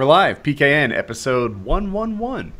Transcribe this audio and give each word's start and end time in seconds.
We're 0.00 0.06
live, 0.06 0.42
PKN 0.42 0.92
episode 0.92 1.62
111. 1.62 2.52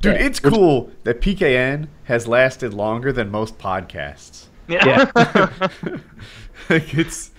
Dude, 0.00 0.14
Yeah. 0.14 0.24
it's 0.24 0.38
cool 0.38 0.92
that 1.02 1.20
PKN 1.20 1.88
has 2.04 2.28
lasted 2.28 2.72
longer 2.72 3.12
than 3.12 3.32
most 3.32 3.58
podcasts. 3.58 4.44
Yeah. 4.68 5.10
like 6.70 6.94
it's 6.94 7.32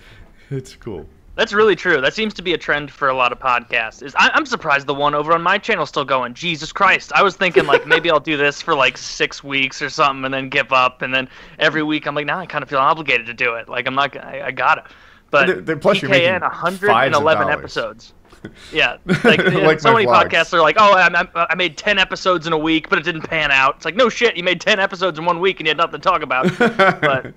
it's 0.50 0.76
cool. 0.76 1.06
That's 1.36 1.54
really 1.54 1.74
true. 1.74 2.02
That 2.02 2.12
seems 2.12 2.34
to 2.34 2.42
be 2.42 2.52
a 2.52 2.58
trend 2.58 2.90
for 2.90 3.08
a 3.08 3.14
lot 3.14 3.32
of 3.32 3.38
podcasts. 3.38 4.02
Is 4.02 4.14
I, 4.14 4.28
I'm 4.34 4.44
surprised 4.44 4.86
the 4.86 4.92
one 4.92 5.14
over 5.14 5.32
on 5.32 5.40
my 5.40 5.56
channel 5.56 5.86
still 5.86 6.04
going. 6.04 6.34
Jesus 6.34 6.70
Christ! 6.70 7.10
I 7.14 7.22
was 7.22 7.34
thinking 7.34 7.64
like 7.64 7.86
maybe 7.86 8.10
I'll 8.10 8.20
do 8.20 8.36
this 8.36 8.60
for 8.60 8.74
like 8.74 8.98
six 8.98 9.42
weeks 9.42 9.80
or 9.80 9.88
something 9.88 10.26
and 10.26 10.34
then 10.34 10.50
give 10.50 10.70
up, 10.70 11.00
and 11.00 11.14
then 11.14 11.30
every 11.58 11.82
week 11.82 12.06
I'm 12.06 12.14
like, 12.14 12.26
now 12.26 12.38
I 12.38 12.44
kind 12.44 12.62
of 12.62 12.68
feel 12.68 12.78
obligated 12.80 13.24
to 13.24 13.32
do 13.32 13.54
it. 13.54 13.70
Like 13.70 13.86
I'm 13.86 13.94
not, 13.94 14.14
I, 14.22 14.48
I 14.48 14.50
gotta. 14.50 14.84
But 15.30 15.46
Th- 15.46 15.64
th- 15.64 15.80
plus 15.80 16.02
you're 16.02 16.10
making 16.10 16.28
PKN 16.28 16.40
fives 16.40 16.82
111 16.82 17.46
dollars. 17.46 17.58
episodes. 17.58 18.12
Yeah, 18.72 18.96
like, 19.24 19.44
Like 19.44 19.80
so 19.80 19.92
many 19.92 20.06
vlogs. 20.06 20.28
podcasts 20.30 20.52
are 20.54 20.60
like, 20.60 20.76
oh, 20.78 20.92
I, 20.94 21.08
I, 21.34 21.46
I 21.50 21.54
made 21.56 21.76
10 21.76 21.98
episodes 21.98 22.46
in 22.46 22.52
a 22.52 22.58
week, 22.58 22.88
but 22.88 22.98
it 22.98 23.04
didn't 23.04 23.22
pan 23.22 23.50
out. 23.50 23.76
It's 23.76 23.84
like, 23.84 23.96
no 23.96 24.08
shit, 24.08 24.36
you 24.36 24.42
made 24.42 24.60
10 24.60 24.78
episodes 24.80 25.18
in 25.18 25.24
one 25.26 25.40
week 25.40 25.60
and 25.60 25.66
you 25.66 25.70
had 25.70 25.76
nothing 25.76 26.00
to 26.00 26.08
talk 26.08 26.22
about. 26.22 26.46
but 26.58 27.34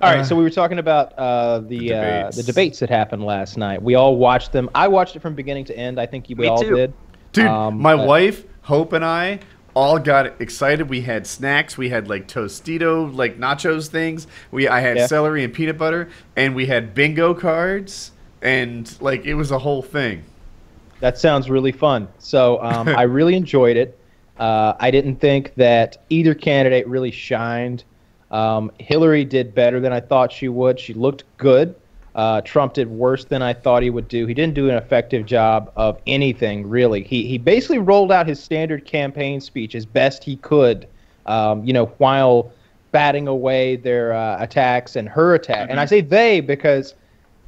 All 0.00 0.14
right, 0.14 0.26
so 0.26 0.34
we 0.34 0.42
were 0.42 0.50
talking 0.50 0.78
about 0.78 1.12
uh, 1.18 1.60
the 1.60 1.78
The 1.78 1.94
uh, 1.94 2.00
debates. 2.00 2.36
the 2.38 2.42
debates 2.42 2.78
that 2.80 2.90
happened 2.90 3.24
last 3.24 3.56
night. 3.56 3.82
We 3.82 3.94
all 3.94 4.16
watched 4.16 4.52
them. 4.52 4.68
I 4.74 4.88
watched 4.88 5.14
it 5.16 5.20
from 5.20 5.34
beginning 5.34 5.64
to 5.66 5.76
end. 5.76 6.00
I 6.00 6.06
think 6.06 6.28
you 6.28 6.36
we 6.36 6.42
Me 6.42 6.48
all 6.48 6.60
too. 6.62 6.74
did. 6.76 6.92
Dude, 7.32 7.46
Um, 7.46 7.78
my 7.80 7.94
but- 7.96 8.06
wife, 8.08 8.44
Hope 8.62 8.92
and 8.94 9.04
I 9.04 9.40
all 9.74 9.98
got 9.98 10.40
excited. 10.40 10.88
We 10.88 11.00
had 11.02 11.26
snacks, 11.26 11.78
we 11.78 11.88
had 11.88 12.08
like 12.08 12.28
Tostito 12.28 13.14
like 13.14 13.38
nachos 13.38 13.88
things. 13.88 14.26
We 14.50 14.68
I 14.68 14.80
had 14.80 14.96
Yeah. 14.98 15.06
celery 15.06 15.44
and 15.44 15.52
peanut 15.54 15.78
butter 15.78 16.08
and 16.36 16.54
we 16.54 16.66
had 16.66 16.94
bingo 16.94 17.32
cards 17.34 18.12
and 18.42 18.92
like 19.00 19.24
it 19.24 19.34
was 19.34 19.50
a 19.50 19.58
whole 19.58 19.82
thing. 19.82 20.24
That 21.02 21.18
sounds 21.18 21.50
really 21.50 21.72
fun. 21.72 22.06
So 22.18 22.62
um, 22.62 22.88
I 22.96 23.02
really 23.02 23.34
enjoyed 23.34 23.76
it. 23.76 23.98
Uh, 24.38 24.74
I 24.78 24.92
didn't 24.92 25.16
think 25.16 25.52
that 25.56 25.96
either 26.10 26.32
candidate 26.32 26.86
really 26.86 27.10
shined. 27.10 27.82
Um, 28.30 28.70
Hillary 28.78 29.24
did 29.24 29.52
better 29.52 29.80
than 29.80 29.92
I 29.92 29.98
thought 29.98 30.30
she 30.30 30.48
would. 30.48 30.78
She 30.78 30.94
looked 30.94 31.24
good. 31.38 31.74
Uh, 32.14 32.40
Trump 32.42 32.74
did 32.74 32.88
worse 32.88 33.24
than 33.24 33.42
I 33.42 33.52
thought 33.52 33.82
he 33.82 33.90
would 33.90 34.06
do. 34.06 34.26
He 34.26 34.34
didn't 34.34 34.54
do 34.54 34.70
an 34.70 34.76
effective 34.76 35.26
job 35.26 35.72
of 35.74 35.98
anything, 36.06 36.68
really. 36.68 37.02
He, 37.02 37.26
he 37.26 37.36
basically 37.36 37.78
rolled 37.78 38.12
out 38.12 38.28
his 38.28 38.40
standard 38.40 38.84
campaign 38.84 39.40
speech 39.40 39.74
as 39.74 39.84
best 39.84 40.22
he 40.22 40.36
could, 40.36 40.86
um, 41.26 41.64
you 41.64 41.72
know, 41.72 41.86
while 41.98 42.52
batting 42.92 43.26
away 43.26 43.74
their 43.74 44.12
uh, 44.12 44.36
attacks 44.40 44.94
and 44.94 45.08
her 45.08 45.34
attack. 45.34 45.68
And 45.68 45.80
I 45.80 45.84
say 45.84 46.00
they 46.00 46.40
because 46.40 46.94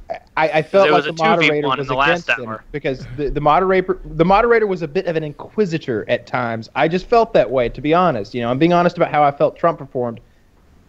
I, 0.09 0.19
I 0.49 0.61
felt 0.61 0.91
like 0.91 1.03
the 1.03 1.13
moderator 1.13 1.67
was 1.67 1.89
against 1.89 2.29
him 2.29 2.57
because 2.71 3.07
the, 3.17 3.29
the 3.29 3.41
moderator 3.41 3.99
the 4.05 4.25
moderator 4.25 4.67
was 4.67 4.81
a 4.83 4.87
bit 4.87 5.07
of 5.07 5.15
an 5.15 5.23
inquisitor 5.23 6.07
at 6.07 6.27
times. 6.27 6.69
I 6.75 6.87
just 6.87 7.07
felt 7.07 7.33
that 7.33 7.49
way, 7.49 7.69
to 7.69 7.81
be 7.81 7.93
honest. 7.93 8.35
You 8.35 8.41
know, 8.41 8.51
I'm 8.51 8.59
being 8.59 8.73
honest 8.73 8.97
about 8.97 9.09
how 9.09 9.23
I 9.23 9.31
felt 9.31 9.57
Trump 9.57 9.79
performed, 9.79 10.19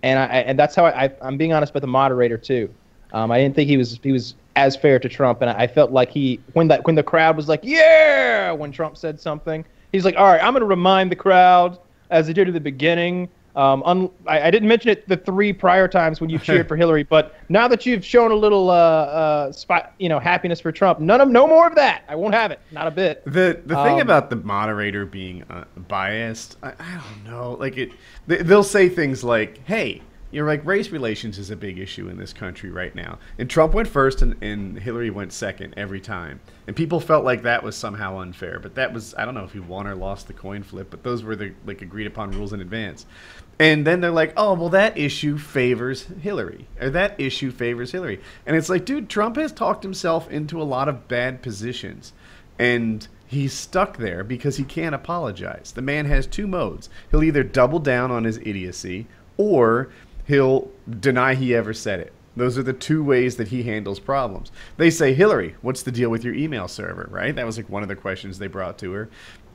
and 0.03 0.19
I 0.19 0.25
and 0.25 0.59
that's 0.59 0.75
how 0.75 0.85
I, 0.85 1.05
I 1.05 1.13
I'm 1.23 1.39
being 1.39 1.55
honest 1.55 1.71
about 1.71 1.81
the 1.81 1.87
moderator 1.87 2.37
too. 2.37 2.69
Um, 3.13 3.31
I 3.31 3.39
didn't 3.39 3.55
think 3.55 3.71
he 3.71 3.79
was 3.79 3.99
he 4.03 4.13
was 4.13 4.35
as 4.55 4.77
fair 4.77 4.99
to 4.99 5.09
Trump, 5.09 5.41
and 5.41 5.49
I, 5.49 5.63
I 5.63 5.67
felt 5.67 5.93
like 5.93 6.11
he 6.11 6.41
when 6.53 6.69
that 6.69 6.85
when 6.85 6.95
the 6.95 7.03
crowd 7.03 7.37
was 7.37 7.49
like 7.49 7.61
yeah 7.63 8.53
when 8.53 8.71
Trump 8.71 8.99
said 8.99 9.19
something, 9.19 9.65
he's 9.93 10.05
like 10.05 10.17
all 10.17 10.27
right, 10.27 10.43
I'm 10.43 10.53
going 10.53 10.61
to 10.61 10.67
remind 10.67 11.11
the 11.11 11.17
crowd 11.17 11.79
as 12.11 12.27
he 12.27 12.35
did 12.35 12.49
at 12.49 12.55
the 12.55 12.61
beginning. 12.61 13.31
Um, 13.57 13.83
un, 13.87 14.11
I, 14.27 14.43
I 14.43 14.51
didn't 14.51 14.69
mention 14.69 14.91
it 14.91 15.09
the 15.09 15.17
three 15.17 15.53
prior 15.53 15.89
times 15.89 16.21
when 16.21 16.29
you 16.31 16.39
cheered 16.39 16.69
for 16.69 16.77
Hillary, 16.77 17.05
but 17.05 17.35
now 17.49 17.67
that 17.69 17.87
you've 17.87 18.05
shown 18.05 18.31
a 18.31 18.35
little, 18.35 18.69
uh, 18.71 18.75
uh, 18.75 19.53
spot, 19.53 19.95
you 19.99 20.09
know, 20.11 20.19
happiness 20.19 20.61
for 20.61 20.71
Trump, 20.71 21.01
none 21.01 21.21
of, 21.23 21.29
no 21.31 21.47
more 21.47 21.67
of 21.67 21.75
that. 21.75 22.03
I 22.07 22.15
won't 22.17 22.35
have 22.35 22.51
it, 22.51 22.61
not 22.71 22.87
a 22.87 22.91
bit. 22.91 23.25
The 23.25 23.61
the 23.65 23.75
thing 23.83 23.95
Um, 23.95 24.01
about 24.01 24.29
the 24.31 24.37
moderator 24.37 25.07
being 25.07 25.43
uh, 25.45 25.65
biased, 25.89 26.59
I, 26.63 26.73
I 26.79 27.01
don't 27.01 27.25
know. 27.33 27.57
Like 27.59 27.79
it, 27.79 27.93
they, 28.27 28.43
they'll 28.43 28.63
say 28.63 28.89
things 28.91 29.25
like, 29.25 29.65
"Hey, 29.67 30.03
you're 30.33 30.47
like 30.47 30.65
race 30.67 30.91
relations 30.91 31.39
is 31.39 31.51
a 31.51 31.57
big 31.57 31.79
issue 31.79 32.09
in 32.09 32.19
this 32.19 32.33
country 32.33 32.71
right 32.71 32.95
now," 32.95 33.19
and 33.39 33.49
Trump 33.49 33.73
went 33.75 33.89
first 33.89 34.21
and, 34.23 34.37
and 34.43 34.79
Hillary 34.79 35.09
went 35.11 35.33
second 35.33 35.73
every 35.77 36.01
time, 36.01 36.41
and 36.67 36.75
people 36.77 37.01
felt 37.01 37.25
like 37.25 37.43
that 37.43 37.63
was 37.63 37.75
somehow 37.77 38.19
unfair. 38.19 38.59
But 38.59 38.75
that 38.75 38.93
was 38.93 39.15
I 39.17 39.25
don't 39.25 39.35
know 39.35 39.45
if 39.45 39.53
he 39.53 39.61
won 39.61 39.87
or 39.87 39.95
lost 39.95 40.27
the 40.27 40.33
coin 40.35 40.63
flip, 40.63 40.89
but 40.91 41.03
those 41.03 41.23
were 41.23 41.37
the 41.37 41.53
like 41.65 41.81
agreed 41.81 42.07
upon 42.07 42.33
rules 42.33 42.53
in 42.53 42.61
advance. 42.61 43.07
And 43.59 43.87
then 43.87 44.01
they're 44.01 44.11
like, 44.11 44.35
"Oh, 44.37 44.53
well, 44.53 44.69
that 44.69 44.99
issue 44.99 45.39
favors 45.39 46.07
Hillary, 46.21 46.67
or 46.81 46.91
that 46.91 47.19
issue 47.19 47.51
favors 47.51 47.93
Hillary," 47.93 48.21
and 48.45 48.55
it's 48.55 48.69
like, 48.69 48.85
dude, 48.85 49.09
Trump 49.09 49.37
has 49.37 49.51
talked 49.51 49.83
himself 49.83 50.31
into 50.31 50.61
a 50.61 50.65
lot 50.65 50.89
of 50.89 51.09
bad 51.09 51.41
positions 51.41 52.13
and 52.59 53.07
he's 53.27 53.53
stuck 53.53 53.97
there 53.97 54.25
because 54.25 54.57
he 54.57 54.65
can't 54.65 54.95
apologize. 54.95 55.73
The 55.73 55.83
man 55.83 56.07
has 56.07 56.27
two 56.27 56.47
modes. 56.47 56.89
He'll 57.11 57.25
either 57.25 57.43
double 57.43 57.79
down 57.79 58.11
on 58.11 58.25
his 58.25 58.39
idiocy 58.39 59.07
or 59.37 59.91
he'll 60.27 60.71
deny 61.01 61.35
he 61.35 61.55
ever 61.55 61.75
said 61.75 62.01
it. 62.01 62.13
Those 62.37 62.59
are 62.59 62.63
the 62.63 62.73
two 62.73 63.03
ways 63.03 63.37
that 63.37 63.49
he 63.49 63.63
handles 63.63 63.99
problems. 63.99 64.53
They 64.77 64.91
say, 64.91 65.15
Hillary, 65.15 65.55
what's 65.63 65.83
the 65.83 65.93
deal 65.93 66.11
with 66.11 66.23
your 66.23 66.35
email 66.35 66.69
server, 66.69 67.09
right? 67.11 67.35
That 67.35 67.47
was 67.47 67.57
like 67.57 67.71
one 67.71 67.83
of 67.83 67.89
the 67.89 67.97
questions 67.97 68.39
they 68.39 68.47
brought 68.47 68.79
to 68.79 68.93
her. 68.93 69.09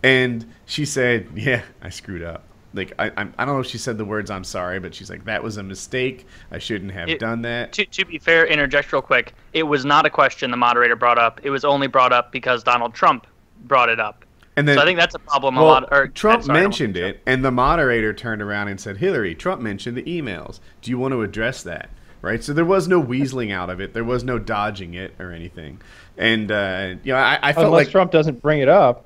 And 0.03 0.51
she 0.65 0.85
said, 0.85 1.27
Yeah, 1.35 1.61
I 1.81 1.89
screwed 1.89 2.23
up. 2.23 2.43
Like, 2.73 2.93
I, 2.97 3.09
I'm- 3.17 3.33
I 3.37 3.45
don't 3.45 3.55
know 3.55 3.61
if 3.61 3.67
she 3.67 3.77
said 3.77 3.97
the 3.97 4.05
words, 4.05 4.31
I'm 4.31 4.43
sorry, 4.43 4.79
but 4.79 4.95
she's 4.95 5.09
like, 5.09 5.25
That 5.25 5.43
was 5.43 5.57
a 5.57 5.63
mistake. 5.63 6.25
I 6.51 6.57
shouldn't 6.59 6.91
have 6.91 7.09
It- 7.09 7.19
done 7.19 7.41
that. 7.41 7.73
to, 7.73 7.85
to 7.85 8.05
be 8.05 8.17
fair, 8.17 8.45
interject 8.45 8.91
real 8.93 9.01
quick. 9.01 9.33
It 9.53 9.63
was 9.63 9.83
not 9.85 10.05
a 10.05 10.09
question 10.09 10.51
the 10.51 10.57
moderator 10.57 10.95
brought 10.95 11.17
up. 11.17 11.41
It 11.43 11.49
was 11.49 11.65
only 11.65 11.87
brought 11.87 12.13
up 12.13 12.31
because 12.31 12.63
Donald 12.63 12.93
Trump 12.93 13.27
brought 13.65 13.89
it 13.89 13.99
up. 13.99 14.23
And 14.57 14.67
then 14.67 14.75
so 14.75 14.81
I 14.81 14.85
think 14.85 14.99
that's 14.99 15.15
a 15.15 15.19
problem. 15.19 15.55
a 15.57 15.61
Well, 15.61 15.69
lot. 15.69 15.87
Or, 15.91 16.07
Trump 16.07 16.43
sorry, 16.43 16.61
mentioned 16.61 16.95
want 16.95 17.03
to- 17.05 17.09
it, 17.09 17.21
and 17.25 17.43
the 17.43 17.51
moderator 17.51 18.13
turned 18.13 18.41
around 18.41 18.67
and 18.67 18.79
said, 18.81 18.97
"Hillary, 18.97 19.33
Trump 19.33 19.61
mentioned 19.61 19.95
the 19.95 20.03
emails. 20.03 20.59
Do 20.81 20.91
you 20.91 20.97
want 20.97 21.13
to 21.13 21.21
address 21.21 21.63
that?" 21.63 21.89
Right. 22.21 22.43
So 22.43 22.53
there 22.53 22.65
was 22.65 22.87
no 22.87 23.01
weaseling 23.01 23.51
out 23.51 23.69
of 23.71 23.79
it. 23.81 23.93
There 23.93 24.03
was 24.03 24.23
no 24.23 24.37
dodging 24.37 24.93
it 24.93 25.15
or 25.19 25.31
anything. 25.31 25.79
And 26.17 26.51
uh, 26.51 26.95
you 27.03 27.13
know, 27.13 27.17
I, 27.19 27.39
I 27.41 27.53
felt 27.53 27.67
Unless 27.67 27.85
like 27.85 27.91
Trump 27.91 28.11
doesn't 28.11 28.41
bring 28.41 28.59
it 28.59 28.69
up. 28.69 29.05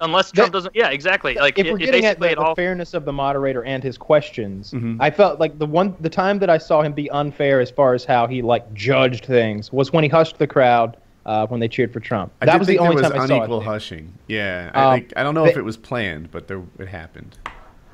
I, 0.00 0.04
Unless 0.04 0.32
Trump 0.32 0.52
That- 0.52 0.58
doesn't. 0.58 0.74
Yeah, 0.76 0.90
exactly. 0.90 1.34
Like 1.34 1.58
if 1.58 1.66
it, 1.66 1.72
we're 1.72 1.78
it 1.78 1.86
getting 1.86 2.04
at 2.04 2.18
basically 2.18 2.34
the, 2.34 2.42
it 2.42 2.48
the 2.50 2.54
fairness 2.54 2.94
of 2.94 3.04
the 3.04 3.12
moderator 3.12 3.64
and 3.64 3.82
his 3.82 3.96
questions, 3.98 4.72
Mhm. 4.72 4.96
I 5.00 5.10
felt 5.10 5.40
like 5.40 5.58
the 5.58 5.66
one 5.66 5.94
the 6.00 6.10
time 6.10 6.38
that 6.40 6.50
I 6.50 6.58
saw 6.58 6.82
him 6.82 6.92
be 6.92 7.10
unfair 7.10 7.60
as 7.60 7.70
far 7.70 7.94
as 7.94 8.04
how 8.04 8.26
he 8.26 8.42
like 8.42 8.72
judged 8.74 9.24
things 9.24 9.72
was 9.72 9.92
when 9.92 10.04
he 10.04 10.08
hushed 10.10 10.38
the 10.38 10.46
crowd 10.46 10.96
uh, 11.24 11.46
when 11.48 11.58
they 11.60 11.68
cheered 11.68 11.92
for 11.92 12.00
Trump. 12.00 12.32
I 12.40 12.46
that 12.46 12.58
was 12.58 12.68
think 12.68 12.78
the 12.78 12.84
only 12.84 12.96
there 12.96 13.04
was 13.04 13.12
time 13.12 13.20
I 13.22 13.26
saw 13.26 13.34
it. 13.34 13.38
unequal 13.38 13.60
hushing. 13.60 14.12
Yeah, 14.28 14.70
I, 14.74 14.80
Um, 14.82 14.88
like, 14.90 15.12
I 15.16 15.22
don't 15.22 15.34
know 15.34 15.44
they- 15.44 15.50
if 15.50 15.56
it 15.56 15.64
was 15.64 15.76
planned, 15.76 16.30
but 16.30 16.46
there 16.48 16.62
it 16.78 16.88
happened. 16.88 17.38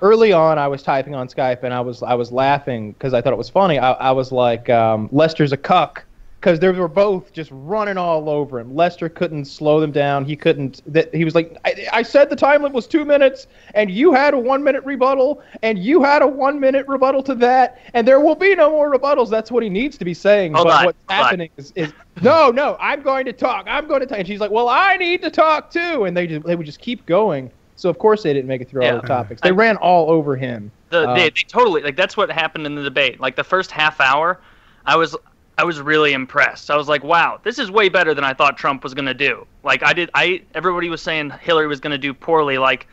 early 0.03 0.33
on 0.33 0.59
i 0.59 0.67
was 0.67 0.83
typing 0.83 1.15
on 1.15 1.29
skype 1.29 1.63
and 1.63 1.73
i 1.73 1.81
was 1.81 2.03
i 2.03 2.13
was 2.13 2.33
laughing 2.33 2.91
because 2.91 3.15
i 3.15 3.21
thought 3.23 3.33
it 3.33 3.39
was 3.39 3.49
funny 3.49 3.79
i, 3.79 3.93
I 3.93 4.11
was 4.11 4.33
like 4.33 4.69
um, 4.69 5.09
lester's 5.13 5.53
a 5.53 5.57
cuck 5.57 6.05
because 6.43 6.59
they 6.59 6.69
were 6.69 6.89
both 6.89 7.33
just 7.33 7.51
running 7.53 7.97
all 7.97 8.29
over 8.29 8.59
him. 8.59 8.75
Lester 8.75 9.09
couldn't 9.09 9.45
slow 9.45 9.79
them 9.79 9.93
down. 9.93 10.25
He 10.25 10.35
couldn't 10.35 10.83
that 10.93 11.15
he 11.15 11.25
was 11.25 11.37
like 11.37 11.57
I, 11.65 11.87
I 11.93 12.03
said 12.03 12.31
the 12.31 12.37
time 12.37 12.63
limit 12.63 12.75
was 12.75 12.89
two 12.89 13.05
minutes 13.05 13.47
and 13.75 13.89
you 13.89 14.13
had 14.13 14.35
a 14.35 14.39
one 14.39 14.65
minute 14.65 14.85
rebuttal 14.85 15.41
and 15.63 15.79
you 15.79 16.03
had 16.03 16.21
a 16.21 16.27
one 16.27 16.59
minute 16.59 16.85
rebuttal 16.89 17.23
to 17.25 17.37
that 17.37 17.81
and 17.95 18.09
there 18.09 18.19
will 18.19 18.35
be 18.35 18.57
no 18.57 18.71
more 18.71 18.93
rebuttals. 18.93 19.31
That's 19.31 19.53
what 19.53 19.63
he 19.63 19.69
needs 19.69 19.97
to 19.99 20.05
be 20.05 20.15
saying. 20.15 20.55
Hold 20.55 20.67
but 20.67 20.81
on, 20.81 20.85
what's 20.87 20.99
happening 21.09 21.49
is, 21.57 21.73
is 21.77 21.93
no 22.23 22.51
no 22.51 22.77
i'm 22.81 23.03
going 23.03 23.25
to 23.25 23.33
talk 23.33 23.65
i'm 23.69 23.87
going 23.87 24.01
to 24.01 24.07
talk 24.07 24.19
and 24.19 24.27
she's 24.27 24.41
like 24.41 24.51
well 24.51 24.69
i 24.69 24.97
need 24.97 25.23
to 25.23 25.31
talk 25.31 25.71
too. 25.71 26.05
And 26.07 26.17
they 26.17 26.27
just 26.27 26.45
they 26.45 26.57
would 26.57 26.67
just 26.67 26.81
keep 26.81 27.07
going. 27.07 27.53
So 27.77 27.89
of 27.89 28.01
course 28.01 28.25
they 28.25 28.33
didn't 28.33 28.49
make 28.49 28.61
it 28.61 28.69
through 28.69 28.85
all 28.85 29.01
the 29.01 29.07
topics. 29.07 29.41
They 29.41 29.51
I- 29.51 29.53
ran 29.53 29.77
all 29.77 30.11
over 30.11 30.35
him. 30.35 30.73
The, 30.91 31.09
Uh, 31.09 31.15
they, 31.15 31.31
they 31.31 31.45
totally 31.47 31.83
like 31.83 31.97
that's 31.97 32.17
what 32.17 32.31
happened 32.33 32.67
in 32.67 32.75
the 32.75 32.83
debate. 32.83 33.21
Like 33.21 33.37
the 33.37 33.45
first 33.45 33.71
half 33.71 34.01
hour, 34.01 34.41
I 34.85 34.97
was 34.97 35.17
I 35.59 35.65
was 35.65 35.81
really 35.81 36.13
impressed. 36.13 36.71
I 36.71 36.77
was 36.77 36.89
like, 36.89 37.05
wow, 37.05 37.41
this 37.43 37.59
is 37.59 37.71
way 37.71 37.89
better 37.89 38.15
than 38.15 38.25
I 38.25 38.33
thought 38.33 38.57
Trump 38.57 38.83
was 38.83 38.95
gonna 38.95 39.15
do. 39.15 39.47
Like 39.63 39.83
I 39.83 39.93
did, 39.93 40.11
I 40.15 40.43
everybody 40.55 40.89
was 40.89 41.03
saying 41.03 41.31
Hillary 41.41 41.67
was 41.67 41.81
gonna 41.81 41.99
do 41.99 42.15
poorly. 42.15 42.59
Like 42.59 42.87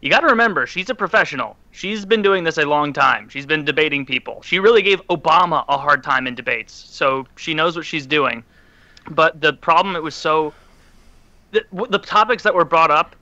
you 0.00 0.10
got 0.10 0.20
to 0.20 0.28
remember, 0.28 0.66
she's 0.66 0.90
a 0.90 0.94
professional. 0.94 1.56
She's 1.72 2.04
been 2.04 2.22
doing 2.22 2.44
this 2.44 2.56
a 2.58 2.64
long 2.64 2.92
time. 2.92 3.28
She's 3.28 3.46
been 3.46 3.64
debating 3.64 4.06
people. 4.06 4.42
She 4.42 4.60
really 4.60 4.82
gave 4.82 5.04
Obama 5.08 5.64
a 5.68 5.76
hard 5.76 6.04
time 6.04 6.26
in 6.26 6.34
debates, 6.34 6.72
so 6.72 7.26
she 7.36 7.52
knows 7.52 7.76
what 7.76 7.84
she's 7.84 8.06
doing. 8.06 8.44
But 9.10 9.40
the 9.40 9.54
problem, 9.54 9.96
it 9.96 10.02
was 10.02 10.14
so 10.14 10.54
the, 11.50 11.64
the 11.90 11.98
topics 11.98 12.42
that 12.44 12.54
were 12.54 12.64
brought 12.64 12.90
up 12.90 13.16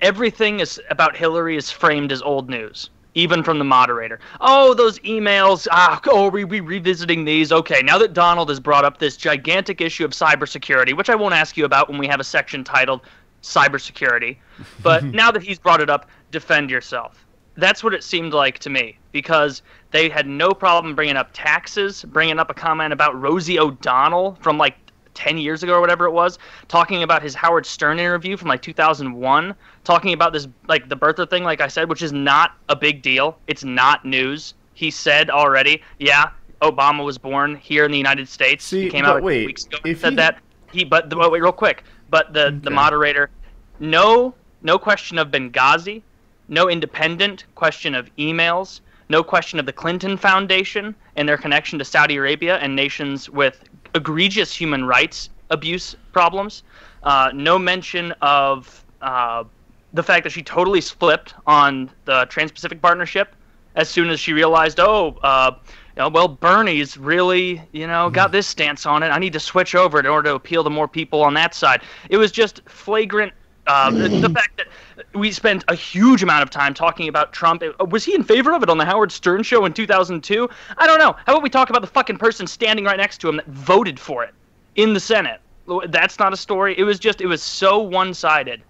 everything 0.00 0.60
is 0.60 0.80
about 0.90 1.16
Hillary 1.16 1.56
is 1.56 1.70
framed 1.70 2.12
as 2.12 2.20
old 2.20 2.50
news, 2.50 2.90
even 3.14 3.42
from 3.42 3.58
the 3.58 3.64
moderator. 3.64 4.18
Oh, 4.40 4.74
those 4.74 4.98
emails. 5.00 5.68
Ah, 5.70 6.00
oh, 6.06 6.26
are 6.26 6.30
we, 6.30 6.44
we 6.44 6.60
revisiting 6.60 7.24
these? 7.24 7.52
Okay, 7.52 7.82
now 7.82 7.98
that 7.98 8.12
Donald 8.12 8.48
has 8.48 8.60
brought 8.60 8.84
up 8.84 8.98
this 8.98 9.16
gigantic 9.16 9.80
issue 9.80 10.04
of 10.04 10.12
cybersecurity, 10.12 10.96
which 10.96 11.10
I 11.10 11.14
won't 11.14 11.34
ask 11.34 11.56
you 11.56 11.64
about 11.64 11.88
when 11.88 11.98
we 11.98 12.06
have 12.06 12.20
a 12.20 12.24
section 12.24 12.64
titled 12.64 13.02
cybersecurity, 13.42 14.38
but 14.82 15.04
now 15.04 15.30
that 15.30 15.42
he's 15.42 15.58
brought 15.58 15.80
it 15.80 15.90
up, 15.90 16.08
defend 16.30 16.70
yourself. 16.70 17.26
That's 17.54 17.84
what 17.84 17.92
it 17.92 18.02
seemed 18.02 18.32
like 18.32 18.58
to 18.60 18.70
me 18.70 18.98
because 19.12 19.60
they 19.90 20.08
had 20.08 20.26
no 20.26 20.52
problem 20.52 20.94
bringing 20.94 21.16
up 21.16 21.30
taxes, 21.34 22.02
bringing 22.04 22.38
up 22.38 22.48
a 22.48 22.54
comment 22.54 22.94
about 22.94 23.20
Rosie 23.20 23.58
O'Donnell 23.58 24.38
from 24.40 24.56
like 24.56 24.76
10 25.14 25.38
years 25.38 25.62
ago 25.62 25.74
or 25.74 25.80
whatever 25.80 26.06
it 26.06 26.12
was, 26.12 26.38
talking 26.68 27.02
about 27.02 27.22
his 27.22 27.34
Howard 27.34 27.66
Stern 27.66 27.98
interview 27.98 28.36
from 28.36 28.48
like 28.48 28.62
2001, 28.62 29.54
talking 29.84 30.12
about 30.12 30.32
this, 30.32 30.48
like 30.68 30.88
the 30.88 30.96
birther 30.96 31.28
thing, 31.28 31.44
like 31.44 31.60
I 31.60 31.68
said, 31.68 31.88
which 31.88 32.02
is 32.02 32.12
not 32.12 32.56
a 32.68 32.76
big 32.76 33.02
deal. 33.02 33.38
It's 33.46 33.64
not 33.64 34.04
news. 34.04 34.54
He 34.74 34.90
said 34.90 35.30
already, 35.30 35.82
yeah, 35.98 36.30
Obama 36.60 37.04
was 37.04 37.18
born 37.18 37.56
here 37.56 37.84
in 37.84 37.90
the 37.90 37.98
United 37.98 38.28
States. 38.28 38.64
See, 38.64 38.82
he 38.82 38.90
came 38.90 39.04
out 39.04 39.22
wait, 39.22 39.46
weeks 39.46 39.64
ago 39.66 39.78
and 39.84 39.92
if 39.92 40.00
said 40.00 40.10
he- 40.10 40.16
that. 40.16 40.38
He, 40.70 40.84
but 40.84 41.10
the, 41.10 41.18
wait, 41.18 41.42
real 41.42 41.52
quick. 41.52 41.84
But 42.08 42.32
the, 42.32 42.58
the 42.62 42.70
moderator, 42.70 43.30
no, 43.78 44.34
no 44.62 44.78
question 44.78 45.18
of 45.18 45.30
Benghazi, 45.30 46.02
no 46.48 46.68
independent 46.68 47.44
question 47.54 47.94
of 47.94 48.14
emails, 48.16 48.80
no 49.08 49.22
question 49.22 49.58
of 49.58 49.66
the 49.66 49.72
Clinton 49.72 50.16
Foundation 50.16 50.94
and 51.16 51.28
their 51.28 51.36
connection 51.36 51.78
to 51.78 51.84
Saudi 51.84 52.16
Arabia 52.16 52.56
and 52.58 52.74
nations 52.74 53.28
with 53.28 53.62
egregious 53.94 54.54
human 54.54 54.84
rights 54.84 55.30
abuse 55.50 55.96
problems, 56.12 56.62
uh, 57.02 57.30
no 57.34 57.58
mention 57.58 58.12
of 58.22 58.84
uh, 59.00 59.44
the 59.92 60.02
fact 60.02 60.24
that 60.24 60.30
she 60.30 60.42
totally 60.42 60.80
flipped 60.80 61.34
on 61.46 61.90
the 62.04 62.24
Trans-Pacific 62.26 62.80
Partnership 62.80 63.34
as 63.74 63.88
soon 63.88 64.10
as 64.10 64.20
she 64.20 64.32
realized, 64.32 64.80
oh, 64.80 65.18
uh, 65.22 65.52
you 65.96 66.02
know, 66.02 66.08
well, 66.08 66.28
Bernie's 66.28 66.96
really, 66.96 67.60
you 67.72 67.86
know, 67.86 68.08
got 68.08 68.32
this 68.32 68.46
stance 68.46 68.86
on 68.86 69.02
it. 69.02 69.08
I 69.08 69.18
need 69.18 69.34
to 69.34 69.40
switch 69.40 69.74
over 69.74 69.98
in 70.00 70.06
order 70.06 70.30
to 70.30 70.34
appeal 70.34 70.64
to 70.64 70.70
more 70.70 70.88
people 70.88 71.22
on 71.22 71.34
that 71.34 71.54
side. 71.54 71.82
It 72.08 72.16
was 72.16 72.32
just 72.32 72.62
flagrant. 72.68 73.32
Uh, 73.66 73.90
the, 73.90 74.08
the 74.08 74.28
fact 74.28 74.56
that 74.56 74.66
we 75.14 75.30
spent 75.30 75.64
a 75.68 75.74
huge 75.74 76.22
amount 76.22 76.42
of 76.42 76.50
time 76.50 76.74
talking 76.74 77.08
about 77.08 77.32
Trump. 77.32 77.62
Uh, 77.62 77.84
Was 77.84 78.04
he 78.04 78.14
in 78.14 78.24
favor 78.24 78.52
of 78.52 78.62
it 78.62 78.68
on 78.68 78.78
the 78.78 78.84
Howard 78.84 79.12
Stern 79.12 79.42
show 79.42 79.64
in 79.64 79.72
2002? 79.72 80.48
I 80.78 80.86
don't 80.86 80.98
know. 80.98 81.12
How 81.26 81.34
about 81.34 81.42
we 81.42 81.50
talk 81.50 81.70
about 81.70 81.80
the 81.80 81.88
fucking 81.88 82.18
person 82.18 82.46
standing 82.46 82.84
right 82.84 82.96
next 82.96 83.18
to 83.18 83.28
him 83.28 83.36
that 83.36 83.46
voted 83.46 84.00
for 84.00 84.24
it 84.24 84.34
in 84.76 84.94
the 84.94 85.00
Senate? 85.00 85.40
That's 85.88 86.18
not 86.18 86.32
a 86.32 86.36
story. 86.36 86.74
It 86.76 86.84
was 86.84 86.98
just, 86.98 87.20
it 87.20 87.26
was 87.26 87.42
so 87.42 87.78
one 87.78 88.14
sided 88.14 88.62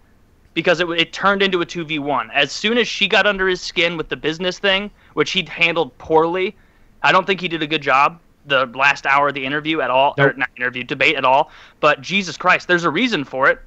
because 0.53 0.81
it, 0.81 0.89
it 0.91 1.13
turned 1.15 1.43
into 1.43 1.63
a 1.63 1.67
2v1. 1.67 2.29
As 2.35 2.53
soon 2.53 2.77
as 2.77 2.87
she 2.87 3.09
got 3.09 3.27
under 3.27 3.49
his 3.49 3.63
skin 3.63 3.97
with 3.97 4.11
the 4.11 4.17
business 4.17 4.59
thing, 4.59 4.91
which 5.15 5.31
he 5.31 5.43
handled 5.43 5.97
poorly, 5.97 6.55
I 7.03 7.13
don't 7.13 7.27
think 7.27 7.41
he 7.41 7.49
did 7.49 7.63
a 7.63 7.67
good 7.67 7.83
job 7.83 8.21
the 8.47 8.67
last 8.67 9.07
hour 9.07 9.29
of 9.29 9.35
the 9.35 9.45
interview 9.45 9.81
at 9.81 9.91
all, 9.91 10.15
or 10.19 10.33
not 10.35 10.51
interview, 10.57 10.83
debate 10.83 11.15
at 11.15 11.25
all. 11.25 11.51
But 11.81 12.01
Jesus 12.01 12.37
Christ, 12.37 12.69
there's 12.69 12.85
a 12.85 12.91
reason 12.91 13.25
for 13.25 13.49
it. 13.49 13.61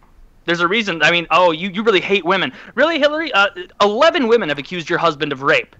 There's 0.45 0.59
a 0.61 0.67
reason. 0.67 1.01
I 1.03 1.11
mean, 1.11 1.27
oh, 1.31 1.51
you, 1.51 1.69
you 1.69 1.83
really 1.83 2.01
hate 2.01 2.23
women. 2.23 2.53
Really, 2.75 2.99
Hillary? 2.99 3.31
Uh, 3.33 3.47
11 3.81 4.27
women 4.27 4.49
have 4.49 4.59
accused 4.59 4.89
your 4.89 4.99
husband 4.99 5.31
of 5.31 5.41
rape. 5.41 5.75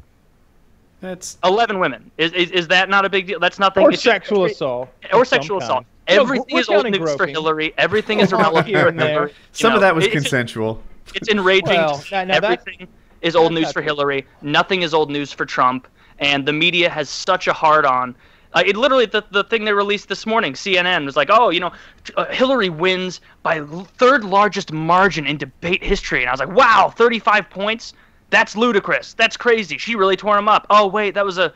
That's 1.02 1.38
11 1.44 1.78
women. 1.80 2.10
Is, 2.18 2.34
is, 2.34 2.52
is 2.52 2.68
that 2.70 2.90
not 2.90 3.06
a 3.06 3.10
big 3.10 3.28
deal? 3.28 3.40
That's 3.40 3.60
nothing. 3.60 3.84
Or 3.84 3.90
it's- 3.90 4.02
sexual 4.02 4.46
assault. 4.46 4.90
Or 5.14 5.24
sexual 5.26 5.60
kind. 5.60 5.70
assault. 5.70 5.86
No, 6.10 6.22
Everything 6.22 6.46
we're 6.52 6.60
is 6.62 6.70
old 6.70 6.84
counting 6.84 7.02
news 7.02 7.16
for. 7.16 7.28
Hillary. 7.28 7.74
Everything 7.78 8.20
is 8.20 8.32
irrelevant 8.34 8.68
Here 8.68 8.82
for 8.84 8.88
and 8.90 9.00
there. 9.00 9.10
Hillary. 9.10 9.34
Some 9.52 9.70
know, 9.72 9.76
of 9.76 9.82
that 9.82 9.94
was 9.96 10.06
it's- 10.06 10.20
consensual. 10.22 10.82
it's 11.14 11.30
enraging. 11.30 11.68
Well, 11.76 12.04
now- 12.12 12.24
now 12.24 12.36
Everything 12.36 12.88
is 13.22 13.36
old 13.36 13.54
news 13.54 13.68
for 13.68 13.74
true. 13.82 13.84
Hillary. 13.84 14.26
Nothing 14.42 14.82
is 14.82 14.94
old 14.94 15.12
news 15.12 15.32
for 15.32 15.46
Trump. 15.46 15.88
And 16.20 16.48
the 16.48 16.54
media 16.54 16.90
has 16.90 17.10
such 17.10 17.48
a 17.48 17.54
hard 17.54 17.86
on. 17.86 18.16
Uh, 18.56 18.64
it 18.66 18.78
literally 18.78 19.06
the, 19.06 19.24
the 19.32 19.44
thing 19.44 19.66
they 19.66 19.74
released 19.74 20.08
this 20.08 20.26
morning, 20.26 20.54
CNN 20.54 21.06
was 21.06 21.18
like, 21.18 21.30
oh, 21.30 21.50
you 21.50 21.60
know, 21.60 21.74
uh, 22.16 22.26
Hillary 22.28 22.70
wins 22.70 23.20
by 23.44 23.60
l- 23.60 23.88
third 23.98 24.24
largest 24.24 24.72
margin 24.72 25.28
in 25.28 25.38
debate 25.38 25.84
history, 25.84 26.22
and 26.22 26.30
I 26.30 26.32
was 26.34 26.40
like, 26.40 26.50
wow, 26.56 26.92
35 26.96 27.50
points. 27.50 27.94
That's 28.30 28.56
ludicrous. 28.56 29.14
That's 29.14 29.38
crazy. 29.38 29.78
She 29.78 29.96
really 29.96 30.16
tore 30.16 30.38
him 30.38 30.48
up. 30.48 30.66
Oh 30.70 30.88
wait, 30.88 31.14
that 31.14 31.26
was 31.26 31.38
a 31.38 31.54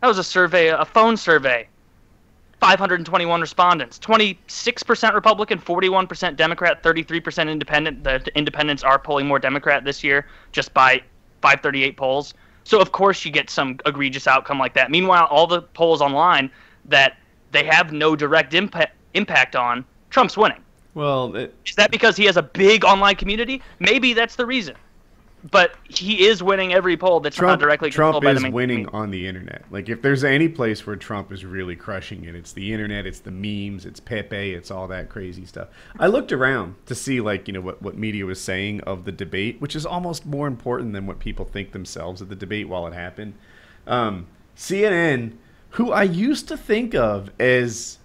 that 0.00 0.06
was 0.06 0.18
a 0.18 0.24
survey, 0.24 0.68
a 0.68 0.84
phone 0.84 1.16
survey. 1.16 1.66
521 2.60 3.40
respondents. 3.40 3.98
26% 3.98 5.14
Republican, 5.14 5.58
41% 5.58 6.36
Democrat, 6.36 6.80
33% 6.80 7.50
Independent. 7.50 8.04
The 8.04 8.30
independents 8.36 8.84
are 8.84 9.00
polling 9.00 9.26
more 9.26 9.40
Democrat 9.40 9.84
this 9.84 10.04
year 10.04 10.28
just 10.52 10.72
by 10.72 11.02
538 11.40 11.96
polls. 11.96 12.34
So 12.64 12.80
of 12.80 12.92
course 12.92 13.24
you 13.24 13.30
get 13.30 13.50
some 13.50 13.78
egregious 13.86 14.26
outcome 14.26 14.58
like 14.58 14.74
that. 14.74 14.90
Meanwhile, 14.90 15.26
all 15.30 15.46
the 15.46 15.62
polls 15.62 16.00
online 16.00 16.50
that 16.86 17.16
they 17.50 17.64
have 17.64 17.92
no 17.92 18.16
direct 18.16 18.54
impact 18.54 18.96
impact 19.14 19.56
on, 19.56 19.84
Trump's 20.10 20.36
winning. 20.36 20.62
Well, 20.94 21.34
it, 21.36 21.54
Is 21.66 21.74
that 21.76 21.90
because 21.90 22.16
he 22.16 22.24
has 22.24 22.36
a 22.36 22.42
big 22.42 22.84
online 22.84 23.16
community? 23.16 23.62
Maybe 23.78 24.14
that's 24.14 24.36
the 24.36 24.46
reason. 24.46 24.74
But 25.50 25.74
he 25.88 26.26
is 26.26 26.42
winning 26.42 26.72
every 26.72 26.96
poll 26.96 27.18
that's 27.20 27.40
not 27.40 27.58
directly 27.58 27.90
Trump 27.90 28.14
controlled 28.14 28.24
by 28.24 28.40
the 28.40 28.46
is 28.46 28.52
winning 28.52 28.84
community. 28.84 28.96
on 28.96 29.10
the 29.10 29.26
internet. 29.26 29.64
Like 29.70 29.88
if 29.88 30.00
there's 30.00 30.22
any 30.22 30.48
place 30.48 30.86
where 30.86 30.94
Trump 30.94 31.32
is 31.32 31.44
really 31.44 31.74
crushing 31.74 32.24
it, 32.24 32.36
it's 32.36 32.52
the 32.52 32.72
internet, 32.72 33.06
it's 33.06 33.18
the 33.18 33.32
memes, 33.32 33.84
it's 33.84 33.98
Pepe, 33.98 34.54
it's 34.54 34.70
all 34.70 34.86
that 34.88 35.08
crazy 35.08 35.44
stuff. 35.44 35.68
I 35.98 36.06
looked 36.06 36.30
around 36.30 36.76
to 36.86 36.94
see 36.94 37.20
like, 37.20 37.48
you 37.48 37.54
know, 37.54 37.60
what, 37.60 37.82
what 37.82 37.96
media 37.96 38.24
was 38.24 38.40
saying 38.40 38.82
of 38.82 39.04
the 39.04 39.12
debate, 39.12 39.60
which 39.60 39.74
is 39.74 39.84
almost 39.84 40.24
more 40.24 40.46
important 40.46 40.92
than 40.92 41.06
what 41.06 41.18
people 41.18 41.44
think 41.44 41.72
themselves 41.72 42.20
of 42.20 42.28
the 42.28 42.36
debate 42.36 42.68
while 42.68 42.86
it 42.86 42.94
happened. 42.94 43.34
Um, 43.86 44.28
CNN, 44.56 45.32
who 45.70 45.90
I 45.90 46.04
used 46.04 46.46
to 46.48 46.56
think 46.56 46.94
of 46.94 47.30
as 47.40 47.98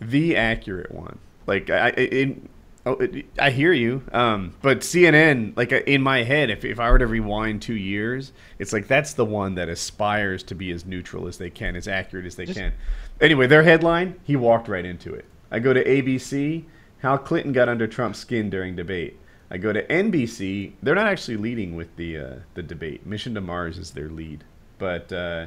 the 0.00 0.36
accurate 0.36 0.92
one. 0.92 1.18
Like 1.46 1.70
I, 1.70 1.88
I 1.88 1.90
in, 1.90 2.48
oh, 2.86 2.92
it, 2.94 3.26
I 3.38 3.50
hear 3.50 3.72
you. 3.72 4.02
Um, 4.12 4.54
but 4.62 4.80
CNN, 4.80 5.56
like 5.56 5.72
uh, 5.72 5.80
in 5.86 6.02
my 6.02 6.22
head, 6.22 6.50
if 6.50 6.64
if 6.64 6.78
I 6.80 6.90
were 6.90 6.98
to 6.98 7.06
rewind 7.06 7.62
two 7.62 7.74
years, 7.74 8.32
it's 8.58 8.72
like 8.72 8.88
that's 8.88 9.14
the 9.14 9.24
one 9.24 9.54
that 9.56 9.68
aspires 9.68 10.42
to 10.44 10.54
be 10.54 10.70
as 10.70 10.84
neutral 10.84 11.26
as 11.28 11.38
they 11.38 11.50
can, 11.50 11.76
as 11.76 11.88
accurate 11.88 12.26
as 12.26 12.36
they 12.36 12.46
Just- 12.46 12.58
can. 12.58 12.72
Anyway, 13.20 13.46
their 13.46 13.62
headline, 13.62 14.18
he 14.24 14.34
walked 14.34 14.68
right 14.68 14.84
into 14.84 15.12
it. 15.14 15.26
I 15.50 15.58
go 15.58 15.74
to 15.74 15.84
ABC, 15.84 16.64
how 17.02 17.16
Clinton 17.18 17.52
got 17.52 17.68
under 17.68 17.86
Trump's 17.86 18.18
skin 18.18 18.48
during 18.48 18.76
debate. 18.76 19.18
I 19.50 19.58
go 19.58 19.72
to 19.72 19.84
NBC, 19.86 20.72
they're 20.82 20.94
not 20.94 21.08
actually 21.08 21.36
leading 21.36 21.74
with 21.76 21.94
the 21.96 22.16
uh, 22.16 22.34
the 22.54 22.62
debate. 22.62 23.04
Mission 23.06 23.34
to 23.34 23.40
Mars 23.40 23.78
is 23.78 23.90
their 23.92 24.08
lead, 24.08 24.44
but. 24.78 25.12
Uh, 25.12 25.46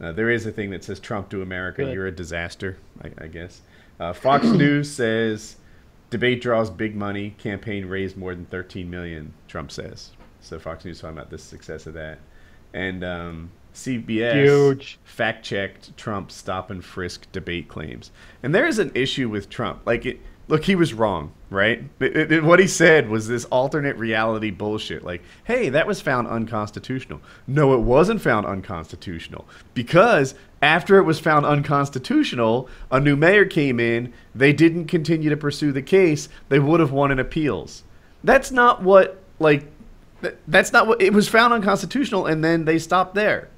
uh, 0.00 0.12
there 0.12 0.30
is 0.30 0.46
a 0.46 0.50
thing 0.50 0.70
that 0.70 0.82
says 0.82 0.98
Trump 0.98 1.28
to 1.28 1.42
America, 1.42 1.84
Good. 1.84 1.92
you're 1.92 2.06
a 2.06 2.10
disaster, 2.10 2.78
I, 3.04 3.24
I 3.24 3.26
guess. 3.26 3.60
Uh, 3.98 4.14
Fox 4.14 4.46
News 4.46 4.90
says 4.90 5.56
debate 6.10 6.42
draws 6.42 6.70
big 6.70 6.94
money, 6.94 7.30
campaign 7.38 7.86
raised 7.86 8.16
more 8.16 8.34
than 8.34 8.44
13 8.46 8.90
million, 8.90 9.32
Trump 9.48 9.70
says. 9.70 10.10
So 10.40 10.58
Fox 10.58 10.84
News 10.84 11.00
talking 11.00 11.16
about 11.16 11.30
the 11.30 11.38
success 11.38 11.86
of 11.86 11.94
that. 11.94 12.18
And 12.72 13.04
um, 13.04 13.50
CBS 13.74 14.44
Huge. 14.44 14.98
fact 15.04 15.44
checked 15.44 15.96
Trump's 15.96 16.34
stop 16.34 16.70
and 16.70 16.84
frisk 16.84 17.30
debate 17.32 17.68
claims. 17.68 18.10
And 18.42 18.54
there 18.54 18.66
is 18.66 18.78
an 18.78 18.90
issue 18.94 19.28
with 19.28 19.48
Trump. 19.48 19.82
Like, 19.86 20.06
it, 20.06 20.20
look, 20.50 20.64
he 20.64 20.74
was 20.74 20.92
wrong, 20.92 21.32
right? 21.48 21.84
It- 22.00 22.16
it- 22.16 22.32
it- 22.32 22.44
what 22.44 22.58
he 22.58 22.66
said 22.66 23.08
was 23.08 23.28
this 23.28 23.44
alternate 23.46 23.96
reality 23.96 24.50
bullshit. 24.50 25.04
Like, 25.04 25.22
hey, 25.44 25.68
that 25.70 25.86
was 25.86 26.00
found 26.00 26.26
unconstitutional. 26.28 27.20
No, 27.46 27.72
it 27.74 27.80
wasn't 27.80 28.20
found 28.20 28.46
unconstitutional 28.46 29.46
because 29.72 30.34
after 30.60 30.98
it 30.98 31.04
was 31.04 31.18
found 31.20 31.46
unconstitutional, 31.46 32.68
a 32.90 33.00
new 33.00 33.16
mayor 33.16 33.44
came 33.46 33.80
in. 33.80 34.12
They 34.34 34.52
didn't 34.52 34.86
continue 34.86 35.30
to 35.30 35.36
pursue 35.36 35.72
the 35.72 35.82
case. 35.82 36.28
They 36.48 36.58
would 36.58 36.80
have 36.80 36.92
won 36.92 37.10
in 37.10 37.18
appeals. 37.18 37.84
That's 38.22 38.50
not 38.50 38.82
what, 38.82 39.22
like, 39.38 39.64
th- 40.22 40.34
that's 40.48 40.72
not 40.72 40.86
what 40.86 41.00
it 41.00 41.12
was 41.14 41.28
found 41.28 41.54
unconstitutional, 41.54 42.26
and 42.26 42.44
then 42.44 42.64
they 42.66 42.78
stopped 42.78 43.14
there. 43.14 43.48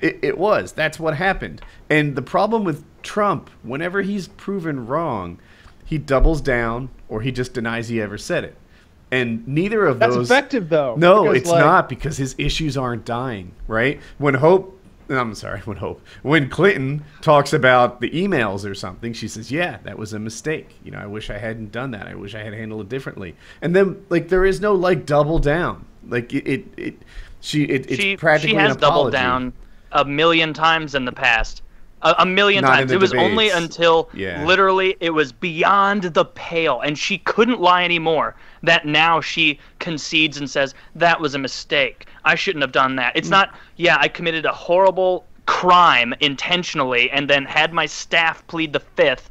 It, 0.00 0.18
it 0.22 0.38
was. 0.38 0.72
That's 0.72 0.98
what 0.98 1.16
happened. 1.16 1.60
And 1.90 2.16
the 2.16 2.22
problem 2.22 2.64
with 2.64 2.84
Trump, 3.02 3.50
whenever 3.62 4.02
he's 4.02 4.28
proven 4.28 4.86
wrong, 4.86 5.38
he 5.92 5.98
doubles 5.98 6.40
down 6.40 6.88
or 7.10 7.20
he 7.20 7.30
just 7.30 7.52
denies 7.52 7.86
he 7.86 8.00
ever 8.00 8.16
said 8.16 8.44
it. 8.44 8.56
And 9.10 9.46
neither 9.46 9.84
of 9.84 9.98
That's 9.98 10.14
those. 10.14 10.26
That's 10.26 10.38
effective 10.38 10.70
though. 10.70 10.94
No, 10.96 11.24
because, 11.24 11.36
it's 11.36 11.50
like, 11.50 11.60
not 11.60 11.86
because 11.90 12.16
his 12.16 12.34
issues 12.38 12.78
aren't 12.78 13.04
dying, 13.04 13.52
right? 13.68 14.00
When 14.16 14.32
Hope, 14.32 14.80
I'm 15.10 15.34
sorry, 15.34 15.60
when 15.60 15.76
Hope, 15.76 16.00
when 16.22 16.48
Clinton 16.48 17.04
talks 17.20 17.52
about 17.52 18.00
the 18.00 18.08
emails 18.08 18.64
or 18.64 18.74
something, 18.74 19.12
she 19.12 19.28
says, 19.28 19.50
"Yeah, 19.52 19.80
that 19.84 19.98
was 19.98 20.14
a 20.14 20.18
mistake. 20.18 20.74
You 20.82 20.92
know, 20.92 20.98
I 20.98 21.04
wish 21.04 21.28
I 21.28 21.36
hadn't 21.36 21.72
done 21.72 21.90
that. 21.90 22.08
I 22.08 22.14
wish 22.14 22.34
I 22.34 22.42
had 22.42 22.54
handled 22.54 22.80
it 22.80 22.88
differently." 22.88 23.36
And 23.60 23.76
then, 23.76 24.02
like, 24.08 24.30
there 24.30 24.46
is 24.46 24.62
no 24.62 24.74
like 24.74 25.04
double 25.04 25.38
down. 25.38 25.84
Like 26.08 26.32
it, 26.32 26.48
it, 26.48 26.64
it 26.78 26.94
she, 27.42 27.64
it, 27.64 27.90
it's 27.90 28.00
she, 28.00 28.16
practically 28.16 28.52
she 28.52 28.56
has 28.56 28.76
an 28.76 28.78
apology. 28.78 28.96
doubled 28.96 29.12
down 29.12 29.52
a 29.92 30.06
million 30.06 30.54
times 30.54 30.94
in 30.94 31.04
the 31.04 31.12
past. 31.12 31.60
A, 32.02 32.14
a 32.18 32.26
million 32.26 32.62
Not 32.62 32.74
times. 32.76 32.92
It 32.92 33.00
was 33.00 33.12
only 33.14 33.50
until 33.50 34.10
Yeah. 34.12 34.44
literally 34.44 34.96
it 35.00 35.10
was 35.10 35.32
beyond 35.32 36.02
the 36.02 36.24
pale, 36.24 36.80
and 36.80 36.98
she 36.98 37.18
couldn't 37.18 37.60
lie 37.60 37.84
anymore. 37.84 38.34
That 38.62 38.86
now 38.86 39.20
she 39.20 39.58
concedes 39.78 40.36
and 40.38 40.48
says 40.50 40.74
that 40.96 41.20
was 41.20 41.34
a 41.34 41.38
mistake. 41.38 42.06
I 42.24 42.34
shouldn't 42.34 42.62
have 42.62 42.72
done 42.72 42.96
that. 42.96 43.12
It's 43.16 43.28
Mm. 43.28 43.32
not. 43.32 43.54
Yeah, 43.76 43.98
I 44.00 44.08
committed 44.08 44.46
a 44.46 44.52
horrible 44.52 45.24
crime 45.46 46.14
intentionally, 46.20 47.10
and 47.10 47.28
then 47.28 47.44
had 47.44 47.72
my 47.72 47.86
staff 47.86 48.46
plead 48.46 48.72
the 48.72 48.80
fifth. 48.80 49.30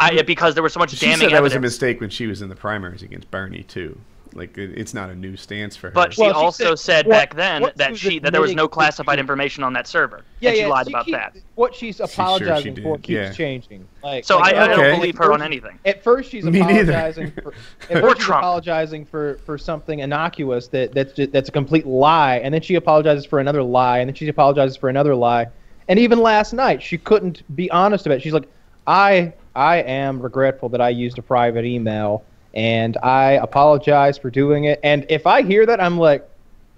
I, 0.00 0.22
because 0.22 0.54
there 0.54 0.62
was 0.62 0.72
so 0.72 0.80
much. 0.80 0.90
She 0.90 1.06
damning 1.06 1.28
said 1.28 1.32
that 1.32 1.42
was 1.42 1.54
a 1.54 1.60
mistake 1.60 2.00
when 2.00 2.08
she 2.10 2.26
was 2.26 2.40
in 2.40 2.48
the 2.48 2.56
primaries 2.56 3.02
against 3.02 3.30
Bernie 3.30 3.62
too. 3.64 3.98
Like 4.34 4.56
it, 4.58 4.78
it's 4.78 4.94
not 4.94 5.10
a 5.10 5.14
new 5.14 5.36
stance 5.36 5.76
for 5.76 5.88
her. 5.88 5.92
But 5.92 6.14
she 6.14 6.22
Well, 6.22 6.30
she 6.30 6.34
also 6.36 6.74
said- 6.74 6.78
said 6.78 7.06
what- 7.06 7.12
back 7.12 7.34
then 7.36 7.66
that 7.76 7.96
she 7.96 8.18
that 8.20 8.32
there 8.32 8.40
was 8.40 8.54
no 8.54 8.68
classified 8.68 9.16
she- 9.16 9.20
information 9.20 9.62
on 9.64 9.72
that 9.74 9.86
server. 9.86 10.22
Yeah, 10.40 10.50
and 10.50 10.58
she 10.58 10.66
lied 10.66 10.86
she 10.86 10.92
about 10.92 11.04
keep- 11.06 11.14
that. 11.14 11.36
What 11.54 11.74
she's 11.74 11.96
sure 11.96 12.06
she 12.06 12.12
apologizing 12.14 12.76
for 12.82 12.96
keeps 12.96 13.08
yeah. 13.08 13.32
changing. 13.32 13.86
Like, 14.02 14.24
So 14.24 14.38
like, 14.38 14.54
I, 14.54 14.64
I 14.64 14.68
don't 14.68 14.96
believe 14.98 15.16
her 15.18 15.32
on 15.32 15.42
anything. 15.42 15.78
At 15.84 16.02
first, 16.02 16.30
she's 16.30 16.44
Me 16.44 16.60
apologizing 16.60 17.30
for. 17.32 17.52
At 17.90 17.96
Or 17.98 18.00
first, 18.08 18.16
she's 18.18 18.26
Trump. 18.26 18.40
apologizing 18.42 19.04
for 19.04 19.38
for 19.44 19.58
something 19.58 20.00
innocuous 20.00 20.68
that 20.68 20.92
that's 20.92 21.12
just, 21.12 21.32
that's 21.32 21.48
a 21.48 21.52
complete 21.52 21.86
lie, 21.86 22.36
and 22.38 22.52
then 22.54 22.62
she 22.62 22.74
apologizes 22.76 23.24
for 23.26 23.38
another 23.38 23.62
lie, 23.62 23.98
and 23.98 24.08
then 24.08 24.14
she 24.14 24.28
apologizes 24.28 24.76
for 24.76 24.88
another 24.88 25.14
lie, 25.14 25.46
and 25.88 25.98
even 25.98 26.20
last 26.20 26.52
night 26.52 26.82
she 26.82 26.96
couldn't 26.98 27.42
be 27.56 27.70
honest 27.70 28.06
about 28.06 28.16
it. 28.16 28.22
She's 28.22 28.32
like, 28.32 28.48
I 28.86 29.32
I 29.54 29.76
am 29.82 30.20
regretful 30.20 30.70
that 30.70 30.80
I 30.80 30.88
used 30.88 31.18
a 31.18 31.22
private 31.22 31.64
email, 31.66 32.24
and 32.54 32.96
I 33.02 33.32
apologize 33.32 34.18
for 34.18 34.30
doing 34.30 34.64
it. 34.64 34.80
And 34.82 35.06
if 35.08 35.26
I 35.26 35.42
hear 35.42 35.66
that, 35.66 35.80
I'm 35.80 35.98
like, 35.98 36.28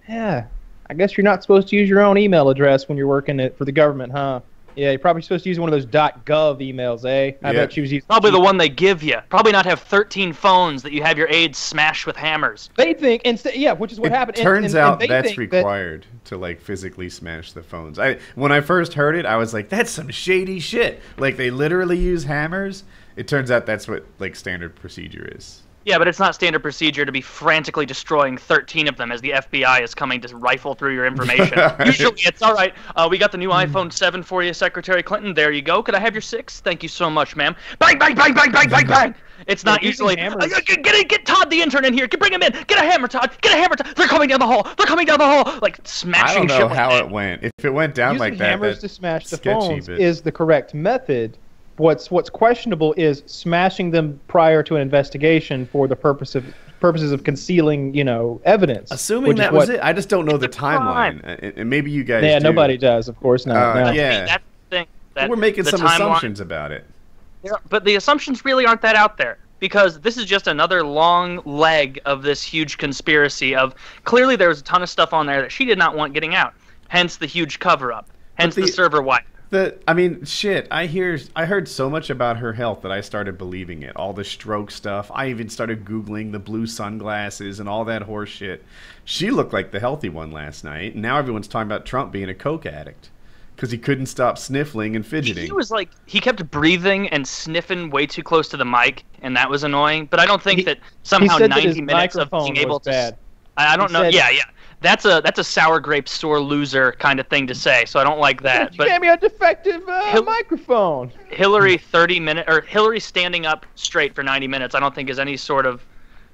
yeah, 0.08 0.46
I 0.88 0.94
guess 0.94 1.16
you're 1.16 1.24
not 1.24 1.42
supposed 1.42 1.68
to 1.68 1.76
use 1.76 1.88
your 1.88 2.00
own 2.02 2.18
email 2.18 2.48
address 2.50 2.88
when 2.88 2.98
you're 2.98 3.06
working 3.08 3.40
at, 3.40 3.56
for 3.56 3.64
the 3.64 3.72
government, 3.72 4.12
huh? 4.12 4.40
Yeah, 4.76 4.90
you're 4.90 4.98
probably 4.98 5.22
supposed 5.22 5.44
to 5.44 5.48
use 5.50 5.60
one 5.60 5.72
of 5.72 5.72
those 5.72 5.86
.gov 5.86 6.58
emails, 6.60 7.04
eh? 7.04 7.36
I 7.44 7.52
Yeah. 7.52 7.60
bet 7.60 7.72
she 7.72 7.80
was 7.80 7.92
using. 7.92 8.06
Probably 8.08 8.32
the 8.32 8.40
one 8.40 8.56
they 8.56 8.68
give 8.68 9.04
you. 9.04 9.18
Probably 9.28 9.52
not 9.52 9.64
have 9.66 9.78
13 9.78 10.32
phones 10.32 10.82
that 10.82 10.90
you 10.92 11.00
have 11.04 11.16
your 11.16 11.28
aides 11.30 11.58
smash 11.58 12.04
with 12.06 12.16
hammers. 12.16 12.70
They 12.76 12.92
think 12.92 13.22
instead, 13.22 13.54
yeah, 13.54 13.72
which 13.72 13.92
is 13.92 14.00
what 14.00 14.08
it 14.10 14.14
happened. 14.16 14.36
turns 14.36 14.74
and- 14.74 14.82
and 14.82 14.92
out 14.92 14.98
they 14.98 15.06
that's 15.06 15.32
think 15.32 15.52
that- 15.52 15.58
required 15.58 16.06
to 16.24 16.36
like 16.36 16.60
physically 16.60 17.08
smash 17.08 17.52
the 17.52 17.62
phones. 17.62 18.00
I 18.00 18.16
when 18.34 18.50
I 18.50 18.60
first 18.60 18.94
heard 18.94 19.14
it, 19.14 19.24
I 19.26 19.36
was 19.36 19.54
like, 19.54 19.68
"That's 19.68 19.92
some 19.92 20.08
shady 20.08 20.58
shit." 20.58 21.00
Like 21.18 21.36
they 21.36 21.50
literally 21.52 21.98
use 21.98 22.24
hammers. 22.24 22.82
It 23.14 23.28
turns 23.28 23.52
out 23.52 23.66
that's 23.66 23.86
what 23.86 24.04
like 24.18 24.34
standard 24.34 24.74
procedure 24.74 25.30
is. 25.36 25.62
Yeah, 25.84 25.98
but 25.98 26.08
it's 26.08 26.18
not 26.18 26.34
standard 26.34 26.60
procedure 26.60 27.04
to 27.04 27.12
be 27.12 27.20
frantically 27.20 27.84
destroying 27.84 28.38
13 28.38 28.88
of 28.88 28.96
them 28.96 29.12
as 29.12 29.20
the 29.20 29.30
FBI 29.30 29.82
is 29.82 29.94
coming 29.94 30.20
to 30.22 30.36
rifle 30.36 30.74
through 30.74 30.94
your 30.94 31.06
information. 31.06 31.58
Usually 31.84 32.14
it's 32.22 32.40
all 32.40 32.54
right. 32.54 32.74
Uh, 32.96 33.06
we 33.10 33.18
got 33.18 33.32
the 33.32 33.38
new 33.38 33.50
iPhone 33.50 33.92
7 33.92 34.22
for 34.22 34.42
you, 34.42 34.54
Secretary 34.54 35.02
Clinton. 35.02 35.34
There 35.34 35.52
you 35.52 35.62
go. 35.62 35.82
Could 35.82 35.94
I 35.94 35.98
have 35.98 36.14
your 36.14 36.22
six? 36.22 36.60
Thank 36.60 36.82
you 36.82 36.88
so 36.88 37.10
much, 37.10 37.36
ma'am. 37.36 37.54
Bang, 37.78 37.98
bang, 37.98 38.14
bang, 38.14 38.32
bang, 38.32 38.50
bang, 38.50 38.68
bang, 38.68 38.86
bang. 38.86 39.14
It's 39.46 39.64
not 39.64 39.82
usually. 39.82 40.18
Uh, 40.18 40.34
get, 40.64 40.82
get, 40.82 41.08
get 41.08 41.26
Todd 41.26 41.50
the 41.50 41.60
intern 41.60 41.84
in 41.84 41.92
here. 41.92 42.06
Get, 42.06 42.20
bring 42.20 42.32
him 42.32 42.42
in. 42.42 42.52
Get 42.52 42.78
a 42.78 42.84
hammer, 42.84 43.08
Todd. 43.08 43.30
Get 43.40 43.52
a 43.52 43.56
hammer, 43.56 43.76
Todd. 43.76 43.94
They're 43.96 44.06
coming 44.06 44.28
down 44.28 44.40
the 44.40 44.46
hall. 44.46 44.62
They're 44.78 44.86
coming 44.86 45.06
down 45.06 45.18
the 45.18 45.26
hall. 45.26 45.58
Like 45.60 45.78
smashing. 45.84 46.28
I 46.28 46.34
don't 46.34 46.46
know 46.46 46.58
shit 46.58 46.66
like 46.68 46.76
how 46.76 46.90
that. 46.90 47.04
it 47.06 47.10
went. 47.10 47.42
If 47.42 47.64
it 47.64 47.70
went 47.70 47.94
down 47.94 48.14
using 48.14 48.20
like 48.20 48.38
that, 48.38 48.50
hammers 48.50 48.80
that's 48.80 48.92
to 48.92 48.96
smash 48.96 49.26
the 49.26 49.36
sketchy, 49.36 49.60
phones 49.60 49.86
but- 49.88 50.00
is 50.00 50.22
the 50.22 50.32
correct 50.32 50.72
method. 50.72 51.36
What's 51.76 52.10
what's 52.10 52.30
questionable 52.30 52.94
is 52.96 53.22
smashing 53.26 53.90
them 53.90 54.20
prior 54.28 54.62
to 54.62 54.76
an 54.76 54.82
investigation 54.82 55.66
for 55.66 55.88
the 55.88 55.96
purpose 55.96 56.34
of 56.34 56.44
purposes 56.80 57.12
of 57.12 57.24
concealing, 57.24 57.94
you 57.94 58.04
know, 58.04 58.40
evidence. 58.44 58.90
Assuming 58.90 59.36
that 59.36 59.52
was 59.52 59.68
what- 59.68 59.76
it, 59.76 59.80
I 59.82 59.92
just 59.92 60.08
don't 60.08 60.26
know 60.26 60.36
the 60.36 60.46
It's 60.46 60.56
a 60.56 60.60
crime. 60.60 61.20
timeline, 61.20 61.38
and, 61.42 61.58
and 61.58 61.70
maybe 61.70 61.90
you 61.90 62.04
guys. 62.04 62.22
Yeah, 62.24 62.38
do. 62.38 62.44
nobody 62.44 62.76
does, 62.76 63.08
of 63.08 63.18
course 63.20 63.46
not. 63.46 63.56
Uh, 63.76 63.84
no. 63.86 63.92
yeah. 63.92 64.26
That's 64.26 64.44
the 64.70 64.76
thing. 64.76 64.86
That 65.14 65.30
We're 65.30 65.36
making 65.36 65.64
the 65.64 65.70
some 65.70 65.80
timeline- 65.80 65.94
assumptions 65.94 66.40
about 66.40 66.70
it. 66.72 66.84
Yeah, 67.42 67.52
but 67.68 67.84
the 67.84 67.96
assumptions 67.96 68.44
really 68.44 68.66
aren't 68.66 68.82
that 68.82 68.96
out 68.96 69.16
there 69.18 69.38
because 69.60 70.00
this 70.00 70.16
is 70.16 70.26
just 70.26 70.46
another 70.46 70.82
long 70.84 71.40
leg 71.44 72.00
of 72.04 72.22
this 72.22 72.42
huge 72.42 72.78
conspiracy 72.78 73.54
of 73.54 73.74
clearly 74.04 74.36
there 74.36 74.48
was 74.48 74.60
a 74.60 74.64
ton 74.64 74.82
of 74.82 74.88
stuff 74.90 75.12
on 75.12 75.26
there 75.26 75.42
that 75.42 75.52
she 75.52 75.64
did 75.64 75.78
not 75.78 75.96
want 75.96 76.12
getting 76.14 76.34
out. 76.34 76.54
Hence 76.88 77.16
the 77.16 77.26
huge 77.26 77.58
cover 77.58 77.92
up. 77.92 78.08
Hence 78.36 78.54
the, 78.54 78.62
the- 78.62 78.68
server 78.68 79.02
wipe. 79.02 79.24
The 79.54 79.78
I 79.86 79.94
mean, 79.94 80.24
shit. 80.24 80.66
I 80.72 80.86
hear 80.86 81.16
I 81.36 81.44
heard 81.44 81.68
so 81.68 81.88
much 81.88 82.10
about 82.10 82.38
her 82.38 82.54
health 82.54 82.82
that 82.82 82.90
I 82.90 83.00
started 83.00 83.38
believing 83.38 83.84
it. 83.84 83.94
All 83.94 84.12
the 84.12 84.24
stroke 84.24 84.72
stuff. 84.72 85.12
I 85.14 85.28
even 85.28 85.48
started 85.48 85.84
googling 85.84 86.32
the 86.32 86.40
blue 86.40 86.66
sunglasses 86.66 87.60
and 87.60 87.68
all 87.68 87.84
that 87.84 88.02
horse 88.02 88.30
shit. 88.30 88.64
She 89.04 89.30
looked 89.30 89.52
like 89.52 89.70
the 89.70 89.78
healthy 89.78 90.08
one 90.08 90.32
last 90.32 90.64
night. 90.64 90.94
And 90.94 91.02
now 91.02 91.18
everyone's 91.18 91.46
talking 91.46 91.68
about 91.68 91.86
Trump 91.86 92.10
being 92.10 92.28
a 92.28 92.34
coke 92.34 92.66
addict 92.66 93.10
because 93.54 93.70
he 93.70 93.78
couldn't 93.78 94.06
stop 94.06 94.38
sniffling 94.38 94.96
and 94.96 95.06
fidgeting. 95.06 95.46
He 95.46 95.52
was 95.52 95.70
like 95.70 95.88
he 96.06 96.18
kept 96.20 96.50
breathing 96.50 97.08
and 97.10 97.24
sniffing 97.24 97.90
way 97.90 98.06
too 98.06 98.24
close 98.24 98.48
to 98.48 98.56
the 98.56 98.64
mic, 98.64 99.04
and 99.22 99.36
that 99.36 99.48
was 99.48 99.62
annoying. 99.62 100.06
But 100.06 100.18
I 100.18 100.26
don't 100.26 100.42
think 100.42 100.58
He- 100.58 100.64
that 100.64 100.78
somehow 101.04 101.38
said 101.38 101.52
that 101.52 101.62
90 101.62 101.80
minutes 101.80 102.16
of 102.16 102.28
being 102.28 102.56
able 102.56 102.78
was 102.78 102.82
to. 102.86 102.90
bad. 102.90 103.16
I, 103.56 103.74
I 103.74 103.76
don't 103.76 103.86
He 103.90 103.92
know. 103.92 104.02
said- 104.02 104.14
yeah, 104.14 104.30
yeah. 104.30 104.42
That's 104.84 105.04
a 105.06 105.20
that's 105.24 105.38
a 105.38 105.44
sour 105.44 105.80
grape 105.80 106.08
sore 106.08 106.40
loser 106.40 106.92
kind 106.98 107.18
of 107.18 107.26
thing 107.28 107.46
to 107.48 107.54
say. 107.54 107.84
So 107.86 107.98
I 107.98 108.04
don't 108.04 108.20
like 108.20 108.42
that. 108.42 108.72
you 108.72 108.78
But 108.78 108.88
gave 108.88 109.00
me 109.00 109.08
a 109.08 109.16
defective 109.16 109.88
uh, 109.88 110.12
Hil- 110.12 110.24
microphone. 110.24 111.10
Hillary 111.30 111.78
30 111.78 112.20
minute 112.20 112.44
or 112.48 112.60
Hillary 112.60 113.00
standing 113.00 113.46
up 113.46 113.64
straight 113.74 114.14
for 114.14 114.22
90 114.22 114.46
minutes. 114.46 114.74
I 114.74 114.80
don't 114.80 114.94
think 114.94 115.08
is 115.08 115.18
any 115.18 115.36
sort 115.38 115.64
of, 115.66 115.82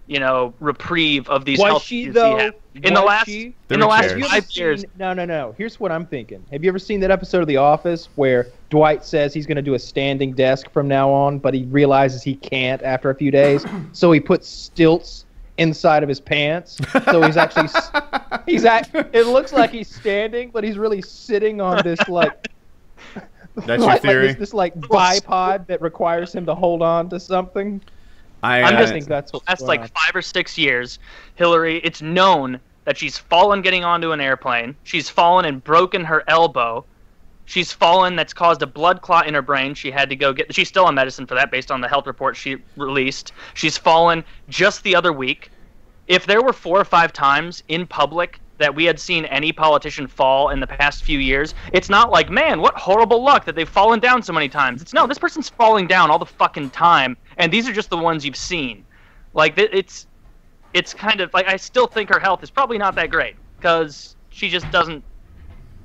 you 0.09 0.19
know, 0.19 0.53
reprieve 0.61 1.29
of 1.29 1.45
these 1.45 1.59
Was 1.61 1.69
health 1.69 1.83
she 1.85 2.03
issues 2.03 2.15
though? 2.15 2.39
he. 2.75 2.81
In 2.83 2.95
the 2.95 3.01
last 3.01 3.27
she? 3.27 3.55
In 3.71 3.81
the 3.81 3.87
last 3.87 4.03
chairs. 4.03 4.11
Have 4.13 4.19
you 4.19 4.25
ever 4.27 4.35
five 4.43 4.51
years, 4.57 4.81
seen- 4.83 4.91
No, 4.99 5.13
no, 5.13 5.25
no. 5.25 5.55
Here's 5.57 5.79
what 5.81 5.91
I'm 5.93 6.07
thinking. 6.07 6.45
Have 6.51 6.63
you 6.65 6.71
ever 6.71 6.79
seen 6.79 7.01
that 7.01 7.11
episode 7.11 7.43
of 7.43 7.49
The 7.49 7.57
Office 7.57 8.09
where 8.17 8.49
Dwight 8.69 9.05
says 9.05 9.33
he's 9.33 9.47
going 9.47 9.57
to 9.57 9.63
do 9.63 9.75
a 9.75 9.79
standing 9.79 10.33
desk 10.33 10.71
from 10.73 10.87
now 10.89 11.11
on, 11.11 11.39
but 11.39 11.55
he 11.55 11.65
realizes 11.65 12.23
he 12.23 12.35
can't 12.35 12.83
after 12.83 13.11
a 13.11 13.15
few 13.15 13.31
days, 13.31 13.65
so 13.93 14.11
he 14.13 14.19
puts 14.21 14.49
stilts 14.49 15.25
inside 15.61 16.03
of 16.03 16.09
his 16.09 16.21
pants. 16.21 16.79
So 17.05 17.23
he's 17.23 17.37
actually 17.37 17.69
he's 18.47 18.65
act, 18.65 18.91
it 18.95 19.27
looks 19.27 19.53
like 19.53 19.71
he's 19.71 19.95
standing, 19.95 20.51
but 20.51 20.65
he's 20.65 20.79
really 20.79 21.03
sitting 21.03 21.61
on 21.61 21.83
this 21.85 22.01
like 22.09 22.49
That's 23.55 23.67
your 23.67 23.79
like, 23.79 24.03
like 24.03 24.03
this, 24.03 24.37
this 24.37 24.55
like 24.55 24.75
bipod 24.75 25.67
that 25.67 25.83
requires 25.83 26.35
him 26.35 26.47
to 26.47 26.55
hold 26.55 26.83
on 26.83 27.09
to 27.11 27.21
something. 27.21 27.81
I, 28.43 28.63
I'm 28.63 28.75
uh, 28.75 28.79
I 28.79 28.81
just 28.81 28.93
think 28.93 29.07
that's 29.07 29.33
what's 29.33 29.47
last 29.49 29.63
like 29.63 29.81
on. 29.81 29.89
five 29.89 30.15
or 30.15 30.23
six 30.23 30.57
years, 30.57 30.99
Hillary. 31.35 31.79
It's 31.85 32.01
known 32.01 32.59
that 32.85 32.97
she's 32.97 33.19
fallen 33.19 33.61
getting 33.61 33.85
onto 33.85 34.13
an 34.13 34.21
airplane. 34.21 34.75
She's 34.85 35.11
fallen 35.11 35.45
and 35.45 35.63
broken 35.63 36.05
her 36.05 36.25
elbow. 36.27 36.85
She's 37.51 37.73
fallen. 37.73 38.15
That's 38.15 38.33
caused 38.33 38.63
a 38.63 38.67
blood 38.67 39.03
clot 39.03 39.27
in 39.27 39.35
her 39.35 39.43
brain. 39.43 39.75
She 39.75 39.91
had 39.91 40.09
to 40.11 40.15
go 40.15 40.33
get. 40.33 40.55
She's 40.55 40.69
still 40.69 40.85
on 40.85 40.95
medicine 40.95 41.27
for 41.27 41.35
that, 41.35 41.51
based 41.51 41.73
on 41.73 41.81
the 41.81 41.89
health 41.89 42.07
report 42.07 42.37
she 42.37 42.59
released. 42.77 43.33
She's 43.55 43.77
fallen 43.77 44.23
just 44.49 44.85
the 44.85 44.95
other 44.95 45.13
week. 45.13 45.51
If 46.07 46.27
there 46.27 46.43
were 46.43 46.53
four 46.53 46.81
or 46.81 46.85
five 46.85 47.13
times 47.13 47.65
in 47.67 47.89
public 47.89 48.39
that 48.59 48.73
we 48.73 48.85
had 48.85 49.01
seen 49.01 49.25
any 49.25 49.51
politician 49.51 50.07
fall 50.07 50.51
in 50.51 50.61
the 50.61 50.67
past 50.69 51.03
few 51.03 51.19
years, 51.19 51.55
it's 51.73 51.89
not 51.89 52.13
like, 52.13 52.31
man, 52.31 52.61
what 52.61 52.77
horrible 52.77 53.21
luck 53.21 53.45
that 53.47 53.57
they've 53.57 53.69
fallen 53.69 53.99
down 53.99 54.23
so 54.23 54.33
many 54.33 54.49
times. 54.49 54.81
It's 54.81 54.93
no, 54.93 55.09
this 55.09 55.19
person's 55.19 55.49
falling 55.49 55.89
down 55.89 56.09
all 56.09 56.21
the 56.21 56.27
fucking 56.27 56.71
time, 56.71 57.17
and 57.37 57.53
these 57.53 57.69
are 57.69 57.73
just 57.73 57.91
the 57.91 57.99
ones 57.99 58.25
you've 58.25 58.37
seen. 58.37 58.85
Like 59.35 59.59
it's, 59.59 60.07
it's 60.73 60.95
kind 60.95 61.21
of 61.21 61.35
like 61.35 61.49
I 61.49 61.57
still 61.57 61.89
think 61.89 62.11
her 62.11 62.21
health 62.21 62.45
is 62.45 62.51
probably 62.51 62.79
not 62.79 62.95
that 62.95 63.11
great 63.11 63.35
because 63.57 64.15
she 64.29 64.49
just 64.49 64.71
doesn't. 64.71 65.03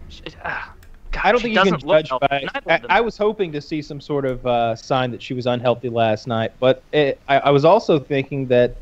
She, 0.09 0.21
ah, 0.43 0.74
God, 1.15 1.21
I 1.23 1.31
don't 1.31 1.41
think 1.41 1.55
you 1.55 1.63
can 1.63 1.79
judge 1.79 2.09
healthy. 2.09 2.27
by. 2.29 2.47
I. 2.67 2.81
I 2.97 3.01
was 3.01 3.17
hoping 3.17 3.53
to 3.53 3.61
see 3.61 3.81
some 3.81 4.01
sort 4.01 4.25
of 4.25 4.45
uh, 4.45 4.75
sign 4.75 5.11
that 5.11 5.21
she 5.21 5.33
was 5.33 5.45
unhealthy 5.45 5.87
last 5.87 6.27
night, 6.27 6.51
but 6.59 6.83
it, 6.91 7.19
I, 7.29 7.39
I 7.39 7.49
was 7.51 7.63
also 7.63 7.99
thinking 7.99 8.47
that, 8.47 8.75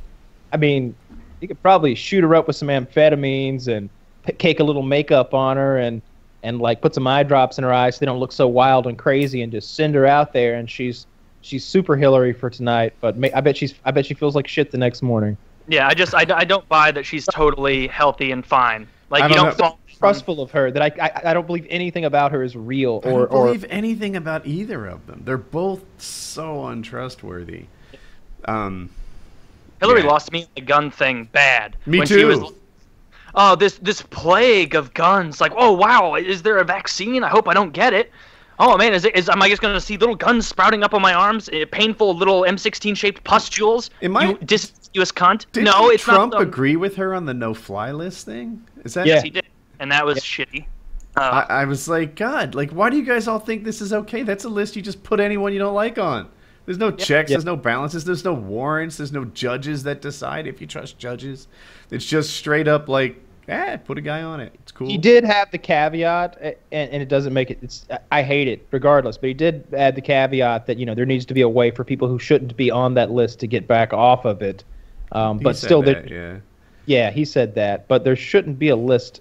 I 0.51 0.57
mean, 0.57 0.95
you 1.41 1.47
could 1.47 1.61
probably 1.61 1.93
shoot 1.93 2.23
her 2.23 2.33
up 2.33 2.47
with 2.47 2.55
some 2.55 2.69
amphetamines 2.69 3.67
and 3.67 3.87
p- 4.25 4.33
cake 4.33 4.59
a 4.59 4.63
little 4.63 4.81
makeup 4.81 5.35
on 5.35 5.57
her 5.57 5.77
and 5.77 6.01
and 6.41 6.59
like 6.59 6.81
put 6.81 6.95
some 6.95 7.05
eye 7.05 7.23
drops 7.23 7.57
in 7.59 7.63
her 7.63 7.71
eyes 7.71 7.95
so 7.95 7.99
they 7.99 8.05
don't 8.07 8.19
look 8.19 8.31
so 8.31 8.47
wild 8.47 8.87
and 8.87 8.97
crazy 8.97 9.43
and 9.43 9.51
just 9.51 9.75
send 9.75 9.93
her 9.93 10.05
out 10.05 10.33
there 10.33 10.55
and 10.55 10.69
she's 10.71 11.05
she's 11.41 11.63
super 11.63 11.95
Hillary 11.95 12.33
for 12.33 12.49
tonight. 12.49 12.93
But 12.99 13.17
ma- 13.17 13.29
I 13.35 13.41
bet 13.41 13.55
she's 13.55 13.75
I 13.85 13.91
bet 13.91 14.07
she 14.07 14.15
feels 14.15 14.35
like 14.35 14.47
shit 14.47 14.71
the 14.71 14.77
next 14.77 15.03
morning. 15.03 15.37
Yeah, 15.67 15.87
I 15.87 15.93
just 15.93 16.15
I, 16.15 16.25
I 16.33 16.45
don't 16.45 16.67
buy 16.67 16.91
that 16.91 17.05
she's 17.05 17.25
totally 17.25 17.87
healthy 17.87 18.31
and 18.31 18.45
fine. 18.45 18.87
Like 19.09 19.23
I 19.23 19.27
you 19.27 19.35
don't 19.35 19.45
don't 19.45 19.59
know. 19.59 19.65
fall. 19.65 19.79
Trustful 20.03 20.41
of 20.41 20.51
her 20.51 20.69
that 20.71 20.81
I, 20.81 20.91
I 21.05 21.29
I 21.31 21.33
don't 21.33 21.47
believe 21.47 21.65
anything 21.69 22.05
about 22.05 22.31
her 22.31 22.43
is 22.43 22.55
real 22.55 23.01
or 23.03 23.07
I 23.07 23.09
don't 23.11 23.21
or 23.21 23.27
believe 23.45 23.65
anything 23.69 24.15
about 24.15 24.45
either 24.45 24.85
of 24.85 25.05
them. 25.07 25.21
They're 25.25 25.37
both 25.37 25.83
so 25.97 26.65
untrustworthy. 26.67 27.65
Um, 28.45 28.89
Hillary 29.79 30.01
Yeah. 30.01 30.07
lost 30.07 30.31
me 30.31 30.45
the 30.55 30.61
gun 30.61 30.91
thing 30.91 31.29
bad. 31.31 31.75
Me 31.85 31.99
when 31.99 32.07
She 32.07 32.15
too. 32.15 32.27
was, 32.27 32.53
oh, 33.35 33.55
this 33.55 33.77
this 33.77 34.01
plague 34.01 34.75
of 34.75 34.93
guns. 34.93 35.39
Like, 35.41 35.53
oh 35.55 35.71
wow, 35.73 36.15
is 36.15 36.41
there 36.41 36.57
a 36.57 36.63
vaccine? 36.65 37.23
I 37.23 37.29
hope 37.29 37.47
I 37.47 37.53
don't 37.53 37.71
get 37.71 37.93
it. 37.93 38.11
Oh 38.59 38.77
man, 38.77 38.93
is 38.93 39.03
it 39.05 39.15
is 39.15 39.29
am 39.29 39.41
I 39.41 39.49
just 39.49 39.61
gonna 39.61 39.81
see 39.81 39.97
little 39.97 40.15
guns 40.15 40.47
sprouting 40.47 40.83
up 40.83 40.93
on 40.93 41.01
my 41.01 41.13
arms? 41.13 41.49
eh, 41.51 41.65
painful 41.71 42.15
little 42.15 42.41
M16 42.43 42.95
shaped 42.95 43.23
pustules. 43.23 43.89
Am 44.01 44.15
I- 44.15 44.29
You 44.29 44.37
disingenuous 44.45 45.11
cunt. 45.11 45.45
did 45.53 45.63
no, 45.63 45.89
it's 45.89 46.03
Trump 46.03 46.33
not. 46.33 46.39
the- 46.39 46.47
agree 46.47 46.75
with 46.75 46.95
her 46.97 47.13
on 47.15 47.25
the 47.25 47.33
no-fly 47.33 47.91
list 47.91 48.25
thing? 48.25 48.61
Is 48.85 48.93
that? 48.93 49.07
Yeah. 49.07 49.15
Yes, 49.15 49.23
he 49.23 49.29
did, 49.31 49.45
and 49.83 49.91
that 49.91 50.05
was 50.05 50.19
shitty. 50.19 50.65
Uh, 51.15 51.45
I, 51.47 51.61
I 51.61 51.65
was 51.65 51.87
like, 51.87 52.15
God, 52.15 52.55
like, 52.55 52.71
why 52.71 52.89
do 52.89 52.97
you 52.97 53.03
guys 53.03 53.27
all 53.27 53.37
think 53.37 53.63
this 53.63 53.81
is 53.81 53.93
okay? 53.93 54.23
That's 54.23 54.45
a 54.45 54.49
list 54.49 54.75
you 54.75 54.81
just 54.81 55.03
put 55.03 55.19
anyone 55.19 55.53
you 55.53 55.59
don't 55.59 55.75
like 55.75 55.99
on. 55.99 56.27
There's 56.65 56.79
no 56.79 56.89
checks, 56.89 57.29
Yeah. 57.29 57.35
there's 57.35 57.45
no 57.45 57.57
balances, 57.57 58.05
there's 58.05 58.23
no 58.23 58.33
warrants, 58.33 58.97
there's 58.97 59.11
no 59.11 59.25
judges 59.25 59.83
that 59.83 60.01
decide 60.01 60.47
if 60.47 60.59
you 60.61 60.65
trust 60.65 60.97
judges. 60.97 61.47
It's 61.91 62.05
just 62.05 62.31
straight 62.35 62.67
up 62.69 62.87
like, 62.87 63.21
eh, 63.49 63.75
put 63.77 63.97
a 63.97 64.01
guy 64.01 64.23
on 64.23 64.39
it. 64.39 64.55
It's 64.61 64.71
cool. 64.71 64.87
He 64.87 64.97
did 64.97 65.25
have 65.25 65.51
the 65.51 65.57
caveat, 65.57 66.39
and, 66.71 66.89
and 66.89 67.03
it 67.03 67.09
doesn't 67.09 67.33
make 67.33 67.51
it. 67.51 67.59
It's 67.61 67.85
I- 67.91 67.99
I 68.19 68.23
hate 68.23 68.47
it 68.47 68.65
regardless, 68.71 69.17
but 69.17 69.27
he 69.27 69.33
did 69.33 69.67
add 69.73 69.95
the 69.95 70.01
caveat 70.01 70.65
that 70.67 70.77
you 70.77 70.85
know 70.85 70.95
there 70.95 71.05
needs 71.05 71.25
to 71.25 71.33
be 71.33 71.41
a 71.41 71.49
way 71.49 71.69
for 71.69 71.83
people 71.83 72.07
who 72.07 72.17
shouldn't 72.17 72.55
be 72.55 72.71
on 72.71 72.93
that 72.93 73.11
list 73.11 73.39
to 73.41 73.47
get 73.47 73.67
back 73.67 73.91
off 73.91 74.23
of 74.23 74.41
it. 74.41 74.63
Um, 75.11 75.39
but 75.39 75.57
still, 75.57 75.81
that, 75.83 76.07
there, 76.07 76.33
yeah. 76.33 76.39
yeah, 76.85 77.11
he 77.11 77.25
said 77.25 77.53
that. 77.55 77.87
But 77.89 78.03
there 78.05 78.15
shouldn't 78.15 78.57
be 78.57 78.69
a 78.69 78.75
list. 78.75 79.19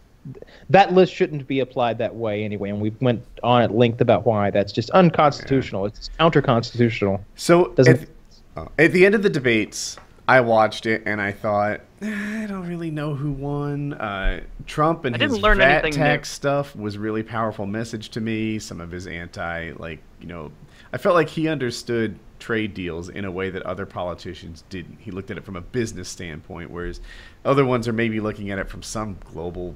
That 0.70 0.92
list 0.92 1.12
shouldn't 1.14 1.46
be 1.46 1.60
applied 1.60 1.98
that 1.98 2.14
way 2.14 2.44
anyway. 2.44 2.70
And 2.70 2.80
we 2.80 2.90
went 3.00 3.22
on 3.42 3.62
at 3.62 3.74
length 3.74 4.00
about 4.00 4.24
why 4.24 4.50
that's 4.50 4.72
just 4.72 4.90
unconstitutional. 4.90 5.86
It's 5.86 6.10
counter-constitutional. 6.18 7.24
So 7.34 7.68
Doesn't- 7.74 8.02
at, 8.02 8.08
oh, 8.56 8.68
at 8.78 8.92
the 8.92 9.04
end 9.04 9.14
of 9.14 9.22
the 9.22 9.30
debates, 9.30 9.96
I 10.28 10.40
watched 10.40 10.86
it 10.86 11.02
and 11.04 11.20
I 11.20 11.32
thought, 11.32 11.80
"Eh, 12.00 12.44
I 12.44 12.46
don't 12.46 12.68
really 12.68 12.90
know 12.92 13.14
who 13.14 13.32
won. 13.32 13.94
Uh, 13.94 14.40
Trump 14.66 15.04
and 15.04 15.14
I 15.16 15.18
didn't 15.18 15.34
his 15.34 15.42
learn 15.42 15.58
VAT 15.58 15.84
anything 15.84 16.00
new. 16.00 16.06
tax 16.06 16.30
stuff 16.30 16.76
was 16.76 16.96
really 16.96 17.24
powerful 17.24 17.66
message 17.66 18.08
to 18.10 18.20
me. 18.20 18.58
Some 18.60 18.80
of 18.80 18.92
his 18.92 19.06
anti, 19.08 19.72
like 19.72 19.98
you 20.20 20.28
know, 20.28 20.52
I 20.92 20.98
felt 20.98 21.16
like 21.16 21.28
he 21.30 21.48
understood 21.48 22.16
trade 22.38 22.72
deals 22.74 23.08
in 23.08 23.24
a 23.24 23.30
way 23.30 23.50
that 23.50 23.62
other 23.64 23.86
politicians 23.86 24.62
didn't. 24.70 24.98
He 25.00 25.10
looked 25.10 25.30
at 25.32 25.38
it 25.38 25.44
from 25.44 25.56
a 25.56 25.60
business 25.60 26.08
standpoint, 26.08 26.70
whereas 26.70 27.00
other 27.44 27.64
ones 27.64 27.88
are 27.88 27.92
maybe 27.92 28.20
looking 28.20 28.50
at 28.50 28.58
it 28.58 28.68
from 28.68 28.82
some 28.82 29.16
global 29.32 29.74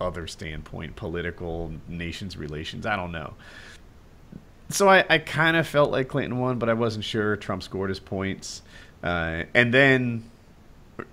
other 0.00 0.26
standpoint, 0.26 0.96
political 0.96 1.72
nations 1.88 2.36
relations. 2.36 2.86
I 2.86 2.96
don't 2.96 3.12
know. 3.12 3.34
So 4.70 4.88
I, 4.88 5.04
I 5.08 5.18
kind 5.18 5.56
of 5.56 5.66
felt 5.68 5.90
like 5.90 6.08
Clinton 6.08 6.38
won, 6.38 6.58
but 6.58 6.68
I 6.68 6.74
wasn't 6.74 7.04
sure. 7.04 7.36
Trump 7.36 7.62
scored 7.62 7.90
his 7.90 8.00
points, 8.00 8.62
uh, 9.02 9.44
and 9.54 9.72
then 9.74 10.24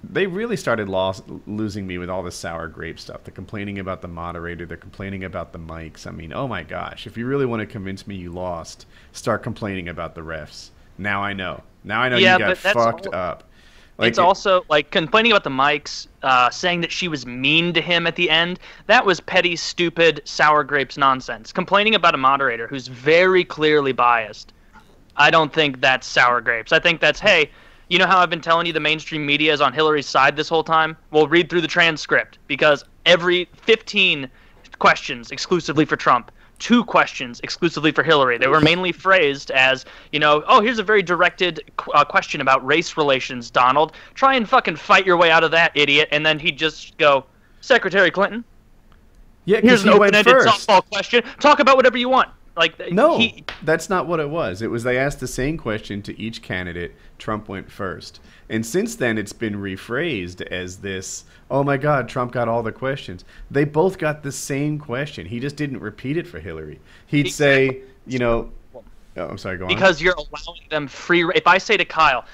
they 0.04 0.26
really 0.28 0.56
started 0.56 0.88
lost, 0.88 1.24
losing 1.48 1.86
me 1.86 1.98
with 1.98 2.10
all 2.10 2.24
the 2.24 2.32
sour 2.32 2.68
grape 2.68 3.00
stuff. 3.00 3.24
The 3.26 3.32
complaining 3.32 3.78
about 3.80 4.02
the 4.02 4.08
moderator, 4.08 4.66
the 4.66 4.78
complaining 4.78 5.24
about 5.24 5.52
the 5.52 5.60
mics. 5.60 6.08
I 6.08 6.12
mean, 6.12 6.32
oh 6.34 6.48
my 6.48 6.64
gosh! 6.64 7.06
If 7.08 7.18
you 7.18 7.26
really 7.26 7.46
want 7.46 7.60
to 7.60 7.66
convince 7.66 8.08
me 8.08 8.16
you 8.16 8.32
lost, 8.32 8.86
start 9.12 9.44
complaining 9.44 9.90
about 9.90 10.16
the 10.16 10.22
refs. 10.22 10.70
Now 10.98 11.22
I 11.22 11.34
know. 11.34 11.62
Now 11.84 12.02
I 12.02 12.10
know 12.10 12.18
Yeah, 12.18 12.34
you 12.34 12.40
got 12.40 12.58
fucked 12.58 13.08
all- 13.08 13.16
up. 13.16 13.44
It's 14.08 14.17
also 14.17 14.65
like 14.70 14.91
complaining 14.91 15.31
about 15.31 15.43
the 15.43 15.50
mics, 15.50 16.08
uh, 16.24 16.50
saying 16.50 16.81
that 16.81 16.91
she 16.91 17.08
was 17.08 17.25
mean 17.25 17.74
to 17.74 17.81
him 17.81 18.08
at 18.08 18.15
the 18.15 18.29
end. 18.29 18.60
That 18.88 19.05
was 19.05 19.20
petty, 19.20 19.55
stupid, 19.55 20.22
sour 20.25 20.63
grapes 20.63 20.98
nonsense. 20.98 21.51
Complaining 21.51 21.96
about 21.96 22.15
a 22.15 22.17
moderator 22.17 22.67
who's 22.67 22.88
very 22.88 23.43
clearly 23.43 23.91
biased. 23.91 24.53
I 25.17 25.29
don't 25.29 25.53
think 25.53 25.81
that's 25.81 26.08
sour 26.08 26.41
grapes. 26.41 26.72
I 26.72 26.79
think 26.79 27.01
that's 27.01 27.20
hey, 27.20 27.51
you 27.89 27.98
know 27.98 28.08
how 28.08 28.20
I've 28.20 28.29
been 28.29 28.41
telling 28.41 28.65
you 28.65 28.74
the 28.74 28.79
mainstream 28.79 29.25
media 29.25 29.51
is 29.51 29.60
on 29.60 29.74
Hillary's 29.74 30.08
side 30.08 30.36
this 30.36 30.48
whole 30.48 30.63
time? 30.63 30.96
Well, 31.12 31.27
read 31.27 31.50
through 31.50 31.62
the 31.62 31.67
transcript 31.67 32.39
because 32.48 32.86
every 33.05 33.50
15 33.53 34.29
questions 34.79 35.31
exclusively 35.31 35.84
for 35.86 35.98
Trump, 35.98 36.31
two 36.62 36.86
questions 36.86 37.41
exclusively 37.44 37.91
for 37.91 38.03
Hillary. 38.03 38.38
They 38.38 38.48
were 38.48 38.62
mainly 38.62 38.91
phrased 38.91 39.51
as, 39.51 39.84
you 40.12 40.20
know, 40.20 40.44
oh, 40.48 40.62
here's 40.62 40.80
a 40.80 40.84
very 40.84 41.01
directed 41.01 41.60
uh, 41.94 42.06
question 42.06 42.39
about 42.39 42.65
race 42.65 42.96
relations, 42.96 43.50
Donald. 43.50 43.94
Try 44.13 44.36
and 44.36 44.48
fucking 44.48 44.75
fight 44.77 45.06
your 45.06 45.18
way 45.18 45.32
out 45.32 45.44
of 45.44 45.51
that, 45.51 45.72
idiot. 45.75 46.08
And 46.12 46.25
then 46.25 46.39
he'd 46.39 46.58
just 46.58 46.98
go, 46.98 47.25
Secretary 47.62 48.12
Clinton, 48.12 48.46
yeah, 49.46 49.60
here's 49.62 49.84
an 49.84 49.91
he 49.91 50.00
went 50.00 50.15
open-ended 50.15 50.48
softball 50.48 50.88
question. 50.89 51.24
Talk 51.39 51.60
about 51.60 51.75
whatever 51.75 51.98
you 51.98 52.10
want. 52.10 52.30
Like 52.56 52.91
No, 52.91 53.18
he, 53.18 53.44
that's 53.63 53.89
not 53.89 54.08
what 54.08 54.20
it 54.20 54.30
was. 54.30 54.62
It 54.62 54.70
was 54.70 54.84
they 54.84 54.98
asked 54.98 55.20
the 55.20 55.27
same 55.27 55.58
question 55.58 56.01
to 56.03 56.20
each 56.20 56.41
candidate. 56.41 56.94
Trump 57.18 57.48
went 57.48 57.72
first. 57.72 58.20
And 58.51 58.65
since 58.65 58.96
then, 58.98 59.17
it's 59.17 59.34
been 59.34 59.55
rephrased 59.55 60.41
as 60.41 60.77
this 60.77 61.24
oh 61.50 61.63
my 61.63 61.77
God, 61.77 62.08
Trump 62.08 62.31
got 62.31 62.48
all 62.48 62.63
the 62.63 62.72
questions. 62.72 63.25
They 63.51 63.65
both 63.65 63.98
got 63.98 64.24
the 64.24 64.31
same 64.31 64.79
question. 64.79 65.25
He 65.25 65.39
just 65.39 65.58
didn't 65.58 65.79
repeat 65.79 66.15
it 66.15 66.25
for 66.25 66.39
Hillary. 66.39 66.79
He'd 67.08 67.29
say, 67.29 67.81
you 68.08 68.20
know, 68.20 68.50
oh, 68.74 68.84
I'm 69.17 69.38
sorry, 69.38 69.58
go 69.58 69.65
on. 69.65 69.67
because 69.67 70.01
you're 70.01 70.15
allowing 70.15 70.62
them 70.70 70.88
free. 70.88 71.29
If 71.36 71.48
I 71.48 71.58
say 71.58 71.75
to 71.75 71.84
Kyle, 71.86 72.25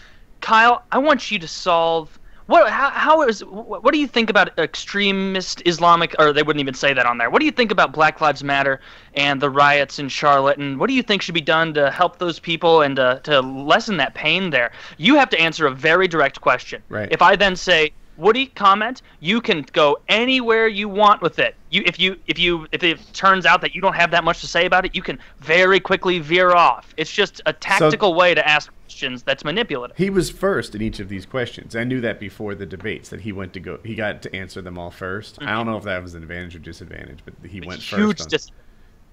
Kyle, 0.42 0.84
I 0.92 1.00
want 1.00 1.32
you 1.32 1.40
to 1.40 1.48
solve 1.48 2.20
what? 2.48 2.70
How, 2.70 2.90
how 2.90 3.22
is? 3.24 3.44
What, 3.44 3.94
do 3.94 4.00
you 4.00 4.08
think 4.08 4.30
about 4.30 4.58
extremist 4.58 5.62
Islamic? 5.66 6.16
Or 6.18 6.34
they 6.34 6.44
wouldn't 6.44 6.62
even 6.62 6.74
say 6.74 6.94
that 6.94 7.06
on 7.06 7.18
there. 7.18 7.30
What 7.30 7.40
do 7.40 7.46
you 7.46 7.52
think 7.52 7.72
about 7.72 7.92
Black 7.94 8.20
Lives 8.20 8.44
Matter 8.44 8.80
and 9.14 9.42
the 9.42 9.50
riots 9.50 10.00
in 10.00 10.10
Charlotte? 10.10 10.58
And 10.58 10.80
what 10.80 10.88
do 10.88 10.94
you 10.94 11.04
think 11.04 11.22
should 11.22 11.36
be 11.36 11.42
done 11.42 11.74
to 11.76 11.92
help 11.92 12.18
those 12.18 12.40
people 12.40 12.82
and 12.82 12.96
to, 12.96 13.20
to 13.24 13.42
lessen 13.42 13.98
that 13.98 14.14
pain 14.14 14.50
there? 14.50 14.72
You 14.98 15.16
have 15.16 15.30
to 15.30 15.40
answer 15.40 15.68
a 15.68 15.72
very 15.72 16.08
direct 16.08 16.42
question. 16.42 16.82
Right. 16.90 17.10
If 17.12 17.22
I 17.22 17.36
then 17.36 17.56
say. 17.56 17.92
Woody, 18.18 18.48
comment. 18.48 19.02
You 19.20 19.42
can 19.42 19.66
go 19.74 20.00
anywhere 20.10 20.68
you 20.68 20.90
want 20.90 21.22
with 21.22 21.40
it. 21.40 21.56
You, 21.70 21.84
if 21.86 22.00
you, 22.00 22.18
if 22.28 22.40
you, 22.40 22.68
if 22.72 22.84
it 22.84 23.00
turns 23.14 23.46
out 23.46 23.62
that 23.62 23.76
you 23.76 23.82
don't 23.82 23.96
have 23.96 24.12
that 24.12 24.24
much 24.24 24.42
to 24.42 24.48
say 24.48 24.66
about 24.66 24.86
it, 24.86 24.96
you 24.96 25.02
can 25.02 25.20
very 25.40 25.80
quickly 25.80 26.20
veer 26.20 26.52
off. 26.52 26.94
It's 26.98 27.12
just 27.12 27.42
a 27.46 27.54
tactical 27.54 28.14
way 28.16 28.34
to 28.34 28.48
ask 28.48 28.72
questions 28.98 29.22
that's 29.22 29.44
manipulative. 29.44 29.96
he 29.96 30.10
was 30.10 30.30
first 30.30 30.74
in 30.74 30.82
each 30.82 31.00
of 31.00 31.10
these 31.10 31.26
questions. 31.26 31.76
I 31.76 31.84
knew 31.84 32.02
that 32.02 32.20
before 32.20 32.56
the 32.56 32.66
debates 32.66 33.10
that 33.10 33.22
he 33.22 33.32
went 33.32 33.54
to 33.54 33.60
go. 33.60 33.80
He 33.84 33.94
got 33.94 34.22
to 34.24 34.36
answer 34.36 34.62
them 34.62 34.78
all 34.78 34.90
1st 34.90 35.42
I 35.42 35.46
don't 35.46 35.62
mm-hmm. 35.62 35.72
know 35.72 35.78
if 35.78 35.84
that 35.84 36.02
was 36.02 36.16
an 36.16 36.24
advantage 36.24 36.56
or 36.56 36.60
disadvantage, 36.60 37.20
but 37.24 37.34
he 37.48 37.62
went 37.62 37.82
Huge 37.82 38.18
first. 38.18 38.22
on- 38.22 38.28
dis- 38.30 38.52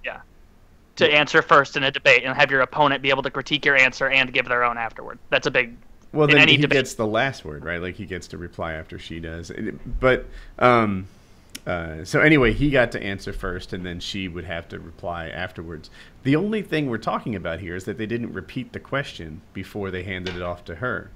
yeah. 0.04 0.20
To 0.96 1.12
answer 1.12 1.42
first 1.42 1.76
in 1.76 1.82
a 1.82 1.90
debate 1.90 2.22
and 2.24 2.34
have 2.36 2.50
your 2.50 2.60
opponent 2.60 3.02
be 3.02 3.10
able 3.10 3.24
to 3.24 3.30
critique 3.30 3.64
your 3.64 3.76
answer 3.76 4.08
and 4.08 4.32
give 4.32 4.46
their 4.46 4.64
own 4.64 4.78
afterward. 4.78 5.18
That's 5.28 5.46
a 5.46 5.50
big. 5.50 5.76
Well, 6.14 6.26
then 6.28 6.48
he 6.48 6.56
debate. 6.56 6.78
gets 6.78 6.94
the 6.94 7.06
last 7.06 7.44
word, 7.44 7.64
right? 7.64 7.80
Like 7.80 7.96
he 7.96 8.06
gets 8.06 8.28
to 8.28 8.38
reply 8.38 8.72
after 8.72 8.98
she 8.98 9.20
does. 9.20 9.50
But 10.00 10.26
um, 10.58 11.06
uh, 11.66 12.04
so 12.04 12.20
anyway, 12.20 12.52
he 12.52 12.70
got 12.70 12.92
to 12.92 13.02
answer 13.02 13.32
first, 13.32 13.72
and 13.72 13.84
then 13.84 14.00
she 14.00 14.28
would 14.28 14.44
have 14.44 14.68
to 14.68 14.78
reply 14.78 15.28
afterwards. 15.28 15.90
The 16.22 16.36
only 16.36 16.62
thing 16.62 16.88
we're 16.88 16.98
talking 16.98 17.34
about 17.34 17.60
here 17.60 17.74
is 17.74 17.84
that 17.84 17.98
they 17.98 18.06
didn't 18.06 18.32
repeat 18.32 18.72
the 18.72 18.80
question 18.80 19.40
before 19.52 19.90
they 19.90 20.02
handed 20.02 20.36
it 20.36 20.42
off 20.42 20.64
to 20.66 20.76
her, 20.76 21.10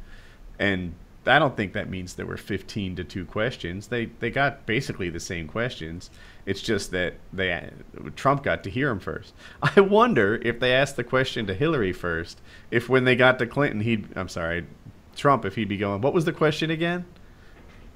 and 0.59 0.95
I 1.27 1.39
don't 1.39 1.57
think 1.57 1.75
that 1.75 1.91
means 1.91 2.15
there 2.15 2.27
were 2.27 2.37
15 2.37 2.97
to 2.97 3.05
two 3.05 3.25
questions. 3.27 3.89
They 3.89 4.07
they 4.07 4.31
got 4.31 4.65
basically 4.67 5.11
the 5.11 5.21
same 5.21 5.47
questions. 5.47 6.11
It's 6.47 6.63
just 6.63 6.91
that 6.93 7.15
they 7.33 7.71
Trump 8.17 8.43
got 8.43 8.65
to 8.65 8.71
hear 8.71 8.89
them 8.89 9.01
first. 9.01 9.35
I 9.63 9.81
wonder 9.81 10.41
if 10.43 10.61
they 10.61 10.73
asked 10.73 10.97
the 10.97 11.05
question 11.05 11.47
to 11.47 11.55
Hillary 11.55 11.93
first, 11.93 12.41
if 12.71 12.89
when 12.89 13.05
they 13.05 13.17
got 13.17 13.39
to 13.41 13.47
Clinton, 13.47 13.81
he'd 13.81 14.07
I'm 14.17 14.29
sorry, 14.29 14.67
Trump, 15.19 15.45
if 15.45 15.55
he'd 15.55 15.69
be 15.69 15.77
going, 15.77 16.01
what 16.01 16.15
was 16.15 16.25
the 16.25 16.33
question 16.33 16.71
again? 16.71 17.05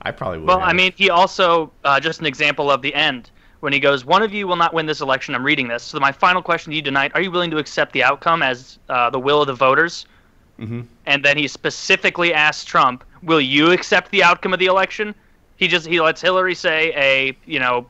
I 0.02 0.10
probably 0.10 0.38
would. 0.38 0.48
Well, 0.48 0.58
have. 0.58 0.68
I 0.68 0.72
mean, 0.72 0.92
he 0.96 1.08
also 1.08 1.72
uh, 1.84 2.00
just 2.00 2.20
an 2.20 2.26
example 2.26 2.70
of 2.70 2.82
the 2.82 2.92
end 2.94 3.30
when 3.60 3.72
he 3.72 3.78
goes, 3.78 4.04
"One 4.04 4.22
of 4.22 4.34
you 4.34 4.48
will 4.48 4.56
not 4.56 4.74
win 4.74 4.86
this 4.86 5.00
election." 5.00 5.34
I'm 5.34 5.44
reading 5.44 5.68
this. 5.68 5.84
So 5.84 6.00
my 6.00 6.10
final 6.12 6.42
question 6.42 6.72
to 6.72 6.76
you 6.76 6.82
tonight: 6.82 7.12
Are 7.14 7.22
you 7.22 7.30
willing 7.30 7.52
to 7.52 7.58
accept 7.58 7.92
the 7.92 8.02
outcome 8.02 8.42
as 8.42 8.78
uh, 8.88 9.10
the 9.10 9.20
will 9.20 9.40
of 9.40 9.46
the 9.46 9.54
voters? 9.54 10.06
Mhm. 10.58 10.86
And 11.06 11.24
then 11.24 11.38
he 11.38 11.46
specifically 11.46 12.34
asks 12.34 12.64
Trump, 12.64 13.04
"Will 13.22 13.40
you 13.40 13.70
accept 13.70 14.10
the 14.10 14.24
outcome 14.24 14.52
of 14.52 14.58
the 14.58 14.66
election?" 14.66 15.14
He 15.56 15.68
just 15.68 15.86
he 15.86 16.00
lets 16.00 16.20
Hillary 16.20 16.56
say 16.56 16.92
a 16.96 17.36
you 17.46 17.60
know. 17.60 17.86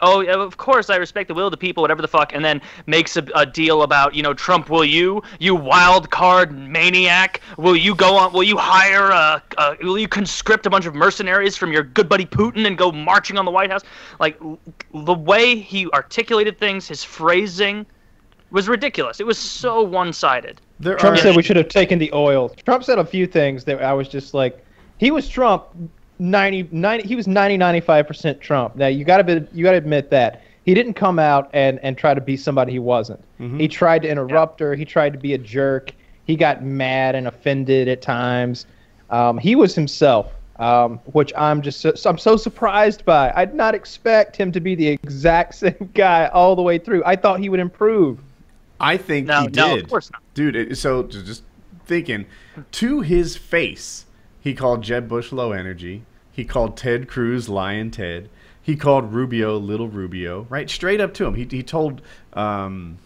Oh, 0.00 0.24
of 0.24 0.56
course, 0.56 0.90
I 0.90 0.96
respect 0.96 1.28
the 1.28 1.34
will 1.34 1.46
of 1.46 1.50
the 1.50 1.56
people, 1.56 1.82
whatever 1.82 2.02
the 2.02 2.08
fuck, 2.08 2.34
and 2.34 2.44
then 2.44 2.60
makes 2.86 3.16
a, 3.16 3.24
a 3.34 3.46
deal 3.46 3.82
about, 3.82 4.14
you 4.14 4.22
know, 4.22 4.34
Trump, 4.34 4.68
will 4.68 4.84
you, 4.84 5.22
you 5.38 5.54
wild 5.54 6.10
card 6.10 6.52
maniac, 6.52 7.40
will 7.56 7.76
you 7.76 7.94
go 7.94 8.16
on, 8.16 8.32
will 8.32 8.42
you 8.42 8.56
hire 8.56 9.10
a, 9.10 9.42
a, 9.56 9.76
will 9.82 9.98
you 9.98 10.08
conscript 10.08 10.66
a 10.66 10.70
bunch 10.70 10.84
of 10.84 10.94
mercenaries 10.94 11.56
from 11.56 11.72
your 11.72 11.82
good 11.82 12.08
buddy 12.08 12.26
Putin 12.26 12.66
and 12.66 12.76
go 12.76 12.92
marching 12.92 13.38
on 13.38 13.44
the 13.44 13.50
White 13.50 13.70
House? 13.70 13.82
Like, 14.20 14.38
l- 14.42 14.58
the 14.92 15.14
way 15.14 15.56
he 15.56 15.88
articulated 15.92 16.58
things, 16.58 16.88
his 16.88 17.04
phrasing 17.04 17.86
was 18.50 18.68
ridiculous. 18.68 19.20
It 19.20 19.26
was 19.26 19.38
so 19.38 19.82
one 19.82 20.12
sided. 20.12 20.60
there 20.80 20.96
Trump 20.96 21.16
are, 21.16 21.20
said 21.20 21.36
we 21.36 21.42
should 21.42 21.56
have 21.56 21.68
taken 21.68 21.98
the 21.98 22.12
oil. 22.12 22.50
Trump 22.50 22.84
said 22.84 22.98
a 22.98 23.06
few 23.06 23.26
things 23.26 23.64
that 23.64 23.82
I 23.82 23.92
was 23.92 24.08
just 24.08 24.34
like, 24.34 24.64
he 24.98 25.10
was 25.10 25.28
Trump 25.28 25.64
90, 26.30 26.68
90 26.72 27.06
he 27.06 27.16
was 27.16 27.26
90 27.26 27.58
95% 27.58 28.40
Trump. 28.40 28.76
Now 28.76 28.86
you 28.86 29.04
got 29.04 29.18
to 29.18 29.24
be 29.24 29.46
you 29.52 29.62
got 29.64 29.72
to 29.72 29.76
admit 29.78 30.10
that. 30.10 30.42
He 30.64 30.72
didn't 30.72 30.94
come 30.94 31.18
out 31.18 31.50
and 31.52 31.78
and 31.82 31.96
try 31.98 32.14
to 32.14 32.20
be 32.20 32.36
somebody 32.36 32.72
he 32.72 32.78
wasn't. 32.78 33.22
He 33.58 33.68
tried 33.68 34.00
to 34.02 34.08
interrupt 34.08 34.58
her, 34.60 34.74
he 34.74 34.84
tried 34.86 35.12
to 35.12 35.18
be 35.18 35.34
a 35.34 35.38
jerk. 35.38 35.92
He 36.26 36.36
got 36.36 36.64
mad 36.64 37.14
and 37.14 37.28
offended 37.28 37.86
at 37.88 38.00
times. 38.00 38.64
Um, 39.10 39.36
he 39.36 39.54
was 39.54 39.74
himself. 39.74 40.32
Um, 40.56 40.98
which 41.06 41.32
I'm 41.36 41.62
just 41.62 41.80
so, 41.80 41.92
I'm 42.08 42.16
so 42.16 42.36
surprised 42.36 43.04
by. 43.04 43.32
I 43.34 43.44
did 43.44 43.56
not 43.56 43.74
expect 43.74 44.36
him 44.36 44.52
to 44.52 44.60
be 44.60 44.76
the 44.76 44.86
exact 44.86 45.54
same 45.56 45.90
guy 45.94 46.28
all 46.28 46.54
the 46.54 46.62
way 46.62 46.78
through. 46.78 47.02
I 47.04 47.16
thought 47.16 47.40
he 47.40 47.48
would 47.48 47.58
improve. 47.58 48.20
I 48.78 48.96
think 48.96 49.26
No, 49.26 49.40
he 49.42 49.48
no, 49.48 49.74
did. 49.74 49.84
of 49.84 49.90
course 49.90 50.12
not. 50.12 50.22
Dude, 50.34 50.54
it, 50.54 50.78
so 50.78 51.02
just 51.02 51.42
thinking, 51.86 52.26
to 52.70 53.00
his 53.00 53.36
face, 53.36 54.06
he 54.40 54.54
called 54.54 54.82
Jeb 54.84 55.08
Bush 55.08 55.32
low 55.32 55.50
energy. 55.50 56.02
He 56.34 56.44
called 56.44 56.76
Ted 56.76 57.06
Cruz 57.08 57.48
Lyin' 57.48 57.92
Ted. 57.92 58.28
He 58.60 58.74
called 58.76 59.12
Rubio 59.12 59.56
Little 59.56 59.88
Rubio, 59.88 60.46
right? 60.50 60.68
Straight 60.68 61.00
up 61.00 61.14
to 61.14 61.26
him. 61.26 61.34
He, 61.34 61.44
he 61.48 61.62
told 61.62 62.02
um, 62.32 62.98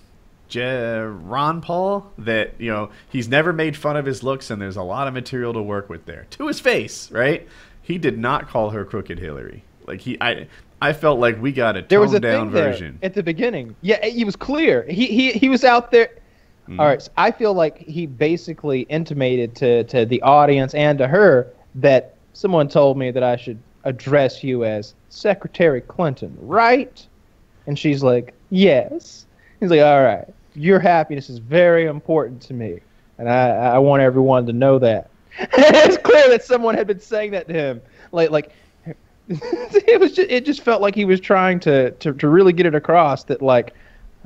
Je- 0.49 1.01
Ron 1.01 1.61
Paul 1.61 2.11
that, 2.19 2.55
you 2.59 2.71
know, 2.71 2.91
he's 3.11 3.29
never 3.29 3.53
made 3.53 3.77
fun 3.77 3.97
of 3.97 4.07
his 4.07 4.23
looks 4.23 4.51
and 4.51 4.63
there's 4.63 4.77
a 4.77 4.83
lot 4.83 5.09
of 5.09 5.15
material 5.15 5.53
to 5.53 5.61
work 5.63 5.91
with 5.91 6.07
there. 6.07 6.27
To 6.31 6.47
his 6.47 6.59
face, 6.61 7.11
right? 7.11 7.47
He 7.83 7.99
did 7.99 8.19
not 8.19 8.49
call 8.49 8.71
her 8.71 8.85
Crooked 8.85 9.19
Hillary. 9.19 9.63
Like, 9.87 10.01
he, 10.01 10.17
I, 10.21 10.47
I 10.81 10.93
felt 10.93 11.19
like 11.19 11.41
we 11.43 11.53
got 11.53 11.77
a 11.77 11.83
There 11.83 12.01
was 12.01 12.15
a 12.15 12.21
toned 12.21 12.23
down 12.23 12.51
version. 12.51 12.99
at 13.03 13.15
the 13.15 13.23
beginning. 13.23 13.75
Yeah, 13.83 14.05
he 14.07 14.25
was 14.25 14.37
clear. 14.37 14.85
He 14.89 15.07
he 15.07 15.33
he 15.33 15.49
was 15.49 15.65
out 15.65 15.91
there. 15.91 16.11
Mm-hmm. 16.69 16.79
All 16.79 16.87
right, 16.87 17.03
so 17.03 17.11
I 17.17 17.31
feel 17.33 17.53
like 17.55 17.79
he 17.79 18.07
basically 18.07 18.83
intimated 18.83 19.57
to 19.57 19.85
to 19.85 20.05
the 20.07 20.23
audience 20.23 20.75
and 20.75 20.99
to 20.99 21.09
her 21.09 21.49
that 21.77 22.15
someone 22.39 22.69
told 22.69 22.97
me 22.97 23.11
that 23.11 23.25
I 23.25 23.35
should 23.35 23.59
address 23.83 24.45
you 24.45 24.65
as 24.65 24.95
Secretary 25.09 25.81
Clinton, 25.81 26.37
right? 26.41 27.05
And 27.67 27.77
she's 27.77 28.01
like, 28.01 28.33
yes. 28.51 29.27
He's 29.59 29.71
like, 29.71 29.81
all 29.81 30.05
right, 30.05 30.25
your 30.55 30.79
happiness 30.79 31.29
is 31.29 31.39
very 31.39 31.87
important 31.87 32.41
to 32.43 32.55
me, 32.55 32.79
and 33.19 33.29
I, 33.29 33.49
I 33.75 33.79
want 33.79 34.03
everyone 34.03 34.47
to 34.47 34.53
know 34.53 34.79
that. 34.79 35.11
it's 35.41 35.97
clear 35.97 36.29
that 36.29 36.45
someone 36.45 36.77
had 36.77 36.87
been 36.87 37.01
saying 37.01 37.33
that 37.33 37.49
to 37.49 37.55
him, 37.55 37.83
like 38.13 38.31
like. 38.31 38.53
it 39.29 40.01
was 40.01 40.13
just, 40.13 40.31
it 40.31 40.47
just 40.47 40.63
felt 40.63 40.81
like 40.81 40.95
he 40.95 41.05
was 41.05 41.21
trying 41.21 41.61
to, 41.61 41.91
to, 41.91 42.15
to 42.15 42.29
really 42.29 42.53
get 42.53 42.65
it 42.65 42.75
across 42.75 43.25
that 43.25 43.43
like 43.43 43.75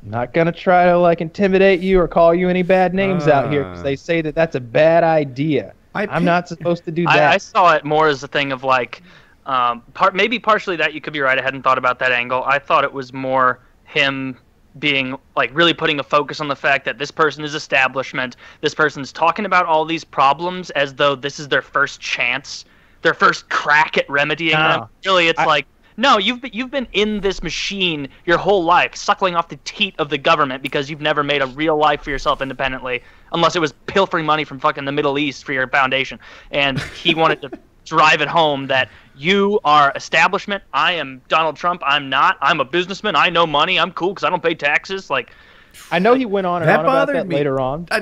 I'm 0.00 0.10
not 0.10 0.32
gonna 0.32 0.52
try 0.52 0.84
to 0.84 0.96
like 0.96 1.20
intimidate 1.20 1.80
you 1.80 1.98
or 1.98 2.06
call 2.06 2.32
you 2.32 2.48
any 2.48 2.62
bad 2.62 2.94
names 2.94 3.26
out 3.26 3.50
here 3.50 3.64
because 3.64 3.80
Ah. 3.80 3.82
they 3.82 3.96
say 3.96 4.20
that 4.20 4.36
that's 4.36 4.54
a 4.54 4.60
bad 4.60 5.02
idea. 5.02 5.74
I 5.94 6.06
I'm 6.06 6.24
not 6.24 6.48
supposed 6.48 6.84
to 6.84 6.90
do 6.90 7.04
that. 7.04 7.32
I 7.32 7.38
saw 7.38 7.74
it 7.74 7.84
more 7.84 8.08
as 8.08 8.22
a 8.22 8.28
thing 8.28 8.52
of 8.52 8.64
like, 8.64 9.02
um, 9.46 9.82
part 9.94 10.14
maybe 10.14 10.38
partially 10.38 10.76
that 10.76 10.94
you 10.94 11.00
could 11.00 11.12
be 11.12 11.20
right. 11.20 11.38
I 11.38 11.42
hadn't 11.42 11.62
thought 11.62 11.78
about 11.78 11.98
that 11.98 12.12
angle. 12.12 12.44
I 12.44 12.58
thought 12.58 12.84
it 12.84 12.92
was 12.92 13.12
more 13.12 13.60
him 13.84 14.38
being 14.78 15.18
like 15.36 15.50
really 15.52 15.74
putting 15.74 16.00
a 16.00 16.02
focus 16.02 16.40
on 16.40 16.48
the 16.48 16.56
fact 16.56 16.84
that 16.86 16.98
this 16.98 17.10
person 17.10 17.44
is 17.44 17.54
establishment. 17.54 18.36
This 18.62 18.74
person's 18.74 19.12
talking 19.12 19.44
about 19.44 19.66
all 19.66 19.84
these 19.84 20.04
problems 20.04 20.70
as 20.70 20.94
though 20.94 21.14
this 21.14 21.38
is 21.38 21.48
their 21.48 21.62
first 21.62 22.00
chance, 22.00 22.64
their 23.02 23.14
first 23.14 23.50
crack 23.50 23.98
at 23.98 24.08
remedying 24.08 24.52
them. 24.52 24.88
Really, 25.04 25.28
it's 25.28 25.38
I- 25.38 25.46
like. 25.46 25.66
No, 26.02 26.18
you've 26.18 26.40
been, 26.40 26.50
you've 26.52 26.72
been 26.72 26.88
in 26.92 27.20
this 27.20 27.44
machine 27.44 28.08
your 28.26 28.36
whole 28.36 28.64
life, 28.64 28.96
suckling 28.96 29.36
off 29.36 29.46
the 29.46 29.58
teat 29.62 29.94
of 30.00 30.08
the 30.08 30.18
government 30.18 30.60
because 30.60 30.90
you've 30.90 31.00
never 31.00 31.22
made 31.22 31.42
a 31.42 31.46
real 31.46 31.76
life 31.76 32.02
for 32.02 32.10
yourself 32.10 32.42
independently, 32.42 33.04
unless 33.32 33.54
it 33.54 33.60
was 33.60 33.72
pilfering 33.86 34.26
money 34.26 34.42
from 34.42 34.58
fucking 34.58 34.84
the 34.84 34.90
Middle 34.90 35.16
East 35.16 35.44
for 35.44 35.52
your 35.52 35.68
foundation. 35.68 36.18
And 36.50 36.80
he 36.80 37.14
wanted 37.22 37.40
to 37.42 37.52
drive 37.84 38.20
it 38.20 38.26
home 38.26 38.66
that 38.66 38.88
you 39.14 39.60
are 39.64 39.92
establishment. 39.94 40.64
I 40.74 40.94
am 40.94 41.22
Donald 41.28 41.54
Trump. 41.54 41.82
I'm 41.86 42.08
not. 42.08 42.36
I'm 42.42 42.58
a 42.58 42.64
businessman. 42.64 43.14
I 43.14 43.30
know 43.30 43.46
money. 43.46 43.78
I'm 43.78 43.92
cool 43.92 44.08
because 44.08 44.24
I 44.24 44.30
don't 44.30 44.42
pay 44.42 44.56
taxes. 44.56 45.08
Like, 45.08 45.30
I 45.92 46.00
know 46.00 46.14
he 46.14 46.26
went 46.26 46.48
on 46.48 46.62
and 46.62 46.68
That 46.68 46.80
on 46.80 46.84
about 46.84 47.12
that 47.12 47.28
me. 47.28 47.36
later 47.36 47.60
on. 47.60 47.86
I, 47.92 48.00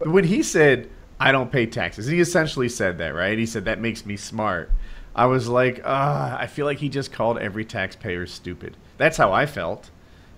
when 0.00 0.24
he 0.24 0.42
said, 0.42 0.90
"I 1.20 1.30
don't 1.30 1.52
pay 1.52 1.66
taxes," 1.66 2.08
he 2.08 2.18
essentially 2.18 2.68
said 2.68 2.98
that, 2.98 3.14
right? 3.14 3.38
He 3.38 3.46
said 3.46 3.64
that 3.66 3.80
makes 3.80 4.04
me 4.04 4.16
smart. 4.16 4.72
I 5.18 5.26
was 5.26 5.48
like, 5.48 5.82
ah, 5.84 6.38
I 6.38 6.46
feel 6.46 6.64
like 6.64 6.78
he 6.78 6.88
just 6.88 7.12
called 7.12 7.38
every 7.38 7.64
taxpayer 7.64 8.24
stupid. 8.24 8.76
That's 8.98 9.16
how 9.16 9.32
I 9.32 9.46
felt. 9.46 9.90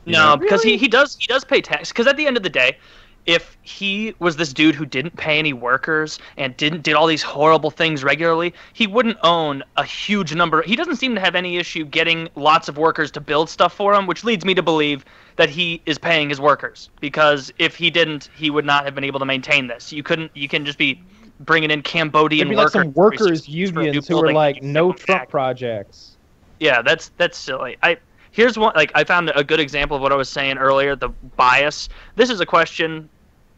You 0.07 0.15
no, 0.15 0.31
know? 0.31 0.37
because 0.39 0.65
Really? 0.65 0.79
he, 0.79 0.85
he 0.85 0.89
does 0.89 1.19
he 1.21 1.27
does 1.27 1.45
pay 1.45 1.61
tax. 1.61 1.91
Because 1.91 2.07
at 2.07 2.17
the 2.17 2.27
end 2.27 2.39
of 2.39 2.43
the 2.43 2.49
day, 2.49 2.79
if 3.27 3.59
he 3.61 4.15
was 4.21 4.37
this 4.37 4.55
dude 4.55 4.75
who 4.75 4.87
didn't 4.87 5.15
pay 5.19 5.39
any 5.39 5.53
workers 5.53 6.19
and 6.39 6.57
didn't 6.57 6.83
did 6.83 6.95
all 6.95 7.07
these 7.07 7.23
horrible 7.23 7.71
things 7.71 8.03
regularly, 8.03 8.55
he 8.73 8.87
wouldn't 8.87 9.19
own 9.23 9.63
a 9.77 9.85
huge 9.85 10.35
number. 10.35 10.63
He 10.63 10.77
doesn't 10.77 10.97
seem 10.97 11.15
to 11.15 11.21
have 11.21 11.35
any 11.35 11.59
issue 11.59 11.85
getting 11.85 12.31
lots 12.35 12.67
of 12.67 12.79
workers 12.79 13.11
to 13.11 13.21
build 13.21 13.51
stuff 13.51 13.75
for 13.75 13.95
him, 13.95 14.07
which 14.07 14.25
leads 14.25 14.47
me 14.47 14.55
to 14.55 14.63
believe 14.63 15.05
that 15.37 15.51
he 15.51 15.83
is 15.85 15.99
paying 15.99 16.31
his 16.31 16.41
workers. 16.41 16.89
Because 17.01 17.53
if 17.59 17.77
he 17.77 17.91
didn't, 17.91 18.31
he 18.35 18.49
would 18.49 18.65
not 18.65 18.87
have 18.87 18.95
been 18.95 19.05
able 19.05 19.19
to 19.19 19.27
maintain 19.27 19.67
this. 19.67 19.93
You 19.93 20.03
couldn't. 20.03 20.35
You 20.35 20.49
can 20.49 20.65
just 20.65 20.79
be 20.79 21.03
bringing 21.41 21.71
in 21.71 21.83
Cambodian 21.83 22.49
There'd 22.49 22.57
be 22.57 22.63
like 22.63 22.71
some 22.71 22.93
workers 22.93 23.47
for 23.47 23.51
a 23.51 23.55
new 23.55 23.83
unions 23.83 24.07
who 24.07 24.21
were 24.21 24.33
like 24.33 24.63
no 24.63 24.93
Trump 24.93 25.23
back. 25.23 25.29
projects. 25.29 26.17
Yeah, 26.61 26.83
that's 26.83 27.11
that's 27.17 27.37
silly. 27.39 27.77
I 27.83 27.97
here's 28.31 28.59
one 28.59 28.73
like 28.77 28.93
I 28.95 29.05
found 29.05 29.33
a 29.35 29.43
good 29.43 29.61
example 29.61 29.97
of 29.97 30.03
what 30.03 30.13
I 30.13 30.17
was 30.17 30.29
saying 30.29 30.59
earlier, 30.59 30.95
the 30.95 31.09
bias. 31.37 31.89
This 32.17 32.31
is 32.31 32.41
a 32.41 32.47
question 32.47 33.09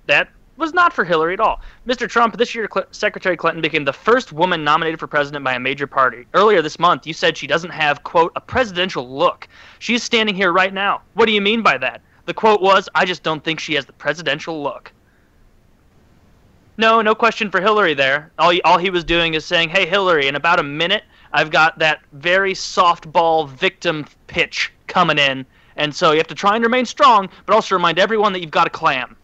that 0.07 0.29
was 0.57 0.73
not 0.73 0.92
for 0.92 1.05
Hillary 1.05 1.33
at 1.33 1.40
all. 1.40 1.61
Mr. 1.88 2.09
Trump, 2.09 2.37
this 2.37 2.55
year 2.55 2.68
Cl- 2.73 2.87
Secretary 2.92 3.37
Clinton 3.37 3.62
became 3.62 3.85
the 3.85 3.92
first 3.92 4.33
woman 4.33 4.62
nominated 4.62 5.01
for 5.01 5.07
president 5.07 5.45
by 5.45 5.55
a 5.55 5.59
major 5.59 5.87
party. 5.87 6.27
Earlier 6.35 6.62
this 6.62 6.79
month, 6.79 7.07
you 7.07 7.14
said 7.14 7.37
she 7.37 7.47
doesn't 7.47 7.71
have 7.71 8.03
quote 8.05 8.33
a 8.37 8.40
presidential 8.40 9.09
look. 9.09 9.49
She's 9.81 10.03
standing 10.03 10.35
here 10.35 10.53
right 10.53 10.73
now. 10.73 11.01
What 11.14 11.27
do 11.27 11.33
you 11.33 11.40
mean 11.40 11.62
by 11.62 11.79
that? 11.79 12.03
The 12.27 12.35
quote 12.35 12.61
was, 12.62 12.88
"I 12.95 13.05
just 13.05 13.25
don't 13.25 13.42
think 13.42 13.59
she 13.59 13.75
has 13.75 13.87
the 13.87 13.92
presidential 13.95 14.62
look." 14.62 14.92
No, 16.79 17.03
no 17.03 17.15
question 17.15 17.51
for 17.51 17.61
Hillary 17.61 17.95
there. 17.95 18.33
All 18.39 18.51
he, 18.51 18.63
all 18.63 18.79
he 18.79 18.91
was 18.91 19.05
doing 19.05 19.35
is 19.35 19.45
saying, 19.45 19.69
"Hey 19.69 19.87
Hillary, 19.87 20.27
in 20.27 20.37
about 20.37 20.59
a 20.59 20.63
minute, 20.63 21.05
I've 21.33 21.51
got 21.51 21.79
that 21.79 22.01
very 22.13 22.55
softball 22.55 23.49
victim 23.49 24.07
pitch 24.27 24.73
coming 24.87 25.19
in, 25.19 25.45
and 25.77 25.95
so 25.95 26.13
you 26.13 26.19
have 26.19 26.27
to 26.29 26.35
try 26.35 26.55
and 26.55 26.65
remain 26.65 26.87
strong, 26.87 27.29
but 27.45 27.55
also 27.55 27.75
remind 27.75 27.99
everyone 27.99 28.33
that 28.33 28.41
you've 28.41 28.51
got 28.51 28.67
a 28.67 28.71
clam." 28.71 29.17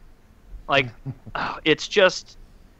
Like, 0.69 0.89
oh, 1.35 1.59
it's 1.65 1.89
just, 1.89 2.37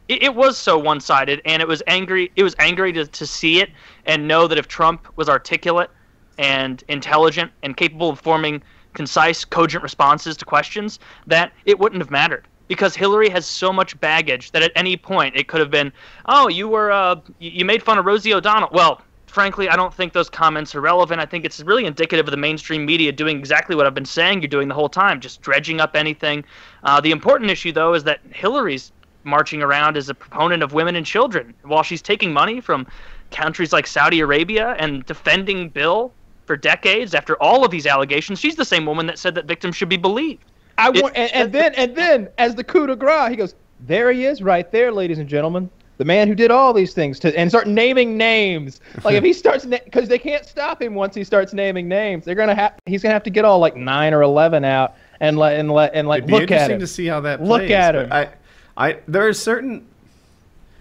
it, 0.07 0.21
it 0.21 0.35
was 0.35 0.55
so 0.55 0.77
one-sided, 0.77 1.41
and 1.45 1.61
it 1.63 1.67
was 1.67 1.81
angry. 1.87 2.31
It 2.35 2.43
was 2.43 2.55
angry 2.59 2.93
to 2.93 3.07
to 3.07 3.25
see 3.25 3.61
it 3.61 3.71
and 4.05 4.27
know 4.27 4.47
that 4.47 4.59
if 4.59 4.67
Trump 4.67 5.07
was 5.15 5.29
articulate 5.29 5.89
and 6.37 6.83
intelligent 6.87 7.51
and 7.63 7.75
capable 7.75 8.11
of 8.11 8.19
forming 8.19 8.61
concise, 8.93 9.43
cogent 9.45 9.81
responses 9.81 10.37
to 10.37 10.45
questions, 10.45 10.99
that 11.25 11.53
it 11.65 11.79
wouldn't 11.79 12.01
have 12.01 12.11
mattered. 12.11 12.47
Because 12.69 12.95
Hillary 12.95 13.29
has 13.29 13.45
so 13.45 13.73
much 13.73 13.99
baggage 13.99 14.51
that 14.51 14.63
at 14.63 14.71
any 14.75 14.95
point 14.95 15.35
it 15.35 15.49
could 15.49 15.59
have 15.59 15.71
been, 15.71 15.91
oh, 16.27 16.47
you 16.47 16.69
were, 16.69 16.91
uh, 16.91 17.19
you 17.39 17.65
made 17.65 17.83
fun 17.83 17.97
of 17.97 18.05
Rosie 18.05 18.33
O'Donnell. 18.33 18.69
Well, 18.71 19.01
frankly, 19.25 19.67
I 19.69 19.75
don't 19.75 19.93
think 19.93 20.13
those 20.13 20.29
comments 20.29 20.75
are 20.75 20.81
relevant. 20.81 21.19
I 21.19 21.25
think 21.25 21.45
it's 21.45 21.59
really 21.59 21.85
indicative 21.85 22.27
of 22.27 22.31
the 22.31 22.37
mainstream 22.37 22.85
media 22.85 23.11
doing 23.11 23.37
exactly 23.37 23.75
what 23.75 23.85
I've 23.85 23.93
been 23.93 24.05
saying 24.05 24.41
you're 24.41 24.49
doing 24.49 24.67
the 24.67 24.75
whole 24.75 24.89
time, 24.89 25.19
just 25.19 25.41
dredging 25.41 25.81
up 25.81 25.95
anything. 25.95 26.45
Uh, 26.83 27.01
the 27.01 27.11
important 27.11 27.51
issue, 27.51 27.71
though, 27.71 27.93
is 27.93 28.03
that 28.05 28.21
Hillary's 28.31 28.91
marching 29.23 29.61
around 29.61 29.97
as 29.97 30.09
a 30.09 30.13
proponent 30.13 30.63
of 30.63 30.73
women 30.73 30.95
and 30.95 31.05
children 31.05 31.53
while 31.63 31.83
she's 31.83 32.01
taking 32.01 32.31
money 32.31 32.61
from 32.61 32.87
countries 33.31 33.73
like 33.73 33.85
Saudi 33.85 34.21
Arabia 34.21 34.75
and 34.79 35.05
defending 35.05 35.69
Bill 35.69 36.11
for 36.45 36.55
decades 36.55 37.13
after 37.13 37.35
all 37.41 37.63
of 37.63 37.71
these 37.71 37.85
allegations. 37.85 38.39
She's 38.39 38.55
the 38.55 38.65
same 38.65 38.85
woman 38.85 39.05
that 39.07 39.19
said 39.19 39.35
that 39.35 39.45
victims 39.45 39.75
should 39.75 39.89
be 39.89 39.97
believed. 39.97 40.43
I 40.79 40.89
want, 40.89 41.15
and, 41.15 41.31
and 41.33 41.51
then 41.51 41.73
and 41.75 41.95
then 41.95 42.29
as 42.37 42.55
the 42.55 42.63
coup 42.63 42.87
de 42.87 42.95
grace, 42.95 43.29
he 43.29 43.35
goes, 43.35 43.55
"There 43.81 44.11
he 44.11 44.25
is, 44.25 44.41
right 44.41 44.71
there, 44.71 44.91
ladies 44.91 45.19
and 45.19 45.27
gentlemen, 45.27 45.69
the 45.97 46.05
man 46.05 46.27
who 46.27 46.35
did 46.35 46.51
all 46.51 46.73
these 46.73 46.93
things." 46.93 47.19
To 47.19 47.37
and 47.37 47.49
start 47.49 47.67
naming 47.67 48.17
names. 48.17 48.79
Like 49.03 49.15
if 49.15 49.23
he 49.23 49.33
starts, 49.43 49.65
because 49.65 50.07
they 50.07 50.19
can't 50.19 50.45
stop 50.45 50.81
him 50.81 50.95
once 50.95 51.15
he 51.15 51.23
starts 51.23 51.53
naming 51.53 51.87
names. 51.87 52.25
They're 52.25 52.35
gonna 52.35 52.55
have, 52.55 52.75
he's 52.85 53.03
gonna 53.03 53.13
have 53.13 53.23
to 53.23 53.29
get 53.29 53.45
all 53.45 53.59
like 53.59 53.75
nine 53.75 54.13
or 54.13 54.21
eleven 54.21 54.63
out 54.63 54.95
and 55.19 55.37
let 55.37 55.59
and 55.59 55.69
let 55.71 55.93
and 55.93 56.07
like 56.07 56.19
It'd 56.19 56.27
be 56.27 56.33
look 56.33 56.43
at 56.43 56.71
interesting 56.71 56.75
him. 56.75 56.79
to 56.79 56.87
see 56.87 57.05
how 57.07 57.19
that 57.21 57.43
Look 57.43 57.59
plays, 57.61 57.71
at 57.71 57.95
him. 57.95 58.11
I, 58.11 58.29
I, 58.77 58.97
there 59.07 59.27
are 59.27 59.33
certain 59.33 59.85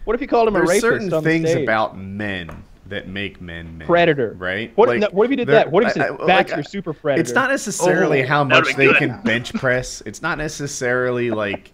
What 0.05 0.15
if 0.15 0.21
you 0.21 0.29
called 0.29 0.49
him 0.49 0.57
a 0.57 0.61
rapist 0.61 0.81
certain 0.81 1.13
on 1.13 1.23
the 1.25 1.29
things 1.29 1.53
about 1.53 1.99
men 1.99 2.65
that 2.89 3.09
make 3.09 3.41
men 3.41 3.79
men. 3.79 3.87
Predator. 3.87 4.35
right? 4.39 4.73
What 4.75 4.95
if- 4.95 5.01
no, 5.01 5.09
what 5.13 5.25
if 5.25 5.31
he 5.31 5.37
did 5.37 5.49
that? 5.49 5.71
What 5.71 5.85
if 5.85 5.95
he 5.95 6.01
I- 6.01 6.07
said, 6.09 6.17
I- 6.21 6.27
"That's 6.27 6.51
like, 6.51 6.57
your 6.57 6.65
super 6.65 6.93
predator"? 6.93 7.21
It's 7.21 7.33
not 7.33 7.51
necessarily 7.51 8.25
Oh, 8.25 8.27
how 8.27 8.45
much 8.45 8.75
they 8.77 8.87
good. 8.87 8.97
can 8.97 9.21
bench 9.23 9.53
press. 9.55 10.03
It's 10.07 10.23
not 10.23 10.39
necessarily 10.39 11.31
like, 11.31 11.73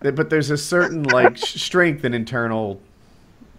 but 0.00 0.30
there's 0.30 0.50
a 0.50 0.56
certain 0.56 1.02
like 1.04 1.36
strength 1.38 2.04
and 2.04 2.14
internal, 2.14 2.80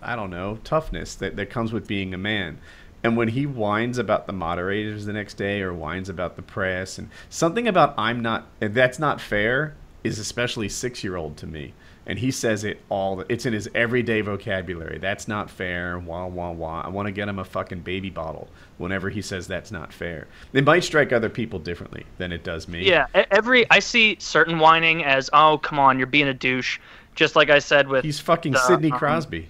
I 0.01 0.15
don't 0.15 0.29
know, 0.29 0.59
toughness 0.63 1.15
that 1.15 1.35
that 1.35 1.49
comes 1.49 1.71
with 1.71 1.87
being 1.87 2.13
a 2.13 2.17
man. 2.17 2.57
And 3.03 3.15
when 3.15 3.27
he 3.29 3.45
whines 3.45 3.99
about 3.99 4.25
the 4.25 4.33
moderators 4.33 5.05
the 5.05 5.13
next 5.13 5.35
day, 5.35 5.61
or 5.61 5.71
whines 5.73 6.09
about 6.09 6.35
the 6.37 6.41
press, 6.41 6.97
and 6.97 7.09
something 7.29 7.67
about 7.67 7.93
I'm 7.99 8.21
not, 8.21 8.47
and 8.59 8.73
that's 8.73 8.97
not 8.97 9.21
fair, 9.21 9.75
is 10.03 10.17
especially 10.17 10.69
six 10.69 11.03
year 11.03 11.15
old 11.15 11.37
to 11.37 11.45
me. 11.47 11.73
And 12.07 12.19
he 12.19 12.29
says 12.29 12.63
it 12.63 12.81
all. 12.89 13.23
It's 13.29 13.45
in 13.45 13.53
his 13.53 13.67
everyday 13.73 14.21
vocabulary. 14.21 14.99
That's 14.99 15.27
not 15.27 15.49
fair. 15.49 15.97
Wah 15.97 16.27
wah 16.27 16.51
wah. 16.51 16.81
I 16.81 16.89
want 16.89 17.07
to 17.07 17.11
get 17.11 17.27
him 17.27 17.39
a 17.39 17.45
fucking 17.45 17.79
baby 17.79 18.09
bottle 18.09 18.47
whenever 18.77 19.09
he 19.09 19.21
says 19.21 19.47
that's 19.47 19.71
not 19.71 19.91
fair. 19.91 20.27
It 20.53 20.65
might 20.65 20.83
strike 20.83 21.11
other 21.11 21.29
people 21.29 21.59
differently 21.59 22.05
than 22.17 22.31
it 22.31 22.43
does 22.43 22.67
me. 22.67 22.87
Yeah, 22.87 23.07
every 23.31 23.69
I 23.71 23.79
see 23.79 24.17
certain 24.19 24.59
whining 24.59 25.03
as, 25.03 25.29
"Oh, 25.33 25.57
come 25.57 25.79
on, 25.79 25.97
you're 25.97 26.07
being 26.07 26.27
a 26.27 26.33
douche." 26.33 26.79
Just 27.15 27.35
like 27.35 27.49
I 27.49 27.59
said 27.59 27.87
with 27.87 28.03
He's 28.03 28.19
fucking 28.19 28.51
the, 28.51 28.59
Sidney 28.59 28.91
um, 28.91 28.99
Crosby. 28.99 29.47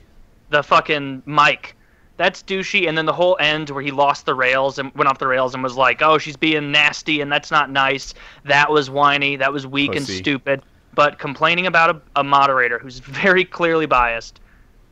the 0.49 0.63
fucking 0.63 1.23
mic. 1.25 1.75
That's 2.17 2.41
douchey, 2.43 2.87
and 2.87 2.97
then 2.97 3.05
the 3.05 3.13
whole 3.13 3.35
end 3.41 3.71
where 3.71 3.83
he 3.83 3.91
lost 3.91 4.25
the 4.25 4.35
rails 4.35 4.79
and 4.79 4.93
went 4.95 5.09
off 5.09 5.17
the 5.17 5.27
rails 5.27 5.53
and 5.53 5.61
was 5.61 5.75
like, 5.75 6.01
"Oh, 6.01 6.17
she's 6.17 6.37
being 6.37 6.71
nasty, 6.71 7.19
and 7.19 7.29
that's 7.29 7.51
not 7.51 7.69
nice." 7.69 8.13
That 8.45 8.71
was 8.71 8.89
whiny. 8.89 9.35
That 9.35 9.51
was 9.51 9.67
weak 9.67 9.95
and 9.95 10.07
stupid. 10.07 10.61
But 10.95 11.19
complaining 11.19 11.67
about 11.67 11.95
a, 11.95 12.01
a 12.19 12.23
moderator 12.23 12.79
who's 12.79 12.99
very 12.99 13.45
clearly 13.45 13.85
biased 13.85 14.39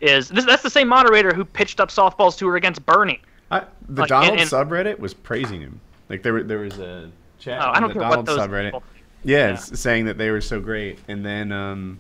is 0.02 0.28
this, 0.30 0.46
that's 0.46 0.64
the 0.64 0.70
same 0.70 0.88
moderator 0.90 1.34
who 1.34 1.46
pitched 1.46 1.80
up 1.80 1.90
softballs 1.90 2.38
to 2.38 2.48
her 2.50 2.58
against 2.58 2.86
Bernie. 2.86 3.22
I, 3.50 3.64
the 3.88 4.02
like, 4.02 4.10
Donald 4.10 4.32
and- 4.34 4.42
and- 4.42 4.50
subreddit 4.50 5.00
was 5.00 5.14
praising 5.14 5.62
him. 5.62 5.80
Like 6.10 6.22
there, 6.22 6.34
were- 6.34 6.44
there 6.44 6.60
was 6.60 6.78
a 6.80 7.10
chat 7.40 7.62
Oh, 7.62 7.70
on 7.70 7.76
I 7.76 7.80
don't 7.80 7.90
the 7.90 7.94
care 7.96 8.02
Donald 8.04 8.18
what 8.18 8.26
those 8.26 8.40
subreddit. 8.48 8.66
people- 8.66 8.84
Yeah, 9.24 9.50
Yeah. 9.52 9.56
saying 9.56 10.06
that 10.06 10.18
they 10.18 10.30
were 10.32 10.42
so 10.42 10.60
great, 10.60 11.00
and 11.08 11.26
then 11.26 11.52
um, 11.54 12.00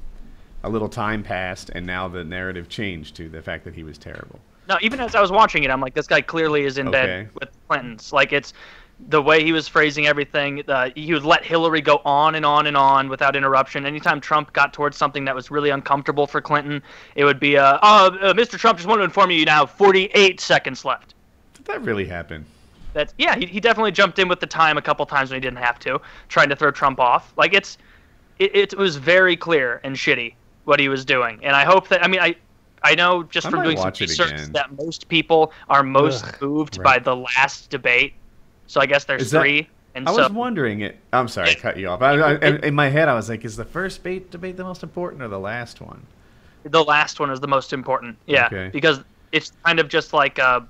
a 0.63 0.69
little 0.69 0.89
time 0.89 1.23
passed, 1.23 1.69
and 1.73 1.85
now 1.85 2.09
the 2.09 2.23
narrative 2.23 2.67
changed 2.67 3.15
to 3.15 3.29
the 3.29 3.41
fact 3.41 3.63
that 3.63 3.73
he 3.73 3.83
was 3.83 3.97
terrible. 3.97 4.39
No, 4.67 4.77
even 4.81 4.99
as 4.99 5.15
I 5.15 5.21
was 5.21 5.31
watching 5.31 5.63
it, 5.63 5.71
I'm 5.71 5.79
like, 5.81 5.93
this 5.93 6.07
guy 6.07 6.21
clearly 6.21 6.63
is 6.65 6.77
in 6.77 6.87
Okay. 6.89 7.23
bed 7.23 7.29
with 7.39 7.49
Clintons. 7.69 8.11
Like 8.13 8.33
it's 8.33 8.53
the 9.09 9.21
way 9.21 9.43
he 9.43 9.51
was 9.51 9.67
phrasing 9.67 10.07
everything, 10.07 10.63
uh, 10.67 10.89
he 10.95 11.13
would 11.13 11.25
let 11.25 11.43
Hillary 11.43 11.81
go 11.81 12.01
on 12.05 12.35
and 12.35 12.45
on 12.45 12.67
and 12.67 12.77
on 12.77 13.09
without 13.09 13.35
interruption. 13.35 13.85
Anytime 13.85 14.21
Trump 14.21 14.53
got 14.53 14.73
towards 14.73 14.97
something 14.97 15.25
that 15.25 15.35
was 15.35 15.51
really 15.51 15.69
uncomfortable 15.69 16.27
for 16.27 16.41
Clinton, 16.41 16.81
it 17.15 17.25
would 17.25 17.39
be, 17.39 17.57
uh, 17.57 17.79
"Oh, 17.81 18.07
uh, 18.21 18.33
Mr. 18.33 18.57
Trump, 18.57 18.77
just 18.77 18.87
want 18.87 18.99
to 18.99 19.03
inform 19.03 19.31
you, 19.31 19.37
you 19.37 19.45
now 19.45 19.65
have 19.65 19.71
48 19.71 20.39
seconds 20.39 20.85
left." 20.85 21.15
Did 21.53 21.65
that 21.65 21.81
really 21.81 22.05
happen? 22.05 22.45
That's 22.93 23.13
yeah. 23.17 23.35
He, 23.35 23.45
he 23.45 23.59
definitely 23.59 23.91
jumped 23.91 24.19
in 24.19 24.27
with 24.27 24.39
the 24.39 24.47
time 24.47 24.77
a 24.77 24.81
couple 24.81 25.05
times 25.05 25.31
when 25.31 25.37
he 25.37 25.41
didn't 25.41 25.57
have 25.57 25.79
to, 25.79 25.99
trying 26.29 26.49
to 26.49 26.55
throw 26.55 26.71
Trump 26.71 26.99
off. 26.99 27.33
Like 27.37 27.53
it's, 27.53 27.77
it, 28.39 28.55
it 28.55 28.77
was 28.77 28.95
very 28.95 29.35
clear 29.35 29.81
and 29.83 29.95
shitty 29.95 30.35
what 30.65 30.79
he 30.79 30.87
was 30.87 31.03
doing, 31.03 31.39
and 31.43 31.55
I 31.55 31.65
hope 31.65 31.87
that 31.89 32.03
I 32.03 32.07
mean 32.07 32.21
I. 32.21 32.35
I 32.85 32.95
know 32.95 33.23
just 33.23 33.47
I 33.47 33.49
from 33.49 33.63
doing 33.63 33.77
some 33.77 33.93
research 33.97 34.41
that 34.51 34.69
most 34.77 35.07
people 35.07 35.53
are 35.69 35.83
most 35.83 36.25
Ugh, 36.25 36.41
moved 36.41 36.77
right. 36.79 36.83
by 36.83 36.99
the 36.99 37.15
last 37.15 37.69
debate. 37.69 38.13
So 38.73 38.81
I 38.81 38.88
guess 38.88 39.05
there's 39.05 39.29
that- 39.29 39.39
three, 39.39 39.69
and 39.93 40.09
I 40.09 40.15
so 40.15 40.23
was 40.23 40.31
wondering 40.31 40.81
it. 40.81 40.97
I'm 41.13 41.27
sorry, 41.27 41.51
I 41.51 41.53
cut 41.53 41.77
you 41.77 41.89
off. 41.89 42.01
I, 42.01 42.13
I, 42.13 42.33
in, 42.39 42.73
my 42.73 42.89
head, 42.89 43.07
I 43.07 43.13
was 43.13 43.29
like, 43.29 43.45
is 43.45 43.55
the 43.55 43.63
first 43.63 43.97
debate, 43.99 44.31
debate 44.31 44.57
the 44.57 44.63
most 44.63 44.81
important 44.81 45.21
or 45.21 45.27
the 45.27 45.39
last 45.39 45.79
one? 45.79 46.03
the 46.63 46.83
last 46.83 47.19
one 47.19 47.29
is 47.29 47.39
the 47.39 47.47
most 47.47 47.71
important. 47.71 48.17
Yeah, 48.25 48.47
Okay. 48.47 48.69
because 48.73 49.01
it's 49.31 49.51
kind 49.63 49.79
of 49.79 49.89
just 49.89 50.12
like 50.12 50.39
a, 50.39 50.65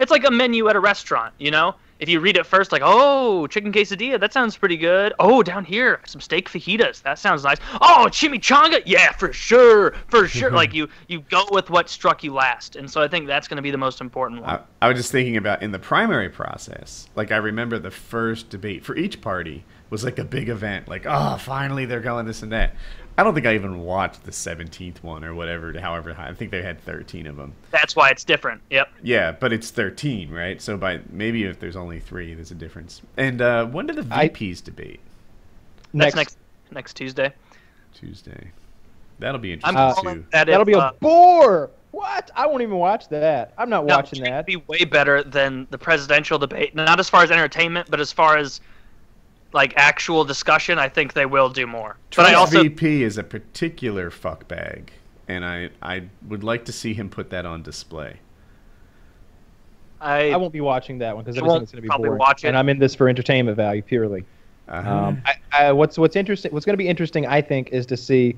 it's 0.00 0.10
like 0.10 0.24
a 0.24 0.32
menu 0.32 0.68
at 0.68 0.74
a 0.74 0.80
restaurant. 0.80 1.32
You 1.38 1.52
know, 1.52 1.76
if 2.02 2.08
you 2.08 2.18
read 2.18 2.36
it 2.36 2.44
first, 2.44 2.72
like, 2.72 2.82
oh, 2.84 3.46
chicken 3.46 3.72
quesadilla, 3.72 4.18
that 4.18 4.32
sounds 4.32 4.56
pretty 4.56 4.76
good. 4.76 5.12
Oh, 5.20 5.40
down 5.40 5.64
here, 5.64 6.00
some 6.04 6.20
steak 6.20 6.50
fajitas, 6.50 7.00
that 7.02 7.16
sounds 7.16 7.44
nice. 7.44 7.58
Oh, 7.80 8.08
chimichanga, 8.10 8.82
yeah, 8.84 9.12
for 9.12 9.32
sure, 9.32 9.94
for 10.08 10.26
sure. 10.26 10.50
like 10.62 10.74
you, 10.74 10.88
you 11.06 11.20
go 11.20 11.44
with 11.52 11.70
what 11.70 11.88
struck 11.88 12.24
you 12.24 12.34
last, 12.34 12.74
and 12.74 12.90
so 12.90 13.00
I 13.00 13.06
think 13.06 13.28
that's 13.28 13.46
going 13.46 13.56
to 13.56 13.62
be 13.62 13.70
the 13.70 13.78
most 13.78 14.00
important 14.00 14.42
one. 14.42 14.50
I, 14.50 14.60
I 14.84 14.88
was 14.88 14.98
just 14.98 15.12
thinking 15.12 15.36
about 15.36 15.62
in 15.62 15.70
the 15.70 15.78
primary 15.78 16.28
process. 16.28 17.08
Like 17.14 17.30
I 17.30 17.36
remember 17.36 17.78
the 17.78 17.92
first 17.92 18.50
debate 18.50 18.84
for 18.84 18.96
each 18.96 19.20
party 19.20 19.64
was 19.88 20.02
like 20.02 20.18
a 20.18 20.24
big 20.24 20.48
event. 20.48 20.88
Like, 20.88 21.06
oh, 21.06 21.36
finally 21.36 21.84
they're 21.84 22.00
going 22.00 22.26
this 22.26 22.42
and 22.42 22.50
that. 22.50 22.74
I 23.18 23.22
don't 23.22 23.34
think 23.34 23.46
I 23.46 23.54
even 23.54 23.80
watched 23.80 24.24
the 24.24 24.30
17th 24.30 25.02
one 25.02 25.22
or 25.24 25.34
whatever. 25.34 25.78
However, 25.78 26.14
high. 26.14 26.28
I 26.28 26.34
think 26.34 26.50
they 26.50 26.62
had 26.62 26.80
13 26.80 27.26
of 27.26 27.36
them. 27.36 27.52
that's 27.70 27.94
why 27.94 28.08
it's 28.08 28.24
different. 28.24 28.62
Yep. 28.70 28.88
Yeah, 29.02 29.32
but 29.32 29.52
it's 29.52 29.70
13, 29.70 30.30
right? 30.30 30.60
So 30.62 30.76
by 30.78 31.00
maybe 31.10 31.44
if 31.44 31.60
there's 31.60 31.76
only 31.76 32.00
three, 32.00 32.32
there's 32.34 32.50
a 32.50 32.54
difference. 32.56 33.02
And 33.18 33.42
uh, 33.42 33.66
when 33.66 33.86
do 33.86 33.94
the 33.94 34.06
I- 34.14 34.28
VPs 34.28 34.64
debate? 34.64 35.00
Next, 35.92 36.16
next 36.16 36.38
next 36.70 36.94
Tuesday. 36.94 37.32
Tuesday. 37.92 38.50
That'll 39.18 39.38
be 39.38 39.52
I'm 39.62 39.76
interesting 39.76 40.08
Uh, 40.08 40.14
too. 40.14 40.24
that 40.32 40.46
that'll 40.46 40.62
if, 40.62 40.66
be 40.66 40.72
a 40.72 40.78
uh, 40.78 40.92
bore. 41.00 41.70
What? 41.90 42.30
I 42.34 42.46
won't 42.46 42.62
even 42.62 42.76
watch 42.78 43.08
that. 43.10 43.52
I'm 43.58 43.68
not 43.68 43.84
No, 43.84 43.96
watching 43.96 44.22
it 44.24 44.30
that. 44.30 44.46
Be 44.46 44.56
way 44.56 44.84
better 44.86 45.22
than 45.22 45.66
the 45.70 45.76
presidential 45.76 46.38
debate. 46.38 46.74
Not 46.74 46.98
as 46.98 47.10
far 47.10 47.22
as 47.22 47.30
entertainment, 47.30 47.90
but 47.90 48.00
as 48.00 48.10
far 48.10 48.38
as 48.38 48.62
like 49.52 49.74
actual 49.76 50.24
discussion. 50.24 50.78
I 50.78 50.88
think 50.88 51.12
they 51.12 51.26
will 51.26 51.48
do 51.48 51.66
more. 51.66 51.96
But 52.14 52.26
I 52.26 52.32
Trump's 52.32 52.54
also 52.54 52.62
VP 52.62 53.02
is 53.02 53.18
a 53.18 53.24
particular 53.24 54.10
fuck 54.10 54.48
bag, 54.48 54.92
and 55.28 55.44
I 55.44 55.70
I 55.80 56.04
would 56.28 56.44
like 56.44 56.64
to 56.66 56.72
see 56.72 56.94
him 56.94 57.08
put 57.08 57.30
that 57.30 57.46
on 57.46 57.62
display. 57.62 58.18
I, 60.02 60.30
I 60.30 60.36
won't 60.36 60.52
be 60.52 60.60
watching 60.60 60.98
that 60.98 61.14
one 61.14 61.24
because 61.24 61.36
You 61.36 61.44
I 61.44 61.48
think 61.48 61.62
it's 61.62 61.72
going 61.72 61.82
to 61.84 61.88
be 61.88 61.96
boring. 61.96 62.18
Watch 62.18 62.44
it. 62.44 62.48
And 62.48 62.58
I'm 62.58 62.68
in 62.68 62.78
this 62.78 62.94
for 62.94 63.08
entertainment 63.08 63.56
value 63.56 63.82
purely. 63.82 64.24
Uh-huh. 64.68 64.90
Um, 64.90 65.22
I, 65.24 65.34
I, 65.52 65.72
what's 65.72 65.96
what's 65.96 66.16
interesting? 66.16 66.52
What's 66.52 66.66
going 66.66 66.74
to 66.74 66.78
be 66.78 66.88
interesting, 66.88 67.26
I 67.26 67.40
think, 67.40 67.68
is 67.70 67.86
to 67.86 67.96
see 67.96 68.36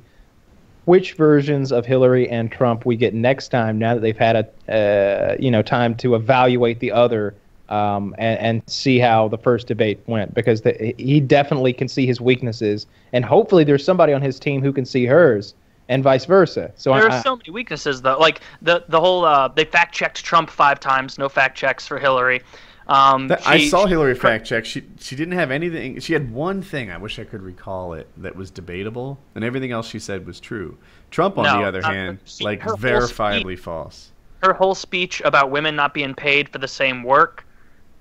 which 0.85 1.15
versions 1.15 1.73
of 1.73 1.87
Hillary 1.87 2.29
and 2.29 2.53
Trump 2.53 2.85
we 2.85 2.97
get 2.97 3.15
next 3.15 3.49
time. 3.49 3.79
Now 3.79 3.95
that 3.95 4.01
they've 4.01 4.17
had 4.17 4.53
a 4.69 4.73
uh, 4.73 5.37
you 5.39 5.51
know 5.51 5.63
time 5.63 5.95
to 5.97 6.15
evaluate 6.15 6.81
the 6.81 6.93
other 6.93 7.35
um, 7.69 8.15
and, 8.19 8.39
and 8.41 8.63
see 8.67 8.99
how 8.99 9.29
the 9.29 9.39
first 9.39 9.67
debate 9.67 10.01
went, 10.07 10.35
because 10.35 10.61
the, 10.63 10.95
he 10.99 11.21
definitely 11.21 11.73
can 11.73 11.89
see 11.89 12.07
his 12.07 12.21
weaknesses, 12.21 12.87
and 13.13 13.25
hopefully 13.25 13.65
there's 13.65 13.85
somebody 13.85 14.13
on 14.13 14.21
his 14.23 14.39
team 14.39 14.63
who 14.63 14.73
can 14.73 14.85
see 14.85 15.07
hers, 15.07 15.55
and 15.89 16.03
vice 16.03 16.25
versa. 16.25 16.73
So 16.77 16.95
there 16.95 17.11
I, 17.11 17.19
are 17.19 17.23
so 17.23 17.37
many 17.37 17.51
weaknesses 17.51 18.03
though. 18.03 18.19
Like 18.19 18.41
the 18.63 18.85
the 18.89 19.01
whole 19.01 19.25
uh, 19.25 19.49
they 19.49 19.65
fact 19.65 19.95
checked 19.95 20.25
Trump 20.25 20.51
five 20.51 20.81
times. 20.81 21.19
No 21.19 21.29
fact 21.29 21.57
checks 21.57 21.87
for 21.87 21.99
Hillary. 21.99 22.43
Um, 22.87 23.29
That- 23.29 23.47
I 23.47 23.67
saw 23.69 23.85
she- 23.85 23.91
Hillary 23.91 24.15
fact 24.15 24.47
check. 24.47 24.65
She 24.67 24.83
she 24.99 25.17
didn't 25.17 25.35
have 25.35 25.51
anything. 25.51 26.01
She 26.01 26.13
had 26.13 26.33
one 26.33 26.61
thing. 26.63 26.91
I 26.91 26.99
wish 26.99 27.19
I 27.19 27.25
could 27.25 27.43
recall 27.43 27.95
it 27.95 28.09
that 28.19 28.37
was 28.37 28.51
debatable, 28.51 29.19
and 29.35 29.43
everything 29.45 29.73
else 29.73 29.89
she 29.89 29.99
said 29.99 30.27
was 30.27 30.39
true. 30.41 30.77
Trump, 31.11 31.39
on 31.39 31.45
No, 31.45 31.59
the 31.61 31.65
other 31.69 31.81
not- 31.81 31.95
hand, 31.95 32.19
she- 32.25 32.45
like 32.45 32.61
her 32.61 32.71
whole 32.71 32.79
verifiably 32.79 33.59
false. 33.59 34.11
her 34.43 34.53
whole 34.53 34.75
speech 34.75 35.23
about 35.25 35.51
women 35.51 35.75
not 35.77 35.95
being 35.95 36.15
paid 36.15 36.49
for 36.51 36.59
the 36.59 36.69
same 36.69 37.03
work 37.03 37.44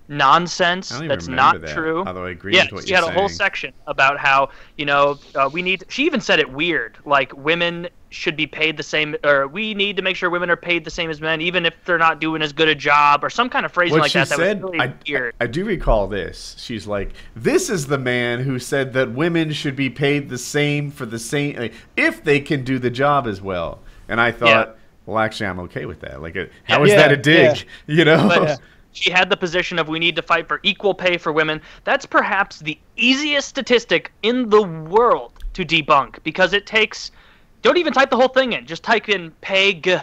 nonsense 0.07 0.89
I 0.89 0.95
don't 0.95 1.05
even 1.05 1.15
that's 1.15 1.27
remember 1.27 1.59
not 1.59 1.59
that, 1.59 1.85
true 1.85 2.05
although 2.05 2.25
I 2.25 2.29
agree 2.31 2.55
yeah 2.55 2.63
with 2.63 2.71
what 2.71 2.85
she 2.87 2.93
you're 2.93 2.95
had 2.95 3.03
a 3.03 3.11
whole 3.11 3.29
section 3.29 3.73
about 3.87 4.19
how 4.19 4.49
you 4.77 4.85
know 4.85 5.19
uh, 5.35 5.49
we 5.51 5.61
need 5.61 5.83
she 5.89 6.05
even 6.05 6.19
said 6.21 6.39
it 6.39 6.51
weird 6.51 6.97
like 7.05 7.35
women 7.37 7.87
should 8.11 8.35
be 8.35 8.45
paid 8.45 8.77
the 8.77 8.83
same 8.83 9.15
or 9.23 9.47
we 9.47 9.73
need 9.73 9.95
to 9.97 10.03
make 10.03 10.15
sure 10.15 10.29
women 10.29 10.49
are 10.49 10.57
paid 10.57 10.83
the 10.85 10.91
same 10.91 11.09
as 11.09 11.21
men 11.21 11.41
even 11.41 11.65
if 11.65 11.73
they're 11.85 11.97
not 11.97 12.19
doing 12.19 12.41
as 12.41 12.51
good 12.53 12.67
a 12.67 12.75
job 12.75 13.23
or 13.23 13.29
some 13.29 13.49
kind 13.49 13.65
of 13.65 13.71
phrasing 13.71 13.97
What 13.97 14.01
like 14.01 14.11
she 14.11 14.13
that 14.13 14.29
that 14.29 14.37
said, 14.37 14.57
was 14.61 14.71
really 14.73 14.85
I, 14.85 14.93
weird 15.07 15.33
I 15.41 15.47
do 15.47 15.65
recall 15.65 16.07
this. 16.07 16.55
She's 16.57 16.87
like, 16.87 17.13
"This 17.35 17.69
is 17.69 17.87
the 17.87 17.97
man 17.97 18.41
who 18.41 18.57
said 18.59 18.93
that 18.93 19.11
women 19.11 19.51
should 19.51 19.75
be 19.75 19.89
paid 19.89 20.29
the 20.29 20.37
same 20.37 20.89
for 20.89 21.05
the 21.05 21.19
same 21.19 21.57
like, 21.57 21.73
if 21.97 22.23
they 22.23 22.39
can 22.39 22.63
do 22.63 22.79
the 22.79 22.89
job 22.89 23.27
as 23.27 23.41
well." 23.41 23.79
And 24.07 24.21
I 24.21 24.31
thought, 24.31 24.69
Yeah. 24.69 24.73
well, 25.05 25.19
actually, 25.19 25.47
I'm 25.47 25.59
okay 25.61 25.85
with 25.85 25.99
that. 26.01 26.21
Like, 26.21 26.37
uh, 26.37 26.45
how 26.63 26.83
is 26.83 26.93
Yeah, 26.93 26.95
that 26.95 27.11
a 27.11 27.17
dig? 27.17 27.65
You 27.87 28.05
know? 28.05 28.29
but 28.29 28.41
Yeah. 28.41 28.57
She 28.93 29.11
had 29.11 29.29
the 29.29 29.37
position 29.37 29.79
of 29.79 29.87
we 29.87 29.99
need 29.99 30.15
to 30.15 30.21
fight 30.21 30.47
for 30.47 30.59
equal 30.63 30.93
pay 30.93 31.17
for 31.17 31.31
women. 31.31 31.61
That's 31.83 32.05
perhaps 32.05 32.59
the 32.59 32.77
easiest 32.95 33.49
statistic 33.49 34.11
in 34.21 34.49
the 34.49 34.61
world 34.61 35.43
to 35.53 35.65
debunk 35.65 36.23
because 36.23 36.53
it 36.53 36.65
takes. 36.65 37.11
Don't 37.61 37.77
even 37.77 37.93
type 37.93 38.09
the 38.09 38.17
whole 38.17 38.27
thing 38.27 38.53
in. 38.53 38.65
Just 38.65 38.83
type 38.83 39.09
in 39.09 39.31
pay 39.41 39.73
g, 39.73 39.97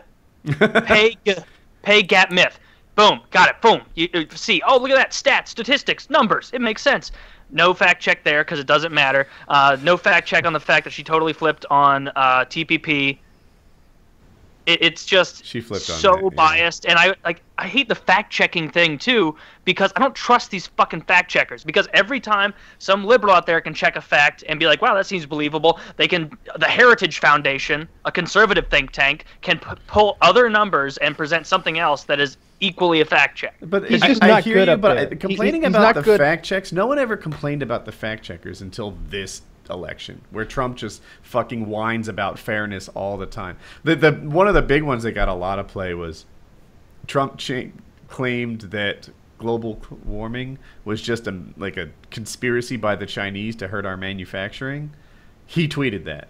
pay 0.84 1.16
g, 1.24 1.34
pay 1.82 2.02
gap 2.02 2.30
myth. 2.30 2.58
Boom, 2.96 3.20
got 3.30 3.48
it. 3.48 3.60
Boom. 3.62 3.82
You, 3.94 4.08
you 4.12 4.26
see. 4.34 4.60
Oh, 4.66 4.76
look 4.78 4.90
at 4.90 4.96
that. 4.96 5.12
Stats, 5.12 5.48
statistics, 5.48 6.10
numbers. 6.10 6.50
It 6.52 6.60
makes 6.60 6.82
sense. 6.82 7.12
No 7.50 7.72
fact 7.74 8.02
check 8.02 8.24
there 8.24 8.44
because 8.44 8.58
it 8.58 8.66
doesn't 8.66 8.92
matter. 8.92 9.26
Uh, 9.48 9.76
no 9.82 9.96
fact 9.96 10.26
check 10.28 10.46
on 10.46 10.52
the 10.52 10.60
fact 10.60 10.84
that 10.84 10.92
she 10.92 11.02
totally 11.02 11.32
flipped 11.32 11.64
on 11.70 12.08
uh, 12.08 12.44
TPP. 12.44 13.18
It, 14.66 14.82
it's 14.82 15.06
just 15.06 15.44
She 15.44 15.60
flipped 15.60 15.88
on 15.88 15.96
so 15.98 16.12
that, 16.12 16.22
yeah. 16.22 16.28
biased, 16.34 16.86
and 16.86 16.98
I 16.98 17.14
like 17.24 17.40
I 17.58 17.66
hate 17.66 17.88
the 17.88 17.94
fact 17.94 18.30
checking 18.32 18.70
thing 18.70 18.98
too 18.98 19.34
because 19.64 19.92
I 19.96 20.00
don't 20.00 20.14
trust 20.14 20.50
these 20.50 20.66
fucking 20.66 21.02
fact 21.02 21.30
checkers 21.30 21.64
because 21.64 21.88
every 21.94 22.20
time 22.20 22.52
some 22.78 23.04
liberal 23.04 23.34
out 23.34 23.46
there 23.46 23.60
can 23.60 23.72
check 23.74 23.96
a 23.96 24.00
fact 24.00 24.44
and 24.48 24.58
be 24.60 24.66
like, 24.66 24.82
wow, 24.82 24.94
that 24.94 25.06
seems 25.06 25.24
believable, 25.26 25.80
they 25.96 26.06
can. 26.06 26.30
The 26.58 26.66
Heritage 26.66 27.18
Foundation, 27.20 27.88
a 28.04 28.12
conservative 28.12 28.68
think 28.68 28.90
tank, 28.92 29.24
can 29.40 29.58
p- 29.58 29.70
pull 29.86 30.16
other 30.20 30.48
numbers 30.50 30.96
and 30.98 31.16
present 31.16 31.46
something 31.46 31.78
else 31.78 32.04
that 32.04 32.20
is 32.20 32.36
equally 32.60 33.00
a 33.00 33.04
fact 33.06 33.38
check. 33.38 33.54
But 33.62 33.88
He's 33.88 34.02
I, 34.02 34.08
just 34.08 34.22
I 34.22 34.28
not 34.28 34.44
hear 34.44 34.54
good 34.54 34.68
you, 34.68 34.76
but 34.76 34.94
there. 34.94 35.06
I- 35.06 35.10
He- 35.10 35.16
complaining 35.16 35.62
he's 35.62 35.70
about 35.74 35.94
the 35.94 36.02
good- 36.02 36.18
fact 36.20 36.44
checks, 36.44 36.70
no 36.72 36.86
one 36.86 36.98
ever 36.98 37.16
complained 37.16 37.62
about 37.62 37.86
the 37.86 37.92
fact 37.92 38.22
checkers 38.24 38.60
until 38.60 38.94
this 39.08 39.40
election, 39.70 40.20
where 40.30 40.44
Trump 40.44 40.76
just 40.76 41.00
fucking 41.22 41.66
whines 41.66 42.08
about 42.08 42.38
fairness 42.38 42.88
all 42.90 43.16
the 43.16 43.26
time. 43.26 43.56
The 43.84 43.96
the 43.96 44.12
one 44.12 44.48
of 44.48 44.54
the 44.54 44.62
big 44.62 44.82
ones 44.82 45.02
that 45.04 45.12
got 45.12 45.28
a 45.28 45.34
lot 45.34 45.58
of 45.58 45.68
play 45.68 45.94
was 45.94 46.26
Trump 47.06 47.38
cha- 47.38 47.70
claimed 48.08 48.60
that 48.62 49.08
global 49.38 49.80
warming 50.04 50.58
was 50.84 51.00
just 51.00 51.26
a 51.26 51.42
like 51.56 51.76
a 51.76 51.88
conspiracy 52.10 52.76
by 52.76 52.94
the 52.96 53.06
Chinese 53.06 53.56
to 53.56 53.68
hurt 53.68 53.86
our 53.86 53.96
manufacturing. 53.96 54.92
He 55.46 55.66
tweeted 55.66 56.04
that. 56.04 56.28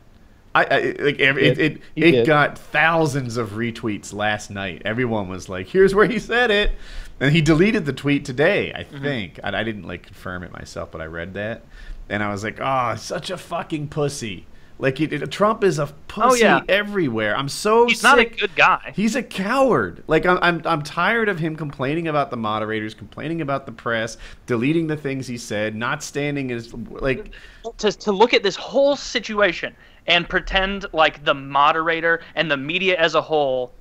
I, 0.55 0.65
I 0.65 0.95
like 0.99 1.21
every, 1.21 1.47
it. 1.47 1.55
did. 1.55 1.81
It, 1.95 2.15
it 2.15 2.27
got 2.27 2.59
thousands 2.59 3.37
of 3.37 3.51
retweets 3.51 4.13
last 4.13 4.51
night. 4.51 4.83
Everyone 4.85 5.29
was 5.29 5.49
like, 5.49 5.69
"Here's 5.69 5.95
where 5.95 6.07
he 6.07 6.19
said 6.19 6.51
it," 6.51 6.73
and 7.21 7.33
he 7.33 7.41
deleted 7.41 7.85
the 7.87 7.93
tweet 7.93 8.25
today. 8.25 8.73
I 8.75 8.83
Mm-hmm. 8.83 9.03
think 9.05 9.41
I, 9.45 9.61
I 9.61 9.63
didn't 9.63 9.85
like 9.85 10.03
confirm 10.05 10.43
it 10.43 10.53
myself, 10.53 10.91
but 10.91 11.01
I 11.01 11.05
read 11.05 11.35
that, 11.35 11.63
and 12.11 12.23
I 12.23 12.31
was 12.31 12.45
like, 12.45 12.59
"Oh, 12.61 12.95
such 12.97 13.31
a 13.31 13.37
fucking 13.39 13.89
pussy." 13.89 14.47
Like 14.81 14.97
Trump 15.31 15.63
is 15.63 15.79
a 15.79 15.87
pussy 16.09 16.45
Oh, 16.45 16.47
yeah. 16.47 16.63
everywhere. 16.67 17.37
I'm 17.37 17.51
so 17.51 17.87
He's 17.87 18.03
not 18.03 18.19
a 18.19 18.25
good 18.25 18.55
guy. 18.57 18.93
He's 18.97 19.15
a 19.15 19.23
coward. 19.23 20.03
Like 20.07 20.25
I'm, 20.25 20.39
I'm, 20.41 20.63
I'm 20.65 20.83
tired 20.83 21.29
of 21.29 21.39
him 21.39 21.55
complaining 21.55 22.09
about 22.09 22.31
the 22.31 22.39
moderators, 22.39 22.95
complaining 22.95 23.43
about 23.43 23.67
the 23.67 23.73
press, 23.73 24.17
deleting 24.47 24.87
the 24.87 24.97
things 24.97 25.27
he 25.27 25.37
said, 25.37 25.75
not 25.77 26.03
standing 26.03 26.51
as 26.51 26.73
like. 26.73 27.33
to, 27.77 27.93
to 27.93 28.11
look 28.11 28.33
at 28.33 28.43
this 28.43 28.57
whole 28.57 28.97
situation 28.97 29.77
and 30.07 30.27
pretend 30.29 30.87
like 30.95 31.25
the 31.27 31.35
moderator 31.35 32.23
and 32.35 32.51
the 32.51 32.57
media 32.57 32.99
as 32.99 33.15
a 33.15 33.21
whole 33.21 33.73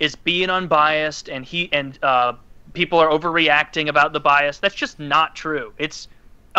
is 0.00 0.16
being 0.16 0.50
unbiased 0.50 1.28
and 1.28 1.44
he 1.44 1.72
and 1.72 2.00
uh, 2.02 2.32
people 2.72 2.98
are 2.98 3.10
overreacting 3.10 3.88
about 3.88 4.12
the 4.12 4.20
bias 4.20 4.58
that's 4.58 4.74
just 4.74 4.98
not 4.98 5.34
true 5.34 5.72
it's 5.78 6.08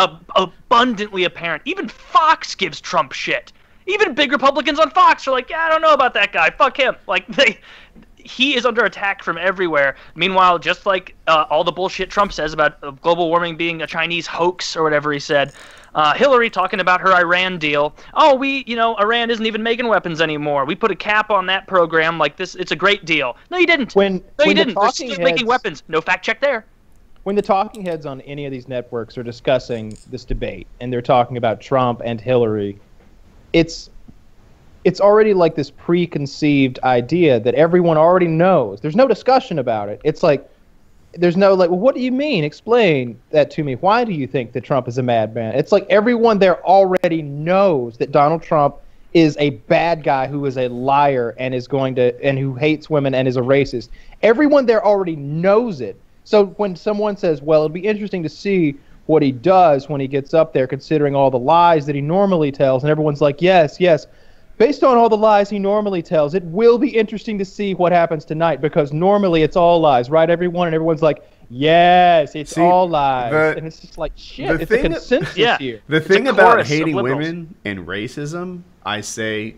ab- 0.00 0.24
abundantly 0.36 1.24
apparent 1.24 1.62
even 1.64 1.88
fox 1.88 2.54
gives 2.54 2.80
trump 2.80 3.12
shit 3.12 3.52
even 3.86 4.14
big 4.14 4.32
republicans 4.32 4.78
on 4.78 4.90
fox 4.90 5.26
are 5.26 5.32
like 5.32 5.50
yeah 5.50 5.64
i 5.64 5.68
don't 5.68 5.82
know 5.82 5.92
about 5.92 6.14
that 6.14 6.32
guy 6.32 6.50
fuck 6.50 6.76
him 6.76 6.94
like 7.06 7.26
they 7.36 7.58
he 8.24 8.56
is 8.56 8.66
under 8.66 8.84
attack 8.84 9.22
from 9.22 9.38
everywhere. 9.38 9.96
Meanwhile, 10.14 10.58
just 10.58 10.86
like 10.86 11.14
uh, 11.26 11.46
all 11.50 11.64
the 11.64 11.72
bullshit 11.72 12.10
Trump 12.10 12.32
says 12.32 12.52
about 12.52 12.78
uh, 12.82 12.90
global 12.90 13.28
warming 13.28 13.56
being 13.56 13.82
a 13.82 13.86
Chinese 13.86 14.26
hoax 14.26 14.76
or 14.76 14.82
whatever 14.82 15.12
he 15.12 15.18
said, 15.18 15.52
uh, 15.94 16.14
Hillary 16.14 16.50
talking 16.50 16.80
about 16.80 17.00
her 17.00 17.12
Iran 17.12 17.58
deal. 17.58 17.94
Oh, 18.14 18.34
we, 18.34 18.64
you 18.66 18.76
know, 18.76 18.94
Iran 18.96 19.30
isn't 19.30 19.44
even 19.44 19.62
making 19.62 19.88
weapons 19.88 20.20
anymore. 20.20 20.64
We 20.64 20.74
put 20.74 20.90
a 20.90 20.96
cap 20.96 21.30
on 21.30 21.46
that 21.46 21.66
program. 21.66 22.18
Like 22.18 22.36
this, 22.36 22.54
it's 22.54 22.72
a 22.72 22.76
great 22.76 23.04
deal. 23.04 23.36
No, 23.50 23.58
you 23.58 23.66
didn't. 23.66 23.94
When 23.94 24.14
no, 24.14 24.18
you 24.18 24.48
when 24.48 24.48
the 24.48 24.54
didn't. 24.54 24.74
They're 24.74 24.84
talking 24.84 25.10
still 25.12 25.24
making 25.24 25.46
weapons. 25.46 25.82
No 25.88 26.00
fact 26.00 26.24
check 26.24 26.40
there. 26.40 26.64
When 27.24 27.36
the 27.36 27.42
talking 27.42 27.84
heads 27.84 28.06
on 28.06 28.20
any 28.22 28.46
of 28.46 28.52
these 28.52 28.68
networks 28.68 29.18
are 29.18 29.22
discussing 29.22 29.96
this 30.10 30.24
debate 30.24 30.66
and 30.80 30.92
they're 30.92 31.02
talking 31.02 31.36
about 31.36 31.60
Trump 31.60 32.00
and 32.04 32.20
Hillary, 32.20 32.78
it's 33.52 33.90
it's 34.84 35.00
already 35.00 35.34
like 35.34 35.54
this 35.54 35.70
preconceived 35.70 36.78
idea 36.82 37.38
that 37.38 37.54
everyone 37.54 37.98
already 37.98 38.26
knows. 38.26 38.80
There's 38.80 38.96
no 38.96 39.06
discussion 39.06 39.58
about 39.58 39.90
it. 39.90 40.00
It's 40.04 40.22
like 40.22 40.48
there's 41.12 41.36
no 41.36 41.54
like, 41.54 41.68
well, 41.68 41.78
what 41.78 41.94
do 41.94 42.00
you 42.00 42.12
mean? 42.12 42.44
Explain 42.44 43.20
that 43.30 43.50
to 43.52 43.64
me. 43.64 43.74
Why 43.74 44.04
do 44.04 44.12
you 44.12 44.26
think 44.26 44.52
that 44.52 44.64
Trump 44.64 44.88
is 44.88 44.96
a 44.96 45.02
madman? 45.02 45.54
It's 45.54 45.72
like 45.72 45.86
everyone 45.90 46.38
there 46.38 46.64
already 46.64 47.20
knows 47.20 47.98
that 47.98 48.12
Donald 48.12 48.42
Trump 48.42 48.76
is 49.12 49.36
a 49.40 49.50
bad 49.50 50.04
guy 50.04 50.28
who 50.28 50.46
is 50.46 50.56
a 50.56 50.68
liar 50.68 51.34
and 51.36 51.54
is 51.54 51.66
going 51.66 51.96
to 51.96 52.24
and 52.24 52.38
who 52.38 52.54
hates 52.54 52.88
women 52.88 53.12
and 53.12 53.26
is 53.26 53.36
a 53.36 53.40
racist. 53.40 53.88
Everyone 54.22 54.66
there 54.66 54.84
already 54.84 55.16
knows 55.16 55.80
it. 55.80 56.00
So 56.24 56.46
when 56.56 56.76
someone 56.76 57.16
says, 57.16 57.42
"Well, 57.42 57.60
it'll 57.64 57.68
be 57.72 57.80
interesting 57.86 58.22
to 58.22 58.28
see 58.28 58.76
what 59.06 59.22
he 59.22 59.32
does 59.32 59.88
when 59.88 60.00
he 60.00 60.06
gets 60.06 60.34
up 60.34 60.52
there 60.52 60.66
considering 60.66 61.14
all 61.14 61.30
the 61.30 61.38
lies 61.38 61.86
that 61.86 61.94
he 61.94 62.00
normally 62.00 62.52
tells." 62.52 62.82
And 62.82 62.90
everyone's 62.90 63.20
like, 63.20 63.40
"Yes, 63.42 63.80
yes." 63.80 64.06
Based 64.58 64.84
on 64.84 64.98
all 64.98 65.08
the 65.08 65.16
lies 65.16 65.48
he 65.48 65.58
normally 65.58 66.02
tells, 66.02 66.34
it 66.34 66.44
will 66.44 66.76
be 66.76 66.88
interesting 66.90 67.38
to 67.38 67.46
see 67.46 67.72
what 67.72 67.92
happens 67.92 68.26
tonight 68.26 68.60
because 68.60 68.92
normally 68.92 69.42
it's 69.42 69.56
all 69.56 69.80
lies, 69.80 70.10
right? 70.10 70.28
Everyone 70.28 70.66
and 70.68 70.74
everyone's 70.74 71.00
like, 71.00 71.22
"Yes, 71.48 72.34
it's 72.34 72.54
See, 72.54 72.60
all 72.60 72.86
lies." 72.86 73.32
the- 73.32 73.56
and 73.56 73.66
it's 73.66 73.80
just 73.80 73.96
like, 73.96 74.12
"Shit, 74.16 74.48
the 74.48 74.54
it's 74.54 74.62
a 74.64 74.66
thing 74.66 74.82
that- 74.82 74.90
consensus 74.98 75.36
Yeah. 75.38 75.56
here." 75.56 75.80
The 75.88 75.96
It's 75.96 76.06
thing 76.06 76.28
about 76.28 76.66
hating 76.66 76.94
women 76.94 77.54
and 77.64 77.86
racism, 77.86 78.60
I 78.84 79.00
say, 79.00 79.54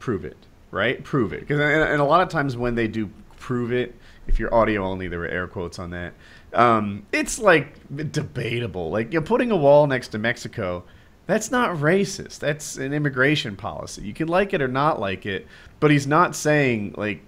prove 0.00 0.26
it, 0.26 0.36
right? 0.70 1.02
Prove 1.02 1.32
it. 1.32 1.40
Because 1.40 1.58
and, 1.58 1.82
and 1.82 2.00
a 2.00 2.04
lot 2.04 2.20
of 2.20 2.28
times 2.28 2.58
when 2.58 2.74
they 2.74 2.88
do 2.88 3.08
prove 3.38 3.72
it, 3.72 3.94
if 4.26 4.38
you're 4.38 4.52
audio 4.54 4.84
only, 4.84 5.08
there 5.08 5.18
were 5.18 5.28
air 5.28 5.46
quotes 5.46 5.78
on 5.78 5.90
that. 5.90 6.14
Um, 6.52 7.06
it's 7.12 7.38
like 7.38 7.74
debatable. 8.12 8.90
Like 8.90 9.12
you're 9.12 9.22
putting 9.22 9.50
a 9.50 9.56
wall 9.56 9.86
next 9.86 10.08
to 10.08 10.18
Mexico. 10.18 10.84
That's 11.26 11.50
not 11.50 11.76
racist. 11.76 12.38
That's 12.38 12.76
an 12.76 12.92
immigration 12.92 13.56
policy. 13.56 14.02
You 14.02 14.12
can 14.14 14.28
like 14.28 14.54
it 14.54 14.62
or 14.62 14.68
not 14.68 15.00
like 15.00 15.26
it, 15.26 15.46
but 15.80 15.90
he's 15.90 16.06
not 16.06 16.34
saying 16.36 16.94
like. 16.96 17.22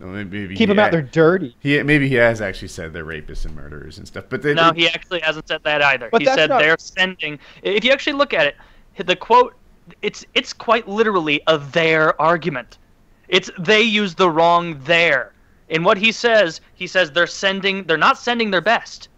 Maybe 0.00 0.46
Keep 0.50 0.58
he 0.58 0.66
them 0.66 0.78
out 0.78 0.84
ha- 0.84 0.90
there 0.92 1.02
dirty. 1.02 1.56
He 1.58 1.82
maybe 1.82 2.08
he 2.08 2.14
has 2.14 2.40
actually 2.40 2.68
said 2.68 2.92
they're 2.92 3.04
rapists 3.04 3.44
and 3.44 3.56
murderers 3.56 3.98
and 3.98 4.06
stuff, 4.06 4.26
but 4.28 4.42
they, 4.42 4.54
No, 4.54 4.70
they- 4.70 4.82
he 4.82 4.88
actually 4.88 5.18
hasn't 5.18 5.48
said 5.48 5.60
that 5.64 5.82
either. 5.82 6.08
But 6.12 6.20
he 6.20 6.26
said 6.26 6.50
not- 6.50 6.60
they're 6.60 6.78
sending. 6.78 7.40
If 7.64 7.82
you 7.82 7.90
actually 7.90 8.12
look 8.12 8.32
at 8.32 8.46
it, 8.46 9.06
the 9.06 9.16
quote, 9.16 9.54
it's 10.02 10.24
it's 10.34 10.52
quite 10.52 10.86
literally 10.86 11.40
a 11.48 11.58
their 11.58 12.20
argument. 12.22 12.78
It's 13.26 13.50
they 13.58 13.82
use 13.82 14.14
the 14.14 14.30
wrong 14.30 14.78
there. 14.84 15.32
In 15.68 15.84
what 15.84 15.98
he 15.98 16.12
says, 16.12 16.60
he 16.74 16.86
says 16.86 17.10
they're 17.10 17.26
sending. 17.26 17.84
They're 17.84 17.96
not 17.98 18.18
sending 18.18 18.50
their 18.50 18.60
best. 18.60 19.08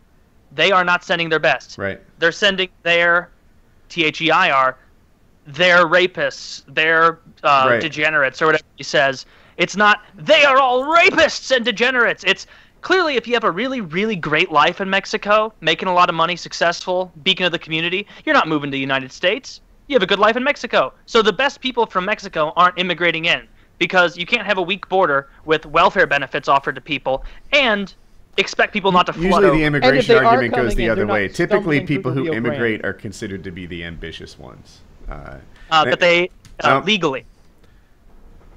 They 0.52 0.72
are 0.72 0.84
not 0.84 1.04
sending 1.04 1.28
their 1.28 1.38
best. 1.38 1.78
right. 1.78 2.00
They're 2.18 2.32
sending 2.32 2.68
their, 2.82 3.30
T 3.88 4.04
H 4.04 4.20
E 4.20 4.30
I 4.30 4.50
R, 4.50 4.76
their 5.46 5.86
rapists, 5.86 6.62
their 6.66 7.20
uh, 7.42 7.66
Right. 7.70 7.80
degenerates, 7.80 8.42
or 8.42 8.46
whatever 8.46 8.64
he 8.76 8.84
says. 8.84 9.26
It's 9.56 9.76
not 9.76 10.00
they 10.16 10.44
are 10.44 10.58
all 10.58 10.84
rapists 10.84 11.54
and 11.54 11.64
degenerates. 11.64 12.24
It's 12.24 12.46
clearly 12.80 13.16
if 13.16 13.28
you 13.28 13.34
have 13.34 13.44
a 13.44 13.50
really, 13.50 13.80
really 13.80 14.16
great 14.16 14.50
life 14.50 14.80
in 14.80 14.88
Mexico, 14.90 15.52
making 15.60 15.88
a 15.88 15.94
lot 15.94 16.08
of 16.08 16.14
money, 16.14 16.34
successful, 16.34 17.12
beacon 17.22 17.46
of 17.46 17.52
the 17.52 17.58
community, 17.58 18.06
you're 18.24 18.34
not 18.34 18.48
moving 18.48 18.70
to 18.70 18.74
the 18.74 18.80
United 18.80 19.12
States. 19.12 19.60
You 19.86 19.94
have 19.94 20.02
a 20.02 20.06
good 20.06 20.18
life 20.20 20.36
in 20.36 20.44
Mexico. 20.44 20.92
So 21.06 21.20
the 21.20 21.32
best 21.32 21.60
people 21.60 21.84
from 21.86 22.04
Mexico 22.06 22.52
aren't 22.56 22.78
immigrating 22.78 23.24
in 23.26 23.46
because 23.80 24.16
you 24.16 24.26
can't 24.26 24.46
have 24.46 24.58
a 24.58 24.62
weak 24.62 24.88
border 24.88 25.28
with 25.44 25.66
welfare 25.66 26.06
benefits 26.06 26.46
offered 26.46 26.76
to 26.76 26.80
people 26.80 27.24
and 27.52 27.94
expect 28.36 28.72
people 28.72 28.92
not 28.92 29.06
to 29.06 29.12
flood 29.12 29.24
Usually 29.24 29.58
the 29.58 29.64
immigration 29.64 30.24
argument 30.24 30.54
goes 30.54 30.74
the 30.76 30.84
in, 30.84 30.90
other 30.90 31.06
way. 31.06 31.26
Typically, 31.26 31.80
people 31.80 32.12
who 32.12 32.22
Rio 32.22 32.32
Grande. 32.32 32.46
immigrate 32.46 32.84
are 32.84 32.92
considered 32.92 33.42
to 33.42 33.50
be 33.50 33.66
the 33.66 33.82
ambitious 33.82 34.38
ones. 34.38 34.82
Uh, 35.08 35.38
uh, 35.70 35.84
but 35.84 35.98
they 35.98 36.30
uh, 36.62 36.78
No. 36.78 36.84
legally. 36.84 37.24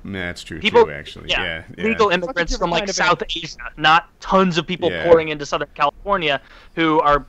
That's 0.05 0.43
true 0.43 0.59
People, 0.59 0.83
too. 0.83 0.91
Actually, 0.91 1.29
yeah, 1.29 1.63
yeah. 1.77 1.83
legal 1.85 2.07
Such 2.09 2.15
immigrants 2.15 2.57
from 2.57 2.69
like 2.69 2.89
South 2.89 3.23
Asia, 3.23 3.55
not 3.77 4.09
tons 4.19 4.57
of 4.57 4.67
people 4.67 4.91
Yeah. 4.91 5.05
pouring 5.05 5.29
into 5.29 5.45
Southern 5.45 5.69
California 5.73 6.41
who 6.75 6.99
are 6.99 7.25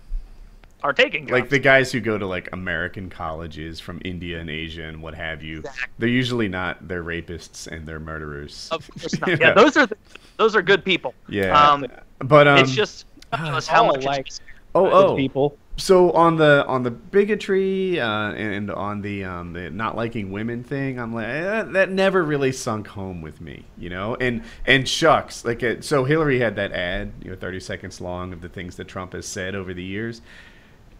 are 0.85 0.93
taking 0.93 1.27
like 1.29 1.49
the 1.49 1.59
guys 1.59 1.91
who 1.91 1.99
go 1.99 2.19
to 2.19 2.27
like 2.27 2.51
American 2.53 3.09
colleges 3.09 3.81
from 3.81 4.03
India 4.05 4.39
and 4.39 4.51
Asia 4.51 4.85
and 4.85 5.03
what 5.03 5.15
have 5.15 5.43
you. 5.43 5.61
Exactly. 5.61 5.95
They're 5.99 6.09
usually 6.11 6.47
not. 6.47 6.87
They're 6.87 7.03
rapists 7.03 7.67
and 7.67 7.89
they're 7.89 7.99
murderers. 7.99 8.69
Of 8.71 8.89
course 9.01 9.19
not. 9.19 9.31
Yeah, 9.41 9.55
know? 9.55 9.65
those 9.65 9.77
are 9.79 9.89
those 10.37 10.55
are 10.55 10.63
good 10.63 10.85
people. 10.85 11.15
Yeah. 11.27 11.59
Um, 11.59 11.87
but 12.19 12.47
um, 12.47 12.59
it's 12.59 12.73
just 12.73 13.07
ridiculous 13.33 13.67
how 13.67 13.87
all 13.87 13.95
much 13.95 14.05
like 14.05 14.27
it's 14.27 14.43
oh 14.75 14.91
oh. 14.91 15.17
people. 15.17 15.57
So 15.77 16.13
on 16.13 16.37
the 16.37 16.65
on 16.69 16.83
the 16.83 16.91
bigotry 16.91 17.99
uh, 17.99 18.33
and 18.33 18.71
on 18.71 19.01
the 19.01 19.25
um, 19.25 19.55
the 19.55 19.71
not 19.71 19.97
liking 19.97 20.31
women 20.31 20.63
thing, 20.63 21.01
I'm 21.01 21.15
like 21.15 21.27
eh, 21.27 21.63
that 21.63 21.91
never 21.91 22.23
really 22.23 22.53
sunk 22.53 22.89
home 22.89 23.23
with 23.23 23.41
me, 23.41 23.65
you 23.79 23.89
know. 23.89 24.17
And 24.17 24.45
and 24.67 24.87
shucks, 24.87 25.47
like 25.47 25.63
it, 25.63 25.83
so 25.83 26.05
Hillary 26.05 26.39
had 26.39 26.57
that 26.57 26.73
ad, 26.73 27.13
you 27.25 27.31
know, 27.31 27.37
30 27.37 27.59
seconds 27.59 28.01
long 28.03 28.35
of 28.35 28.43
the 28.43 28.49
things 28.51 28.77
that 28.77 28.87
Trump 28.87 29.15
has 29.15 29.27
said 29.27 29.55
over 29.55 29.73
the 29.73 29.83
years. 29.83 30.21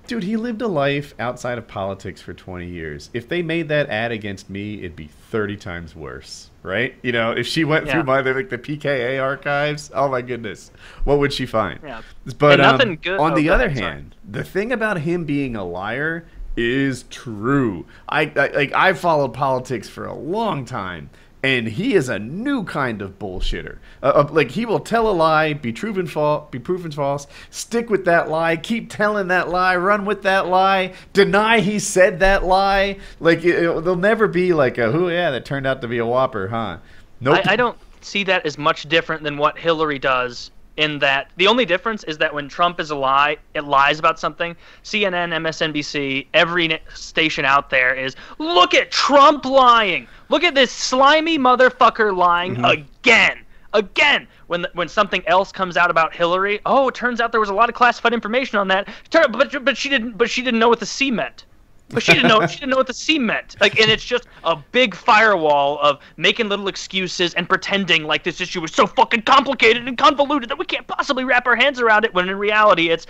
Dude, 0.07 0.23
he 0.25 0.37
lived 0.37 0.61
a 0.61 0.69
life 0.69 1.15
outside 1.19 1.57
of 1.57 1.67
politics 1.67 2.21
for 2.21 2.35
20 2.35 2.67
years. 2.69 3.09
If 3.15 3.29
they 3.29 3.41
made 3.43 3.69
that 3.69 3.89
ad 3.89 4.13
against 4.13 4.51
me, 4.51 4.81
it'd 4.81 4.97
be 4.97 5.07
30 5.31 5.57
times 5.57 5.97
worse, 5.97 6.51
right? 6.63 6.95
You 7.03 7.13
know, 7.13 7.33
if 7.33 7.47
she 7.47 7.65
went 7.65 7.87
Yeah. 7.87 7.93
through 7.95 8.03
my 8.05 8.21
like 8.21 8.51
the 8.51 8.59
PKA 8.59 9.19
archives, 9.23 9.91
oh 9.95 10.09
my 10.09 10.21
goodness, 10.21 10.71
what 11.05 11.19
would 11.19 11.33
she 11.33 11.47
find? 11.47 11.81
Yeah. 11.83 12.03
But 12.39 12.61
um, 12.61 12.97
good- 12.97 13.19
on 13.19 13.33
oh, 13.33 13.37
the 13.37 13.49
other 13.49 13.67
ahead, 13.67 13.83
hand, 13.83 14.15
the 14.29 14.45
thing 14.45 14.73
about 14.73 14.99
him 15.01 15.25
being 15.25 15.57
a 15.57 15.65
liar 15.65 16.27
is 16.57 17.05
true. 17.11 17.87
I, 18.09 18.31
I 18.37 18.47
like 18.55 18.73
I've 18.75 18.99
followed 18.99 19.33
politics 19.33 19.89
for 19.89 20.05
a 20.05 20.15
long 20.15 20.65
time, 20.65 21.11
and 21.45 21.69
he 21.69 21.93
is 21.93 22.09
a 22.09 22.19
new 22.19 22.65
kind 22.65 23.03
of 23.03 23.19
bullshitter. 23.19 23.77
Uh, 24.03 24.07
uh, 24.07 24.29
like 24.33 24.53
he 24.53 24.65
will 24.65 24.81
tell 24.81 25.11
a 25.11 25.13
lie, 25.13 25.53
be 25.53 25.73
proven 25.75 26.07
false, 26.07 26.49
be 26.51 26.59
proven 26.59 26.91
false, 26.91 27.27
stick 27.51 27.91
with 27.91 28.07
that 28.07 28.31
lie, 28.31 28.57
keep 28.57 28.89
telling 28.89 29.29
that 29.29 29.51
lie, 29.51 29.77
run 29.77 30.07
with 30.07 30.23
that 30.23 30.47
lie, 30.47 30.95
deny 31.13 31.61
he 31.61 31.79
said 31.79 32.19
that 32.21 32.45
lie. 32.45 32.97
Like 33.21 33.45
it, 33.45 33.57
it- 33.57 33.85
there'll 33.85 33.95
never 33.97 34.27
be 34.27 34.55
like 34.55 34.79
a 34.79 34.91
who 34.91 35.11
yeah 35.11 35.31
that 35.33 35.45
turned 35.45 35.67
out 35.67 35.83
to 35.83 35.89
be 35.89 35.99
a 35.99 36.07
whopper, 36.07 36.49
huh? 36.49 36.79
Nope. 37.21 37.43
I, 37.45 37.53
I 37.53 37.57
don't 37.57 37.77
see 38.01 38.25
that 38.25 38.47
as 38.47 38.57
much 38.57 38.89
different 38.89 39.23
than 39.23 39.37
what 39.37 39.59
Hillary 39.59 39.99
does. 39.99 40.51
In 40.77 40.99
that, 40.99 41.31
the 41.37 41.47
only 41.47 41.65
difference 41.65 42.03
is 42.03 42.19
that 42.19 42.35
when 42.35 42.49
Trump 42.49 42.81
is 42.81 42.91
a 42.91 42.97
lie, 42.97 43.37
it 43.55 43.63
lies 43.63 44.01
about 44.01 44.19
something. 44.19 44.57
CNN, 44.83 45.33
MSNBC, 45.33 46.27
every 46.35 46.81
station 46.93 47.45
out 47.45 47.71
there 47.71 47.95
is 47.95 48.17
look 48.39 48.75
at 48.75 48.91
Trump 48.91 49.45
lying. 49.45 50.09
Look 50.31 50.43
at 50.43 50.55
this 50.57 50.73
slimy 50.73 51.39
motherfucker 51.39 52.17
lying 52.17 52.57
Mm-hmm. 52.57 52.65
again, 52.65 53.39
again. 53.73 54.27
When 54.49 54.67
when 54.75 54.89
something 54.89 55.23
else 55.29 55.53
comes 55.53 55.77
out 55.77 55.91
about 55.91 56.13
Hillary, 56.15 56.61
oh, 56.67 56.89
it 56.89 56.95
turns 56.97 57.21
out 57.21 57.31
there 57.31 57.41
was 57.41 57.51
a 57.51 57.55
lot 57.55 57.69
of 57.69 57.75
classified 57.77 58.13
information 58.13 58.59
on 58.59 58.69
that. 58.69 58.89
But 59.13 59.65
but 59.65 59.77
she 59.77 59.89
didn't 59.89 60.19
but 60.19 60.29
she 60.29 60.43
didn't 60.43 60.59
know 60.59 60.69
what 60.69 60.81
the 60.81 60.87
C 60.87 61.11
meant. 61.11 61.45
But 61.91 62.03
she 62.03 62.15
didn't 62.15 62.29
know 62.29 62.47
she 62.47 62.59
didn't 62.59 62.71
know 62.71 62.77
what 62.77 62.87
the 62.87 62.95
C 62.95 63.19
meant. 63.19 63.57
Like, 63.61 63.79
and 63.79 63.91
it's 63.91 64.05
just 64.05 64.27
a 64.43 64.57
big 64.73 64.95
firewall 64.95 65.79
of 65.81 66.01
making 66.17 66.49
little 66.49 66.69
excuses 66.69 67.35
and 67.35 67.49
pretending 67.49 68.05
like 68.05 68.25
this 68.25 68.41
issue 68.41 68.65
is 68.65 68.73
so 68.73 68.87
fucking 68.87 69.23
complicated 69.23 69.87
and 69.87 69.97
convoluted 69.97 70.49
that 70.49 70.59
we 70.59 70.65
can't 70.65 70.87
possibly 70.87 71.25
wrap 71.25 71.47
our 71.47 71.57
hands 71.57 71.81
around 71.81 72.05
it. 72.05 72.15
When 72.15 72.29
in 72.29 72.37
reality, 72.37 72.89
it's 72.89 73.07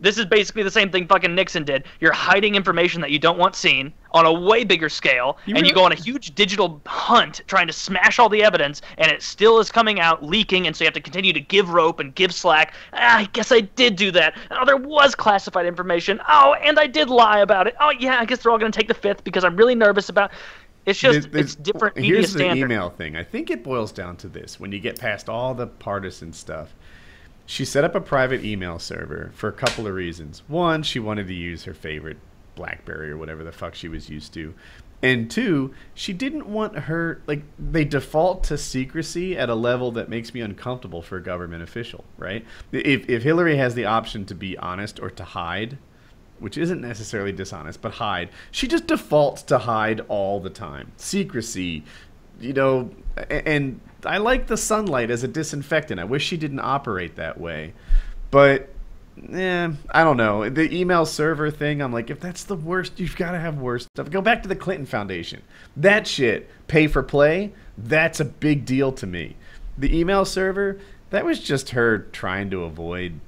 this 0.00 0.18
is 0.18 0.26
basically 0.26 0.62
the 0.62 0.70
same 0.70 0.90
thing 0.90 1.06
fucking 1.06 1.34
Nixon 1.34 1.64
did. 1.64 1.84
You're 2.00 2.12
hiding 2.12 2.54
information 2.54 3.00
that 3.00 3.10
you 3.10 3.18
don't 3.18 3.38
want 3.38 3.56
seen 3.56 3.92
on 4.12 4.26
a 4.26 4.32
way 4.32 4.64
bigger 4.64 4.88
scale, 4.88 5.38
You 5.46 5.56
and 5.56 5.66
you 5.66 5.72
go 5.72 5.84
on 5.84 5.92
a 5.92 5.96
huge 5.96 6.34
digital 6.34 6.80
hunt 6.86 7.42
trying 7.46 7.66
to 7.66 7.72
smash 7.72 8.18
all 8.18 8.28
the 8.28 8.42
evidence, 8.42 8.82
and 8.98 9.10
it 9.10 9.22
still 9.22 9.58
is 9.58 9.70
coming 9.70 10.00
out 10.00 10.22
leaking, 10.24 10.66
and 10.66 10.74
so 10.76 10.84
you 10.84 10.86
have 10.86 10.94
to 10.94 11.00
continue 11.00 11.32
to 11.32 11.40
give 11.40 11.70
rope 11.70 12.00
and 12.00 12.14
give 12.14 12.32
slack. 12.34 12.74
Ah, 12.92 13.18
I 13.18 13.24
guess 13.32 13.52
I 13.52 13.60
did 13.60 13.96
do 13.96 14.10
that. 14.12 14.36
Oh, 14.50 14.64
there 14.64 14.76
was 14.76 15.14
classified 15.14 15.66
information. 15.66 16.20
Oh, 16.28 16.54
and 16.62 16.78
I 16.78 16.86
did 16.86 17.08
lie 17.10 17.40
about 17.40 17.66
it. 17.66 17.74
Oh, 17.80 17.90
yeah, 17.98 18.18
I 18.20 18.24
guess 18.24 18.42
they're 18.42 18.52
all 18.52 18.58
going 18.58 18.72
to 18.72 18.78
take 18.78 18.88
the 18.88 18.94
fifth 18.94 19.24
because 19.24 19.44
I'm 19.44 19.56
really 19.56 19.74
nervous 19.74 20.08
about. 20.08 20.30
It's 20.86 21.00
just 21.00 21.32
There's- 21.32 21.46
it's 21.46 21.54
different 21.56 21.98
Here's 21.98 22.32
the 22.32 22.38
standard. 22.38 22.66
email 22.66 22.90
thing. 22.90 23.16
I 23.16 23.24
think 23.24 23.50
it 23.50 23.64
boils 23.64 23.90
down 23.90 24.16
to 24.18 24.28
this: 24.28 24.60
when 24.60 24.70
you 24.70 24.78
get 24.78 25.00
past 25.00 25.28
all 25.28 25.52
the 25.52 25.66
partisan 25.66 26.32
stuff, 26.32 26.74
she 27.46 27.64
set 27.64 27.84
up 27.84 27.94
a 27.94 28.00
private 28.00 28.44
email 28.44 28.78
server 28.78 29.30
for 29.34 29.48
a 29.48 29.52
couple 29.52 29.86
of 29.86 29.94
reasons. 29.94 30.42
One, 30.48 30.82
she 30.82 30.98
wanted 30.98 31.28
to 31.28 31.34
use 31.34 31.64
her 31.64 31.74
favorite 31.74 32.18
BlackBerry 32.56 33.10
or 33.10 33.16
whatever 33.16 33.44
the 33.44 33.52
fuck 33.52 33.74
she 33.74 33.88
was 33.88 34.08
used 34.10 34.34
to, 34.34 34.54
And 35.02 35.30
two, 35.30 35.74
she 35.94 36.12
didn't 36.12 36.46
want 36.46 36.78
her 36.78 37.20
like 37.26 37.42
they 37.58 37.84
default 37.84 38.42
to 38.44 38.56
secrecy 38.56 39.36
at 39.36 39.50
a 39.50 39.54
level 39.54 39.92
that 39.92 40.08
makes 40.08 40.32
me 40.32 40.40
uncomfortable 40.40 41.02
for 41.02 41.18
a 41.18 41.22
government 41.22 41.62
official, 41.62 42.04
right? 42.16 42.44
If 42.72 43.08
if 43.08 43.22
Hillary 43.22 43.56
has 43.56 43.74
the 43.74 43.84
option 43.84 44.24
to 44.26 44.34
be 44.34 44.56
honest 44.56 44.98
or 44.98 45.10
to 45.10 45.24
hide, 45.24 45.78
which 46.38 46.56
isn't 46.56 46.80
necessarily 46.80 47.32
dishonest, 47.32 47.82
but 47.82 47.92
hide, 47.92 48.30
she 48.50 48.66
just 48.66 48.86
defaults 48.86 49.42
to 49.44 49.58
hide 49.58 50.00
all 50.08 50.40
the 50.40 50.50
time. 50.50 50.92
Secrecy, 50.96 51.84
you 52.40 52.54
know, 52.54 52.90
and 53.28 53.80
I 54.06 54.18
like 54.18 54.46
the 54.46 54.56
sunlight 54.56 55.10
as 55.10 55.22
a 55.22 55.28
disinfectant. 55.28 56.00
I 56.00 56.04
wish 56.04 56.24
she 56.24 56.36
didn't 56.36 56.60
operate 56.60 57.16
that 57.16 57.40
way. 57.40 57.72
But 58.30 58.68
eh, 59.32 59.70
I 59.90 60.04
don't 60.04 60.16
know. 60.16 60.48
The 60.48 60.74
email 60.74 61.06
server 61.06 61.50
thing, 61.50 61.80
I'm 61.80 61.92
like, 61.92 62.10
if 62.10 62.20
that's 62.20 62.44
the 62.44 62.56
worst, 62.56 62.98
you've 62.98 63.16
got 63.16 63.32
to 63.32 63.38
have 63.38 63.58
worse 63.58 63.84
stuff. 63.84 64.10
Go 64.10 64.20
back 64.20 64.42
to 64.42 64.48
the 64.48 64.56
Clinton 64.56 64.86
Foundation. 64.86 65.42
That 65.76 66.06
shit, 66.06 66.50
pay 66.66 66.86
for 66.86 67.02
play, 67.02 67.52
that's 67.78 68.20
a 68.20 68.24
big 68.24 68.64
deal 68.64 68.92
to 68.92 69.06
me. 69.06 69.36
The 69.78 69.96
email 69.98 70.24
server, 70.24 70.80
that 71.10 71.24
was 71.24 71.40
just 71.40 71.70
her 71.70 71.98
trying 71.98 72.50
to 72.50 72.64
avoid. 72.64 73.20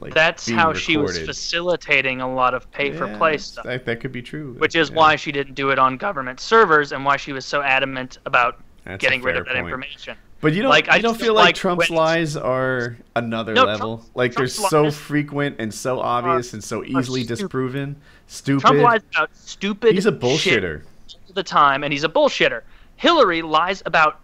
Like, 0.00 0.14
That's 0.14 0.48
how 0.48 0.72
she 0.72 0.96
was 0.96 1.18
facilitating 1.18 2.22
a 2.22 2.32
lot 2.32 2.54
of 2.54 2.70
pay 2.70 2.90
for 2.90 3.06
Yeah, 3.06 3.18
play 3.18 3.36
stuff, 3.36 3.66
That, 3.66 3.84
that 3.84 4.00
could 4.00 4.12
be 4.12 4.22
true. 4.22 4.54
which 4.58 4.74
is 4.74 4.88
Yeah, 4.88 4.96
why 4.96 5.16
she 5.16 5.30
didn't 5.30 5.54
do 5.54 5.68
it 5.70 5.78
on 5.78 5.98
government 5.98 6.40
servers 6.40 6.92
and 6.92 7.04
why 7.04 7.18
she 7.18 7.34
was 7.34 7.44
so 7.44 7.60
adamant 7.60 8.16
about 8.24 8.62
that's 8.84 9.00
getting 9.00 9.22
rid 9.22 9.36
of 9.36 9.44
that 9.46 9.54
point. 9.54 9.66
information. 9.66 10.16
But 10.40 10.54
you 10.54 10.62
don't, 10.62 10.70
Like, 10.70 10.88
I 10.90 11.00
don't 11.00 11.18
feel 11.20 11.34
like, 11.34 11.44
like 11.48 11.54
Trump's 11.54 11.90
lies 11.90 12.34
are 12.36 12.96
another 13.14 13.52
No, 13.52 13.64
level? 13.64 13.98
Trump- 13.98 14.10
like 14.16 14.32
Trump's 14.32 14.56
they're 14.58 14.68
so 14.70 14.90
frequent 14.90 15.56
and 15.58 15.72
so 15.72 16.00
obvious 16.00 16.54
and 16.54 16.64
so 16.64 16.82
easily 16.82 17.24
stupid. 17.24 17.28
disproven. 17.42 17.96
Stupid. 18.26 18.60
Trump 18.62 18.80
lies 18.80 19.00
about 19.14 19.36
stupid. 19.36 19.94
He's 19.94 20.06
a 20.06 20.10
shit 20.12 20.20
bullshitter. 20.20 20.82
all 21.28 21.34
the 21.34 21.42
time, 21.42 21.84
and 21.84 21.92
he's 21.92 22.04
a 22.04 22.08
bullshitter. 22.08 22.62
Hillary 22.96 23.42
lies 23.42 23.82
about 23.84 24.20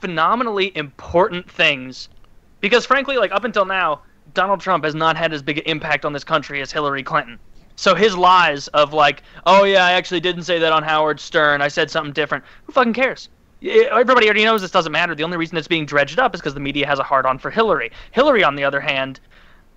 phenomenally 0.00 0.72
important 0.76 1.50
things 1.50 2.08
because, 2.60 2.86
frankly, 2.86 3.16
like 3.18 3.32
up 3.32 3.44
until 3.44 3.64
now, 3.64 4.00
Donald 4.34 4.60
Trump 4.60 4.84
has 4.84 4.94
not 4.94 5.16
had 5.16 5.32
as 5.32 5.42
big 5.42 5.58
an 5.58 5.64
impact 5.66 6.04
on 6.04 6.12
this 6.12 6.24
country 6.24 6.60
as 6.60 6.70
Hillary 6.70 7.02
Clinton. 7.02 7.38
So 7.76 7.94
his 7.94 8.16
lies 8.16 8.68
of 8.68 8.92
like, 8.92 9.22
oh 9.46 9.64
yeah, 9.64 9.84
I 9.84 9.92
actually 9.92 10.20
didn't 10.20 10.42
say 10.44 10.58
that 10.58 10.72
on 10.72 10.82
Howard 10.82 11.20
Stern. 11.20 11.60
I 11.62 11.68
said 11.68 11.90
something 11.90 12.12
different. 12.12 12.44
Who 12.64 12.72
fucking 12.72 12.92
cares? 12.94 13.28
Yeah, 13.60 13.84
Everybody 13.90 14.26
already 14.26 14.44
knows 14.44 14.60
this 14.60 14.70
doesn't 14.70 14.92
matter. 14.92 15.14
The 15.14 15.24
only 15.24 15.36
reason 15.36 15.56
it's 15.56 15.68
being 15.68 15.86
dredged 15.86 16.18
up 16.18 16.34
is 16.34 16.40
because 16.40 16.54
the 16.54 16.60
media 16.60 16.86
has 16.86 16.98
a 16.98 17.02
hard 17.02 17.26
on 17.26 17.38
for 17.38 17.50
Hillary. 17.50 17.90
Hillary, 18.12 18.44
on 18.44 18.54
the 18.54 18.64
other 18.64 18.80
hand, 18.80 19.20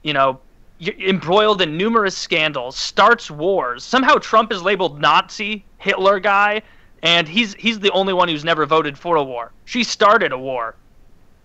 you 0.04 0.14
know, 0.14 0.40
embroiled 0.82 1.62
in 1.62 1.78
numerous 1.78 2.18
scandals, 2.18 2.76
starts 2.76 3.30
wars. 3.30 3.84
Somehow 3.84 4.16
Trump 4.16 4.52
is 4.52 4.62
labeled 4.62 5.00
Nazi, 5.00 5.64
Hitler 5.78 6.20
guy, 6.20 6.62
and 7.04 7.28
he's 7.28 7.54
he's 7.56 7.80
the 7.80 7.92
only 7.92 8.14
one 8.14 8.28
who's 8.28 8.44
never 8.44 8.66
voted 8.66 8.98
for 8.98 9.16
a 9.16 9.24
war. 9.24 9.52
She 9.66 9.84
started 9.84 10.32
a 10.32 10.38
war. 10.38 10.76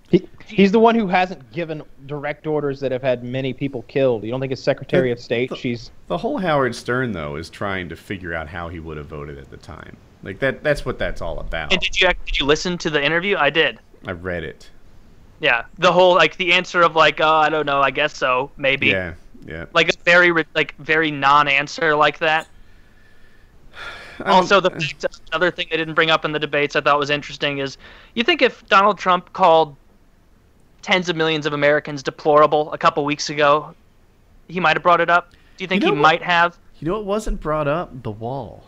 He, 0.09 0.29
he's 0.47 0.71
the 0.71 0.79
one 0.79 0.95
who 0.95 1.09
hasn't 1.09 1.51
given 1.53 1.83
direct 2.07 2.47
orders 2.47 2.79
that 2.81 2.93
have 2.93 3.03
had 3.03 3.25
many 3.25 3.53
people 3.53 3.83
killed. 3.83 4.23
You 4.23 4.31
don't 4.31 4.41
think 4.41 4.53
as 4.53 4.63
Secretary 4.63 5.11
of 5.11 5.19
State, 5.19 5.51
she's 5.57 5.91
The 6.07 6.19
whole 6.19 6.39
Howard 6.39 6.75
Stern 6.75 7.13
though 7.13 7.37
is 7.37 7.51
trying 7.51 7.89
to 7.89 7.97
figure 7.97 8.33
out 8.33 8.49
how 8.49 8.69
he 8.69 8.79
would 8.79 8.97
have 8.97 9.07
voted 9.07 9.39
at 9.39 9.51
the 9.51 9.57
time. 9.57 9.97
Like 10.27 10.41
that. 10.41 10.63
That's 10.65 10.85
what 10.85 10.99
that's 10.99 11.23
all 11.23 11.39
about. 11.39 11.73
And 11.73 11.81
did 11.81 12.01
you 12.01 12.09
did 12.27 12.39
you 12.39 12.45
listen 12.47 12.77
to 12.79 12.91
the 12.91 13.03
interview? 13.03 13.37
I 13.37 13.49
did. 13.51 13.79
I 14.07 14.11
read 14.11 14.43
it. 14.43 14.69
Yeah, 15.39 15.67
the 15.79 15.93
whole 15.93 16.15
like 16.15 16.37
the 16.37 16.53
answer 16.53 16.83
of 16.83 16.97
like, 16.97 17.21
oh, 17.21 17.29
I 17.35 17.49
don't 17.49 17.65
know, 17.67 17.81
I 17.81 17.91
guess 17.93 18.17
so, 18.17 18.51
maybe. 18.57 18.89
Yeah. 18.89 19.15
Yeah. 19.47 19.67
Like 19.73 19.89
a 19.89 19.93
very 20.05 20.33
like 20.55 20.75
very 20.79 21.11
non-answer 21.13 21.95
like 21.95 22.19
that. 22.19 22.49
Don't- 24.19 24.27
um, 24.29 24.35
Also, 24.35 24.61
the 24.61 24.71
another 25.31 25.51
thing 25.53 25.69
they 25.71 25.77
didn't 25.77 25.95
bring 25.95 26.11
up 26.11 26.25
in 26.25 26.33
the 26.33 26.39
debates 26.39 26.75
I 26.75 26.81
thought 26.81 26.99
was 26.99 27.11
interesting 27.11 27.59
is 27.59 27.79
you 28.15 28.25
think 28.25 28.43
if 28.43 28.67
Donald 28.67 28.99
Trump 28.99 29.33
called 29.33 29.77
tens 30.83 31.09
of 31.09 31.15
millions 31.17 31.47
of 31.47 31.53
Americans 31.53 32.03
deplorable 32.03 32.73
a 32.73 32.79
couple 32.79 33.05
weeks 33.05 33.31
ago, 33.31 33.75
he 34.49 34.59
might 34.59 34.75
have 34.77 34.83
brought 34.83 35.01
it 35.01 35.11
up. 35.11 35.31
Do 35.57 35.65
you 35.65 35.69
think 35.69 35.83
You 35.83 35.89
know 35.91 35.95
he 35.95 36.01
what? 36.01 36.03
might 36.03 36.23
have? 36.23 36.59
You 36.81 36.89
know 36.89 36.95
what 36.95 37.05
wasn't 37.05 37.41
brought 37.41 37.69
up? 37.69 38.03
The 38.03 38.11
wall. 38.11 38.65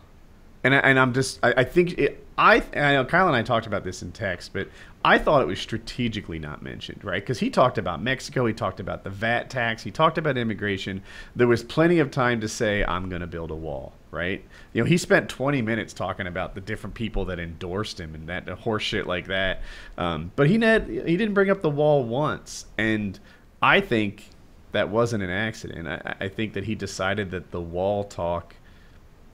And 0.69 0.85
and 0.85 0.99
I'm 0.99 1.15
just 1.15 1.39
I, 1.43 1.55
I 1.59 1.65
think 1.65 1.99
it, 1.99 2.27
I 2.37 2.63
I 2.77 2.93
know 2.93 3.05
Kyle 3.07 3.27
and 3.27 3.35
I 3.35 3.43
talked 3.43 3.67
about 3.67 3.85
this 3.85 4.03
in 4.03 4.13
text, 4.13 4.53
but 4.53 4.69
I 5.03 5.17
thought 5.17 5.41
it 5.41 5.47
was 5.47 5.59
strategically 5.59 6.39
not 6.39 6.63
mentioned, 6.63 7.03
right? 7.05 7.23
Because 7.23 7.39
he 7.39 7.49
talked 7.49 7.79
about 7.79 8.03
Mexico, 8.03 8.45
he 8.45 8.53
talked 8.53 8.81
about 8.81 9.03
the 9.03 9.09
VAT 9.09 9.49
tax, 9.49 9.83
he 9.83 9.91
talked 9.91 10.19
about 10.19 10.37
immigration. 10.37 11.03
There 11.35 11.47
was 11.47 11.63
plenty 11.63 12.01
of 12.01 12.11
time 12.11 12.41
to 12.43 12.49
say 12.49 12.85
I'm 12.85 13.09
going 13.09 13.23
to 13.23 13.27
build 13.27 13.51
a 13.51 13.55
wall, 13.55 13.95
right? 14.11 14.45
You 14.75 14.83
know, 14.83 14.87
he 14.87 14.99
spent 14.99 15.31
20 15.31 15.63
minutes 15.63 15.95
talking 15.95 16.27
about 16.27 16.55
the 16.55 16.61
different 16.61 16.95
people 16.95 17.25
that 17.27 17.39
endorsed 17.39 17.99
him 17.99 18.15
and 18.15 18.29
that 18.29 18.47
horse 18.49 18.83
shit 18.83 19.07
like 19.07 19.29
that. 19.29 19.63
Um, 19.97 20.33
but 20.37 20.51
he 20.51 20.59
net, 20.59 20.87
he 20.87 21.17
didn't 21.17 21.33
bring 21.33 21.49
up 21.49 21.63
the 21.63 21.71
wall 21.71 22.05
once, 22.05 22.67
and 22.77 23.19
I 23.63 23.81
think 23.81 24.29
that 24.73 24.91
wasn't 24.91 25.23
an 25.23 25.31
accident. 25.31 25.89
I, 25.89 26.17
I 26.21 26.29
think 26.29 26.53
that 26.53 26.65
he 26.65 26.75
decided 26.75 27.31
that 27.31 27.53
the 27.53 27.61
wall 27.63 28.05
talk 28.05 28.55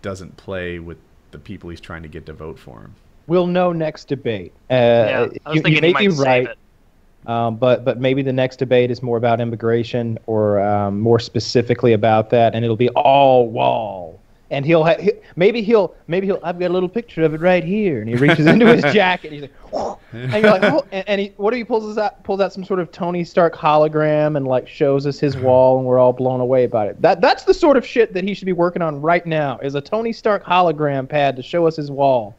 doesn't 0.00 0.36
play 0.36 0.78
with 0.78 0.98
the 1.34 1.38
people 1.40 1.68
he's 1.68 1.80
trying 1.80 2.02
to 2.02 2.08
get 2.08 2.24
to 2.26 2.32
vote 2.32 2.58
for 2.58 2.80
him. 2.80 2.94
we'll 3.26 3.46
know 3.46 3.72
next 3.72 4.06
debate. 4.06 4.52
Uh, 4.70 4.74
Yeah, 4.74 5.18
I 5.44 5.48
was 5.50 5.56
you, 5.56 5.62
thinking 5.62 5.74
you 5.74 5.80
may 5.80 5.88
he 5.88 5.92
might 5.92 6.00
be 6.16 6.22
right, 6.22 6.48
it. 6.48 7.28
um, 7.28 7.56
but 7.56 7.84
but 7.84 7.98
maybe 8.00 8.22
the 8.22 8.32
next 8.32 8.56
debate 8.58 8.90
is 8.90 9.02
more 9.02 9.16
about 9.16 9.40
immigration 9.40 10.18
or 10.26 10.60
um, 10.60 11.00
more 11.00 11.18
specifically 11.18 11.92
about 11.92 12.30
that, 12.30 12.54
and 12.54 12.64
it'll 12.64 12.76
be 12.76 12.88
all 12.90 13.48
wall. 13.48 14.20
And 14.54 14.64
he'll, 14.64 14.84
ha- 14.84 14.96
maybe 15.34 15.62
he'll 15.62 15.94
maybe 16.06 16.26
he'll 16.26 16.38
I've 16.42 16.58
got 16.58 16.70
a 16.70 16.72
little 16.72 16.88
picture 16.88 17.24
of 17.24 17.34
it 17.34 17.40
right 17.40 17.64
here, 17.64 18.00
and 18.00 18.08
he 18.08 18.14
reaches 18.14 18.46
into 18.46 18.66
his 18.66 18.82
jacket, 18.94 19.32
and 19.32 19.40
he's 19.40 19.50
like, 19.72 19.98
and 20.12 20.32
you're 20.32 20.50
like, 20.50 20.62
oh, 20.62 20.86
and, 20.92 21.08
and 21.08 21.20
he 21.20 21.32
what 21.36 21.52
if 21.52 21.58
he 21.58 21.64
pulls 21.64 21.98
out 21.98 22.22
pulls 22.22 22.40
out 22.40 22.52
some 22.52 22.64
sort 22.64 22.78
of 22.78 22.92
Tony 22.92 23.24
Stark 23.24 23.54
hologram 23.54 24.36
and 24.36 24.46
like 24.46 24.68
shows 24.68 25.06
us 25.06 25.18
his 25.18 25.36
wall, 25.38 25.78
and 25.78 25.86
we're 25.86 25.98
all 25.98 26.12
blown 26.12 26.40
away 26.40 26.64
about 26.64 26.86
it. 26.86 27.02
That 27.02 27.20
that's 27.20 27.44
the 27.44 27.54
sort 27.54 27.76
of 27.76 27.84
shit 27.84 28.12
that 28.14 28.22
he 28.22 28.32
should 28.32 28.46
be 28.46 28.52
working 28.52 28.80
on 28.80 29.00
right 29.02 29.26
now 29.26 29.58
is 29.58 29.74
a 29.74 29.80
Tony 29.80 30.12
Stark 30.12 30.44
hologram 30.44 31.08
pad 31.08 31.34
to 31.36 31.42
show 31.42 31.66
us 31.66 31.74
his 31.76 31.90
wall. 31.90 32.36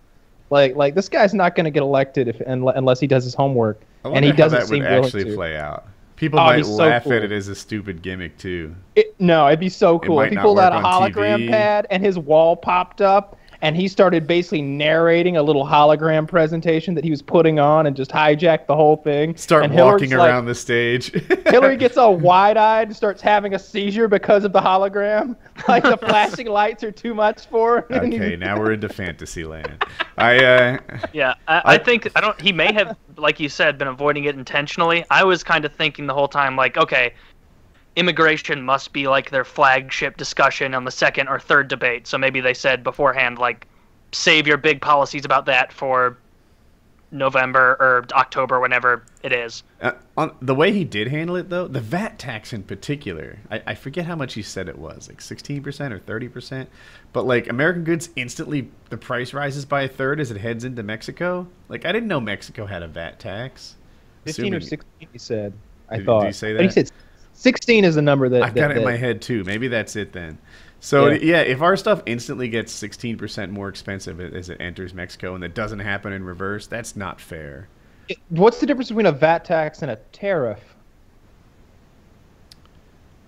Like 0.50 0.76
like 0.76 0.96
this 0.96 1.10
guy's 1.10 1.34
not 1.34 1.56
going 1.56 1.66
to 1.66 1.72
get 1.72 1.84
elected 1.84 2.28
if 2.30 2.40
unless 2.42 3.00
he 3.00 3.08
does 3.08 3.24
his 3.24 3.34
homework, 3.34 3.82
and 4.06 4.24
he 4.24 4.32
doesn't 4.32 4.60
that 4.60 4.68
seem 4.68 4.84
willing 4.84 5.04
actually 5.04 5.26
to. 5.26 5.36
play 5.36 5.58
out. 5.58 5.86
People 6.16 6.40
Oh, 6.40 6.44
might 6.46 6.66
so 6.66 6.72
laugh 6.76 7.04
cool. 7.04 7.14
at 7.14 7.24
it 7.24 7.32
as 7.32 7.48
a 7.50 7.56
stupid 7.56 8.02
gimmick 8.02 8.38
too. 8.38 8.74
It, 8.96 9.14
no, 9.20 9.48
it'd 9.48 9.60
be 9.60 9.70
so 9.70 10.00
cool 10.00 10.18
might 10.18 10.28
if 10.28 10.32
he 10.32 10.38
pulled 10.38 10.60
out 10.60 10.72
a 10.72 10.76
hologram 10.78 11.40
TV. 11.46 11.50
pad 11.50 11.88
and 11.90 12.04
his 12.04 12.18
wall 12.18 12.56
popped 12.56 13.02
up 13.02 13.35
and 13.62 13.76
he 13.76 13.88
started 13.88 14.28
basically 14.28 14.62
narrating 14.62 15.38
a 15.38 15.44
little 15.44 15.66
hologram 15.66 16.28
presentation 16.28 16.94
that 16.96 17.04
he 17.04 17.10
was 17.10 17.22
putting 17.22 17.60
on 17.60 17.86
and 17.88 17.96
just 17.96 18.12
hijacked 18.12 18.68
the 18.68 18.76
whole 18.76 18.98
thing. 18.98 19.36
Start 19.38 19.66
and 19.66 19.74
walking 19.74 20.10
Hillary's 20.10 20.12
like- 20.14 20.30
around 20.30 20.46
the 20.46 20.56
stage. 20.56 21.12
Hillary 21.48 21.78
gets 21.78 21.98
all 21.98 22.16
wide-eyed 22.18 22.88
and 22.88 22.96
starts 22.96 23.22
having 23.22 23.54
a 23.54 23.60
seizure 23.60 24.08
because 24.08 24.44
of 24.44 24.54
the 24.54 24.62
hologram. 24.62 25.36
Like 25.70 25.84
the 25.84 25.98
flashing 25.98 26.48
lights 26.48 26.84
are 26.84 26.92
too 26.92 27.14
much 27.16 27.48
for 27.48 27.88
her. 27.90 27.96
okay, 28.04 28.36
now 28.36 28.60
we're 28.60 28.74
into 28.74 28.90
fantasy 28.90 29.46
land. 29.46 29.84
I 30.18 30.38
uh, 30.38 30.78
Yeah, 31.14 31.36
I, 31.48 31.56
I- 31.58 31.62
I 31.76 31.78
think 31.78 32.10
I 32.16 32.22
don't. 32.22 32.40
He 32.40 32.52
may 32.52 32.74
have, 32.74 32.98
like 33.18 33.40
you 33.40 33.48
said, 33.50 33.78
been 33.78 33.88
avoiding 33.88 34.26
it 34.26 34.36
intentionally. 34.36 35.06
I 35.10 35.24
was 35.24 35.44
kind 35.46 35.64
of 35.66 35.74
thinking 35.74 36.08
the 36.08 36.14
whole 36.14 36.28
time, 36.28 36.56
like, 36.58 36.76
okay, 36.78 37.14
immigration 37.96 38.62
must 38.62 38.94
be 38.94 39.08
like 39.08 39.30
their 39.30 39.46
flagship 39.46 40.18
discussion 40.18 40.74
on 40.74 40.84
the 40.86 40.92
second 40.92 41.28
or 41.28 41.40
third 41.40 41.68
debate. 41.68 42.08
So 42.08 42.18
maybe 42.18 42.42
they 42.42 42.54
said 42.54 42.84
beforehand, 42.84 43.38
like, 43.40 43.68
save 44.12 44.48
your 44.48 44.58
big 44.58 44.82
policies 44.82 45.26
about 45.26 45.46
that 45.46 45.72
for 45.74 46.18
November 47.12 47.78
or 47.80 48.06
October, 48.14 48.60
whenever 48.60 49.04
it 49.24 49.32
is. 49.32 49.64
Uh, 49.82 49.92
on 50.18 50.36
the 50.42 50.56
way 50.56 50.72
he 50.74 50.84
did 50.84 51.08
handle 51.08 51.36
it, 51.38 51.50
though, 51.50 51.68
the 51.68 51.80
VAT 51.80 52.20
tax 52.20 52.52
in 52.52 52.64
particular, 52.64 53.38
I, 53.50 53.62
I 53.68 53.76
forget 53.76 54.06
how 54.06 54.16
much 54.16 54.34
he 54.34 54.42
said 54.42 54.68
it 54.68 54.78
was, 54.78 55.08
like 55.08 55.22
sixteen 55.22 55.64
percent 55.64 55.94
or 55.94 56.00
thirty 56.00 56.28
percent. 56.28 56.70
But 57.14 57.26
like 57.26 57.48
American 57.48 57.84
goods, 57.86 58.10
instantly 58.18 58.70
the 58.90 58.98
price 58.98 59.34
rises 59.34 59.64
by 59.66 59.84
a 59.84 59.88
third 59.88 60.20
as 60.20 60.32
it 60.32 60.38
heads 60.38 60.66
into 60.66 60.84
Mexico. 60.84 61.48
Like 61.70 61.86
I 61.86 61.92
didn't 61.94 62.10
know 62.10 62.20
Mexico 62.20 62.66
had 62.66 62.84
a 62.84 62.88
VAT 62.88 63.20
tax. 63.20 63.76
15 64.26 64.56
or 64.56 64.60
16, 64.60 65.08
he 65.14 65.20
said. 65.20 65.54
I 65.88 65.98
Did- 65.98 66.00
did 66.00 66.06
thought. 66.08 66.26
you 66.26 66.34
say 66.34 66.54
I 66.56 66.58
think 66.58 66.74
he 66.74 66.82
that? 66.82 66.88
said 66.88 66.92
16 67.36 67.86
is 67.86 67.96
the 67.96 68.02
number 68.02 68.28
that. 68.30 68.42
I've 68.42 68.56
got 68.56 68.62
that- 68.70 68.72
it 68.72 68.78
in 68.78 68.84
that- 68.84 68.90
my 68.90 68.98
head 68.98 69.22
too. 69.22 69.44
Maybe 69.44 69.68
that's 69.68 69.96
it 69.96 70.12
then. 70.14 70.38
So 70.80 71.08
Yeah. 71.08 71.20
yeah. 71.22 71.42
if 71.42 71.62
our 71.62 71.76
stuff 71.78 72.02
instantly 72.06 72.48
gets 72.48 72.72
sixteen 72.72 73.18
percent 73.18 73.52
more 73.52 73.70
expensive 73.70 74.20
as 74.20 74.50
it 74.50 74.58
enters 74.60 74.94
Mexico, 74.94 75.34
and 75.34 75.44
that 75.44 75.54
doesn't 75.56 75.80
happen 75.80 76.14
in 76.14 76.24
reverse, 76.24 76.68
that's 76.68 76.96
not 76.96 77.20
fair. 77.22 77.68
It- 78.10 78.18
What's 78.30 78.60
the 78.60 78.66
difference 78.68 78.90
between 78.90 79.06
a 79.08 79.12
VAT 79.12 79.46
tax 79.46 79.82
and 79.82 79.90
a 79.92 79.96
tariff? 80.12 80.76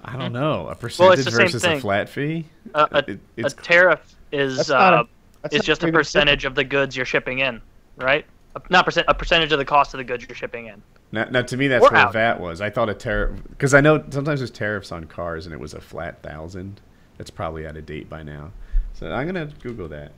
I 0.03 0.15
don't 0.17 0.33
know. 0.33 0.67
A 0.67 0.75
percentage 0.75 1.25
the 1.25 1.31
same 1.31 1.39
versus 1.41 1.63
a 1.63 1.79
flat 1.79 2.07
fee. 2.09 2.45
A, 2.73 2.87
a, 2.91 3.03
It- 3.37 3.45
a 3.45 3.49
tariff 3.49 4.15
is 4.31 4.57
That's 4.57 4.69
not 4.69 4.93
a- 4.93 4.97
uh, 4.97 5.49
is 5.51 5.63
just 5.65 5.81
a 5.81 5.85
very 5.87 5.91
big 5.91 5.99
percentage 5.99 6.45
of 6.45 6.55
the 6.55 6.63
goods 6.63 6.95
you're 6.95 7.05
shipping 7.05 7.39
in, 7.39 7.61
right? 7.97 8.25
Not 8.69 8.85
percent, 8.85 9.05
a 9.09 9.13
percentage 9.13 9.51
of 9.51 9.59
the 9.59 9.65
cost 9.65 9.93
of 9.93 9.97
the 9.97 10.03
goods 10.03 10.25
you're 10.27 10.35
shipping 10.35 10.67
in. 10.67 10.81
Now, 11.11 11.25
now 11.29 11.41
to 11.41 11.57
me, 11.57 11.67
that's 11.67 11.81
We're 11.81 11.89
what 11.89 11.95
out. 11.95 12.13
VAT 12.13 12.39
was. 12.39 12.61
I 12.61 12.69
thought 12.69 12.89
a 12.89 12.93
tariff 12.93 13.39
because 13.49 13.73
I 13.73 13.81
know 13.81 14.03
sometimes 14.09 14.39
there's 14.39 14.51
tariffs 14.51 14.91
on 14.91 15.05
cars, 15.05 15.45
and 15.45 15.53
it 15.53 15.59
was 15.59 15.73
a 15.73 15.81
flat 15.81 16.21
thousand. 16.23 16.81
That's 17.17 17.29
probably 17.29 17.65
out 17.65 17.77
of 17.77 17.85
date 17.85 18.09
by 18.09 18.23
now. 18.23 18.51
So 18.93 19.11
I'm 19.11 19.25
gonna 19.27 19.49
Google 19.61 19.87
that. 19.89 20.11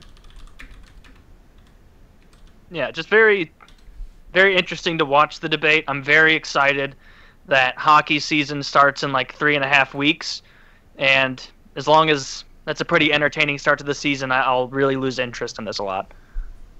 yeah, 2.70 2.90
just 2.90 3.08
very, 3.08 3.52
very 4.32 4.56
interesting 4.56 4.98
to 4.98 5.04
watch 5.04 5.40
the 5.40 5.48
debate. 5.48 5.84
I'm 5.88 6.02
very 6.02 6.34
excited 6.34 6.94
that 7.46 7.76
hockey 7.76 8.20
season 8.20 8.62
starts 8.62 9.02
in 9.02 9.12
like 9.12 9.34
three 9.34 9.56
and 9.56 9.64
a 9.64 9.68
half 9.68 9.94
weeks, 9.94 10.42
and 10.98 11.44
as 11.76 11.88
long 11.88 12.10
as 12.10 12.44
that's 12.64 12.80
a 12.80 12.84
pretty 12.84 13.12
entertaining 13.12 13.58
start 13.58 13.78
to 13.78 13.84
the 13.84 13.94
season, 13.94 14.30
I'll 14.30 14.68
really 14.68 14.96
lose 14.96 15.18
interest 15.18 15.58
in 15.58 15.64
this 15.64 15.78
a 15.78 15.82
lot. 15.82 16.12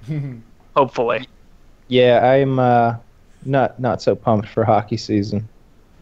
Hopefully, 0.76 1.26
Yeah, 1.90 2.24
I'm 2.24 2.58
uh, 2.58 2.94
not 3.44 3.78
not 3.78 4.00
so 4.00 4.14
pumped 4.14 4.48
for 4.48 4.64
hockey 4.64 4.96
season. 4.96 5.46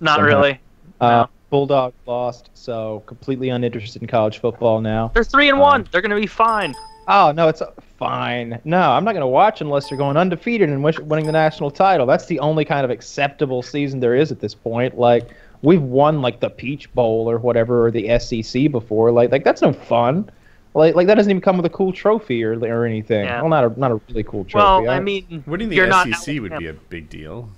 not 0.01 0.17
Somehow. 0.19 0.27
really. 0.37 0.61
Uh, 1.01 1.09
No. 1.11 1.29
Bulldog 1.51 1.95
lost, 2.07 2.51
so 2.53 3.03
completely 3.07 3.49
uninterested 3.49 4.03
in 4.03 4.09
college 4.09 4.39
football 4.39 4.83
now. 4.83 5.11
They're 5.15 5.25
three 5.25 5.49
and 5.49 5.57
Um, 5.57 5.63
one. 5.63 5.89
They're 5.91 6.03
gonna 6.03 6.15
be 6.15 6.27
fine. 6.27 6.75
Oh 7.09 7.33
no, 7.33 7.49
it's 7.49 7.63
uh, 7.63 7.71
fine. 7.99 8.61
No, 8.65 8.91
I'm 8.91 9.03
not 9.03 9.13
going 9.13 9.23
to 9.23 9.27
watch 9.27 9.63
unless 9.63 9.89
they're 9.89 9.97
going 9.97 10.19
undefeated 10.19 10.69
and 10.69 10.85
winning 10.85 11.25
the 11.25 11.33
national 11.33 11.71
title. 11.71 12.05
That's 12.07 12.27
the 12.27 12.39
only 12.39 12.67
kind 12.67 12.85
of 12.85 12.91
acceptable 12.91 13.63
season 13.63 13.99
there 13.99 14.15
is 14.15 14.31
at 14.31 14.41
this 14.41 14.55
point. 14.55 14.99
Like 14.99 15.31
we've 15.63 15.81
won 15.81 16.21
like 16.21 16.41
the 16.41 16.51
Peach 16.51 16.93
Bowl 16.93 17.29
or 17.31 17.39
whatever 17.39 17.87
or 17.87 17.91
the 17.91 18.19
SEC 18.19 18.71
before. 18.71 19.11
Like 19.11 19.33
like 19.33 19.43
that's 19.43 19.63
no 19.63 19.73
fun. 19.73 20.31
Like 20.79 20.95
like 20.95 21.07
that 21.09 21.15
doesn't 21.17 21.31
even 21.31 21.41
come 21.41 21.57
with 21.57 21.67
a 21.67 21.71
cool 21.71 21.93
trophy 21.93 22.43
or 22.45 22.53
or 22.65 22.85
anything. 22.87 23.25
Yeah. 23.25 23.41
Well, 23.43 23.51
not 23.51 23.65
a 23.65 23.79
not 23.81 23.91
a 23.91 24.01
really 24.09 24.23
cool 24.25 24.45
trophy. 24.45 24.65
Well, 24.87 24.89
I 24.91 24.97
I- 24.97 25.01
mean, 25.01 25.45
Winning 25.47 25.69
the 25.69 25.77
you're 25.77 25.87
not 25.87 26.09
SEC 26.09 26.41
would 26.41 26.57
be 26.59 26.69
a 26.69 26.73
big 26.73 27.09
deal. 27.11 27.51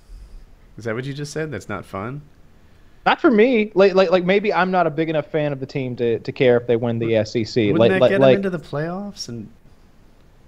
Is 0.79 0.85
that 0.85 0.95
what 0.95 1.05
you 1.05 1.13
just 1.15 1.33
said? 1.33 1.51
That's 1.51 1.69
not 1.69 1.85
fun. 1.85 2.23
not 3.07 3.21
for 3.21 3.31
me. 3.31 3.71
Like 3.75 3.95
like 3.95 4.11
like 4.11 4.25
maybe 4.25 4.53
I'm 4.53 4.71
not 4.71 4.87
a 4.87 4.91
big 4.91 5.09
enough 5.09 5.27
fan 5.31 5.53
of 5.53 5.61
the 5.61 5.67
team 5.67 5.95
to, 5.97 6.19
to 6.21 6.33
care 6.33 6.57
if 6.57 6.67
they 6.67 6.77
win 6.77 6.99
the 6.99 7.25
SEC. 7.25 7.55
Wouldn't 7.57 7.79
like 7.79 7.91
that 7.93 8.01
like, 8.01 8.11
get 8.11 8.21
like 8.21 8.37
them 8.43 8.47
into 8.47 8.51
the 8.51 8.59
playoffs? 8.65 9.29
And 9.29 9.49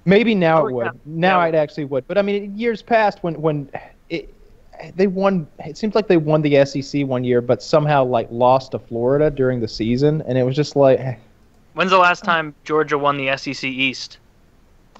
Maybe 0.05 0.35
now 0.35 0.63
Oh, 0.63 0.67
it 0.67 0.73
would. 0.75 0.85
yeah. 0.87 0.91
Now 1.07 1.41
Yeah. 1.43 1.49
it 1.49 1.55
actually 1.55 1.85
would. 1.85 2.07
But 2.09 2.19
I 2.19 2.23
mean, 2.23 2.57
years 2.59 2.83
past 2.83 3.23
when 3.23 3.41
when 3.41 3.69
it, 4.11 4.35
they 4.97 5.07
won, 5.07 5.47
it 5.61 5.77
seems 5.79 5.95
like 5.95 6.09
they 6.09 6.17
won 6.17 6.43
the 6.43 6.65
SEC 6.65 7.07
one 7.07 7.23
year, 7.23 7.41
but 7.41 7.63
somehow 7.63 8.03
like 8.05 8.27
lost 8.31 8.73
to 8.73 8.79
Florida 8.81 9.31
during 9.31 9.61
the 9.61 9.69
season, 9.69 10.23
and 10.27 10.37
it 10.37 10.43
was 10.43 10.57
just 10.57 10.75
like 10.75 10.99
eh, 10.99 11.15
When's 11.75 11.91
the 11.91 11.99
last 11.99 12.25
time 12.25 12.55
Georgia 12.65 12.99
won 12.99 13.17
the 13.17 13.37
SEC 13.37 13.65
East? 13.65 14.19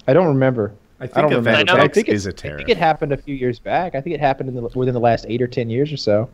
I 0.07 0.13
don't 0.13 0.27
remember. 0.27 0.73
I 0.99 1.03
I 1.03 1.07
think 1.07 1.15
don't 1.29 1.43
remember. 1.45 1.71
I 1.73 1.83
I 1.83 1.87
think 1.87 2.07
it, 2.09 2.13
is 2.15 2.25
a 2.25 2.29
I 2.29 2.33
tariff. 2.33 2.57
think 2.57 2.69
it 2.69 2.77
happened 2.77 3.11
a 3.11 3.17
few 3.17 3.35
years 3.35 3.59
back. 3.59 3.95
I 3.95 4.01
think 4.01 4.13
it 4.15 4.19
happened 4.19 4.49
in 4.49 4.55
the, 4.55 4.61
within 4.61 4.93
the 4.93 4.99
last 4.99 5.25
eight 5.29 5.41
or 5.41 5.47
ten 5.47 5.69
years 5.69 5.91
or 5.91 5.97
so. 5.97 6.29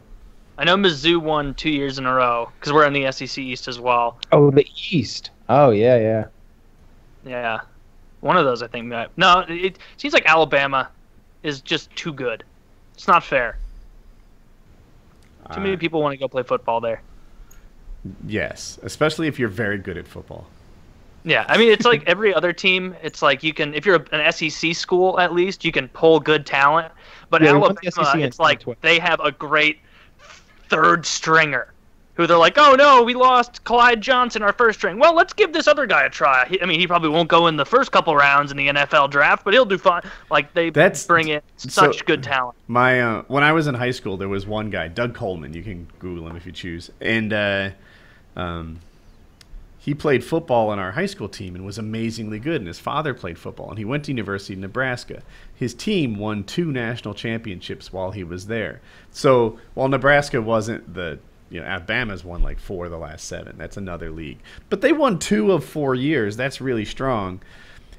I 0.57 0.65
know 0.65 0.75
Mizzou 0.75 1.17
won 1.21 1.53
two 1.53 1.69
years 1.69 1.97
in 1.99 2.05
a 2.05 2.13
row 2.13 2.51
because 2.59 2.73
we're 2.73 2.85
in 2.85 2.93
the 2.93 3.09
SEC 3.11 3.37
East 3.37 3.67
as 3.67 3.79
well. 3.79 4.17
Oh, 4.31 4.51
the 4.51 4.65
East. 4.91 5.31
Oh 5.47 5.71
yeah, 5.71 5.97
yeah. 5.97 6.25
Yeah, 7.25 7.61
one 8.21 8.37
of 8.37 8.45
those 8.45 8.61
I 8.63 8.67
think. 8.67 8.87
Might, 8.87 9.09
no, 9.17 9.45
it 9.47 9.77
seems 9.97 10.13
like 10.13 10.25
Alabama 10.25 10.89
is 11.43 11.61
just 11.61 11.93
too 11.95 12.13
good. 12.13 12.43
It's 12.93 13.07
not 13.07 13.23
fair. 13.23 13.57
Too 15.53 15.61
many 15.61 15.73
Uh, 15.73 15.77
people 15.77 16.01
want 16.01 16.13
to 16.13 16.17
go 16.17 16.27
play 16.27 16.43
football 16.43 16.79
there. 16.81 17.01
Yes, 18.25 18.79
especially 18.83 19.27
if 19.27 19.39
you're 19.39 19.49
very 19.49 19.77
good 19.77 19.97
at 19.97 20.07
football. 20.07 20.47
Yeah, 21.23 21.45
I 21.49 21.57
mean 21.57 21.71
it's 21.71 21.85
like 21.85 22.03
every 22.07 22.33
other 22.33 22.53
team. 22.53 22.95
It's 23.03 23.21
like 23.21 23.43
you 23.43 23.53
can, 23.53 23.73
if 23.73 23.85
you're 23.85 24.05
an 24.11 24.31
SEC 24.31 24.73
school 24.73 25.19
at 25.19 25.33
least, 25.33 25.65
you 25.65 25.71
can 25.71 25.87
pull 25.89 26.19
good 26.19 26.45
talent. 26.45 26.91
But 27.29 27.41
Yeah, 27.41 27.53
we 27.53 27.59
won 27.59 27.75
the 27.81 27.91
Alabama, 27.95 28.25
it's 28.25 28.39
like 28.39 28.63
they 28.81 28.99
have 28.99 29.19
a 29.19 29.31
great 29.31 29.79
third 30.69 31.05
stringer 31.05 31.73
who 32.19 32.27
they're 32.27 32.37
like, 32.37 32.57
oh 32.57 32.75
no, 32.75 33.01
we 33.01 33.13
lost 33.13 33.63
Clyde 33.63 34.01
Johnson, 34.01 34.41
our 34.43 34.51
first 34.51 34.79
string. 34.79 34.99
Well, 34.99 35.15
let's 35.15 35.31
give 35.31 35.53
this 35.53 35.69
other 35.69 35.85
guy 35.85 36.03
a 36.03 36.09
try. 36.09 36.45
He, 36.49 36.61
I 36.61 36.65
mean, 36.65 36.77
he 36.77 36.85
probably 36.85 37.07
won't 37.07 37.29
go 37.29 37.47
in 37.47 37.55
the 37.55 37.65
first 37.65 37.93
couple 37.93 38.13
rounds 38.13 38.51
in 38.51 38.57
the 38.57 38.67
NFL 38.67 39.09
draft, 39.09 39.45
but 39.45 39.53
he'll 39.53 39.63
do 39.63 39.77
fine. 39.77 40.01
Like 40.29 40.53
they 40.53 40.69
That's- 40.69 41.05
bring 41.05 41.29
in 41.29 41.41
so- 41.55 41.69
such 41.69 42.05
good 42.05 42.21
talent. 42.21 42.57
My 42.67 43.01
uh, 43.01 43.21
when 43.29 43.43
I 43.43 43.53
was 43.53 43.67
in 43.67 43.75
high 43.75 43.91
school, 43.91 44.17
there 44.17 44.27
was 44.27 44.45
one 44.45 44.69
guy, 44.69 44.89
Doug 44.89 45.15
Coleman. 45.15 45.53
You 45.53 45.63
can 45.63 45.87
Google 45.99 46.27
him 46.27 46.35
if 46.35 46.45
you 46.45 46.51
choose, 46.51 46.91
and 46.99 47.31
uh, 47.31 47.69
um, 48.39 48.79
he 49.77 49.93
played 49.93 50.23
football 50.23 50.69
on 50.69 50.79
our 50.79 50.91
high 50.91 51.05
school 51.05 51.29
team 51.29 51.55
and 51.55 51.65
was 51.65 51.77
amazingly 51.77 52.39
good. 52.39 52.57
And 52.57 52.67
his 52.67 52.79
father 52.79 53.13
played 53.13 53.39
football, 53.39 53.69
and 53.69 53.77
he 53.77 53.85
went 53.85 54.05
to 54.05 54.11
University 54.11 54.53
of 54.53 54.59
Nebraska. 54.59 55.23
His 55.55 55.73
team 55.73 56.17
won 56.17 56.43
two 56.43 56.71
national 56.71 57.13
championships 57.13 57.91
while 57.91 58.11
he 58.11 58.23
was 58.23 58.47
there. 58.47 58.81
So 59.11 59.59
while 59.73 59.87
Nebraska 59.87 60.41
wasn't 60.41 60.93
the 60.93 61.19
you 61.49 61.59
know, 61.59 61.65
Alabama's 61.65 62.23
won 62.23 62.43
like 62.43 62.59
four 62.59 62.85
of 62.85 62.91
the 62.91 62.97
last 62.97 63.25
seven. 63.25 63.57
That's 63.57 63.77
another 63.77 64.11
league. 64.11 64.37
But 64.69 64.81
they 64.81 64.93
won 64.93 65.17
two 65.17 65.51
of 65.51 65.65
four 65.65 65.95
years. 65.95 66.37
That's 66.37 66.61
really 66.61 66.85
strong. 66.85 67.41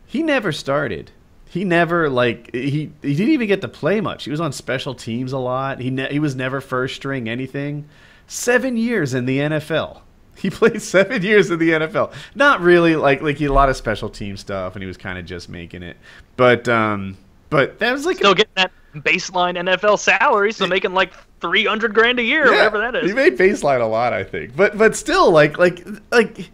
He 0.07 0.23
never 0.23 0.53
started. 0.53 1.11
He 1.47 1.65
never 1.65 2.09
like 2.09 2.55
he 2.55 2.93
he 3.03 3.15
didn't 3.17 3.33
even 3.33 3.49
get 3.49 3.61
to 3.63 3.69
play 3.69 4.01
much. 4.01 4.25
He 4.25 4.31
was 4.31 4.41
on 4.41 4.53
special 4.53 4.95
teams 4.95 5.33
a 5.33 5.39
lot. 5.39 5.81
He 5.81 5.91
ne- 5.91 6.13
he 6.13 6.21
was 6.21 6.37
never 6.37 6.61
first 6.61 6.95
string 6.95 7.29
anything. 7.29 7.89
Seven 8.29 8.77
years 8.77 9.13
in 9.13 9.27
the 9.27 9.39
NFL. 9.39 10.03
He 10.43 10.49
played 10.49 10.81
seven 10.81 11.23
years 11.23 11.51
in 11.51 11.59
the 11.59 11.71
NFL. 11.71 12.15
Not 12.35 12.61
really 12.61 12.97
like 12.97 13.21
like 13.21 13.37
he 13.37 13.45
a 13.45 13.53
lot 13.53 13.69
of 13.69 13.77
special 13.77 14.09
team 14.09 14.39
stuff, 14.39 14.75
and 14.75 14.83
he 14.83 14.87
was 14.87 14.97
kind 14.97 15.19
of 15.19 15.27
just 15.27 15.51
making 15.51 15.83
it. 15.83 15.99
But 16.37 16.67
um, 16.67 17.19
but 17.51 17.79
that 17.81 17.93
was 17.93 18.07
like 18.07 18.17
Still 18.17 18.35
getting 18.35 18.53
that 18.57 18.73
baseline 18.95 19.59
NFL 19.59 19.99
salary, 19.99 20.53
so 20.53 20.67
making 20.67 20.95
like 20.95 21.13
three 21.41 21.67
hundred 21.67 21.93
grand 21.93 22.19
a 22.19 22.23
year, 22.23 22.47
or 22.47 22.53
whatever 22.53 22.79
that 22.79 22.95
is. 22.97 23.11
He 23.11 23.15
made 23.15 23.37
baseline 23.37 23.83
a 23.83 23.87
lot, 23.87 24.15
I 24.15 24.25
think. 24.25 24.57
But 24.57 24.79
but 24.79 24.97
still, 24.97 25.31
like 25.31 25.59
like 25.59 25.87
like 26.11 26.51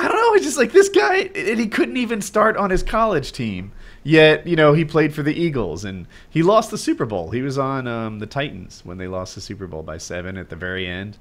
I 0.00 0.08
don't 0.08 0.16
know. 0.16 0.34
It's 0.34 0.44
just 0.44 0.58
like 0.58 0.72
this 0.72 0.88
guy, 0.88 1.30
and 1.34 1.60
he 1.60 1.68
couldn't 1.68 1.96
even 1.96 2.20
start 2.20 2.56
on 2.56 2.70
his 2.70 2.82
college 2.82 3.30
team. 3.30 3.70
Yet 4.02 4.46
you 4.46 4.56
know 4.56 4.72
he 4.72 4.84
played 4.84 5.14
for 5.14 5.22
the 5.22 5.34
Eagles, 5.34 5.84
and 5.84 6.06
he 6.28 6.42
lost 6.42 6.72
the 6.72 6.78
Super 6.78 7.06
Bowl. 7.06 7.30
He 7.30 7.42
was 7.42 7.56
on 7.56 7.86
um, 7.86 8.18
the 8.18 8.26
Titans 8.26 8.84
when 8.84 8.98
they 8.98 9.06
lost 9.06 9.36
the 9.36 9.40
Super 9.40 9.68
Bowl 9.68 9.82
by 9.82 9.98
seven 9.98 10.36
at 10.36 10.48
the 10.48 10.56
very 10.56 10.86
end. 10.86 11.18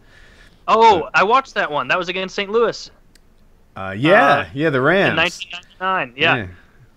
Oh, 0.68 1.10
I 1.14 1.24
watched 1.24 1.54
that 1.56 1.72
one. 1.72 1.88
That 1.88 1.98
was 1.98 2.10
against 2.10 2.36
St. 2.36 2.50
Louis 2.50 2.90
Uh, 3.76 3.96
yeah, 3.98 4.26
Uh, 4.28 4.46
yeah, 4.54 4.70
the 4.70 4.80
in 4.80 4.84
Rams. 4.84 5.18
1999. 5.18 6.14
Yeah. 6.18 6.48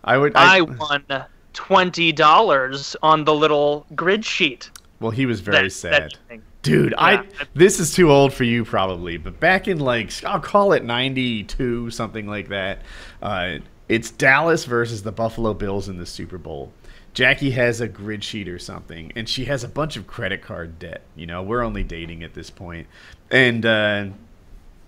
I 0.02 0.16
would. 0.16 0.34
I, 0.34 0.58
I, 0.58 0.60
won 0.62 1.04
twenty 1.52 2.10
dollars 2.12 2.96
on 3.02 3.24
the 3.24 3.34
little 3.34 3.86
grid 3.94 4.24
sheet. 4.24 4.70
well, 5.00 5.10
he 5.10 5.26
was 5.26 5.40
very 5.40 5.64
that- 5.68 5.70
sad. 5.72 6.12
that. 6.28 6.40
Dude, 6.62 6.92
I 6.98 7.24
this 7.54 7.80
is 7.80 7.94
too 7.94 8.10
old 8.12 8.34
for 8.34 8.44
you 8.44 8.66
probably, 8.66 9.16
but 9.16 9.40
back 9.40 9.66
in 9.66 9.78
like 9.80 10.12
I'll 10.24 10.40
call 10.40 10.74
it 10.74 10.84
92 10.84 11.90
something 11.90 12.26
like 12.26 12.48
that. 12.48 12.82
Uh, 13.22 13.58
it's 13.88 14.10
Dallas 14.10 14.66
versus 14.66 15.02
the 15.02 15.10
Buffalo 15.10 15.54
Bills 15.54 15.88
in 15.88 15.96
the 15.96 16.04
Super 16.04 16.36
Bowl. 16.36 16.70
Jackie 17.14 17.52
has 17.52 17.80
a 17.80 17.88
grid 17.88 18.22
sheet 18.22 18.46
or 18.46 18.58
something 18.58 19.10
and 19.16 19.26
she 19.26 19.46
has 19.46 19.64
a 19.64 19.68
bunch 19.68 19.96
of 19.96 20.06
credit 20.06 20.42
card 20.42 20.78
debt, 20.78 21.00
you 21.16 21.26
know. 21.26 21.42
We're 21.42 21.62
only 21.62 21.82
dating 21.82 22.22
at 22.24 22.34
this 22.34 22.50
point. 22.50 22.86
And 23.30 23.64
uh 23.66 24.06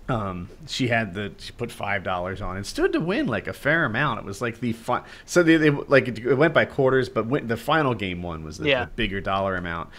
um, 0.09 0.49
she 0.67 0.89
had 0.89 1.13
the 1.13 1.31
she 1.37 1.53
put 1.53 1.71
five 1.71 2.03
dollars 2.03 2.41
on 2.41 2.57
and 2.57 2.65
stood 2.65 2.91
to 2.91 2.99
win 2.99 3.25
like 3.25 3.47
a 3.47 3.53
fair 3.53 3.85
amount. 3.85 4.19
It 4.19 4.25
was 4.25 4.41
like 4.41 4.59
the 4.59 4.73
fi- 4.73 5.03
so 5.25 5.43
they, 5.43 5.55
they 5.55 5.69
like 5.69 6.09
it, 6.09 6.19
it 6.19 6.35
went 6.35 6.53
by 6.53 6.65
quarters, 6.65 7.07
but 7.07 7.25
went, 7.25 7.47
the 7.47 7.55
final 7.55 7.93
game 7.93 8.21
one 8.21 8.43
was 8.43 8.57
the, 8.57 8.67
Yeah. 8.67 8.85
the 8.85 8.91
bigger 8.91 9.21
dollar 9.21 9.55
amount. 9.55 9.89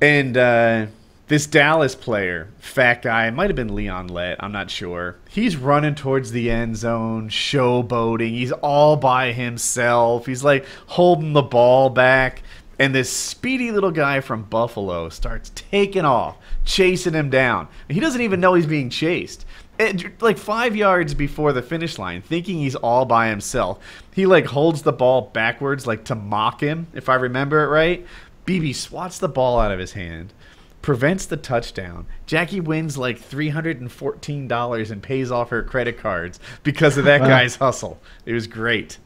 And 0.00 0.36
uh, 0.36 0.86
this 1.26 1.46
Dallas 1.46 1.96
player, 1.96 2.48
fat 2.60 3.02
guy, 3.02 3.26
it 3.26 3.32
might 3.32 3.48
have 3.50 3.56
been 3.56 3.74
Leon 3.74 4.06
Lett, 4.06 4.36
I'm 4.42 4.52
not 4.52 4.70
sure. 4.70 5.16
He's 5.28 5.56
running 5.56 5.96
towards 5.96 6.30
the 6.30 6.48
end 6.50 6.76
zone, 6.76 7.28
showboating. 7.28 8.30
He's 8.30 8.52
all 8.52 8.96
by 8.96 9.32
himself. 9.32 10.26
He's 10.26 10.44
like 10.44 10.64
holding 10.86 11.32
the 11.32 11.42
ball 11.42 11.90
back. 11.90 12.42
And 12.78 12.94
this 12.94 13.10
speedy 13.12 13.72
little 13.72 13.90
guy 13.90 14.20
from 14.20 14.44
Buffalo 14.44 15.08
starts 15.08 15.50
taking 15.56 16.04
off, 16.04 16.36
chasing 16.68 17.14
him 17.14 17.30
down. 17.30 17.66
He 17.88 17.98
doesn't 17.98 18.20
even 18.20 18.40
know 18.40 18.54
he's 18.54 18.66
being 18.66 18.90
chased. 18.90 19.46
And, 19.78 20.12
like 20.20 20.38
five 20.38 20.76
yards 20.76 21.14
before 21.14 21.52
the 21.52 21.62
finish 21.62 21.98
line, 21.98 22.20
thinking 22.20 22.58
he's 22.58 22.74
all 22.76 23.04
by 23.04 23.28
himself, 23.28 23.78
he 24.12 24.26
like 24.26 24.44
holds 24.46 24.82
the 24.82 24.92
ball 24.92 25.22
backwards, 25.32 25.86
like 25.86 26.04
to 26.04 26.14
mock 26.14 26.60
him, 26.60 26.86
if 26.92 27.08
I 27.08 27.14
remember 27.14 27.64
it 27.64 27.68
right. 27.68 28.06
Beebe 28.44 28.72
swats 28.72 29.18
the 29.18 29.28
ball 29.28 29.58
out 29.58 29.72
of 29.72 29.78
his 29.78 29.92
hand, 29.92 30.34
prevents 30.82 31.26
the 31.26 31.36
touchdown. 31.36 32.06
Jackie 32.26 32.60
wins 32.60 32.98
like 32.98 33.18
$314 33.18 34.90
and 34.90 35.02
pays 35.02 35.30
off 35.30 35.50
her 35.50 35.62
credit 35.62 35.98
cards 35.98 36.38
because 36.62 36.98
of 36.98 37.04
that 37.04 37.20
guy's 37.20 37.56
hustle. 37.56 38.00
It 38.26 38.32
was 38.32 38.46
great. 38.46 38.98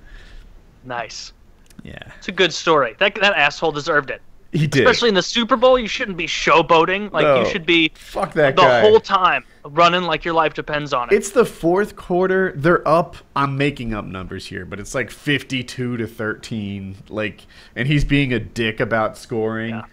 Nice. 0.85 1.33
Yeah. 1.85 2.13
It's 2.19 2.29
a 2.29 2.33
good 2.33 2.53
story. 2.53 2.97
That 2.99 3.15
that 3.17 3.35
asshole 3.35 3.73
deserved 3.73 4.11
it. 4.11 4.23
He 4.53 4.67
did. 4.67 4.87
Especially 4.87 5.09
in 5.09 5.15
the 5.15 5.23
Super 5.23 5.57
Bowl, 5.57 5.79
you 5.79 5.89
shouldn't 5.89 6.19
be 6.19 6.27
showboating. 6.27 7.11
Like 7.11 7.23
No. 7.25 7.41
you 7.41 7.47
should 7.51 7.65
be 7.65 7.91
Fuck 7.95 8.35
that 8.35 8.55
the 8.57 8.63
guy. 8.63 8.81
whole 8.83 9.01
time 9.01 9.45
running 9.65 10.03
like 10.03 10.25
your 10.27 10.35
life 10.35 10.53
depends 10.53 10.93
on 10.93 11.09
it. 11.09 11.15
It's 11.17 11.31
the 11.31 11.45
fourth 11.47 11.97
quarter. 11.97 12.53
They're 12.55 12.87
up. 12.87 13.17
I'm 13.35 13.57
making 13.57 13.95
up 13.95 14.05
numbers 14.05 14.45
here, 14.47 14.67
but 14.67 14.79
it's 14.79 14.95
like 14.95 15.11
52 15.11 15.97
to 15.97 16.07
13. 16.07 16.97
Like, 17.09 17.47
and 17.77 17.89
he's 17.89 18.05
being 18.05 18.35
a 18.35 18.39
dick 18.39 18.81
about 18.81 19.17
scoring. 19.17 19.71
Yeah. 19.71 19.85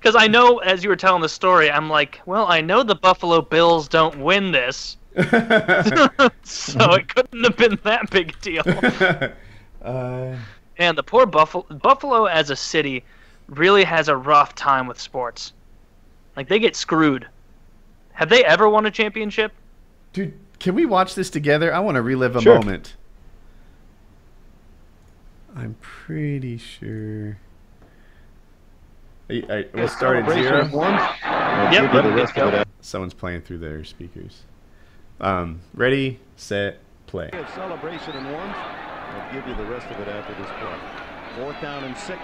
Because 0.00 0.16
I 0.16 0.26
know, 0.26 0.58
as 0.58 0.82
you 0.82 0.90
were 0.90 0.96
telling 0.96 1.22
the 1.22 1.28
story, 1.28 1.70
I'm 1.70 1.88
like, 1.88 2.20
well, 2.26 2.46
I 2.46 2.60
know 2.60 2.82
the 2.82 2.94
Buffalo 2.94 3.40
Bills 3.42 3.86
don't 3.88 4.18
win 4.18 4.50
this, 4.50 4.96
so 6.42 6.92
it 6.92 7.08
couldn't 7.14 7.44
have 7.44 7.56
been 7.56 7.78
that 7.84 8.10
big 8.10 8.34
a 8.34 8.40
deal. 8.42 8.62
uh, 9.82 10.36
And 10.78 10.98
the 10.98 11.02
poor 11.02 11.26
Buffalo 11.26 11.64
Buffalo 11.82 12.24
as 12.26 12.50
a 12.50 12.56
city 12.56 13.04
really 13.48 13.84
has 13.84 14.08
a 14.08 14.16
rough 14.16 14.54
time 14.54 14.86
with 14.86 15.00
sports. 15.00 15.52
Like 16.36 16.48
they 16.48 16.58
get 16.58 16.76
screwed. 16.76 17.26
Have 18.12 18.28
they 18.28 18.44
ever 18.44 18.68
won 18.68 18.86
a 18.86 18.90
championship? 18.90 19.52
Dude, 20.12 20.34
can 20.60 20.74
we 20.74 20.86
watch 20.86 21.14
this 21.14 21.30
together? 21.30 21.74
I 21.74 21.80
want 21.80 21.96
to 21.96 22.02
relive 22.02 22.36
a 22.36 22.40
Sure. 22.40 22.58
moment. 22.58 22.94
I'm 25.56 25.76
pretty 25.80 26.58
sure. 26.58 27.38
I, 29.30 29.42
I, 29.48 29.66
we'll 29.72 29.88
start 29.88 30.16
at 30.18 30.28
Celebration 30.28 30.42
zero. 30.70 30.76
one. 30.76 30.92
Yep, 30.94 31.92
the 31.92 32.02
yep, 32.02 32.14
rest 32.14 32.36
let's 32.36 32.56
of 32.56 32.64
Someone's 32.80 33.14
playing 33.14 33.42
through 33.42 33.58
their 33.58 33.82
speakers. 33.84 34.42
Um, 35.20 35.60
ready, 35.72 36.20
set, 36.36 36.80
play. 37.06 37.30
after. 37.32 37.54
Celebration 37.54 38.12
and 38.14 38.32
one. 38.32 38.50
I'll 38.50 39.32
give 39.32 39.46
you 39.46 39.54
the 39.54 39.64
rest 39.70 39.86
of 39.86 39.98
it 40.00 40.08
after 40.08 40.34
this 40.34 40.50
play. 40.58 41.42
Fourth 41.42 41.60
down 41.62 41.84
and 41.84 41.96
six. 41.96 42.18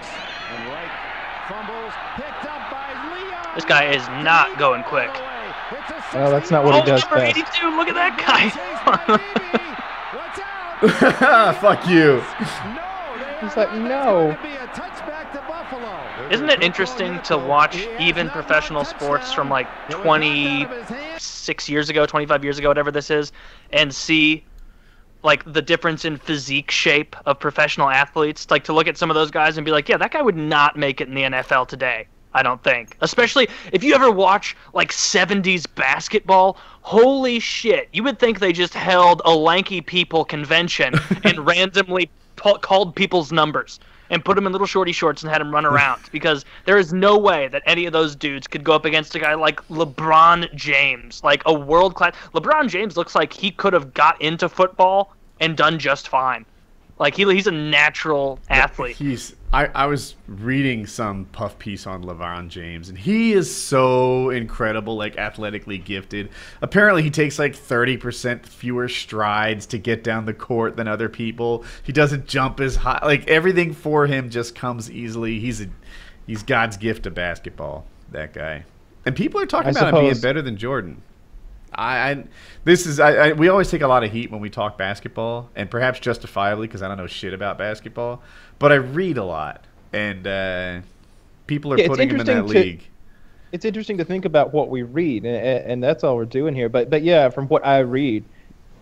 And 0.51 0.69
right. 0.69 1.10
Fumbles. 1.51 1.93
Picked 2.15 2.45
up 2.45 2.71
by 2.71 2.87
Leon. 3.11 3.55
This 3.55 3.65
guy 3.65 3.91
is 3.91 4.07
not 4.23 4.57
going 4.57 4.83
quick. 4.83 5.11
Well, 6.13 6.31
that's 6.31 6.49
not 6.49 6.63
what 6.63 6.75
he 6.75 6.81
oh, 6.81 6.85
does 6.85 7.01
number 7.01 7.17
best. 7.17 7.37
82, 7.37 7.75
look 7.75 7.89
at 7.89 7.95
that 7.95 8.15
guy. 8.17 8.47
Fuck 11.61 11.89
you. 11.89 12.23
He's 13.41 13.57
like, 13.57 13.73
no. 13.73 14.37
Isn't 16.31 16.49
it 16.49 16.63
interesting 16.63 17.21
to 17.23 17.37
watch 17.37 17.85
even 17.99 18.29
professional 18.29 18.85
sports 18.85 19.33
from 19.33 19.49
like 19.49 19.67
26 19.89 21.67
years 21.69 21.89
ago, 21.89 22.05
25 22.05 22.45
years 22.45 22.59
ago, 22.59 22.69
whatever 22.69 22.91
this 22.91 23.11
is, 23.11 23.33
and 23.73 23.93
see 23.93 24.45
like 25.23 25.51
the 25.51 25.61
difference 25.61 26.05
in 26.05 26.17
physique 26.17 26.71
shape 26.71 27.15
of 27.25 27.39
professional 27.39 27.89
athletes? 27.89 28.47
Like 28.49 28.63
to 28.65 28.73
look 28.73 28.87
at 28.87 28.97
some 28.97 29.09
of 29.09 29.15
those 29.15 29.31
guys 29.31 29.57
and 29.57 29.65
be 29.65 29.71
like, 29.71 29.89
yeah, 29.89 29.97
that 29.97 30.11
guy 30.11 30.21
would 30.21 30.37
not 30.37 30.77
make 30.77 31.01
it 31.01 31.07
in 31.07 31.13
the 31.13 31.23
NFL 31.23 31.67
today. 31.67 32.07
I 32.33 32.43
don't 32.43 32.63
think. 32.63 32.95
Especially 33.01 33.49
if 33.73 33.83
you 33.83 33.93
ever 33.93 34.09
watch 34.09 34.55
like 34.73 34.91
70s 34.91 35.65
basketball, 35.75 36.57
holy 36.81 37.39
shit. 37.39 37.89
You 37.91 38.03
would 38.03 38.19
think 38.19 38.39
they 38.39 38.53
just 38.53 38.73
held 38.73 39.21
a 39.25 39.35
lanky 39.35 39.81
people 39.81 40.23
convention 40.23 40.95
and 41.23 41.45
randomly 41.45 42.09
pu- 42.37 42.59
called 42.59 42.95
people's 42.95 43.31
numbers 43.31 43.79
and 44.11 44.23
put 44.23 44.37
him 44.37 44.45
in 44.45 44.51
little 44.51 44.67
shorty 44.67 44.91
shorts 44.91 45.23
and 45.23 45.31
had 45.31 45.41
him 45.41 45.51
run 45.51 45.65
around 45.65 46.01
because 46.11 46.45
there 46.65 46.77
is 46.77 46.93
no 46.93 47.17
way 47.17 47.47
that 47.47 47.63
any 47.65 47.87
of 47.87 47.93
those 47.93 48.15
dudes 48.15 48.45
could 48.45 48.63
go 48.63 48.73
up 48.73 48.85
against 48.85 49.15
a 49.15 49.19
guy 49.19 49.33
like 49.33 49.65
LeBron 49.69 50.53
James, 50.53 51.23
like 51.23 51.41
a 51.47 51.53
world 51.53 51.95
class. 51.95 52.13
LeBron 52.35 52.69
James 52.69 52.95
looks 52.95 53.15
like 53.15 53.33
he 53.33 53.49
could 53.49 53.73
have 53.73 53.93
got 53.95 54.21
into 54.21 54.47
football 54.47 55.15
and 55.39 55.57
done 55.57 55.79
just 55.79 56.09
fine. 56.09 56.45
Like 57.01 57.15
he, 57.15 57.25
he's 57.33 57.47
a 57.47 57.51
natural 57.51 58.37
athlete. 58.47 58.95
He's. 58.95 59.35
I, 59.51 59.65
I 59.73 59.85
was 59.87 60.15
reading 60.27 60.85
some 60.85 61.25
puff 61.25 61.57
piece 61.57 61.87
on 61.87 62.03
LeBron 62.03 62.47
James, 62.47 62.89
and 62.89 62.97
he 62.97 63.33
is 63.33 63.53
so 63.53 64.29
incredible, 64.29 64.95
like 64.95 65.17
athletically 65.17 65.79
gifted. 65.79 66.29
Apparently, 66.61 67.01
he 67.01 67.09
takes 67.09 67.39
like 67.39 67.53
30% 67.53 68.45
fewer 68.45 68.87
strides 68.87 69.65
to 69.65 69.79
get 69.79 70.03
down 70.03 70.25
the 70.25 70.33
court 70.35 70.77
than 70.77 70.87
other 70.87 71.09
people. 71.09 71.65
He 71.81 71.91
doesn't 71.91 72.27
jump 72.27 72.59
as 72.59 72.75
high. 72.75 72.99
Like 73.03 73.27
everything 73.27 73.73
for 73.73 74.05
him 74.05 74.29
just 74.29 74.53
comes 74.53 74.91
easily. 74.91 75.39
He's 75.39 75.59
a, 75.59 75.69
he's 76.27 76.43
God's 76.43 76.77
gift 76.77 77.03
to 77.03 77.11
basketball. 77.11 77.87
That 78.11 78.31
guy. 78.31 78.63
And 79.07 79.15
people 79.15 79.41
are 79.41 79.47
talking 79.47 79.75
I 79.75 79.79
about 79.79 79.95
him 79.95 80.01
being 80.01 80.21
better 80.21 80.43
than 80.43 80.55
Jordan. 80.55 81.01
I, 81.73 82.11
I 82.11 82.23
this 82.63 82.85
is 82.85 82.99
I, 82.99 83.11
I 83.29 83.31
we 83.33 83.47
always 83.47 83.69
take 83.69 83.81
a 83.81 83.87
lot 83.87 84.03
of 84.03 84.11
heat 84.11 84.31
when 84.31 84.41
we 84.41 84.49
talk 84.49 84.77
basketball, 84.77 85.49
and 85.55 85.69
perhaps 85.69 85.99
justifiably 85.99 86.67
because 86.67 86.81
I 86.81 86.87
don't 86.87 86.97
know 86.97 87.07
shit 87.07 87.33
about 87.33 87.57
basketball. 87.57 88.21
But 88.59 88.71
I 88.71 88.75
read 88.75 89.17
a 89.17 89.23
lot, 89.23 89.63
and 89.93 90.27
uh, 90.27 90.81
people 91.47 91.73
are 91.73 91.77
Yeah, 91.77 91.87
putting 91.87 92.09
him 92.09 92.19
in 92.19 92.25
that 92.25 92.41
to- 92.41 92.47
league. 92.47 92.83
it's 93.51 93.65
interesting 93.65 93.97
to 93.97 94.05
think 94.05 94.25
about 94.25 94.53
what 94.53 94.69
we 94.69 94.83
read, 94.83 95.25
and, 95.25 95.35
and 95.35 95.83
that's 95.83 96.03
all 96.03 96.15
we're 96.15 96.25
doing 96.25 96.53
here. 96.55 96.69
But 96.69 96.89
but 96.89 97.03
yeah, 97.03 97.29
from 97.29 97.47
what 97.47 97.65
I 97.65 97.79
read, 97.79 98.23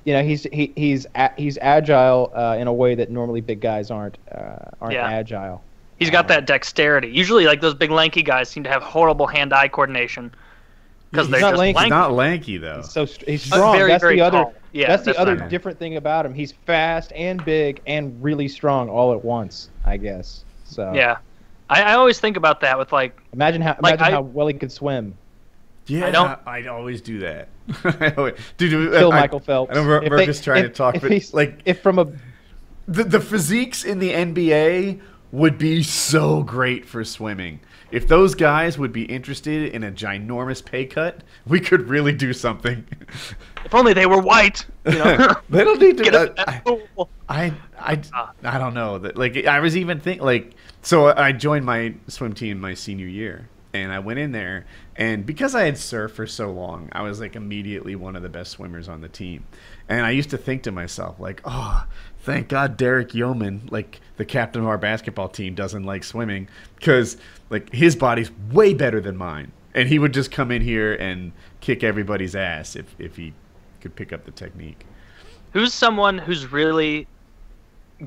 you 0.06 0.14
know, 0.14 0.24
he's 0.24 0.44
he, 0.52 0.74
he's 0.76 1.06
a, 1.16 1.32
he's 1.38 1.58
agile 1.62 2.32
uh, 2.36 2.56
in 2.60 2.68
a 2.68 2.74
way 2.74 2.96
that 2.96 3.10
normally 3.12 3.42
big 3.42 3.62
guys 3.62 3.92
aren't 3.92 4.18
uh, 4.34 4.56
aren't 4.82 4.94
Yeah. 4.96 5.08
agile. 5.10 5.64
He's 6.00 6.10
got 6.10 6.28
that 6.30 6.48
dexterity. 6.48 7.10
Usually, 7.10 7.46
like 7.46 7.60
those 7.62 7.74
big 7.74 7.92
lanky 7.92 8.24
guys 8.24 8.50
seem 8.50 8.64
to 8.64 8.70
have 8.70 8.82
horrible 8.82 9.28
hand-eye 9.28 9.68
coordination 9.68 10.34
because 11.12 11.28
He's 11.28 11.32
they're 11.32 11.42
not 11.42 11.50
just 11.52 11.60
lanky. 11.60 11.70
He's 11.70 11.76
lanky. 11.76 11.90
not 11.90 12.12
lanky 12.14 12.58
though. 12.58 12.82
So 12.82 13.06
str- 13.06 13.26
he's 13.26 13.52
Uh, 13.52 13.56
strong. 13.56 13.78
very, 13.78 13.90
that's 13.92 14.02
very 14.02 14.16
the 14.16 14.22
other. 14.22 14.38
tall. 14.44 14.54
Yeah, 14.72 14.88
that's 14.88 15.04
the 15.04 15.12
that's 15.12 15.20
other 15.20 15.36
right. 15.36 15.50
different 15.50 15.80
thing 15.80 15.96
about 15.98 16.26
him. 16.26 16.34
He's 16.34 16.52
fast 16.52 17.12
and 17.16 17.44
big 17.44 17.82
and 17.88 18.22
really 18.24 18.48
strong 18.48 18.90
all 18.90 19.14
at 19.14 19.24
once. 19.26 19.70
I 19.86 19.98
guess. 19.98 20.44
So 20.66 20.92
Yeah, 20.94 21.18
I, 21.70 21.82
I 21.82 21.94
always 21.96 22.20
think 22.20 22.38
about 22.38 22.62
that 22.62 22.78
with 22.78 22.92
like 22.92 23.20
Imagine 23.34 23.62
how 23.62 23.76
Like, 23.82 23.96
imagine 23.96 24.06
I- 24.14 24.18
how 24.18 24.22
well 24.22 24.48
he 24.48 24.54
could 24.54 24.72
swim. 24.72 25.16
Yeah, 25.88 26.06
I 26.06 26.12
don't- 26.12 26.40
I'd 26.46 26.68
always 26.68 27.02
do 27.02 27.18
that. 27.20 27.48
I 27.84 28.14
always- 28.16 28.36
Dude, 28.58 28.92
Kill 28.94 29.12
I, 29.12 29.22
Michael 29.22 29.40
Phelps. 29.40 29.72
I 29.72 29.76
know 29.76 29.84
Mer- 29.86 30.04
If 30.04 30.10
Merc 30.12 30.28
is 30.28 30.40
trying 30.42 30.62
to 30.64 30.70
talk, 30.70 30.96
if 30.96 31.02
but 31.02 31.34
like 31.34 31.62
if 31.66 31.82
from 31.82 31.98
a 31.98 32.06
the, 32.88 33.04
the 33.04 33.20
physiques 33.20 33.84
in 33.84 33.98
the 33.98 34.12
NBA 34.12 35.00
would 35.32 35.58
be 35.58 35.82
so 35.84 36.44
great 36.44 36.86
for 36.86 37.04
swimming. 37.04 37.60
If 37.92 38.08
those 38.08 38.36
guys 38.36 38.78
would 38.78 38.94
be 38.94 39.04
interested 39.04 39.74
in 39.74 39.84
a 39.84 39.92
ginormous 39.92 40.64
pay 40.64 40.86
cut, 40.86 41.22
we 41.48 41.60
could 41.60 41.90
really 41.90 42.14
do 42.14 42.34
something. 42.34 42.86
if 43.66 43.74
only 43.74 43.94
they 43.94 44.06
were 44.06 44.22
white. 44.22 44.66
You 44.86 44.92
know? 45.00 45.36
they 45.50 45.64
don't 45.64 45.80
need 45.80 45.98
to. 45.98 46.04
Get 46.04 46.16
uh, 46.16 46.60
pool. 46.62 47.10
I, 47.28 47.54
I, 47.80 48.02
Ah. 48.14 48.32
I 48.44 48.58
don't 48.58 48.74
know 48.74 49.00
that. 49.00 49.18
Like, 49.18 49.46
I 49.46 49.60
was 49.60 49.76
even 49.76 50.00
think 50.00 50.22
like, 50.22 50.54
so 50.82 51.08
I 51.08 51.32
joined 51.32 51.66
my 51.66 51.94
swim 52.08 52.34
team 52.34 52.60
my 52.60 52.74
senior 52.74 53.08
year, 53.08 53.50
and 53.74 53.92
I 53.92 54.00
went 54.00 54.20
in 54.20 54.32
there, 54.32 54.66
and 54.96 55.26
because 55.26 55.56
I 55.56 55.64
had 55.66 55.76
surfed 55.76 56.12
for 56.12 56.28
so 56.28 56.52
long, 56.52 56.90
I 56.92 57.02
was 57.02 57.20
like 57.20 57.36
immediately 57.36 57.96
one 57.96 58.16
of 58.16 58.24
the 58.24 58.30
best 58.30 58.52
swimmers 58.52 58.88
on 58.88 59.02
the 59.02 59.10
team, 59.10 59.46
and 59.88 60.06
I 60.06 60.12
used 60.12 60.30
to 60.32 60.38
think 60.38 60.64
to 60.64 60.72
myself 60.72 61.20
like, 61.20 61.42
oh, 61.46 61.86
thank 62.30 62.48
God 62.48 62.78
Derek 62.78 63.16
Yeoman, 63.16 63.68
like 63.72 64.02
the 64.18 64.26
captain 64.26 64.62
of 64.62 64.68
our 64.68 64.78
basketball 64.78 65.30
team, 65.30 65.56
doesn't 65.56 65.84
like 65.84 66.04
swimming, 66.04 66.48
because 66.76 67.18
like 67.50 67.74
his 67.74 67.96
body's 67.96 68.30
way 68.52 68.76
better 68.76 69.02
than 69.02 69.18
mine, 69.18 69.52
and 69.74 69.90
he 69.90 69.98
would 69.98 70.14
just 70.14 70.30
come 70.30 70.52
in 70.52 70.62
here 70.62 70.94
and 70.94 71.32
kick 71.60 71.84
everybody's 71.84 72.36
ass 72.36 72.76
if 72.76 72.96
if 73.00 73.16
he 73.16 73.34
could 73.82 73.96
pick 73.96 74.14
up 74.14 74.26
the 74.26 74.32
technique. 74.32 74.86
Who's 75.54 75.74
someone 75.74 76.20
who's 76.20 76.52
really 76.52 77.08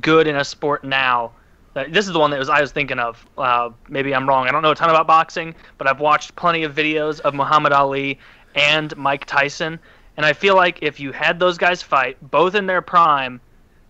good 0.00 0.28
in 0.28 0.36
a 0.36 0.44
sport 0.44 0.84
now? 0.84 1.32
This 1.74 2.06
is 2.06 2.12
the 2.12 2.20
one 2.20 2.30
that 2.30 2.38
was 2.38 2.48
I 2.48 2.60
was 2.60 2.70
thinking 2.70 3.00
of. 3.00 3.26
Uh, 3.36 3.70
maybe 3.88 4.14
I'm 4.14 4.28
wrong. 4.28 4.46
I 4.46 4.52
don't 4.52 4.62
know 4.62 4.70
a 4.70 4.76
ton 4.76 4.88
about 4.88 5.08
boxing, 5.08 5.52
but 5.78 5.88
I've 5.88 5.98
watched 5.98 6.36
plenty 6.36 6.62
of 6.62 6.76
videos 6.76 7.18
of 7.20 7.34
Muhammad 7.34 7.72
Ali 7.72 8.20
and 8.54 8.96
Mike 8.96 9.24
Tyson, 9.24 9.80
and 10.16 10.24
I 10.24 10.32
feel 10.32 10.54
like 10.54 10.78
if 10.80 11.00
you 11.00 11.10
had 11.10 11.40
those 11.40 11.58
guys 11.58 11.82
fight, 11.82 12.18
both 12.30 12.54
in 12.54 12.66
their 12.66 12.82
prime, 12.82 13.40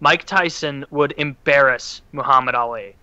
Mike 0.03 0.25
Tyson 0.25 0.85
would 0.91 1.15
embarrass 1.17 2.03
Muhammad 2.11 2.57
Ali. 2.57 2.97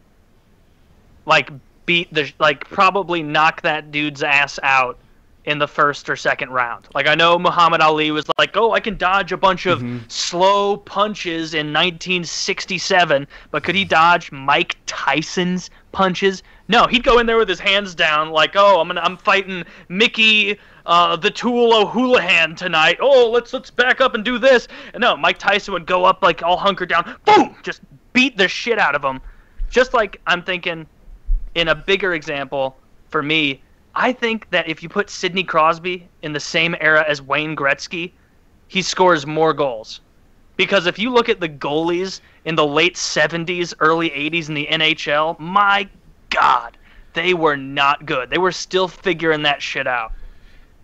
Like 1.26 1.50
beat 1.86 2.14
the 2.14 2.30
like 2.40 2.70
probably 2.70 3.24
knock 3.24 3.62
that 3.62 3.90
dude's 3.90 4.22
ass 4.22 4.60
out 4.64 4.98
in 5.46 5.60
the 5.60 5.68
first 5.68 6.10
or 6.10 6.18
second 6.18 6.50
round. 6.50 6.90
Like 6.94 7.08
I 7.08 7.16
know 7.16 7.40
Muhammad 7.40 7.80
Ali 7.80 8.12
was 8.12 8.26
like, 8.38 8.58
"Oh, 8.58 8.74
I 8.74 8.82
can 8.82 8.98
dodge 8.98 9.32
a 9.32 9.38
bunch 9.38 9.66
of 9.66 9.80
mm-hmm. 9.80 10.00
slow 10.10 10.76
punches 10.76 11.54
in 11.54 11.68
1967," 11.68 13.26
but 13.50 13.64
could 13.64 13.76
he 13.76 13.86
dodge 13.86 14.30
Mike 14.34 14.76
Tyson's 14.86 15.70
punches? 15.94 16.44
No, 16.68 16.86
he'd 16.86 17.06
go 17.06 17.20
in 17.20 17.28
there 17.28 17.38
with 17.38 17.48
his 17.48 17.62
hands 17.62 17.96
down, 17.96 18.32
like, 18.32 18.58
"Oh, 18.58 18.82
I'm 18.82 18.90
gonna, 18.90 19.00
I'm 19.00 19.16
fighting 19.16 19.64
Mickey, 19.88 20.60
uh, 20.90 21.16
the 21.16 21.30
Tool 21.30 21.74
O'Houlihan 21.74 22.56
tonight. 22.56 22.98
Oh, 23.00 23.30
let's 23.30 23.54
let's 23.54 23.70
back 23.70 24.02
up 24.02 24.16
and 24.16 24.26
do 24.26 24.38
this." 24.38 24.68
And 24.94 25.02
no, 25.02 25.16
Mike 25.16 25.38
Tyson 25.38 25.74
would 25.74 25.86
go 25.86 26.04
up 26.04 26.22
like 26.22 26.44
all 26.44 26.58
hunkered 26.58 26.90
down, 26.90 27.16
boom, 27.26 27.56
just 27.64 27.82
beat 28.12 28.36
the 28.36 28.48
shit 28.48 28.80
out 28.80 28.96
of 28.96 29.04
him. 29.04 29.22
Just 29.70 29.94
like 29.94 30.20
I'm 30.26 30.42
thinking, 30.42 30.88
in 31.56 31.68
a 31.68 31.76
bigger 31.76 32.16
example 32.16 32.76
for 33.10 33.22
me, 33.22 33.62
I 33.94 34.12
think 34.12 34.50
that 34.50 34.68
if 34.68 34.82
you 34.82 34.90
put 34.90 35.10
Sidney 35.10 35.44
Crosby 35.44 36.08
in 36.24 36.34
the 36.34 36.40
same 36.40 36.76
era 36.82 37.06
as 37.08 37.22
Wayne 37.22 37.56
Gretzky, 37.56 38.12
he 38.68 38.82
scores 38.82 39.28
more 39.28 39.54
goals. 39.54 40.02
Because 40.58 40.88
if 40.88 41.00
you 41.00 41.12
look 41.12 41.30
at 41.30 41.40
the 41.40 41.50
goalies 41.50 42.20
in 42.46 42.56
the 42.56 42.66
late 42.66 42.96
70s, 42.96 43.74
early 43.80 44.10
80s 44.10 44.50
in 44.50 44.56
the 44.56 44.68
NHL, 44.72 45.40
my 45.40 45.88
God, 46.30 46.78
they 47.14 47.34
were 47.34 47.56
not 47.56 48.06
good. 48.06 48.30
They 48.30 48.38
were 48.38 48.52
still 48.52 48.88
figuring 48.88 49.44
that 49.44 49.62
shit 49.62 49.88
out. 49.88 50.14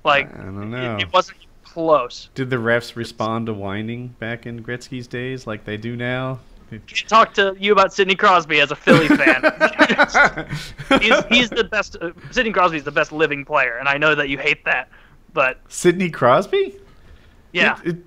Like, 0.05 0.33
I 0.37 0.43
don't 0.43 0.69
know. 0.69 0.97
It, 0.97 1.11
wasn't 1.11 1.39
close. 1.63 2.29
Did 2.35 2.49
the 2.49 2.55
refs 2.57 2.95
respond 2.95 3.47
to 3.47 3.53
whining 3.53 4.09
back 4.19 4.45
in 4.45 4.63
Gretzky's 4.63 5.07
days 5.07 5.45
like 5.47 5.65
they 5.65 5.77
do 5.77 5.95
now? 5.95 6.39
Talk 7.07 7.33
to 7.35 7.55
you 7.59 7.71
about 7.71 7.93
Sidney 7.93 8.15
Crosby 8.15 8.59
as 8.59 8.71
a 8.71 8.75
Philly 8.75 9.07
fan. 9.07 9.41
he's, 11.01 11.25
he's 11.25 11.49
the 11.49 11.63
best. 11.63 11.95
Uh, 12.01 12.11
Sidney 12.31 12.51
Crosby's 12.51 12.83
the 12.83 12.91
best 12.91 13.11
living 13.11 13.45
player, 13.45 13.77
and 13.77 13.87
I 13.87 13.97
know 13.97 14.15
that 14.15 14.29
you 14.29 14.37
hate 14.37 14.63
that, 14.65 14.89
but 15.33 15.59
Sidney 15.67 16.09
Crosby? 16.09 16.75
yeah, 17.51 17.79
It- 17.83 17.97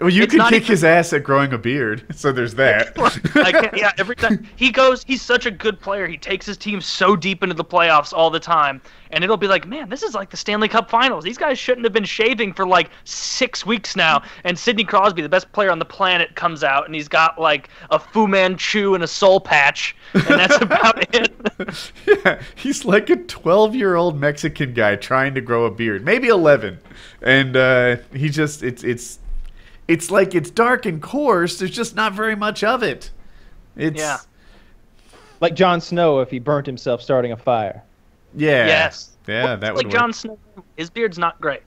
Well, 0.00 0.10
you 0.10 0.22
It's 0.24 0.34
can 0.34 0.42
kick 0.48 0.62
even- 0.62 0.66
his 0.68 0.84
ass 0.84 1.12
at 1.12 1.22
growing 1.22 1.52
a 1.52 1.58
beard, 1.58 2.04
so 2.14 2.32
there's 2.32 2.54
that. 2.54 2.94
Can't, 3.34 3.76
yeah, 3.76 3.92
every 3.98 4.16
time 4.16 4.46
he 4.56 4.70
goes, 4.70 5.04
he's 5.06 5.22
such 5.22 5.46
a 5.46 5.50
good 5.50 5.80
player. 5.80 6.06
He 6.06 6.16
takes 6.18 6.46
his 6.46 6.56
team 6.56 6.80
so 6.80 7.14
deep 7.16 7.42
into 7.42 7.54
the 7.54 7.64
playoffs 7.64 8.12
all 8.12 8.30
the 8.30 8.40
time, 8.40 8.80
and 9.10 9.22
it'll 9.22 9.36
be 9.36 9.46
like, 9.46 9.66
man, 9.66 9.88
this 9.88 10.02
is 10.02 10.14
like 10.14 10.30
the 10.30 10.36
Stanley 10.36 10.68
Cup 10.68 10.90
Finals. 10.90 11.22
These 11.24 11.38
guys 11.38 11.58
shouldn't 11.58 11.84
have 11.84 11.92
been 11.92 12.04
shaving 12.04 12.52
for 12.54 12.66
like 12.66 12.90
six 13.04 13.64
weeks 13.64 13.94
now. 13.96 14.22
And 14.44 14.58
Sidney 14.58 14.84
Crosby, 14.84 15.22
the 15.22 15.28
best 15.28 15.50
player 15.52 15.70
on 15.70 15.78
the 15.78 15.84
planet, 15.84 16.34
comes 16.34 16.64
out 16.64 16.86
and 16.86 16.94
he's 16.94 17.08
got 17.08 17.38
like 17.40 17.68
a 17.90 17.98
Fu 17.98 18.26
Manchu 18.26 18.94
and 18.94 19.04
a 19.04 19.08
soul 19.08 19.40
patch, 19.40 19.94
and 20.14 20.24
that's 20.24 20.56
about 20.62 21.14
it. 21.14 21.32
yeah, 22.24 22.42
he's 22.56 22.84
like 22.84 23.10
a 23.10 23.16
12 23.16 23.74
year 23.74 23.94
old 23.94 24.18
Mexican 24.18 24.72
guy 24.74 24.96
trying 24.96 25.34
to 25.34 25.40
grow 25.40 25.66
a 25.66 25.70
beard, 25.70 26.04
maybe 26.04 26.28
11, 26.28 26.78
and 27.22 27.56
uh, 27.56 27.96
he 28.12 28.28
just 28.28 28.62
it's 28.62 28.82
it's 28.82 29.18
it's 29.88 30.10
like 30.10 30.34
it's 30.34 30.50
dark 30.50 30.86
and 30.86 31.00
coarse. 31.02 31.58
There's 31.58 31.70
just 31.70 31.94
not 31.96 32.12
very 32.12 32.34
much 32.36 32.64
of 32.64 32.82
it. 32.82 33.10
It's 33.76 33.98
Yeah. 33.98 34.18
Like 35.40 35.54
Jon 35.54 35.80
Snow 35.80 36.20
if 36.20 36.30
he 36.30 36.38
burnt 36.38 36.66
himself 36.66 37.02
starting 37.02 37.32
a 37.32 37.36
fire. 37.36 37.82
yeah, 38.34 38.66
Yes. 38.66 39.10
yeah, 39.26 39.56
that 39.56 39.74
would 39.74 39.84
like 39.84 39.92
would 39.92 39.92
Jon. 39.92 40.12
Snow, 40.12 40.38
his 40.76 40.88
beard's 40.90 41.18
not 41.18 41.40
great. 41.40 41.62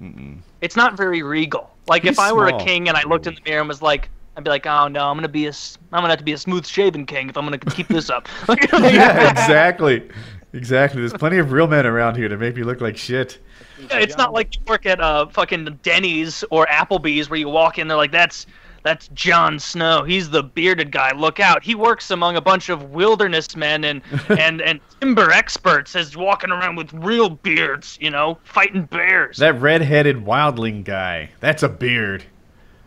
Mm-mm. 0.00 0.38
It's 0.60 0.76
not 0.76 0.96
very 0.96 1.22
regal. 1.22 1.70
Like 1.86 2.02
He's 2.02 2.12
if 2.12 2.18
I 2.18 2.32
were 2.32 2.48
small. 2.48 2.60
a 2.60 2.64
king 2.64 2.88
and 2.88 2.96
I 2.96 3.02
looked 3.04 3.26
in 3.26 3.34
the 3.34 3.40
mirror 3.44 3.60
and 3.60 3.68
was 3.68 3.80
like, 3.82 4.08
I'd 4.36 4.44
be 4.44 4.50
like, 4.50 4.66
oh 4.66 4.88
no, 4.88 5.08
I'm 5.08 5.16
gonna 5.16 5.28
be 5.28 5.46
a, 5.46 5.50
s- 5.50 5.78
I'm 5.92 6.00
gonna 6.00 6.10
have 6.10 6.18
to 6.18 6.24
be 6.24 6.32
a 6.32 6.38
smooth 6.38 6.66
shaven 6.66 7.04
king 7.06 7.28
if 7.28 7.36
I'm 7.36 7.44
gonna 7.44 7.58
keep 7.58 7.88
this 7.88 8.10
up. 8.10 8.28
yeah, 8.72 9.30
exactly, 9.30 10.08
exactly. 10.52 11.00
There's 11.00 11.12
plenty 11.12 11.38
of 11.38 11.52
real 11.52 11.66
men 11.66 11.86
around 11.86 12.16
here 12.16 12.28
to 12.28 12.36
make 12.36 12.56
me 12.56 12.62
look 12.62 12.80
like 12.80 12.96
shit. 12.96 13.38
Yeah, 13.78 13.98
it's 13.98 14.16
not 14.16 14.32
like 14.32 14.56
you 14.56 14.62
work 14.66 14.86
at 14.86 15.00
uh 15.00 15.26
fucking 15.26 15.78
Denny's 15.82 16.44
or 16.50 16.66
Applebee's 16.66 17.30
where 17.30 17.38
you 17.38 17.48
walk 17.48 17.78
in, 17.78 17.88
they're 17.88 17.96
like, 17.96 18.12
that's 18.12 18.46
that's 18.82 19.08
Jon 19.08 19.58
Snow. 19.58 20.04
He's 20.04 20.30
the 20.30 20.42
bearded 20.42 20.90
guy. 20.90 21.12
Look 21.12 21.40
out. 21.40 21.62
He 21.62 21.74
works 21.74 22.10
among 22.10 22.36
a 22.36 22.40
bunch 22.40 22.68
of 22.68 22.90
wilderness 22.90 23.54
men 23.56 23.84
and 23.84 24.02
and 24.28 24.62
and 24.62 24.80
timber 25.00 25.30
experts 25.30 25.94
as 25.96 26.16
walking 26.16 26.50
around 26.50 26.76
with 26.76 26.92
real 26.92 27.30
beards, 27.30 27.98
you 28.00 28.10
know, 28.10 28.38
fighting 28.44 28.84
bears. 28.84 29.38
That 29.38 29.60
red-headed 29.60 30.24
wildling 30.24 30.84
guy. 30.84 31.30
That's 31.40 31.62
a 31.62 31.68
beard. 31.68 32.24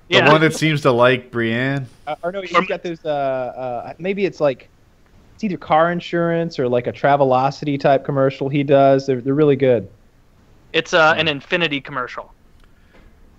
The 0.09 0.17
yeah. 0.17 0.31
one 0.31 0.41
that 0.41 0.53
seems 0.53 0.81
to 0.81 0.91
like 0.91 1.31
Brienne. 1.31 1.87
Uh, 2.05 2.15
or 2.23 2.31
no, 2.31 2.41
he's 2.41 2.67
got 2.67 2.83
those. 2.83 3.03
Uh, 3.05 3.09
uh, 3.09 3.93
maybe 3.97 4.25
it's 4.25 4.39
like 4.39 4.69
it's 5.35 5.43
either 5.43 5.57
car 5.57 5.91
insurance 5.91 6.59
or 6.59 6.67
like 6.69 6.87
a 6.87 6.93
Travelocity 6.93 7.79
type 7.79 8.05
commercial 8.05 8.49
he 8.49 8.63
does. 8.63 9.07
They're 9.07 9.21
they're 9.21 9.33
really 9.33 9.55
good. 9.55 9.87
it's 10.73 10.93
uh, 10.93 11.13
an 11.17 11.27
Infiniti 11.27 11.83
commercial. 11.83 12.31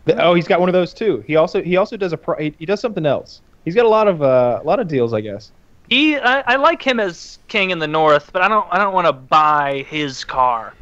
The- 0.05 0.23
Oh, 0.23 0.35
he's 0.35 0.47
got 0.47 0.61
one 0.61 0.69
of 0.69 0.73
those 0.75 0.93
too. 0.95 1.23
He 1.27 1.37
also 1.37 1.63
he 1.63 1.77
also 1.77 1.97
does 1.97 2.13
a 2.13 2.17
pro, 2.17 2.37
he, 2.39 2.55
he 2.59 2.67
does 2.67 2.81
something 2.81 3.07
else. 3.07 3.41
He's 3.65 3.75
got 3.75 3.87
a 3.87 3.89
lot 3.89 4.07
of 4.09 4.23
uh, 4.23 4.61
a 4.63 4.67
lot 4.67 4.79
of 4.81 4.89
deals, 4.89 5.15
I 5.15 5.21
guess. 5.21 5.51
He, 5.89 6.17
I, 6.17 6.41
I 6.47 6.57
like 6.57 6.81
him 6.83 6.99
as 6.99 7.39
king 7.49 7.71
in 7.71 7.79
the 7.79 7.87
north, 7.87 8.31
but 8.33 8.41
I 8.41 8.49
don't, 8.49 8.67
I 8.71 8.79
don't 8.79 8.95
want 8.95 9.07
to 9.07 9.13
buy 9.13 9.85
his 9.89 10.25
car. 10.25 10.73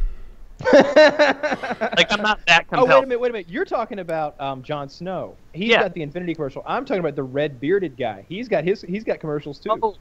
Like 0.73 2.11
I'm 2.13 2.23
not 2.23 2.41
that 2.47 2.67
Oh 2.73 2.85
wait 2.85 2.99
a 2.99 3.03
minute, 3.03 3.21
wait 3.21 3.31
a 3.31 3.33
minute. 3.33 3.49
You're 3.49 3.65
talking 3.65 3.99
about 3.99 4.41
um, 4.41 4.63
Jon 4.63 4.89
Snow. 4.89 5.37
He's 5.53 5.71
Yeah. 5.71 5.83
got 5.83 5.95
the 5.95 6.07
Infiniti 6.07 6.35
commercial. 6.37 6.63
I'm 6.67 6.85
talking 6.85 7.01
about 7.01 7.17
the 7.17 7.23
red 7.23 7.61
bearded 7.61 7.97
guy. 7.97 8.25
He's 8.29 8.49
got 8.49 8.65
his 8.65 8.83
he's 8.83 9.03
got 9.05 9.19
commercials 9.21 9.59
too. 9.59 9.71
Oh, 9.83 9.97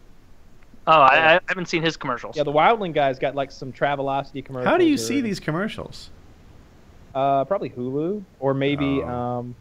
oh 0.87 0.91
I, 0.91 1.35
I 1.35 1.39
haven't 1.47 1.67
seen 1.67 1.83
his 1.83 1.95
commercials. 1.97 2.35
Yeah, 2.37 2.43
the 2.43 2.51
Wildling 2.51 2.93
guy's 2.93 3.19
got 3.19 3.35
like 3.35 3.51
some 3.51 3.71
Travelocity 3.71 4.43
commercials. 4.43 4.69
How 4.69 4.77
do 4.77 4.85
you 4.85 4.95
or- 4.95 4.97
see 4.97 5.21
these 5.21 5.39
commercials? 5.39 6.09
Uh, 7.13 7.43
probably 7.45 7.69
Hulu 7.69 8.23
or 8.39 8.53
maybe 8.53 9.01
Oh. 9.03 9.07
um. 9.09 9.55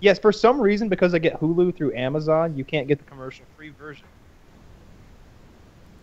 Yes, 0.00 0.18
for 0.18 0.30
some 0.32 0.60
reason 0.60 0.88
because 0.88 1.12
I 1.12 1.18
get 1.18 1.40
Hulu 1.40 1.74
through 1.76 1.92
Amazon, 1.94 2.56
you 2.56 2.64
can't 2.64 2.86
get 2.86 2.98
the 2.98 3.04
commercial 3.04 3.44
free 3.56 3.70
version. 3.70 4.06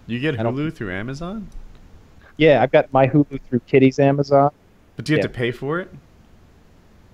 You 0.07 0.19
get 0.19 0.35
Hulu 0.35 0.73
through 0.73 0.91
Amazon, 0.93 1.47
Yeah, 2.37 2.61
I've 2.61 2.71
got 2.71 2.91
my 2.93 3.07
Hulu 3.07 3.39
through 3.49 3.61
Kitty's 3.61 3.97
Amazon. 3.99 4.51
but 4.97 5.05
do 5.05 5.13
you 5.13 5.17
have 5.17 5.23
Yeah. 5.23 5.27
to 5.31 5.33
pay 5.33 5.51
for 5.51 5.79
it? 5.79 5.89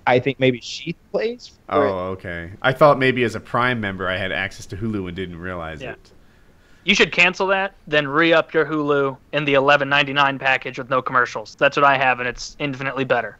I 0.06 0.18
think 0.18 0.40
maybe 0.40 0.60
she 0.60 0.94
plays. 1.12 1.52
Oh, 1.68 1.80
it. 1.82 1.90
okay. 2.14 2.50
I 2.60 2.72
thought 2.72 2.98
maybe 2.98 3.22
as 3.22 3.36
a 3.36 3.40
Prime 3.40 3.80
member 3.80 4.08
I 4.08 4.16
had 4.16 4.32
access 4.32 4.66
to 4.66 4.76
Hulu 4.76 5.06
and 5.06 5.16
didn't 5.16 5.38
realize 5.38 5.80
Yeah. 5.80 5.92
it. 5.92 6.10
You 6.84 6.94
should 6.94 7.12
cancel 7.12 7.46
that, 7.48 7.74
then 7.86 8.08
re-up 8.08 8.52
your 8.52 8.64
Hulu 8.64 9.16
in 9.32 9.44
the 9.44 9.54
11.99 9.54 10.40
package 10.40 10.78
with 10.78 10.90
no 10.90 11.00
commercials. 11.00 11.54
That's 11.54 11.76
what 11.76 11.84
I 11.84 11.96
have, 11.96 12.18
and 12.18 12.28
it's 12.28 12.56
infinitely 12.58 13.04
better. 13.04 13.38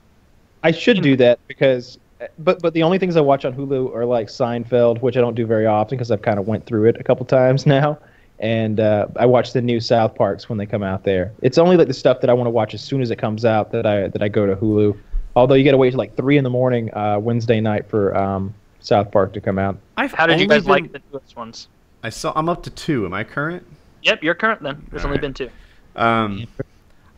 I 0.63 0.71
should 0.71 1.03
do 1.03 1.17
that 1.17 1.41
because, 1.49 1.99
but 2.39 2.63
but 2.63 2.73
the 2.73 2.85
only 2.85 2.99
things 2.99 3.17
I 3.17 3.21
watch 3.21 3.45
on 3.45 3.53
Hulu 3.53 3.93
are 3.95 4.05
like 4.05 4.29
Seinfeld, 4.29 5.03
which 5.03 5.17
I 5.17 5.21
don't 5.21 5.35
do 5.35 5.45
very 5.45 5.67
often 5.67 5.99
because 5.99 6.13
I've 6.13 6.23
kind 6.23 6.39
of 6.39 6.47
went 6.47 6.67
through 6.67 6.89
it 6.89 6.97
a 7.01 7.03
couple 7.03 7.27
times 7.27 7.67
now, 7.79 7.99
and 8.39 8.79
uh, 8.79 9.09
I 9.17 9.27
watch 9.27 9.53
the 9.53 9.61
new 9.61 9.81
South 9.81 10.15
Parks 10.15 10.49
when 10.49 10.59
they 10.59 10.67
come 10.67 10.85
out 10.85 11.03
there. 11.03 11.33
It's 11.43 11.59
only 11.59 11.77
like 11.77 11.89
the 11.89 11.95
stuff 11.95 12.21
that 12.21 12.31
I 12.31 12.33
want 12.33 12.47
to 12.47 12.53
watch 12.53 12.75
as 12.75 12.81
soon 12.81 13.03
as 13.03 13.11
it 13.11 13.17
comes 13.17 13.45
out 13.45 13.73
that 13.73 13.87
I 13.87 14.07
that 14.09 14.23
I 14.23 14.29
go 14.29 14.47
to 14.47 14.55
Hulu. 14.55 14.97
Although 15.35 15.55
you 15.55 15.65
got 15.65 15.73
to 15.73 15.79
wait 15.79 15.91
till 15.91 15.99
like 15.99 16.15
three 16.17 16.37
in 16.37 16.45
the 16.45 16.51
morning 16.51 16.95
uh, 16.95 17.19
Wednesday 17.19 17.61
night 17.61 17.89
for 17.89 18.17
um, 18.17 18.55
South 18.81 19.11
Park 19.11 19.33
to 19.33 19.41
come 19.41 19.59
out. 19.59 19.79
I've 19.97 20.13
How 20.13 20.27
did 20.27 20.39
you 20.39 20.45
only 20.45 20.57
guys 20.61 20.67
like 20.67 20.93
the 20.93 21.01
newest 21.11 21.37
ones? 21.37 21.69
I 22.03 22.11
saw. 22.11 22.33
I'm 22.35 22.49
up 22.49 22.63
to 22.65 22.71
two. 22.71 23.05
Am 23.07 23.13
I 23.13 23.25
current? 23.25 23.67
Yep, 24.03 24.23
you're 24.23 24.35
current 24.35 24.63
then. 24.63 24.87
There's 24.91 25.05
only 25.05 25.19
Alright. 25.19 25.35
been 25.37 25.49
two. 25.49 25.51
Um, 25.95 26.47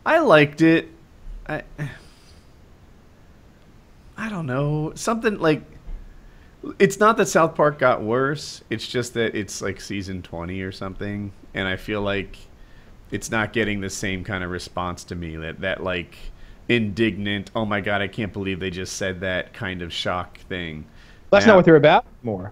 I 0.05 0.19
liked 0.19 0.61
it. 0.61 0.89
I. 1.47 1.63
I 4.17 4.29
don't 4.29 4.45
know. 4.45 4.93
Something 4.95 5.39
like. 5.39 5.63
It's 6.79 6.99
not 6.99 7.17
that 7.17 7.27
South 7.27 7.53
Park 7.55 7.77
got 7.77 8.01
worse. 8.01 8.63
It's 8.69 8.87
just 8.87 9.13
that 9.13 9.35
it's 9.35 9.61
like 9.61 9.79
season 9.79 10.23
20 10.23 10.61
or 10.61 10.71
something, 10.71 11.31
and 11.53 11.67
I 11.67 11.75
feel 11.75 12.01
like 12.01 12.37
it's 13.11 13.29
not 13.29 13.53
getting 13.53 13.81
the 13.81 13.89
same 13.89 14.23
kind 14.23 14.43
of 14.43 14.49
response 14.49 15.03
to 15.05 15.15
me. 15.15 15.35
That 15.35 15.61
that 15.61 15.83
like 15.83 16.17
indignant. 16.69 17.51
Oh 17.55 17.65
my 17.65 17.81
god! 17.81 18.01
I 18.01 18.07
can't 18.07 18.33
believe 18.33 18.59
they 18.59 18.71
just 18.71 18.97
said 18.97 19.19
that 19.21 19.53
kind 19.53 19.81
of 19.81 19.93
shock 19.93 20.39
thing. 20.39 20.85
That's 21.31 21.43
Yeah. 21.45 21.51
not 21.51 21.55
what 21.57 21.65
they're 21.65 21.75
about 21.75 22.05
anymore. 22.23 22.51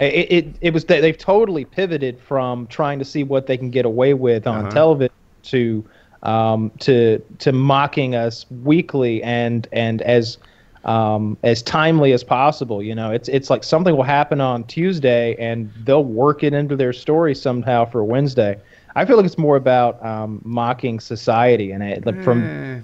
It, 0.00 0.32
it 0.32 0.58
it 0.60 0.74
was 0.74 0.84
they- 0.86 1.00
they've 1.00 1.16
totally 1.16 1.64
pivoted 1.64 2.20
from 2.20 2.66
trying 2.66 2.98
to 2.98 3.04
see 3.04 3.22
what 3.24 3.46
they 3.46 3.56
can 3.56 3.70
get 3.70 3.84
away 3.86 4.14
with 4.14 4.46
on 4.46 4.66
Uh-huh. 4.66 4.68
television 4.68 5.12
to 5.44 5.84
um, 6.22 6.72
to 6.80 7.20
to 7.38 7.52
mocking 7.52 8.14
us 8.14 8.44
weekly 8.50 9.22
and 9.22 9.68
and 9.72 10.02
as 10.02 10.38
um, 10.84 11.38
as 11.44 11.62
timely 11.62 12.12
as 12.12 12.24
possible. 12.24 12.82
You 12.82 12.94
know, 12.94 13.10
it's 13.12 13.28
it's 13.28 13.50
like 13.50 13.62
something 13.64 13.96
will 13.96 14.02
happen 14.02 14.40
on 14.40 14.64
Tuesday 14.64 15.36
and 15.38 15.72
they'll 15.84 16.04
work 16.04 16.42
it 16.42 16.52
into 16.54 16.76
their 16.76 16.92
story 16.92 17.34
somehow 17.34 17.84
for 17.84 18.04
Wednesday. 18.04 18.56
I 18.96 19.04
feel 19.04 19.16
like 19.16 19.26
it's 19.26 19.38
more 19.38 19.56
about 19.56 20.04
um, 20.04 20.40
mocking 20.44 21.00
society 21.00 21.70
and 21.72 21.82
it, 21.82 22.04
like 22.06 22.20
from 22.22 22.50
Eh. 22.50 22.80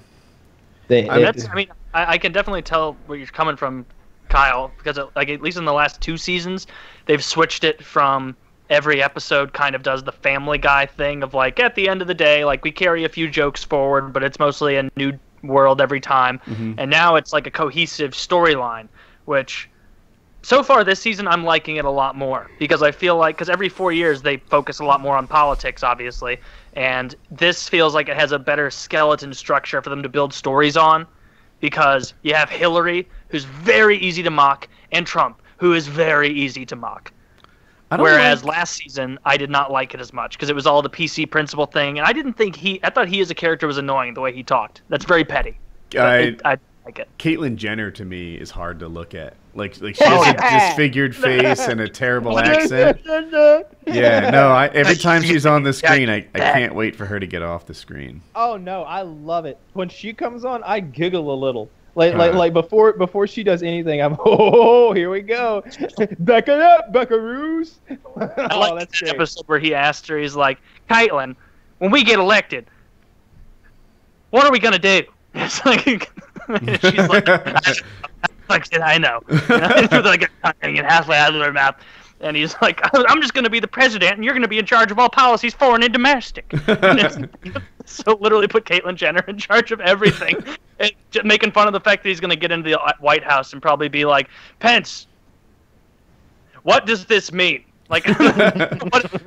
the, 0.89 1.09
I 1.11 1.15
mean, 1.17 1.23
that's, 1.23 1.47
I 1.51 1.55
mean, 1.55 1.69
I, 1.95 2.13
I 2.15 2.19
can 2.19 2.33
definitely 2.33 2.63
tell 2.63 2.95
where 3.07 3.17
you're 3.19 3.27
coming 3.29 3.57
from, 3.57 3.87
Kyle, 4.31 4.73
because 4.79 4.97
uh, 4.99 5.07
like 5.15 5.29
at 5.29 5.43
least 5.43 5.59
in 5.59 5.65
the 5.65 5.73
last 5.73 6.01
two 6.01 6.17
seasons, 6.17 6.67
they've 7.07 7.23
switched 7.23 7.65
it 7.65 7.85
from 7.85 8.37
every 8.71 9.03
episode 9.03 9.53
kind 9.53 9.75
of 9.75 9.83
does 9.83 10.05
the 10.05 10.13
Family 10.13 10.57
Guy 10.57 10.87
thing 10.87 11.23
of 11.23 11.35
like 11.35 11.59
at 11.61 11.75
the 11.75 11.89
end 11.89 12.01
of 12.01 12.09
the 12.09 12.15
day, 12.15 12.45
like 12.45 12.65
we 12.65 12.71
carry 12.71 13.05
a 13.05 13.09
few 13.09 13.29
jokes 13.29 13.65
forward, 13.65 14.13
but 14.13 14.23
it's 14.23 14.39
mostly 14.39 14.77
a 14.77 14.89
new 14.97 15.13
world 15.43 15.81
every 15.81 16.01
time, 16.01 16.41
Mhm. 16.47 16.75
and 16.79 16.91
now 16.91 17.17
it's 17.17 17.33
like 17.33 17.47
a 17.47 17.51
cohesive 17.51 18.13
storyline, 18.13 18.89
which. 19.27 19.69
So 20.43 20.63
far 20.63 20.85
this 20.85 20.99
season, 21.01 21.29
I'm 21.29 21.45
liking 21.45 21.77
it 21.77 21.85
a 21.85 21.91
lot 21.91 22.17
more 22.17 22.51
because 22.59 22.83
I 22.83 22.93
feel 22.93 23.15
like 23.17 23.37
because 23.37 23.51
every 23.51 23.69
four 23.69 23.93
years 23.93 24.23
they 24.23 24.39
focus 24.39 24.79
a 24.79 24.85
lot 24.87 25.03
more 25.03 25.15
on 25.15 25.27
politics, 25.27 25.83
obviously, 25.83 26.39
and 26.73 27.15
this 27.31 27.69
feels 27.69 27.95
like 27.95 28.09
it 28.09 28.17
has 28.17 28.33
a 28.33 28.39
better 28.39 28.71
skeleton 28.71 29.35
structure 29.35 29.83
for 29.83 29.91
them 29.91 30.03
to 30.03 30.09
build 30.09 30.33
stories 30.33 30.79
on 30.79 31.07
because 31.61 32.15
you 32.23 32.35
have 32.35 32.49
Hillary, 32.51 33.09
who's 33.29 33.45
very 33.45 33.97
easy 33.99 34.23
to 34.23 34.31
mock, 34.31 34.69
and 34.93 35.07
Trump, 35.07 35.41
who 35.59 35.73
is 35.75 35.87
very 35.87 36.31
easy 36.31 36.67
to 36.67 36.77
mock. 36.77 37.13
Whereas 37.97 38.45
like- 38.45 38.57
last 38.57 38.75
season, 38.75 39.19
I 39.25 39.37
did 39.37 39.51
not 39.51 39.73
like 39.73 39.95
it 39.95 40.01
as 40.01 40.13
much 40.13 40.37
because 40.37 40.49
it 40.49 40.55
was 40.55 40.67
all 40.67 40.81
the 40.81 40.91
PC 40.91 41.29
Principal 41.29 41.67
thing, 41.67 41.99
and 41.99 42.07
I 42.07 42.13
didn't 42.13 42.35
think 42.35 42.55
he. 42.57 42.81
I 42.85 42.91
thought 42.91 43.09
he 43.09 43.21
as 43.21 43.31
a 43.31 43.35
character 43.35 43.67
was 43.67 43.79
annoying 43.79 44.15
the 44.15 44.21
way 44.21 44.33
he 44.33 44.43
talked. 44.43 44.83
That's 44.89 45.05
very 45.05 45.25
petty. 45.25 45.59
I, 45.99 46.17
it- 46.19 46.43
I 46.45 46.59
like 46.85 46.99
it. 47.01 47.09
Caitlyn 47.19 47.57
Jenner 47.57 47.91
to 47.91 48.05
me 48.05 48.37
is 48.37 48.53
hard 48.53 48.79
to 48.79 48.89
look 48.89 49.13
at. 49.15 49.35
Like 49.55 49.81
like 49.81 49.97
she 49.97 50.05
has 50.05 50.27
Oh, 50.27 50.31
a 50.31 50.35
disfigured 50.69 51.15
face 51.17 51.61
and 51.67 51.81
a 51.81 51.89
terrible 51.89 52.39
accent. 52.39 53.01
Yeah, 53.87 54.31
no. 54.31 54.49
I, 54.51 54.69
every 54.69 54.95
time 54.97 55.23
she's 55.23 55.47
on 55.47 55.63
the 55.63 55.73
screen, 55.73 56.09
I, 56.09 56.27
I 56.35 56.39
can't 56.39 56.75
wait 56.75 56.95
for 56.95 57.07
her 57.07 57.19
to 57.19 57.27
get 57.27 57.43
off 57.43 57.67
the 57.67 57.75
screen. 57.75 58.23
Oh 58.35 58.57
no, 58.57 58.83
I 58.83 59.03
love 59.03 59.47
it. 59.47 59.59
When 59.73 59.89
she 59.89 60.13
comes 60.13 60.45
on, 60.45 60.63
I 60.63 60.81
giggle 60.81 61.33
a 61.33 61.37
little. 61.37 61.69
Like 61.97 62.15
like 62.15 62.35
like 62.35 62.53
before 62.53 62.93
before 62.93 63.27
she 63.27 63.43
does 63.43 63.63
anything, 63.65 64.01
I'm 64.01 64.17
oh 64.25 64.93
here 64.93 65.11
we 65.11 65.21
go. 65.23 65.63
Back 66.21 66.49
it 66.49 66.61
up, 66.61 66.93
Buckaroos. 66.93 67.75
I 67.91 68.49
oh, 68.53 68.61
like 68.61 68.79
that's 68.79 69.01
that 69.01 69.07
great. 69.07 69.15
episode 69.17 69.49
where 69.49 69.59
he 69.59 69.75
asked 69.75 70.07
her, 70.07 70.17
he's 70.19 70.37
like, 70.37 70.59
Caitlyn, 70.89 71.35
when 71.79 71.91
we 71.91 72.05
get 72.05 72.21
elected, 72.21 72.67
what 74.31 74.45
are 74.45 74.53
we 74.53 74.59
gonna 74.61 74.79
do? 74.79 75.03
It's 75.33 75.65
like, 75.65 75.85
she's 75.85 77.09
like, 77.09 77.29
I 77.29 77.37
don't 77.37 77.55
know. 77.55 77.83
Like, 78.51 78.71
yeah, 78.73 78.85
I 78.85 78.99
know. 78.99 79.23
With 79.29 79.51
like 80.05 80.31
and 80.63 80.79
halfway 80.79 81.17
out 81.17 81.35
of 81.35 81.41
their 81.41 81.53
mouth. 81.53 81.77
And 82.21 82.37
he's 82.37 82.55
like, 82.61 82.81
I'm 82.95 83.23
just 83.23 83.33
going 83.33 83.45
to 83.45 83.51
be 83.51 83.61
the 83.61 83.69
president, 83.69 84.17
and 84.17 84.25
you're 84.25 84.35
going 84.35 84.43
to 84.43 84.49
be 84.49 84.59
in 84.59 84.67
charge 84.67 84.91
of 84.91 84.99
all 84.99 85.09
policies, 85.09 85.55
foreign 85.55 85.83
and 85.83 85.93
domestic. 85.93 86.53
And 86.67 87.63
so 87.87 88.19
literally 88.21 88.47
put 88.47 88.67
Caitlyn 88.67 88.95
Jenner 88.97 89.25
in 89.27 89.39
charge 89.39 89.73
of 89.73 89.81
everything, 89.81 90.37
and 90.79 90.93
making 91.25 91.53
fun 91.53 91.67
of 91.67 91.73
the 91.73 91.81
fact 91.81 92.03
that 92.03 92.11
he's 92.11 92.21
going 92.21 92.31
to 92.31 92.37
get 92.37 92.53
into 92.53 92.69
the 92.69 92.95
White 93.01 93.25
House 93.25 93.55
and 93.55 93.63
probably 93.63 93.89
be 93.89 94.05
like, 94.05 94.29
Pence, 94.59 95.07
what 96.63 96.85
does 96.85 97.07
this 97.07 97.33
mean? 97.33 97.65
Like, 97.89 98.07
what 98.07 99.05
is 99.05 99.11
this? 99.11 99.23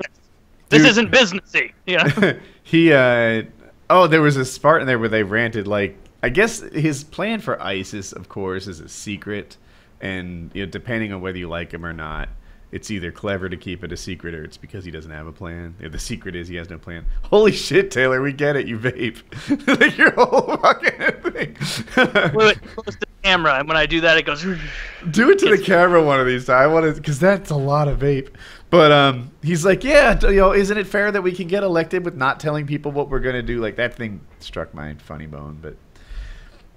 This 0.69 0.85
isn't 0.85 1.11
businessy. 1.11 1.73
Know? 1.87 2.39
he 2.63 2.93
uh 2.93 3.43
oh 3.89 4.07
there 4.07 4.21
was 4.21 4.37
a 4.37 4.59
part 4.59 4.81
in 4.81 4.87
there 4.87 4.97
where 4.97 5.09
they 5.09 5.23
ranted 5.23 5.67
like 5.67 5.95
i 6.23 6.29
guess 6.29 6.61
his 6.71 7.03
plan 7.03 7.39
for 7.39 7.61
isis 7.61 8.11
of 8.11 8.27
course 8.27 8.67
is 8.67 8.79
a 8.79 8.89
secret 8.89 9.57
and 10.01 10.49
you 10.55 10.65
know 10.65 10.71
depending 10.71 11.13
on 11.13 11.21
whether 11.21 11.37
you 11.37 11.47
like 11.47 11.71
him 11.71 11.85
or 11.85 11.93
not 11.93 12.29
it's 12.73 12.89
either 12.89 13.11
clever 13.11 13.49
to 13.49 13.55
keep 13.55 13.83
it 13.83 13.91
a 13.91 13.97
secret 13.97 14.33
or 14.33 14.43
it's 14.43 14.57
because 14.57 14.83
he 14.83 14.89
doesn't 14.89 15.11
have 15.11 15.27
a 15.27 15.31
plan. 15.31 15.75
The 15.79 15.99
secret 15.99 16.35
is 16.35 16.47
he 16.47 16.55
has 16.55 16.71
no 16.71 16.79
plan. 16.79 17.05
Holy 17.21 17.51
shit, 17.51 17.91
Taylor, 17.91 18.19
we 18.19 18.33
get 18.33 18.55
it. 18.55 18.65
You 18.65 18.79
vape. 18.79 19.21
like 19.79 19.95
your 19.95 20.09
whole 20.09 20.57
fucking 20.57 21.31
thing. 21.31 21.55
Wait, 22.33 22.35
wait, 22.35 22.61
close 22.63 22.95
to 22.95 22.99
the 22.99 23.07
camera, 23.21 23.59
and 23.59 23.67
when 23.67 23.77
I 23.77 23.85
do 23.85 24.01
that, 24.01 24.17
it 24.17 24.25
goes. 24.25 24.41
Do 25.11 25.29
it 25.29 25.39
to 25.39 25.55
the 25.55 25.61
camera 25.61 26.01
one 26.01 26.19
of 26.19 26.25
these 26.25 26.45
times. 26.45 26.63
I 26.63 26.65
want 26.67 26.85
to, 26.87 26.99
because 26.99 27.19
that's 27.19 27.51
a 27.51 27.55
lot 27.55 27.87
of 27.87 27.99
vape. 27.99 28.29
But 28.71 28.91
um, 28.91 29.29
he's 29.43 29.63
like, 29.63 29.83
yeah, 29.83 30.19
you 30.21 30.37
know, 30.37 30.53
isn't 30.53 30.75
it 30.75 30.87
fair 30.87 31.11
that 31.11 31.21
we 31.21 31.31
can 31.31 31.47
get 31.47 31.61
elected 31.61 32.03
with 32.03 32.15
not 32.15 32.39
telling 32.39 32.65
people 32.65 32.91
what 32.91 33.07
we're 33.07 33.19
gonna 33.19 33.43
do? 33.43 33.61
Like 33.61 33.75
that 33.75 33.93
thing 33.93 34.19
struck 34.39 34.73
my 34.73 34.95
funny 34.95 35.27
bone. 35.27 35.59
But 35.61 35.75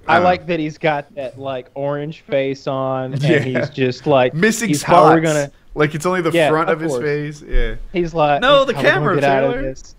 I 0.09 0.19
uh, 0.19 0.23
like 0.23 0.47
that 0.47 0.61
he's 0.61 0.79
got 0.79 1.13
that 1.15 1.39
like 1.39 1.69
orange 1.75 2.21
face 2.23 2.67
on, 2.67 3.15
and 3.15 3.23
Yeah. 3.23 3.39
he's 3.41 3.71
just 3.71 4.07
like 4.07 4.35
missing 4.47 4.69
he's, 4.69 4.81
spots. 4.81 4.93
How 4.97 5.15
we're 5.15 5.21
gonna? 5.21 5.51
like 5.75 5.95
it's 5.95 6.07
only 6.07 6.23
the 6.23 6.31
Yeah, 6.31 6.49
front 6.51 6.71
of 6.71 6.81
of, 6.81 6.91
his 6.91 6.97
face. 6.99 7.43
Yeah. 7.47 7.75
He's 7.93 8.15
like, 8.15 8.41
No, 8.41 8.65
he's 8.65 8.69
the 8.69 8.75
how 8.75 8.83
we're 8.83 8.85
gonna 8.85 8.93
camera, 8.93 9.15
get 9.21 9.25
out 9.25 9.45
of 9.45 9.51
Taylor. 9.53 9.63
this. 9.63 9.95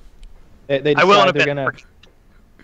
They, 0.67 0.79
they 0.79 0.95
I 0.95 1.03
will 1.03 1.21
in 1.21 1.29
a 1.29 1.31
they're 1.31 1.45
bit. 1.45 1.55
gonna. 1.55 1.71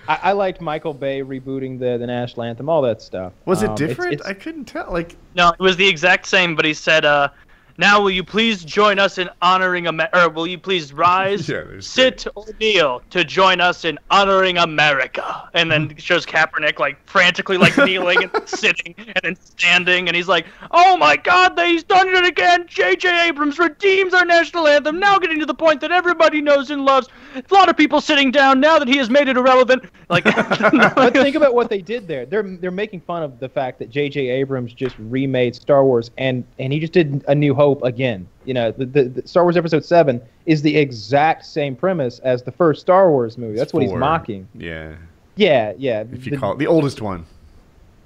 I, 0.08 0.20
I 0.24 0.32
liked 0.34 0.60
Michael 0.60 0.94
Bay 0.94 1.22
rebooting 1.22 1.80
the 1.80 1.98
the 1.98 2.08
national 2.08 2.44
anthem, 2.44 2.68
all 2.70 2.82
that 2.82 3.02
stuff. 3.02 3.34
Was 3.46 3.62
it 3.64 3.68
Um, 3.70 3.74
it's- 3.76 3.88
different? 3.89 4.14
it's- 4.14 4.30
I 4.30 4.34
couldn't 4.34 4.66
tell. 4.66 4.91
Like 4.91 5.16
No, 5.36 5.50
it 5.50 5.60
was 5.60 5.78
the 5.78 5.88
exact 5.88 6.26
same, 6.26 6.56
but 6.56 6.66
he 6.66 6.74
said, 6.74 7.06
uh, 7.06 7.30
"Now 7.78 8.01
will 8.01 8.11
you 8.11 8.24
please 8.24 8.63
join 8.63 8.99
us 8.99 9.17
in 9.17 9.30
honoring 9.41 9.88
America? 9.88 10.26
Or 10.26 10.30
will 10.30 10.47
you 10.47 10.57
please 10.57 10.93
rise, 10.93 11.49
Yeah, 11.49 11.63
there's 11.63 11.88
sit 11.88 12.28
or 12.36 12.45
kneel 12.59 13.01
to 13.09 13.24
join 13.24 13.59
us 13.59 13.86
in 13.86 13.97
honoring 14.11 14.57
America?" 14.57 15.49
And 15.53 15.71
then 15.71 15.89
mm-hmm. 15.89 15.97
shows 15.97 16.26
Kaepernick 16.26 16.80
like 16.80 16.97
frantically 17.07 17.57
like 17.57 17.78
kneeling 17.78 18.24
and 18.24 18.32
sitting 18.47 18.93
and 18.97 19.19
then 19.24 19.36
standing, 19.36 20.07
and 20.07 20.15
he's 20.15 20.28
like, 20.28 20.45
"Oh 20.71 20.97
my 20.97 21.17
God, 21.17 21.55
they- 21.55 21.71
he's 21.71 21.84
done 21.84 22.07
it 22.09 22.26
again! 22.26 22.65
J.J. 22.67 23.28
Abrams 23.28 23.57
redeems 23.57 24.13
our 24.13 24.26
national 24.26 24.67
anthem. 24.67 24.99
Now 24.99 25.17
getting 25.17 25.39
to 25.39 25.45
the 25.45 25.53
point 25.53 25.82
that 25.82 25.91
everybody 25.91 26.41
knows 26.41 26.69
and 26.69 26.86
loves. 26.86 27.07
A 27.36 27.53
lot 27.53 27.69
of 27.69 27.76
people 27.76 27.99
sitting 27.99 28.30
down 28.30 28.59
now 28.59 28.78
that 28.78 28.88
he 28.88 28.97
has 28.97 29.09
made 29.09 29.28
it 29.28 29.38
irrelevant." 29.38 29.84
Like, 30.09 30.24
but 30.26 31.13
think 31.13 31.36
about 31.36 31.55
what 31.55 31.69
they 31.69 31.82
did 31.82 32.07
there. 32.07 32.28
They're 32.28 32.43
they're 32.43 32.69
making 32.69 33.01
fun 33.01 33.24
of 33.24 33.39
the 33.39 33.49
fact 33.49 33.80
that 33.80 33.89
J.J. 33.89 34.30
Abrams 34.30 34.74
just 34.74 34.95
remade 34.99 35.55
Star 35.55 35.84
Wars, 35.84 36.11
and 36.19 36.43
and 36.59 36.71
he 36.71 36.80
just 36.80 36.93
did 36.93 37.24
A 37.28 37.34
New 37.34 37.55
Hope 37.55 37.62
again. 37.84 38.28
You 38.45 38.53
know, 38.53 38.72
the, 38.72 38.86
the, 38.86 39.03
the 39.05 39.28
Star 39.28 39.43
Wars 39.43 39.57
Episode 39.57 39.84
Seven 39.86 40.22
is 40.45 40.61
the 40.61 40.76
exact 40.78 41.45
same 41.45 41.76
premise 41.76 42.20
as 42.20 42.43
the 42.43 42.51
first 42.51 42.82
Star 42.82 43.09
Wars 43.09 43.38
movie. 43.38 43.57
That's 43.57 43.74
what 43.74 43.84
he's 43.84 43.93
mocking. 43.93 44.47
Yeah. 44.53 44.95
Yeah, 45.36 45.74
yeah. 45.78 46.03
If 46.11 46.26
you 46.26 46.32
the- 46.32 46.38
call 46.38 46.53
it 46.53 46.59
the 46.59 46.68
oldest 46.68 47.01
one. 47.01 47.26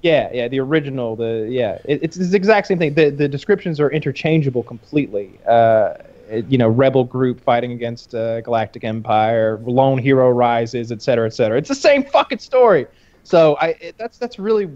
Yeah, 0.00 0.30
yeah, 0.32 0.46
the 0.46 0.60
original, 0.60 1.16
the 1.16 1.48
yeah, 1.50 1.78
it, 1.84 2.00
it's 2.04 2.16
the 2.16 2.36
exact 2.36 2.68
same 2.68 2.78
thing. 2.78 2.94
The 2.94 3.10
the 3.10 3.26
descriptions 3.28 3.80
are 3.80 3.90
interchangeable 3.90 4.62
completely. 4.62 5.40
Uh, 5.44 5.94
it- 6.30 6.46
you 6.48 6.56
know, 6.56 6.68
rebel 6.68 7.02
group 7.02 7.40
fighting 7.40 7.72
against 7.72 8.14
uh, 8.14 8.40
Galactic 8.42 8.84
Empire, 8.84 9.58
lone 9.64 9.98
hero 9.98 10.30
rises, 10.30 10.92
et 10.92 11.02
cetera, 11.02 11.26
et 11.26 11.34
cetera. 11.34 11.58
It's 11.58 11.68
the 11.68 11.74
same 11.74 12.04
fucking 12.04 12.38
story. 12.38 12.86
So 13.24 13.56
I 13.60 13.68
it, 13.80 13.98
that's 13.98 14.18
that's 14.18 14.38
really 14.38 14.70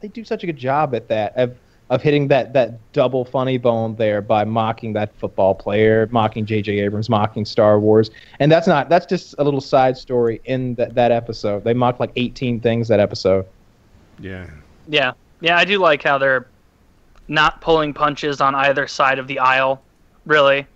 they 0.00 0.08
do 0.08 0.24
such 0.24 0.42
a 0.44 0.46
good 0.46 0.56
job 0.56 0.94
at 0.94 1.08
that 1.08 1.36
of 1.36 1.54
of 1.90 2.02
hitting 2.02 2.28
that 2.28 2.52
that 2.52 2.78
double 2.92 3.24
funny 3.24 3.56
bone 3.58 3.94
there 3.96 4.20
by 4.20 4.44
mocking 4.44 4.92
that 4.92 5.14
football 5.16 5.54
player, 5.54 6.08
mocking 6.10 6.44
J.J. 6.44 6.80
Abrams, 6.80 7.08
mocking 7.08 7.44
Star 7.44 7.80
Wars, 7.80 8.10
and 8.40 8.52
that's 8.52 8.66
not 8.66 8.88
that's 8.88 9.06
just 9.06 9.34
a 9.38 9.44
little 9.44 9.60
side 9.60 9.96
story 9.96 10.40
in 10.44 10.74
that 10.74 10.94
that 10.94 11.12
episode. 11.12 11.64
They 11.64 11.74
mocked 11.74 12.00
like 12.00 12.12
18 12.16 12.60
things 12.60 12.88
that 12.88 13.00
episode. 13.00 13.46
Yeah. 14.18 14.48
Yeah, 14.88 15.12
yeah, 15.40 15.56
I 15.56 15.64
do 15.64 15.78
like 15.78 16.02
how 16.02 16.18
they're 16.18 16.46
not 17.28 17.60
pulling 17.60 17.92
punches 17.94 18.40
on 18.40 18.54
either 18.54 18.86
side 18.86 19.18
of 19.18 19.26
the 19.26 19.38
aisle. 19.38 19.82
Really, 20.26 20.66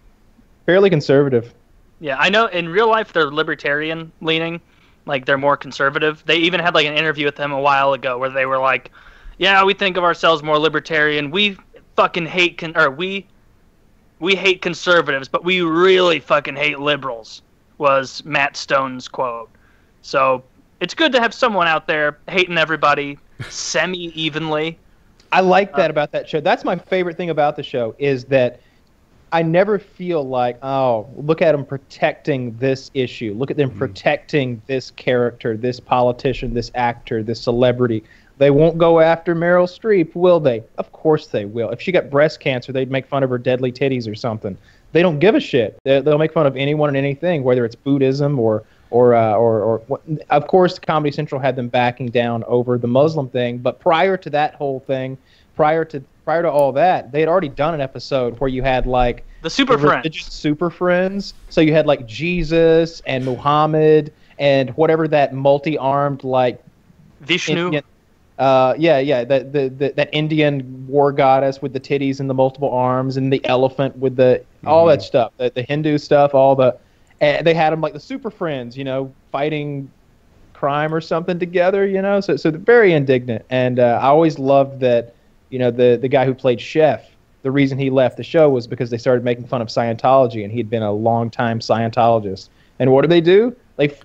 fairly 0.67 0.89
conservative. 0.91 1.53
yeah. 2.01 2.17
I 2.19 2.31
know 2.31 2.47
in 2.47 2.69
real 2.69 2.89
life 2.89 3.13
they're 3.13 3.31
libertarian 3.31 4.13
leaning, 4.21 4.61
like 5.07 5.27
they're 5.27 5.39
more 5.39 5.57
conservative. 5.57 6.23
They 6.27 6.37
even 6.37 6.61
had 6.61 6.75
like 6.75 6.87
an 6.87 6.95
interview 6.95 7.27
with 7.27 7.37
them 7.37 7.53
a 7.53 7.61
while 7.61 7.93
ago 7.93 8.19
where 8.19 8.31
they 8.31 8.47
were 8.47 8.59
like, 8.59 8.91
"Yeah, 9.39 9.65
we 9.65 9.75
think 9.75 9.97
of 9.97 10.05
ourselves 10.05 10.43
more 10.43 10.59
libertarian. 10.59 11.31
We 11.31 11.57
fucking 11.97 12.27
hate 12.27 12.59
con 12.59 12.77
or 12.77 12.91
we 12.91 13.27
we 14.19 14.35
hate 14.35 14.63
conservatives, 14.63 15.29
but 15.29 15.45
we 15.45 15.63
really 15.63 16.21
fucking 16.21 16.57
hate 16.57 16.79
liberals." 16.79 17.43
Was 17.79 18.25
Matt 18.25 18.57
Stone's 18.57 19.09
quote. 19.09 19.51
So 20.03 20.45
it's 20.81 20.95
good 20.95 21.13
to 21.13 21.21
have 21.21 21.35
someone 21.35 21.67
out 21.67 21.87
there 21.87 22.19
hating 22.29 22.59
everybody 22.59 23.19
semi 23.49 24.09
evenly. 24.21 24.79
I 25.33 25.41
like 25.41 25.75
that 25.77 25.91
uh, 25.91 25.93
about 25.93 26.13
that 26.13 26.29
show. 26.29 26.41
That's 26.41 26.65
my 26.65 26.77
favorite 26.77 27.17
thing 27.17 27.31
about 27.31 27.57
the 27.57 27.63
show 27.63 27.95
is 27.99 28.25
that 28.27 28.61
I 29.33 29.43
never 29.43 29.79
feel 29.79 30.23
like, 30.23 30.63
oh, 30.63 31.09
look 31.17 31.41
at 31.41 31.53
them 31.53 31.65
protecting 31.65 32.55
this 32.59 32.91
issue. 32.93 33.33
Look 33.35 33.51
at 33.51 33.57
them 33.57 33.71
mm. 33.71 33.79
protecting 33.79 34.61
this 34.67 34.91
character, 34.91 35.57
this 35.57 35.81
politician, 35.81 36.53
this 36.53 36.71
actor, 36.75 37.23
this 37.23 37.41
celebrity. 37.41 38.05
They 38.43 38.51
won't 38.51 38.77
go 38.77 38.99
after 38.99 39.37
Meryl 39.37 39.69
Streep, 39.69 40.17
will 40.17 40.41
they? 40.41 40.65
Of 40.77 40.91
course 40.91 41.29
they 41.29 41.45
will. 41.45 41.71
If 41.71 41.81
she 41.81 41.93
got 41.93 42.11
breast 42.11 42.41
cancer, 42.41 42.73
they'd 42.73 42.91
make 42.91 43.07
fun 43.07 43.23
of 43.23 43.31
her 43.31 43.39
deadly 43.39 43.71
titties 43.71 44.11
or 44.11 44.17
something. 44.17 44.59
They 44.91 45.01
don't 45.01 45.21
give 45.21 45.37
a 45.37 45.41
shit. 45.41 45.79
They, 45.85 46.01
they'll 46.01 46.19
make 46.19 46.33
fun 46.33 46.49
of 46.49 46.57
anyone 46.57 46.89
and 46.89 46.97
anything, 46.97 47.45
whether 47.45 47.65
it's 47.65 47.77
Buddhism 47.77 48.41
or 48.41 48.65
or 48.91 49.15
uh, 49.15 49.35
or 49.35 49.61
or 49.87 50.01
of 50.31 50.49
course 50.49 50.77
Comedy 50.81 51.13
Central 51.13 51.41
had 51.41 51.55
them 51.55 51.69
backing 51.69 52.09
down 52.09 52.43
over 52.49 52.79
the 52.79 52.89
Muslim 52.89 53.29
thing. 53.29 53.59
But 53.59 53.79
prior 53.79 54.17
to 54.17 54.31
that 54.31 54.57
whole 54.57 54.81
thing, 54.81 55.19
prior 55.55 55.85
to 55.85 56.03
prior 56.25 56.43
to 56.43 56.51
all 56.51 56.73
that, 56.73 57.13
they 57.13 57.21
had 57.21 57.29
already 57.29 57.49
done 57.49 57.75
an 57.75 57.81
episode 57.81 58.41
where 58.41 58.51
you 58.51 58.65
had 58.65 58.87
like 58.87 59.25
The 59.43 59.51
Super 59.51 59.77
the 59.77 59.87
Friends. 59.87 60.33
super 60.35 60.69
friends. 60.69 61.35
So 61.49 61.61
you 61.61 61.75
had 61.75 61.87
like 61.87 62.09
Jesus 62.09 63.03
and 63.07 63.25
Muhammad 63.25 64.13
and 64.41 64.71
whatever 64.71 65.07
that 65.07 65.33
multi-armed 65.33 66.25
like 66.25 66.61
Vishnu. 67.21 67.67
Indian, 67.67 67.85
uh, 68.43 68.75
yeah, 68.77 68.99
yeah, 68.99 69.23
that 69.23 69.53
the, 69.53 69.69
the 69.69 69.93
that 69.95 70.09
Indian 70.13 70.85
war 70.89 71.13
goddess 71.13 71.63
with 71.63 71.73
the 71.73 71.79
titties 71.79 72.19
and 72.19 72.29
the 72.29 72.35
multiple 72.35 72.73
arms 72.73 73.17
and 73.17 73.33
the 73.33 73.45
elephant 73.47 73.97
with 73.97 74.17
the 74.17 74.43
all 74.67 74.85
that 74.87 75.01
stuff, 75.01 75.31
the, 75.37 75.53
the 75.55 75.63
Hindu 75.63 75.97
stuff, 75.97 76.35
all 76.35 76.57
the, 76.57 76.77
and 77.21 77.47
they 77.47 77.55
had 77.55 77.73
them 77.73 77.81
like 77.81 77.93
the 77.93 78.01
super 78.01 78.33
friends, 78.33 78.77
you 78.77 78.83
know, 78.83 79.13
fighting 79.31 79.89
crime 80.55 80.93
or 80.93 81.01
something 81.01 81.39
together, 81.39 81.87
you 81.87 82.03
know. 82.03 82.21
So 82.21 82.35
so 82.35 82.51
they're 82.51 82.59
very 82.59 82.95
indignant, 82.95 83.45
and 83.49 83.79
uh, 83.79 84.01
I 84.03 84.07
always 84.07 84.41
loved 84.41 84.81
that, 84.81 85.15
you 85.51 85.61
know, 85.61 85.71
the 85.71 85.97
the 86.03 86.09
guy 86.09 86.25
who 86.25 86.35
played 86.35 86.61
Chef. 86.61 87.09
The 87.43 87.51
reason 87.53 87.79
he 87.79 87.91
left 87.91 88.17
the 88.17 88.25
show 88.25 88.51
was 88.51 88.67
because 88.67 88.91
they 88.91 88.99
started 88.99 89.23
making 89.23 89.47
fun 89.47 89.63
of 89.63 89.69
Scientology, 89.69 90.43
and 90.43 90.53
he'd 90.53 90.69
been 90.69 90.83
a 90.83 90.93
long 90.93 91.31
time 91.31 91.61
Scientologist. 91.61 92.49
And 92.81 92.91
what 92.91 93.03
did 93.03 93.11
they 93.13 93.21
do? 93.21 93.55
They 93.77 93.97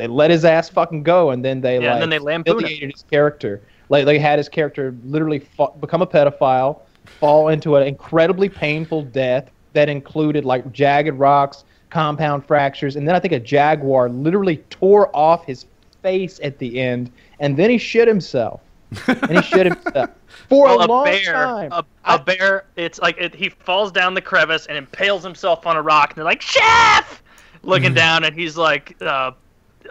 they 0.00 0.06
let 0.06 0.30
his 0.30 0.44
ass 0.44 0.68
fucking 0.70 1.02
go, 1.02 1.30
and 1.30 1.44
then 1.44 1.60
they 1.60 1.74
Yeah, 1.80 1.94
like 1.94 2.02
and 2.02 2.12
then 2.12 2.24
they 2.24 2.32
humiliated 2.52 2.90
his 2.92 3.04
character. 3.10 3.60
Like 3.90 4.06
they 4.06 4.18
had 4.18 4.38
his 4.38 4.48
character 4.48 4.94
literally 5.04 5.40
fa- 5.40 5.68
become 5.80 6.00
a 6.00 6.06
pedophile, 6.06 6.80
fall 7.18 7.48
into 7.48 7.76
an 7.76 7.86
incredibly 7.86 8.48
painful 8.48 9.02
death 9.02 9.50
that 9.74 9.88
included 9.88 10.44
like 10.44 10.70
jagged 10.72 11.18
rocks, 11.18 11.64
compound 11.90 12.46
fractures, 12.46 12.96
and 12.96 13.06
then 13.06 13.14
I 13.14 13.20
think 13.20 13.32
a 13.34 13.40
jaguar 13.40 14.08
literally 14.08 14.56
tore 14.70 15.14
off 15.14 15.44
his 15.44 15.66
face 16.02 16.40
at 16.42 16.58
the 16.58 16.80
end, 16.80 17.10
and 17.40 17.56
then 17.56 17.68
he 17.68 17.78
shit 17.78 18.08
himself. 18.08 18.60
and 19.06 19.30
he 19.36 19.42
shit 19.42 19.66
himself 19.66 20.10
for 20.48 20.64
Well, 20.64 20.84
a 20.84 20.86
long 20.86 21.04
bear, 21.04 21.32
time. 21.32 21.70
A, 21.72 21.76
a 21.76 21.84
I- 22.04 22.16
bear. 22.16 22.64
It's 22.76 22.98
like 23.00 23.18
it, 23.18 23.34
he 23.34 23.48
falls 23.50 23.92
down 23.92 24.14
the 24.14 24.20
crevice 24.22 24.66
and 24.66 24.76
impales 24.78 25.22
himself 25.22 25.66
on 25.66 25.76
a 25.76 25.82
rock, 25.82 26.10
and 26.10 26.16
they're 26.16 26.24
like, 26.24 26.40
"Chef!" 26.42 27.22
Looking 27.62 27.92
down, 27.92 28.24
and 28.24 28.34
he's 28.34 28.56
like, 28.56 28.96
uh, 29.02 29.32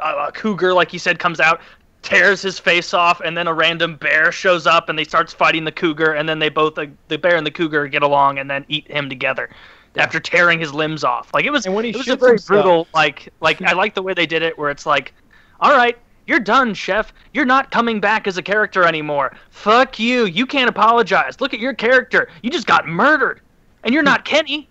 a, 0.03 0.27
a 0.27 0.31
cougar, 0.31 0.73
like 0.73 0.93
you 0.93 0.99
said, 0.99 1.19
comes 1.19 1.39
out, 1.39 1.61
tears 2.01 2.41
his 2.41 2.59
face 2.59 2.93
off, 2.93 3.19
and 3.21 3.35
then 3.37 3.47
a 3.47 3.53
random 3.53 3.95
bear 3.95 4.31
shows 4.31 4.65
up, 4.67 4.89
and 4.89 4.97
they 4.97 5.03
starts 5.03 5.33
fighting 5.33 5.63
the 5.65 5.71
cougar, 5.71 6.13
and 6.13 6.27
then 6.29 6.39
they 6.39 6.49
both, 6.49 6.77
uh, 6.77 6.85
the 7.07 7.17
bear 7.17 7.35
and 7.35 7.45
the 7.45 7.51
cougar, 7.51 7.87
get 7.87 8.03
along, 8.03 8.39
and 8.39 8.49
then 8.49 8.65
eat 8.69 8.87
him 8.89 9.09
together. 9.09 9.49
After 9.95 10.19
tearing 10.19 10.59
his 10.59 10.73
limbs 10.73 11.03
off, 11.03 11.33
like 11.33 11.45
it 11.45 11.49
was, 11.49 11.65
And 11.65 11.73
when 11.75 11.83
he 11.83 11.89
it 11.91 11.97
was 11.97 12.07
a 12.07 12.15
very 12.15 12.33
himself- 12.33 12.47
brutal. 12.63 12.87
Like, 12.93 13.29
like 13.41 13.61
I 13.61 13.73
like 13.73 13.95
the 13.95 14.03
way 14.03 14.13
they 14.13 14.27
did 14.27 14.43
it, 14.43 14.57
where 14.57 14.69
it's 14.69 14.85
like, 14.85 15.13
all 15.59 15.71
right, 15.75 15.97
You're 16.27 16.39
done, 16.39 16.75
chef. 16.75 17.11
You're 17.33 17.43
not 17.47 17.71
coming 17.71 17.99
back 17.99 18.27
as 18.27 18.37
a 18.37 18.43
character 18.43 18.83
anymore. 18.83 19.35
Fuck 19.49 19.97
you. 19.97 20.25
You 20.25 20.45
can't 20.45 20.69
apologize. 20.69 21.41
Look 21.41 21.55
at 21.55 21.59
your 21.59 21.73
character. 21.73 22.29
You 22.43 22.51
just 22.51 22.67
got 22.67 22.87
murdered. 22.87 23.41
And 23.83 23.95
you're 23.95 24.03
not 24.03 24.25
Kenny. 24.31 24.68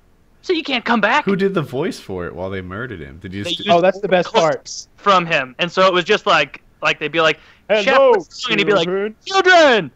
So 0.49 0.55
you 0.55 0.63
can't 0.63 0.83
come 0.83 1.03
back. 1.03 1.27
Who 1.27 1.37
did 1.37 1.53
the 1.53 1.61
voice 1.61 2.01
for 2.01 2.27
it 2.27 2.35
while 2.35 2.49
they 2.49 2.63
murdered 2.63 3.01
him? 3.01 3.19
Did 3.19 3.35
you 3.35 3.45
They 3.45 3.53
just 3.53 3.69
Oh, 3.69 3.83
that's 3.83 4.01
the 4.01 4.09
best 4.09 4.33
part. 4.33 4.87
From 4.97 5.27
him. 5.27 5.55
And 5.59 5.71
so 5.71 5.87
it 5.87 5.93
was 5.93 6.05
just 6.07 6.25
like 6.25 6.63
like 6.81 6.99
they'd 6.99 7.13
be 7.13 7.21
like, 7.21 7.39
Chef, 7.69 7.85
Hello, 7.85 8.15
and 8.49 8.59
he'd 8.59 8.65
be 8.67 8.73
like, 8.73 8.87
children. 8.87 9.15
Children, 9.27 9.91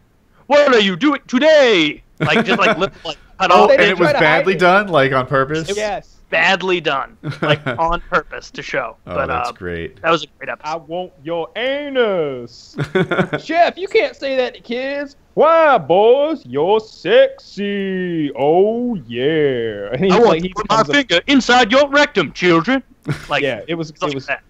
what 0.48 0.74
are 0.74 0.78
you 0.78 0.94
doing 0.94 1.22
today? 1.26 2.02
Like 2.20 2.44
just 2.44 2.58
like 2.58 2.76
lip 2.82 2.92
like 3.02 3.16
cut 3.40 3.50
Oh, 3.50 3.64
off 3.64 3.70
and 3.70 3.80
it 3.80 3.98
was 3.98 4.10
try 4.10 4.12
to 4.12 4.18
badly 4.20 4.52
it. 4.52 4.58
done, 4.58 4.88
like 4.88 5.12
on 5.12 5.26
purpose. 5.26 5.74
Yes. 5.74 6.18
Badly 6.32 6.80
done. 6.80 7.16
Like 7.40 7.64
on 7.78 8.00
purpose 8.00 8.50
to 8.50 8.62
show. 8.62 8.96
Oh, 9.06 9.14
but 9.14 9.26
that's 9.26 9.50
uh, 9.50 9.52
great. 9.52 10.02
that 10.02 10.10
was 10.10 10.24
a 10.24 10.26
great 10.38 10.48
episode. 10.48 10.68
I 10.68 10.76
want 10.76 11.12
your 11.22 11.48
anus. 11.54 12.74
Chef, 13.44 13.76
you 13.78 13.86
can't 13.86 14.16
say 14.16 14.34
that 14.36 14.54
to 14.54 14.60
kids. 14.60 15.14
Why, 15.34 15.78
boys? 15.78 16.44
You're 16.44 16.80
sexy. 16.80 18.32
Oh 18.34 18.96
yeah. 19.06 19.90
And 19.92 20.02
he's 20.02 20.12
I 20.12 20.16
want 20.16 20.28
like, 20.30 20.42
to 20.42 20.48
he 20.48 20.54
put 20.54 20.68
my 20.68 20.82
becomes 20.82 20.88
a- 20.88 20.92
finger 20.94 21.20
inside 21.28 21.70
your 21.70 21.88
rectum, 21.88 22.32
children. 22.32 22.82
Like 23.28 23.42
yeah, 23.42 23.60
it 23.68 23.74
was. 23.74 23.90
It 23.90 24.00
was. 24.02 24.14
like 24.14 24.26
that. 24.26 24.42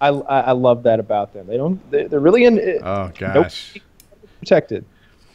I, 0.00 0.08
I 0.08 0.40
I 0.40 0.52
love 0.52 0.82
that 0.82 1.00
about 1.00 1.32
them. 1.32 1.46
They 1.46 1.56
don't. 1.56 1.90
They, 1.90 2.04
they're 2.04 2.20
really 2.20 2.44
in, 2.44 2.58
oh 2.82 3.10
gosh. 3.16 3.76
protected. 4.40 4.84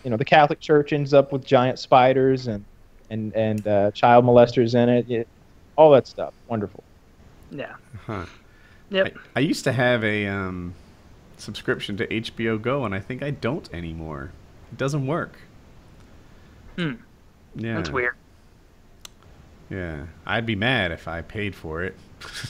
You 0.04 0.10
know, 0.10 0.18
the 0.18 0.26
Catholic 0.26 0.60
Church 0.60 0.92
ends 0.92 1.14
up 1.14 1.32
with 1.32 1.46
giant 1.46 1.80
spiders 1.80 2.48
and 2.48 2.66
and 3.10 3.34
and 3.36 3.68
uh, 3.68 3.92
child 3.92 4.26
molesters 4.26 4.76
in 4.76 4.90
it. 4.90 5.06
Yeah, 5.08 5.24
all 5.76 5.92
that 5.92 6.08
stuff. 6.08 6.34
Wonderful. 6.48 6.84
Yeah. 7.52 7.74
Huh. 8.06 8.26
Yep. 8.90 9.18
I, 9.36 9.40
I 9.40 9.42
used 9.42 9.64
to 9.64 9.72
have 9.72 10.04
a 10.04 10.28
um, 10.28 10.74
subscription 11.38 11.98
to 11.98 12.08
HBO 12.08 12.62
Go, 12.62 12.86
and 12.86 12.94
I 12.94 13.00
think 13.00 13.24
I 13.24 13.32
don't 13.32 13.72
anymore. 13.74 14.32
It 14.72 14.78
doesn't 14.78 15.06
work. 15.08 15.34
Hmm. 16.78 16.94
Yeah. 17.56 17.76
That's 17.76 17.90
weird. 17.90 18.16
Yeah, 19.70 20.06
I'd 20.26 20.46
be 20.46 20.56
mad 20.56 20.92
if 20.92 21.08
I 21.08 21.22
paid 21.22 21.56
for 21.56 21.84
it, 21.84 21.96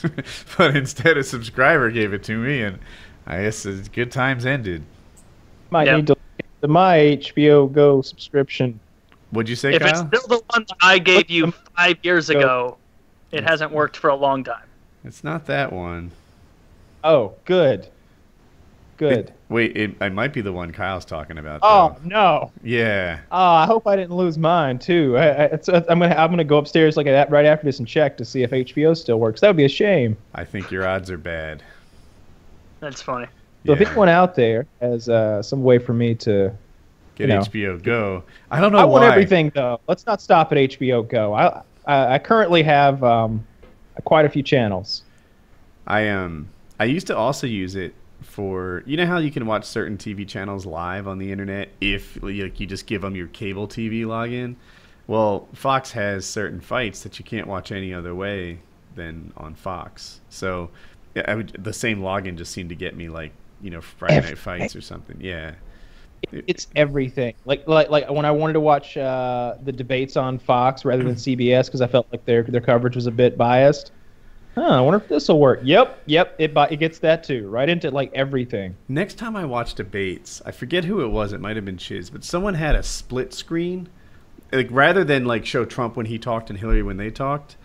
but 0.58 0.76
instead 0.76 1.16
a 1.16 1.24
subscriber 1.24 1.90
gave 1.90 2.12
it 2.12 2.22
to 2.24 2.36
me, 2.36 2.62
and 2.62 2.78
I 3.26 3.42
guess 3.42 3.64
it's 3.64 3.88
good 3.88 4.12
times 4.12 4.44
ended. 4.44 4.82
Might 5.70 5.86
Yep. 5.86 5.96
need 5.96 6.06
to 6.08 6.12
look 6.12 6.46
into 6.62 6.68
my 6.72 6.96
HBO 6.98 7.72
Go 7.72 8.02
subscription. 8.02 8.78
What'd 9.30 9.48
you 9.48 9.56
say, 9.56 9.74
If 9.74 9.82
it's 9.82 10.00
still 10.00 10.26
the 10.28 10.42
one 10.52 10.64
that 10.68 10.76
I 10.82 10.98
gave 10.98 11.30
you 11.30 11.50
five 11.76 11.96
years 12.02 12.28
ago, 12.30 12.76
it 13.34 13.44
hasn't 13.44 13.72
worked 13.72 13.96
for 13.96 14.10
a 14.10 14.16
long 14.16 14.44
time. 14.44 14.66
It's 15.04 15.24
not 15.24 15.46
that 15.46 15.72
one. 15.72 16.12
Oh, 17.02 17.34
good. 17.44 17.88
Good. 18.96 19.32
Wait, 19.48 19.76
it, 19.76 19.96
it 20.00 20.12
might 20.12 20.32
be 20.32 20.40
the 20.40 20.52
one 20.52 20.70
Kyle's 20.70 21.04
talking 21.04 21.36
about. 21.36 21.60
Oh 21.62 21.96
though. 22.00 22.08
no. 22.08 22.52
yeah. 22.62 23.18
Oh, 23.30 23.36
I 23.36 23.66
hope 23.66 23.86
I 23.88 23.96
didn't 23.96 24.16
lose 24.16 24.38
mine 24.38 24.78
too. 24.78 25.16
I, 25.16 25.26
I, 25.26 25.44
it's, 25.46 25.68
I'm 25.68 25.82
gonna 25.84 26.14
I'm 26.14 26.30
gonna 26.30 26.44
go 26.44 26.58
upstairs 26.58 26.96
like 26.96 27.06
that 27.06 27.28
right 27.30 27.44
after 27.44 27.64
this 27.64 27.80
and 27.80 27.88
check 27.88 28.16
to 28.18 28.24
see 28.24 28.44
if 28.44 28.50
HBO 28.50 28.96
still 28.96 29.18
works. 29.18 29.40
That 29.40 29.48
would 29.48 29.56
be 29.56 29.64
a 29.64 29.68
shame. 29.68 30.16
I 30.34 30.44
think 30.44 30.70
your 30.70 30.86
odds 30.86 31.10
are 31.10 31.18
bad. 31.18 31.62
That's 32.80 33.02
funny. 33.02 33.26
So 33.66 33.72
if 33.72 33.80
anyone 33.80 34.08
out 34.08 34.34
there 34.34 34.66
has 34.80 35.08
uh, 35.08 35.42
some 35.42 35.62
way 35.62 35.78
for 35.78 35.94
me 35.94 36.14
to, 36.16 36.54
Get 37.16 37.28
you 37.28 37.34
know. 37.34 37.40
HBO 37.40 37.82
Go. 37.82 38.22
I 38.50 38.60
don't 38.60 38.72
know 38.72 38.78
I 38.78 38.84
want 38.84 39.04
everything 39.04 39.50
though. 39.54 39.80
Let's 39.88 40.06
not 40.06 40.20
stop 40.20 40.52
at 40.52 40.58
HBO 40.58 41.08
Go. 41.08 41.34
I 41.34 41.62
I, 41.86 42.14
I 42.14 42.18
currently 42.18 42.62
have 42.62 43.02
um, 43.02 43.46
quite 44.04 44.24
a 44.24 44.28
few 44.28 44.42
channels. 44.42 45.02
I 45.86 46.08
um 46.08 46.48
I 46.80 46.84
used 46.84 47.06
to 47.08 47.16
also 47.16 47.46
use 47.46 47.74
it 47.76 47.94
for 48.22 48.82
you 48.86 48.96
know 48.96 49.06
how 49.06 49.18
you 49.18 49.30
can 49.30 49.46
watch 49.46 49.64
certain 49.64 49.98
TV 49.98 50.26
channels 50.26 50.64
live 50.64 51.06
on 51.06 51.18
the 51.18 51.30
internet 51.30 51.68
if 51.80 52.20
like 52.22 52.58
you 52.58 52.66
just 52.66 52.86
give 52.86 53.02
them 53.02 53.14
your 53.14 53.28
cable 53.28 53.68
TV 53.68 54.04
login. 54.04 54.56
Well, 55.06 55.48
Fox 55.52 55.92
has 55.92 56.24
certain 56.24 56.60
fights 56.60 57.02
that 57.02 57.18
you 57.18 57.24
can't 57.24 57.46
watch 57.46 57.70
any 57.70 57.92
other 57.92 58.14
way 58.14 58.60
than 58.94 59.32
on 59.36 59.54
Fox. 59.54 60.20
So 60.30 60.70
yeah, 61.14 61.24
I 61.28 61.34
would, 61.34 61.62
the 61.62 61.74
same 61.74 62.00
login 62.00 62.36
just 62.36 62.52
seemed 62.52 62.70
to 62.70 62.74
get 62.74 62.96
me 62.96 63.08
like 63.08 63.32
you 63.60 63.70
know 63.70 63.80
Friday 63.80 64.20
Night 64.20 64.38
Fights 64.38 64.74
or 64.74 64.80
something. 64.80 65.18
Yeah. 65.20 65.54
It's 66.32 66.68
everything. 66.76 67.34
Like 67.44 67.66
like 67.66 67.90
like 67.90 68.08
when 68.10 68.24
I 68.24 68.30
wanted 68.30 68.54
to 68.54 68.60
watch 68.60 68.96
uh, 68.96 69.54
the 69.62 69.72
debates 69.72 70.16
on 70.16 70.38
Fox 70.38 70.84
rather 70.84 71.02
than 71.02 71.14
CBS 71.14 71.66
because 71.66 71.80
I 71.80 71.86
felt 71.86 72.06
like 72.12 72.24
their 72.24 72.42
their 72.42 72.60
coverage 72.60 72.96
was 72.96 73.06
a 73.06 73.10
bit 73.10 73.36
biased. 73.36 73.92
Huh, 74.54 74.62
I 74.62 74.80
wonder 74.80 74.98
if 74.98 75.08
this 75.08 75.26
will 75.26 75.40
work. 75.40 75.60
Yep, 75.64 76.02
yep. 76.06 76.36
It 76.38 76.52
it 76.70 76.76
gets 76.78 77.00
that 77.00 77.24
too. 77.24 77.48
Right 77.48 77.68
into 77.68 77.90
like 77.90 78.12
everything. 78.14 78.76
Next 78.88 79.14
time 79.14 79.34
I 79.34 79.44
watch 79.44 79.74
debates, 79.74 80.40
I 80.46 80.52
forget 80.52 80.84
who 80.84 81.00
it 81.02 81.08
was. 81.08 81.32
It 81.32 81.40
might 81.40 81.56
have 81.56 81.64
been 81.64 81.76
Chiz, 81.76 82.08
but 82.08 82.22
someone 82.22 82.54
had 82.54 82.76
a 82.76 82.82
split 82.82 83.34
screen. 83.34 83.88
Like 84.52 84.68
rather 84.70 85.02
than 85.02 85.24
like 85.24 85.44
show 85.44 85.64
Trump 85.64 85.96
when 85.96 86.06
he 86.06 86.18
talked 86.18 86.50
and 86.50 86.58
Hillary 86.58 86.84
when 86.84 86.98
they 86.98 87.10
talked, 87.10 87.56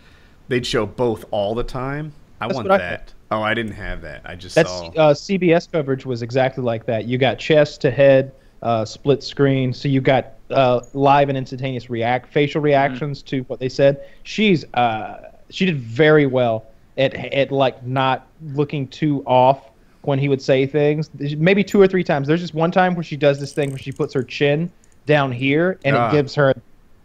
they'd 0.48 0.66
show 0.66 0.88
both 0.88 1.26
all 1.30 1.54
the 1.54 1.64
time. 1.64 2.14
I 2.42 2.48
That's 2.48 2.56
want 2.56 2.70
what 2.70 2.82
I 2.82 2.90
that. 2.90 3.14
oh, 3.30 3.42
I 3.42 3.54
didn't 3.54 3.74
have 3.74 4.02
that. 4.02 4.22
I 4.26 4.36
just 4.36 4.56
That's 4.56 4.70
saw. 4.72 4.88
uh, 4.88 5.14
CBS 5.14 5.72
coverage 5.72 6.06
was 6.06 6.22
exactly 6.24 6.64
like 6.64 6.86
that. 6.88 7.06
You 7.06 7.18
got 7.20 7.38
chest 7.38 7.82
to 7.82 7.92
head, 7.92 8.32
uh, 8.62 8.86
split 8.86 9.24
screen. 9.24 9.74
So 9.74 9.88
you 9.88 10.02
got 10.02 10.34
uh, 10.50 10.82
live 10.94 11.30
and 11.30 11.38
instantaneous 11.38 11.90
react 11.90 12.32
facial 12.34 12.62
reactions 12.62 13.22
to 13.24 13.42
what 13.44 13.60
they 13.60 13.70
said. 13.70 14.06
She's 14.24 14.66
uh, 14.74 15.32
she 15.50 15.66
did 15.66 15.78
very 15.78 16.26
well 16.26 16.66
at 16.98 17.14
at 17.34 17.52
like 17.52 17.86
not 17.86 18.28
looking 18.54 18.88
too 18.88 19.24
off 19.26 19.70
when 20.02 20.20
he 20.20 20.28
would 20.30 20.42
say 20.42 20.66
things. 20.66 21.10
Maybe 21.14 21.64
two 21.64 21.80
or 21.82 21.88
three 21.88 22.04
times. 22.04 22.28
There's 22.28 22.42
just 22.42 22.54
one 22.54 22.72
time 22.72 22.96
where 22.96 23.04
she 23.04 23.18
does 23.18 23.40
this 23.40 23.54
thing 23.54 23.70
where 23.70 23.78
she 23.80 23.92
puts 23.92 24.14
her 24.14 24.24
chin 24.24 24.72
down 25.06 25.32
here 25.32 25.80
and 25.86 25.96
Ah. 25.96 26.10
it 26.10 26.12
gives 26.12 26.36
her 26.36 26.54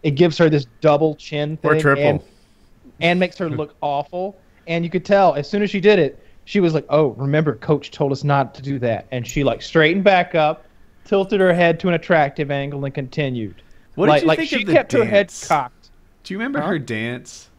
it 0.03 0.11
gives 0.11 0.37
her 0.37 0.49
this 0.49 0.65
double 0.81 1.15
chin 1.15 1.57
thing 1.57 1.71
or 1.71 1.79
triple. 1.79 2.03
and 2.03 2.19
and 3.01 3.19
makes 3.19 3.37
her 3.37 3.49
look 3.49 3.75
awful. 3.81 4.35
And 4.67 4.83
you 4.83 4.89
could 4.89 5.05
tell 5.05 5.33
as 5.35 5.49
soon 5.49 5.61
as 5.61 5.69
she 5.69 5.79
did 5.79 5.99
it, 5.99 6.19
she 6.45 6.59
was 6.59 6.73
like, 6.73 6.85
"Oh, 6.89 7.09
remember, 7.17 7.55
Coach 7.55 7.91
told 7.91 8.11
us 8.11 8.23
not 8.23 8.53
to 8.55 8.61
do 8.61 8.79
that." 8.79 9.05
And 9.11 9.25
she 9.25 9.43
like 9.43 9.61
straightened 9.61 10.03
back 10.03 10.35
up, 10.35 10.64
tilted 11.05 11.39
her 11.39 11.53
head 11.53 11.79
to 11.79 11.87
an 11.87 11.93
attractive 11.93 12.51
angle, 12.51 12.83
and 12.83 12.93
continued. 12.93 13.61
what 13.95 14.09
like 14.09 14.19
did 14.19 14.23
you 14.23 14.27
like 14.27 14.37
think 14.39 14.49
she 14.49 14.61
of 14.61 14.65
the 14.67 14.73
kept 14.73 14.91
her 14.91 15.05
head 15.05 15.31
cocked. 15.47 15.89
Do 16.23 16.33
you 16.33 16.37
remember 16.39 16.59
Huh? 16.59 16.67
her 16.67 16.79
dance? 16.79 17.49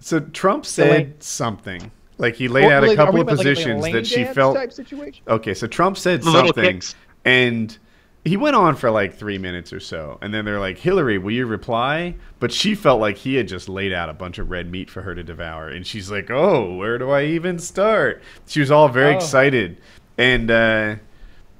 So 0.00 0.20
Trump 0.20 0.66
said 0.66 0.90
like- 0.90 1.16
something. 1.20 1.90
Like 2.18 2.34
he 2.34 2.48
laid 2.48 2.64
Or, 2.64 2.72
out 2.72 2.82
like, 2.82 2.92
a 2.92 2.96
couple 2.96 3.16
of 3.20 3.20
about, 3.28 3.36
like, 3.36 3.46
a 3.46 3.50
positions 3.50 3.84
that 3.92 4.06
she 4.06 4.24
felt 4.24 4.56
type 4.56 4.72
situation. 4.72 5.22
Okay, 5.28 5.52
so 5.52 5.66
Trump 5.66 5.98
said 5.98 6.22
The 6.22 6.30
little 6.30 6.46
something, 6.54 6.80
and 7.26 7.76
he 8.24 8.38
went 8.38 8.56
on 8.56 8.74
for 8.74 8.90
like 8.90 9.14
three 9.14 9.36
minutes 9.36 9.70
or 9.70 9.80
so, 9.80 10.16
and 10.22 10.32
then 10.32 10.46
they're 10.46 10.58
like, 10.58 10.78
"Hillary, 10.78 11.18
will 11.18 11.32
you 11.32 11.44
reply?" 11.44 12.14
But 12.40 12.52
she 12.52 12.74
felt 12.74 13.02
like 13.02 13.18
he 13.18 13.34
had 13.34 13.48
just 13.48 13.68
laid 13.68 13.92
out 13.92 14.08
a 14.08 14.14
bunch 14.14 14.38
of 14.38 14.50
red 14.50 14.70
meat 14.70 14.88
for 14.88 15.02
her 15.02 15.14
to 15.14 15.22
devour, 15.22 15.68
and 15.68 15.86
she's 15.86 16.10
like, 16.10 16.30
"Oh, 16.30 16.74
where 16.76 16.96
do 16.96 17.10
I 17.10 17.24
even 17.26 17.58
start?" 17.58 18.22
She 18.46 18.60
was 18.60 18.70
all 18.70 18.88
very 18.88 19.12
Oh. 19.12 19.16
excited, 19.16 19.76
and 20.16 20.50
uh, 20.50 20.94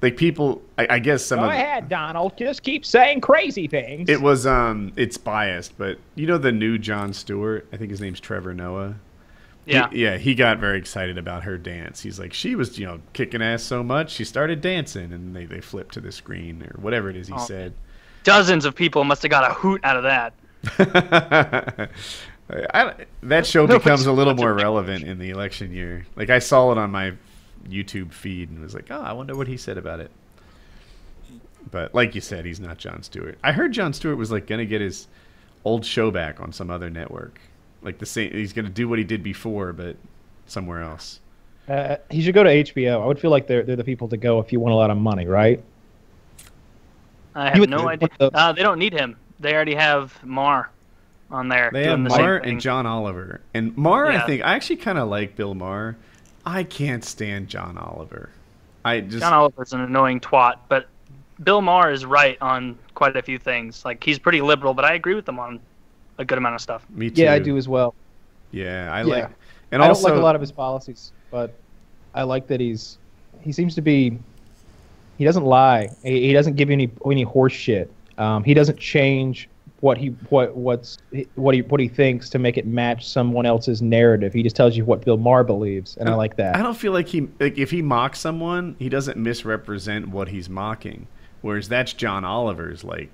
like 0.01 0.15
people, 0.17 0.61
I, 0.77 0.87
I 0.91 0.99
guess 0.99 1.25
some 1.25 1.39
Go 1.39 1.45
of 1.45 1.51
ahead, 1.51 1.89
Donald. 1.89 2.37
Just 2.37 2.63
keep 2.63 2.85
saying 2.85 3.21
crazy 3.21 3.67
things. 3.67 4.09
it 4.09 4.21
was 4.21 4.45
um, 4.45 4.93
it's 4.95 5.17
biased, 5.17 5.77
but 5.77 5.97
you 6.15 6.27
know 6.27 6.37
the 6.37 6.51
new 6.51 6.77
Jon 6.77 7.13
Stewart, 7.13 7.67
I 7.73 7.77
think 7.77 7.89
his 7.91 7.99
name's 8.01 8.19
Trevor 8.19 8.53
Noah. 8.53 8.95
He- 9.65 9.73
Yeah. 9.73 9.89
yeah, 9.91 10.17
he 10.17 10.33
got 10.35 10.59
very 10.59 10.77
excited 10.77 11.17
about 11.17 11.43
her 11.43 11.57
dance. 11.57 12.01
He's 12.01 12.19
like, 12.19 12.31
she 12.33 12.55
was, 12.55 12.77
you 12.79 12.85
know, 12.85 12.99
kicking 13.13 13.41
ass 13.41 13.63
so 13.63 13.83
much, 13.83 14.11
she 14.11 14.23
started 14.23 14.61
dancing, 14.61 15.11
and 15.11 15.35
they, 15.35 15.45
they 15.45 15.59
flipped 15.61 15.93
to 15.95 15.99
the 15.99 16.11
screen 16.11 16.61
or 16.63 16.79
whatever 16.81 17.09
it 17.09 17.15
is 17.17 17.27
he 17.27 17.33
Oh. 17.33 17.37
said. 17.45 17.73
Dozens 18.23 18.65
of 18.65 18.75
people 18.75 19.03
must 19.03 19.21
have 19.23 19.31
got 19.31 19.49
a 19.49 19.53
hoot 19.53 19.81
out 19.83 19.97
of 19.97 20.03
that. 20.03 20.33
I, 22.49 22.93
that 23.23 23.45
show 23.45 23.61
Nobody's 23.65 23.83
becomes 23.83 24.05
a 24.05 24.11
little 24.11 24.33
more 24.35 24.53
relevant 24.53 25.03
in 25.03 25.17
the 25.19 25.29
election 25.31 25.73
year. 25.73 26.05
Like 26.15 26.29
I 26.29 26.39
saw 26.39 26.71
it 26.71 26.77
on 26.77 26.91
my 26.91 27.13
YouTube 27.69 28.11
feed 28.13 28.49
and 28.49 28.61
was 28.61 28.73
like, 28.73 28.87
oh, 28.89 29.01
I 29.01 29.13
wonder 29.13 29.35
what 29.35 29.47
he 29.47 29.57
said 29.57 29.77
about 29.77 29.99
it. 29.99 30.11
But 31.69 31.93
like 31.93 32.15
you 32.15 32.21
said, 32.21 32.45
he's 32.45 32.59
not 32.59 32.77
Jon 32.77 33.03
Stewart. 33.03 33.37
I 33.43 33.51
heard 33.51 33.73
Jon 33.73 33.91
Stewart 33.93 34.17
was 34.17 34.31
like 34.31 34.47
gonna 34.47 34.65
get 34.65 34.79
his 34.81 35.07
old 35.65 35.85
show 35.85 36.11
back 36.11 36.39
on 36.39 36.53
some 36.53 36.69
other 36.69 36.89
network. 36.89 37.39
Like 37.81 37.97
the 37.99 38.05
same, 38.05 38.31
he's 38.31 38.53
gonna 38.53 38.69
do 38.69 38.87
what 38.87 38.99
he 38.99 39.03
did 39.05 39.21
before, 39.23 39.73
but 39.73 39.97
somewhere 40.45 40.81
else. 40.81 41.19
Uh, 41.67 41.97
he 42.09 42.21
should 42.21 42.33
go 42.33 42.43
to 42.43 42.49
HBO. 42.49 43.01
I 43.01 43.05
would 43.05 43.19
feel 43.19 43.31
like 43.31 43.47
they're 43.47 43.63
they're 43.63 43.75
the 43.75 43.83
people 43.83 44.07
to 44.09 44.17
go 44.17 44.39
if 44.39 44.53
you 44.53 44.59
want 44.61 44.71
a 44.73 44.77
lot 44.77 44.89
of 44.89 44.97
money, 44.97 45.27
right? 45.27 45.61
I 47.35 47.49
have 47.49 47.59
would 47.59 47.69
no 47.69 47.87
idea. 47.89 48.09
the- 48.17 48.31
Uh, 48.35 48.51
they 48.53 48.63
don't 48.63 48.79
need 48.79 48.93
him. 48.93 49.17
They 49.39 49.53
already 49.53 49.75
have 49.75 50.17
Maher 50.23 50.69
on 51.29 51.49
there. 51.49 51.69
They 51.71 51.83
have 51.83 51.91
doing 51.97 52.03
the 52.05 52.09
same 52.11 52.21
Maher 52.21 52.39
thing. 52.41 52.49
and 52.51 52.61
John 52.61 52.85
Oliver. 52.85 53.41
And 53.53 53.75
Maher, 53.77 54.07
I 54.07 54.25
think 54.25 54.43
I 54.43 54.55
actually 54.55 54.77
kind 54.77 54.97
of 54.97 55.09
like 55.09 55.35
Bill 55.35 55.53
Maher. 55.53 55.97
I 56.47 56.63
can't 56.63 57.03
stand 57.03 57.49
John 57.49 57.77
Oliver. 57.77 58.29
I 58.85 59.01
just 59.01 59.19
John 59.19 59.33
Oliver's 59.33 59.73
an 59.73 59.81
annoying 59.81 60.21
twat, 60.21 60.55
but 60.69 60.87
Bill 61.43 61.61
Maher 61.61 61.91
is 61.91 62.05
right 62.05 62.37
on 62.41 62.77
quite 62.95 63.17
a 63.17 63.21
few 63.21 63.37
things. 63.37 63.83
Like 63.83 64.01
he's 64.03 64.17
pretty 64.17 64.41
liberal, 64.41 64.73
but 64.73 64.85
I 64.85 64.93
agree 64.93 65.13
with 65.13 65.27
him 65.27 65.39
on 65.39 65.59
a 66.17 66.25
good 66.25 66.37
amount 66.37 66.55
of 66.55 66.61
stuff. 66.61 66.85
me 66.89 67.09
too. 67.09 67.23
Yeah, 67.23 67.33
I 67.33 67.39
do 67.39 67.57
as 67.57 67.67
well. 67.67 67.93
Yeah, 68.51 68.89
I 68.91 69.01
Yeah. 69.03 69.05
like. 69.15 69.29
And 69.71 69.83
I 69.83 69.89
also, 69.89 70.07
don't 70.07 70.15
like 70.15 70.21
a 70.21 70.23
lot 70.23 70.35
of 70.35 70.41
his 70.41 70.53
policies, 70.53 71.11
but 71.29 71.53
I 72.15 72.23
like 72.23 72.47
that 72.47 72.61
he's 72.61 72.97
he 73.41 73.51
seems 73.51 73.75
to 73.75 73.81
be. 73.81 74.17
He 75.17 75.25
doesn't 75.25 75.43
lie. 75.43 75.89
He, 76.03 76.27
he 76.27 76.33
doesn't 76.33 76.55
give 76.55 76.69
you 76.69 76.73
any 76.73 76.89
any 77.05 77.23
horse 77.23 77.53
shit. 77.53 77.91
Um, 78.17 78.43
he 78.45 78.53
doesn't 78.53 78.79
change 78.79 79.49
what 79.81 79.97
he 79.97 80.07
what 80.29 80.55
what's 80.55 80.97
what 81.35 81.53
he 81.53 81.61
what 81.61 81.79
he 81.79 81.87
thinks 81.87 82.29
to 82.29 82.39
make 82.39 82.57
it 82.57 82.65
match 82.65 83.07
someone 83.07 83.45
else's 83.45 83.81
narrative. 83.81 84.33
He 84.33 84.41
just 84.41 84.55
tells 84.55 84.75
you 84.75 84.85
what 84.85 85.05
Bill 85.05 85.17
Maher 85.17 85.43
believes, 85.43 85.97
and 85.97 86.09
I 86.09 86.15
like 86.15 86.35
that. 86.37 86.55
I 86.55 86.63
don't 86.63 86.77
feel 86.77 86.91
like 86.91 87.07
he 87.07 87.27
like 87.39 87.57
if 87.57 87.71
he 87.71 87.81
mocks 87.81 88.19
someone, 88.19 88.75
he 88.79 88.89
doesn't 88.89 89.17
misrepresent 89.17 90.09
what 90.09 90.29
he's 90.29 90.49
mocking. 90.49 91.07
Whereas 91.41 91.69
that's 91.69 91.93
John 91.93 92.25
Oliver's 92.25 92.83
like 92.83 93.09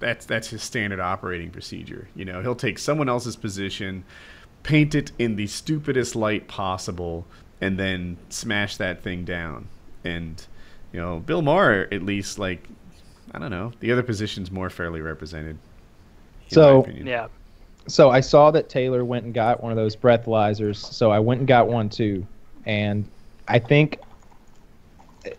that's 0.00 0.26
that's 0.26 0.48
his 0.48 0.62
standard 0.62 0.98
operating 0.98 1.50
procedure. 1.50 2.08
You 2.16 2.24
know, 2.24 2.42
he'll 2.42 2.56
take 2.56 2.78
someone 2.78 3.08
else's 3.08 3.36
position, 3.36 4.04
paint 4.64 4.94
it 4.94 5.12
in 5.18 5.36
the 5.36 5.46
stupidest 5.46 6.16
light 6.16 6.48
possible, 6.48 7.26
and 7.60 7.78
then 7.78 8.16
smash 8.30 8.76
that 8.78 9.02
thing 9.02 9.24
down. 9.24 9.68
And 10.02 10.44
you 10.92 11.00
know, 11.00 11.20
Bill 11.20 11.42
Maher 11.42 11.86
at 11.92 12.02
least 12.02 12.38
like 12.38 12.68
I 13.32 13.38
don't 13.38 13.50
know, 13.50 13.72
the 13.78 13.92
other 13.92 14.02
position's 14.02 14.50
more 14.50 14.70
fairly 14.70 15.00
represented. 15.00 15.56
In 16.52 16.60
my 16.60 16.66
So- 16.68 16.80
opinion. 16.80 17.06
Yeah. 17.06 17.26
so 17.86 18.10
I 18.10 18.20
saw 18.20 18.50
that 18.52 18.68
Taylor 18.68 19.04
went 19.04 19.24
and 19.24 19.34
got 19.34 19.62
one 19.62 19.72
of 19.72 19.76
those 19.76 19.96
breathalyzers, 19.96 20.76
so 20.76 21.10
I 21.10 21.18
went 21.18 21.40
and 21.40 21.48
got 21.48 21.68
one 21.68 21.88
too, 21.88 22.26
and 22.66 23.04
I 23.48 23.58
think 23.58 23.98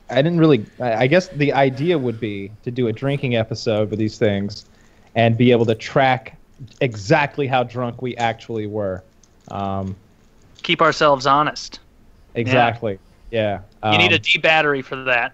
I 0.10 0.22
didn't 0.22 0.38
really. 0.40 0.66
I 0.80 0.94
I 1.04 1.08
guess 1.08 1.28
the 1.30 1.54
idea 1.54 1.98
would 1.98 2.20
be 2.20 2.52
to 2.64 2.72
do 2.72 2.88
a 2.88 2.94
drinking 2.94 3.36
episode 3.36 3.90
with 3.90 4.00
these 4.00 4.18
things, 4.18 4.66
and 5.16 5.38
be 5.38 5.52
able 5.52 5.66
to 5.66 5.76
track 5.76 6.38
exactly 6.82 7.48
how 7.48 7.64
drunk 7.64 8.02
we 8.02 8.16
actually 8.18 8.68
were. 8.68 9.04
Um, 9.50 9.96
Keep 10.62 10.82
ourselves 10.82 11.26
honest. 11.26 11.80
exactly. 12.36 13.00
Yeah. 13.32 13.62
You 13.84 13.98
need 13.98 14.12
Um, 14.12 14.14
a 14.14 14.20
D 14.20 14.38
battery 14.38 14.82
for 14.84 14.96
that. 15.04 15.34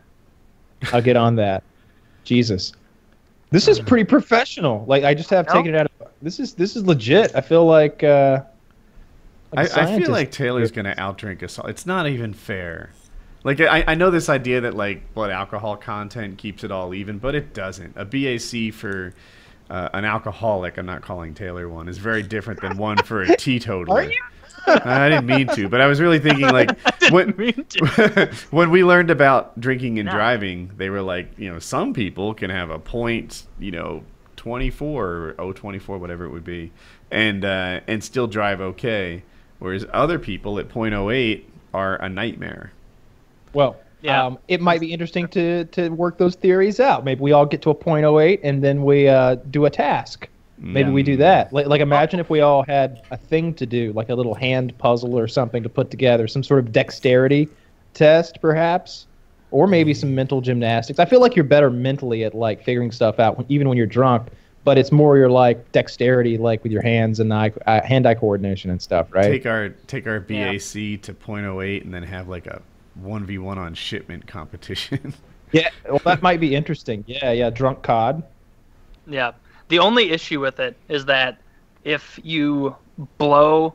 I'll 0.93 1.01
get 1.01 1.17
on 1.17 1.35
that. 1.35 1.63
Jesus. 2.23 2.71
This 3.49 3.67
is 3.67 3.79
pretty 3.79 4.03
professional. 4.03 4.83
Like 4.87 5.03
I 5.03 5.13
just 5.13 5.29
have 5.29 5.47
No? 5.47 5.53
taken 5.53 5.73
it 5.75 5.79
out 5.79 5.91
of 6.01 6.07
this 6.21 6.39
is 6.39 6.53
this 6.53 6.75
is 6.75 6.85
legit. 6.85 7.31
I 7.35 7.41
feel 7.41 7.65
like 7.65 8.03
uh 8.03 8.41
I, 9.55 9.61
like 9.63 9.71
a 9.71 9.81
I 9.81 9.99
feel 9.99 10.11
like 10.11 10.31
Taylor's 10.31 10.71
gonna 10.71 10.95
outdrink 10.97 11.41
us 11.43 11.57
all. 11.57 11.67
It's 11.67 11.85
not 11.85 12.07
even 12.07 12.33
fair. 12.33 12.91
Like 13.43 13.61
I, 13.61 13.83
I 13.87 13.95
know 13.95 14.09
this 14.11 14.27
idea 14.29 14.61
that 14.61 14.73
like 14.75 15.13
blood 15.13 15.31
alcohol 15.31 15.77
content 15.77 16.37
keeps 16.37 16.63
it 16.63 16.71
all 16.71 16.93
even, 16.93 17.17
but 17.17 17.35
it 17.35 17.53
doesn't. 17.53 17.93
A 17.95 18.03
BAC 18.03 18.73
for 18.73 19.13
uh, 19.69 19.89
an 19.93 20.03
alcoholic, 20.05 20.77
I'm 20.77 20.85
not 20.85 21.01
calling 21.01 21.33
Taylor 21.33 21.69
one, 21.69 21.87
is 21.87 21.97
very 21.97 22.23
different 22.23 22.59
than 22.61 22.77
one 22.77 22.97
for 22.97 23.21
a 23.21 23.27
teetotaler. 23.37 23.99
Are 23.99 24.03
you? 24.03 24.17
I 24.67 25.09
didn't 25.09 25.25
mean 25.25 25.47
to, 25.49 25.69
but 25.69 25.81
I 25.81 25.87
was 25.87 25.99
really 26.01 26.19
thinking 26.19 26.49
like 26.49 26.77
when 27.09 27.35
mean 27.37 27.65
to. 27.69 28.31
when 28.51 28.69
we 28.69 28.83
learned 28.83 29.09
about 29.09 29.59
drinking 29.59 29.99
and 29.99 30.05
No. 30.07 30.11
driving, 30.13 30.71
they 30.77 30.89
were 30.89 31.01
like, 31.01 31.37
you 31.37 31.51
know, 31.51 31.59
some 31.59 31.93
people 31.93 32.33
can 32.33 32.49
have 32.49 32.69
a 32.69 32.79
point, 32.79 33.43
you 33.59 33.71
know, 33.71 34.03
24 34.35 35.35
or 35.37 35.53
024, 35.53 35.97
whatever 35.97 36.25
it 36.25 36.29
would 36.29 36.43
be, 36.45 36.71
and 37.11 37.43
uh, 37.45 37.79
and 37.87 38.03
still 38.03 38.27
drive 38.27 38.61
okay, 38.61 39.23
whereas 39.59 39.85
other 39.93 40.19
people 40.19 40.59
at 40.59 40.69
.08 40.69 41.43
are 41.73 41.95
a 42.01 42.09
nightmare. 42.09 42.71
Well, 43.53 43.77
Yeah. 44.01 44.25
um, 44.25 44.37
it 44.47 44.61
might 44.61 44.79
be 44.79 44.91
interesting 44.93 45.27
to 45.29 45.65
to 45.65 45.89
work 45.89 46.17
those 46.17 46.35
theories 46.35 46.79
out. 46.79 47.03
Maybe 47.03 47.21
we 47.21 47.31
all 47.31 47.45
get 47.45 47.61
to 47.63 47.71
a 47.71 47.75
.08 47.75 48.39
and 48.43 48.63
then 48.63 48.83
we 48.83 49.07
uh, 49.07 49.35
do 49.49 49.65
a 49.65 49.69
task. 49.69 50.27
Maybe 50.59 50.89
we 50.89 51.03
do 51.03 51.17
that. 51.17 51.53
Like, 51.53 51.67
like 51.67 51.81
imagine 51.81 52.19
if 52.19 52.29
we 52.29 52.41
all 52.41 52.63
had 52.63 53.03
a 53.11 53.17
thing 53.17 53.53
to 53.55 53.65
do, 53.65 53.93
like 53.93 54.09
a 54.09 54.15
little 54.15 54.33
hand 54.33 54.75
puzzle 54.77 55.17
or 55.17 55.27
something 55.27 55.61
to 55.63 55.69
put 55.69 55.91
together, 55.91 56.27
some 56.27 56.43
sort 56.43 56.59
of 56.59 56.71
dexterity 56.71 57.47
test, 57.93 58.41
perhaps, 58.41 59.05
or 59.51 59.67
maybe 59.67 59.93
some 59.93 60.15
mental 60.15 60.41
gymnastics. 60.41 60.99
I 60.99 61.05
feel 61.05 61.21
like 61.21 61.35
you're 61.35 61.45
better 61.45 61.69
mentally 61.69 62.23
at 62.23 62.33
like 62.33 62.63
figuring 62.63 62.91
stuff 62.91 63.19
out, 63.19 63.37
when, 63.37 63.45
even 63.49 63.69
when 63.69 63.77
you're 63.77 63.85
drunk. 63.87 64.29
But 64.63 64.77
it's 64.77 64.91
more 64.91 65.15
your 65.17 65.29
like 65.29 65.71
dexterity, 65.71 66.37
like 66.37 66.61
with 66.63 66.73
your 66.73 66.81
hands 66.81 67.21
and 67.21 67.33
eye, 67.33 67.53
uh, 67.67 67.81
hand-eye 67.83 68.15
coordination 68.15 68.69
and 68.69 68.81
stuff, 68.81 69.07
right? 69.11 69.23
Take 69.23 69.45
our 69.45 69.69
take 69.69 70.07
our 70.07 70.25
Yeah. 70.27 70.51
BAC 70.51 71.01
to 71.03 71.13
.08 71.13 71.83
and 71.85 71.93
then 71.93 72.03
have 72.03 72.27
like 72.27 72.47
a 72.47 72.61
1v1 73.01 73.55
on 73.57 73.73
shipment 73.73 74.27
competition. 74.27 75.13
yeah, 75.53 75.69
well, 75.87 76.01
that 76.03 76.21
might 76.21 76.41
be 76.41 76.53
interesting. 76.53 77.05
Yeah, 77.07 77.31
yeah, 77.31 77.49
drunk 77.49 77.81
CoD. 77.81 78.23
Yeah. 79.05 79.31
The 79.69 79.79
only 79.79 80.11
issue 80.11 80.39
with 80.39 80.59
it 80.59 80.77
is 80.87 81.05
that 81.05 81.39
if 81.83 82.19
you 82.23 82.75
blow 83.17 83.73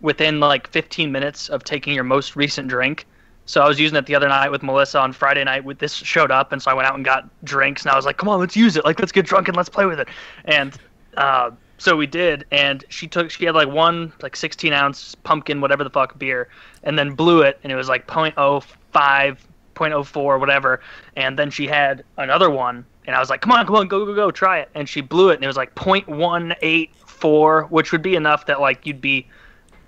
within 0.00 0.40
like 0.40 0.68
15 0.68 1.10
minutes 1.12 1.48
of 1.48 1.64
taking 1.64 1.94
your 1.94 2.04
most 2.04 2.36
recent 2.36 2.68
drink, 2.68 3.06
so 3.46 3.60
I 3.60 3.68
was 3.68 3.80
using 3.80 3.96
it 3.96 4.06
the 4.06 4.14
other 4.14 4.28
night 4.28 4.50
with 4.50 4.62
Melissa 4.62 5.00
on 5.00 5.12
Friday 5.12 5.42
night. 5.42 5.64
With 5.64 5.78
this 5.78 5.92
showed 5.92 6.30
up, 6.30 6.52
and 6.52 6.62
so 6.62 6.70
I 6.70 6.74
went 6.74 6.86
out 6.86 6.94
and 6.94 7.04
got 7.04 7.28
drinks, 7.44 7.82
and 7.82 7.90
I 7.90 7.96
was 7.96 8.06
like, 8.06 8.16
"Come 8.16 8.28
on, 8.28 8.38
let's 8.38 8.54
use 8.54 8.76
it. 8.76 8.84
Like, 8.84 9.00
let's 9.00 9.10
get 9.10 9.26
drunk 9.26 9.48
and 9.48 9.56
let's 9.56 9.68
play 9.68 9.86
with 9.86 9.98
it." 9.98 10.08
And 10.44 10.78
uh, 11.16 11.50
so 11.78 11.96
we 11.96 12.06
did, 12.06 12.44
and 12.52 12.84
she 12.90 13.08
took 13.08 13.30
she 13.30 13.44
had 13.46 13.54
like 13.54 13.68
one 13.68 14.12
like 14.22 14.36
16 14.36 14.72
ounce 14.72 15.14
pumpkin 15.16 15.60
whatever 15.60 15.82
the 15.82 15.90
fuck 15.90 16.16
beer, 16.18 16.48
and 16.84 16.98
then 16.98 17.14
blew 17.14 17.42
it, 17.42 17.58
and 17.64 17.72
it 17.72 17.76
was 17.76 17.88
like 17.88 18.06
0.05, 18.06 18.64
0.04, 18.92 20.40
whatever. 20.40 20.80
And 21.16 21.38
then 21.38 21.50
she 21.50 21.66
had 21.66 22.04
another 22.18 22.50
one, 22.50 22.86
and 23.10 23.16
I 23.16 23.18
was 23.20 23.28
like, 23.28 23.40
"Come 23.40 23.50
on, 23.50 23.66
come 23.66 23.74
on, 23.74 23.88
go, 23.88 24.06
go, 24.06 24.14
go, 24.14 24.30
try 24.30 24.60
it." 24.60 24.70
And 24.76 24.88
she 24.88 25.00
blew 25.00 25.30
it, 25.30 25.34
and 25.34 25.42
it 25.42 25.48
was 25.48 25.56
like 25.56 25.74
0.184, 25.74 27.68
which 27.68 27.90
would 27.90 28.02
be 28.02 28.14
enough 28.14 28.46
that 28.46 28.60
like 28.60 28.86
you'd 28.86 29.00
be 29.00 29.26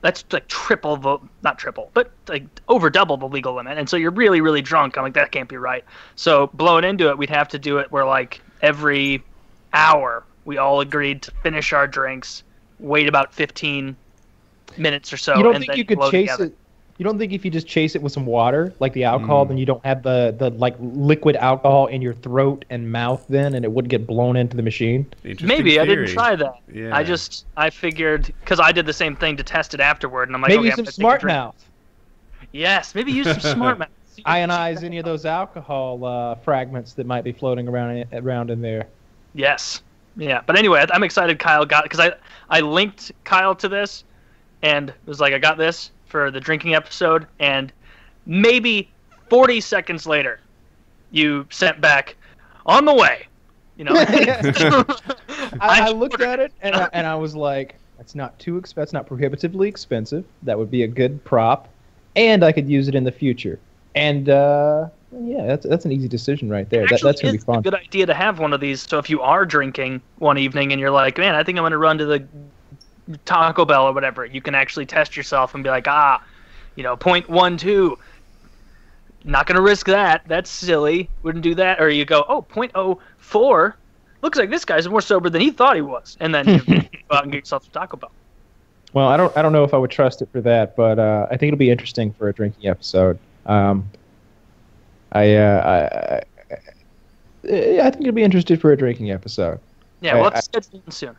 that's 0.01 0.25
like 0.33 0.49
triple 0.49 0.97
the 0.97 1.19
not 1.43 1.57
triple 1.57 1.89
but 1.95 2.11
like 2.27 2.45
over 2.67 2.91
double 2.91 3.17
the 3.17 3.29
legal 3.29 3.55
limit 3.55 3.79
and 3.79 3.89
so 3.89 3.97
you're 3.97 4.11
really 4.11 4.41
really 4.41 4.61
drunk 4.61 4.99
i'm 4.99 5.05
like 5.05 5.15
that 5.15 5.31
can't 5.31 5.49
be 5.49 5.57
right 5.57 5.85
so 6.17 6.49
blowing 6.55 6.83
into 6.83 7.09
it 7.09 7.17
we'd 7.17 7.31
have 7.31 7.47
to 7.47 7.57
do 7.57 7.79
it 7.79 7.93
where 7.93 8.05
like 8.05 8.41
every 8.63 9.23
hour 9.73 10.25
we 10.45 10.59
all 10.59 10.81
agreed 10.81 11.23
to 11.23 11.31
finish 11.45 11.73
our 11.73 11.87
drinks 11.87 12.43
wait 12.81 13.09
about 13.09 13.33
15 13.33 13.97
minutes 14.77 15.13
or 15.13 15.17
so 15.17 15.37
you 15.37 15.43
don't 15.45 15.55
and 15.55 15.63
think 15.63 15.71
then 15.71 15.79
you 15.79 15.85
could 15.85 15.99
blow 15.99 16.11
chase 16.11 16.31
together. 16.33 16.47
it? 16.47 16.57
You 17.03 17.05
don't 17.09 17.19
think 17.19 17.33
if 17.33 17.45
you 17.45 17.51
just 17.51 17.67
chase 17.67 17.97
it 17.97 18.01
with 18.01 18.13
some 18.13 18.27
water, 18.27 18.73
like 18.79 18.93
the 18.93 19.03
alcohol, 19.03 19.45
Mm. 19.45 19.49
then 19.49 19.59
you 19.59 19.67
don't 19.67 19.85
have 19.85 20.05
the 20.05 20.33
the 20.39 20.51
like 20.51 20.77
liquid 20.79 21.35
alcohol 21.35 21.87
in 21.89 22.01
your 22.01 22.15
throat 22.15 22.65
and 22.71 22.93
mouth, 22.93 23.25
then, 23.29 23.55
and 23.55 23.65
it 23.65 23.73
wouldn't 23.73 23.91
get 23.91 24.07
blown 24.07 24.37
into 24.37 24.57
the 24.57 24.63
machine? 24.63 25.05
Interesting 25.25 25.49
maybe 25.49 25.81
i 25.81 25.85
didn't 25.85 26.07
try 26.11 26.37
that 26.37 26.55
Yeah. 26.73 26.97
i 26.97 27.03
just 27.03 27.45
i 27.57 27.71
figured 27.71 28.33
because 28.39 28.61
i 28.61 28.71
did 28.71 28.87
the 28.87 28.93
same 28.93 29.17
thing 29.17 29.37
to 29.37 29.43
test 29.43 29.75
it 29.75 29.81
afterward 29.81 30.29
and 30.29 30.37
i'm 30.37 30.43
like 30.43 30.51
Maybe 30.51 30.61
okay, 30.61 30.71
I'm 30.71 30.77
some 30.77 30.85
gonna 30.85 30.91
take 30.93 30.99
a 30.99 31.01
smart 31.01 31.25
mouth 31.25 31.69
yes 32.53 32.95
maybe 32.95 33.11
use 33.11 33.27
some 33.27 33.41
smart 33.41 33.79
mouth 33.81 33.89
ionize 34.27 34.85
any 34.85 34.99
of 34.99 35.05
those 35.05 35.27
alcohol 35.27 36.05
uh, 36.05 36.37
fragments 36.37 36.93
that 36.93 37.07
might 37.07 37.25
be 37.25 37.33
floating 37.33 37.67
around 37.67 37.97
in, 37.97 38.07
around 38.13 38.51
in 38.51 38.61
there. 38.61 38.87
Yes. 39.35 39.83
Yeah. 40.17 40.43
But 40.47 40.57
anyway, 40.57 40.85
I'm 40.93 41.03
excited 41.03 41.39
Kyle 41.39 41.65
got 41.65 41.83
because 41.83 41.99
I 41.99 42.13
I 42.51 42.61
linked 42.61 43.11
Kyle 43.25 43.55
to 43.57 43.69
this 43.69 44.05
and 44.61 44.93
was 45.07 45.19
like 45.19 45.33
I 45.33 45.39
got 45.39 45.57
this 45.57 45.91
for 46.13 46.31
the 46.31 46.39
drinking 46.39 46.75
episode 46.75 47.27
and 47.41 47.73
maybe 48.27 48.89
40 49.31 49.61
seconds 49.63 50.07
later 50.07 50.39
you 51.11 51.47
sent 51.51 51.81
back 51.81 52.15
on 52.67 52.85
the 52.85 52.95
way. 52.95 53.27
You 53.77 53.85
know. 53.87 53.93
I, 53.97 54.87
I 55.61 55.91
looked 55.91 56.21
at 56.21 56.39
it 56.39 56.53
and 56.61 56.77
I, 56.77 56.89
and 56.93 57.07
I 57.07 57.15
was 57.15 57.35
like, 57.35 57.77
that's 57.97 58.15
not 58.15 58.39
too 58.39 58.61
exp- 58.61 58.75
that's 58.75 58.93
not 58.93 59.07
prohibitively 59.07 59.69
expensive. 59.69 60.25
That 60.43 60.59
would 60.59 60.71
be 60.71 60.83
a 60.83 60.89
good 60.89 61.25
prop, 61.25 61.69
and 62.15 62.45
I 62.45 62.53
could 62.53 62.69
use 62.69 62.89
it 62.89 62.95
in 62.95 63.05
the 63.05 63.13
future. 63.13 63.59
And 63.95 64.29
uh, 64.29 64.89
yeah, 65.23 65.47
that's 65.47 65.67
that's 65.67 65.85
an 65.85 65.93
easy 65.93 66.09
decision 66.09 66.51
right 66.51 66.69
there. 66.69 66.87
That, 66.89 67.01
that's 67.01 67.23
gonna 67.23 67.33
be 67.33 67.39
fun. 67.39 67.59
a 67.61 67.63
good 67.63 67.75
idea 67.75 68.07
to 68.07 68.15
have 68.15 68.39
one 68.39 68.53
of 68.53 68.61
these. 68.61 68.83
So 68.83 68.99
if 68.99 69.09
you 69.09 69.21
are 69.23 69.47
drinking 69.47 70.03
one 70.19 70.37
evening 70.37 70.73
and 70.73 70.81
you're 70.81 70.91
like, 70.91 71.17
man, 71.17 71.35
I 71.35 71.43
think 71.45 71.59
I'm 71.59 71.63
going 71.63 71.73
to 71.73 71.79
run 71.79 71.97
to 71.99 72.07
the 72.07 72.27
Taco 73.25 73.65
Bell 73.65 73.85
or 73.87 73.93
whatever, 73.93 74.25
you 74.25 74.41
can 74.41 74.55
actually 74.55 74.87
test 74.87 75.17
yourself 75.17 75.55
and 75.55 75.63
be 75.65 75.71
like, 75.71 75.87
ah, 75.89 76.23
you 76.77 76.83
know, 76.83 76.97
point 76.97 77.29
one 77.29 77.57
two. 77.57 77.99
Not 79.25 79.47
going 79.47 79.57
to 79.57 79.63
risk 79.63 79.87
that. 79.87 80.23
That's 80.27 80.51
silly. 80.51 81.09
Wouldn't 81.23 81.45
do 81.45 81.55
that. 81.55 81.81
Or 81.81 81.89
you 81.89 82.05
go, 82.05 82.25
oh, 82.29 82.43
point 82.43 82.73
oh 82.75 82.99
four. 83.19 83.77
Looks 84.21 84.37
like 84.39 84.51
this 84.51 84.65
guy's 84.65 84.89
more 84.89 85.01
sober 85.01 85.31
than 85.31 85.41
he 85.41 85.51
thought 85.51 85.77
he 85.77 85.83
was. 85.83 86.17
And 86.21 86.35
then 86.35 86.49
you 86.49 86.59
go 87.09 87.17
out 87.17 87.23
and 87.25 87.33
get 87.33 87.39
yourself 87.39 87.65
some 87.65 87.73
Taco 87.73 87.97
Bell. 87.97 88.11
Well, 88.93 89.09
I 89.09 89.17
don't 89.17 89.35
I 89.37 89.43
don't 89.43 89.53
know 89.53 89.65
if 89.65 89.73
I 89.75 89.79
would 89.79 89.91
trust 89.91 90.23
it 90.23 90.29
for 90.33 90.41
that, 90.43 90.77
but 90.77 90.99
uh, 90.99 91.27
I 91.31 91.37
think 91.37 91.53
it'll 91.53 91.59
be 91.59 91.71
interesting 91.71 92.13
for 92.13 92.29
a 92.29 92.33
drinking 92.33 92.69
episode. 92.69 93.19
Um, 93.47 93.89
I, 95.13 95.35
uh, 95.37 96.23
I, 96.55 96.59
I 97.49 97.81
I 97.81 97.91
think 97.91 98.03
it'll 98.03 98.13
be 98.13 98.23
interested 98.23 98.61
for 98.61 98.71
a 98.73 98.77
drinking 98.77 99.11
episode. 99.11 99.59
Yeah, 100.01 100.13
I- 100.13 100.15
well, 100.17 100.25
I- 100.25 100.35
let's 100.35 100.45
schedule 100.47 100.83
it 100.87 100.93
soon. 100.93 101.17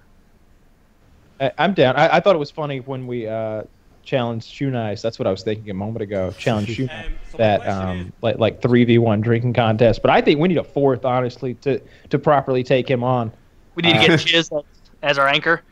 I, 1.39 1.51
I'm 1.57 1.73
down. 1.73 1.95
I, 1.95 2.17
I 2.17 2.19
thought 2.19 2.35
it 2.35 2.39
was 2.39 2.51
funny 2.51 2.79
when 2.79 3.07
we 3.07 3.27
uh, 3.27 3.63
challenged 4.03 4.47
Shoenice. 4.53 5.01
That's 5.01 5.17
what 5.19 5.27
I 5.27 5.31
was 5.31 5.43
thinking 5.43 5.69
a 5.69 5.73
moment 5.73 6.01
ago. 6.03 6.31
Challenge 6.37 6.67
Shoenice. 6.67 7.05
Um, 7.05 7.13
so 7.31 7.37
That 7.37 7.67
um, 7.67 7.99
is- 7.99 8.13
like 8.21 8.37
like 8.39 8.61
three 8.61 8.83
v 8.85 8.97
one 8.99 9.21
drinking 9.21 9.53
contest. 9.53 10.01
But 10.01 10.11
I 10.11 10.21
think 10.21 10.39
we 10.39 10.47
need 10.47 10.57
a 10.57 10.63
fourth, 10.63 11.05
honestly, 11.05 11.55
to 11.55 11.81
to 12.09 12.19
properly 12.19 12.63
take 12.63 12.89
him 12.89 13.03
on. 13.03 13.31
We 13.75 13.81
need 13.83 13.93
to 13.93 13.99
Uh, 13.99 14.07
get 14.07 14.19
Chiz 14.25 14.49
as, 14.51 14.63
as 15.01 15.17
our 15.17 15.27
anchor. 15.27 15.63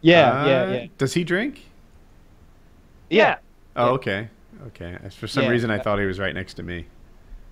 Yeah, 0.00 0.30
Uh, 0.42 0.46
yeah, 0.46 0.72
yeah, 0.72 0.86
Does 0.96 1.12
he 1.12 1.24
drink? 1.24 1.60
Yeah. 3.10 3.36
Oh, 3.76 3.90
okay. 3.90 4.28
Okay. 4.68 4.96
For 5.10 5.26
some 5.26 5.44
Yeah. 5.44 5.50
reason, 5.50 5.70
I 5.70 5.78
thought 5.78 5.98
he 5.98 6.06
was 6.06 6.18
right 6.18 6.34
next 6.34 6.54
to 6.54 6.62
me. 6.62 6.86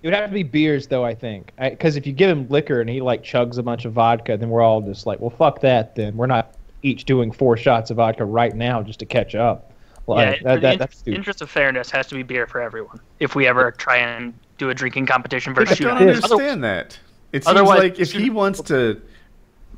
It 0.01 0.07
would 0.07 0.13
have 0.15 0.29
to 0.29 0.33
be 0.33 0.43
beers, 0.43 0.87
though. 0.87 1.03
I 1.03 1.13
think 1.13 1.51
because 1.59 1.95
if 1.97 2.07
you 2.07 2.13
give 2.13 2.29
him 2.29 2.47
liquor 2.49 2.81
and 2.81 2.89
he 2.89 3.01
like 3.01 3.21
chugs 3.23 3.57
a 3.57 3.63
bunch 3.63 3.85
of 3.85 3.93
vodka, 3.93 4.37
then 4.37 4.49
we're 4.49 4.61
all 4.61 4.81
just 4.81 5.05
like, 5.05 5.19
well, 5.19 5.29
fuck 5.29 5.59
that. 5.61 5.95
Then 5.95 6.15
we're 6.17 6.25
not 6.27 6.55
each 6.81 7.05
doing 7.05 7.31
four 7.31 7.57
shots 7.57 7.91
of 7.91 7.97
vodka 7.97 8.25
right 8.25 8.55
now 8.55 8.81
just 8.81 8.99
to 8.99 9.05
catch 9.05 9.35
up. 9.35 9.73
Like, 10.07 10.37
yeah, 10.41 10.43
that, 10.43 10.55
in 10.55 10.61
that, 10.61 10.79
that's 10.79 10.95
in- 10.95 10.99
stupid. 10.99 11.17
interest 11.17 11.41
of 11.41 11.49
fairness 11.49 11.91
has 11.91 12.07
to 12.07 12.15
be 12.15 12.23
beer 12.23 12.47
for 12.47 12.61
everyone. 12.61 12.99
If 13.19 13.35
we 13.35 13.47
ever 13.47 13.71
try 13.71 13.97
and 13.97 14.33
do 14.57 14.69
a 14.69 14.73
drinking 14.73 15.05
competition 15.05 15.53
versus, 15.53 15.71
I 15.79 15.83
versus 15.83 15.85
don't 15.85 15.97
shooting, 15.99 16.09
is. 16.09 16.23
understand 16.23 16.63
that. 16.63 16.99
It 17.31 17.43
seems 17.43 17.55
Otherwise- 17.55 17.79
like 17.79 17.99
if 17.99 18.11
he 18.11 18.29
wants 18.29 18.61
to, 18.63 19.01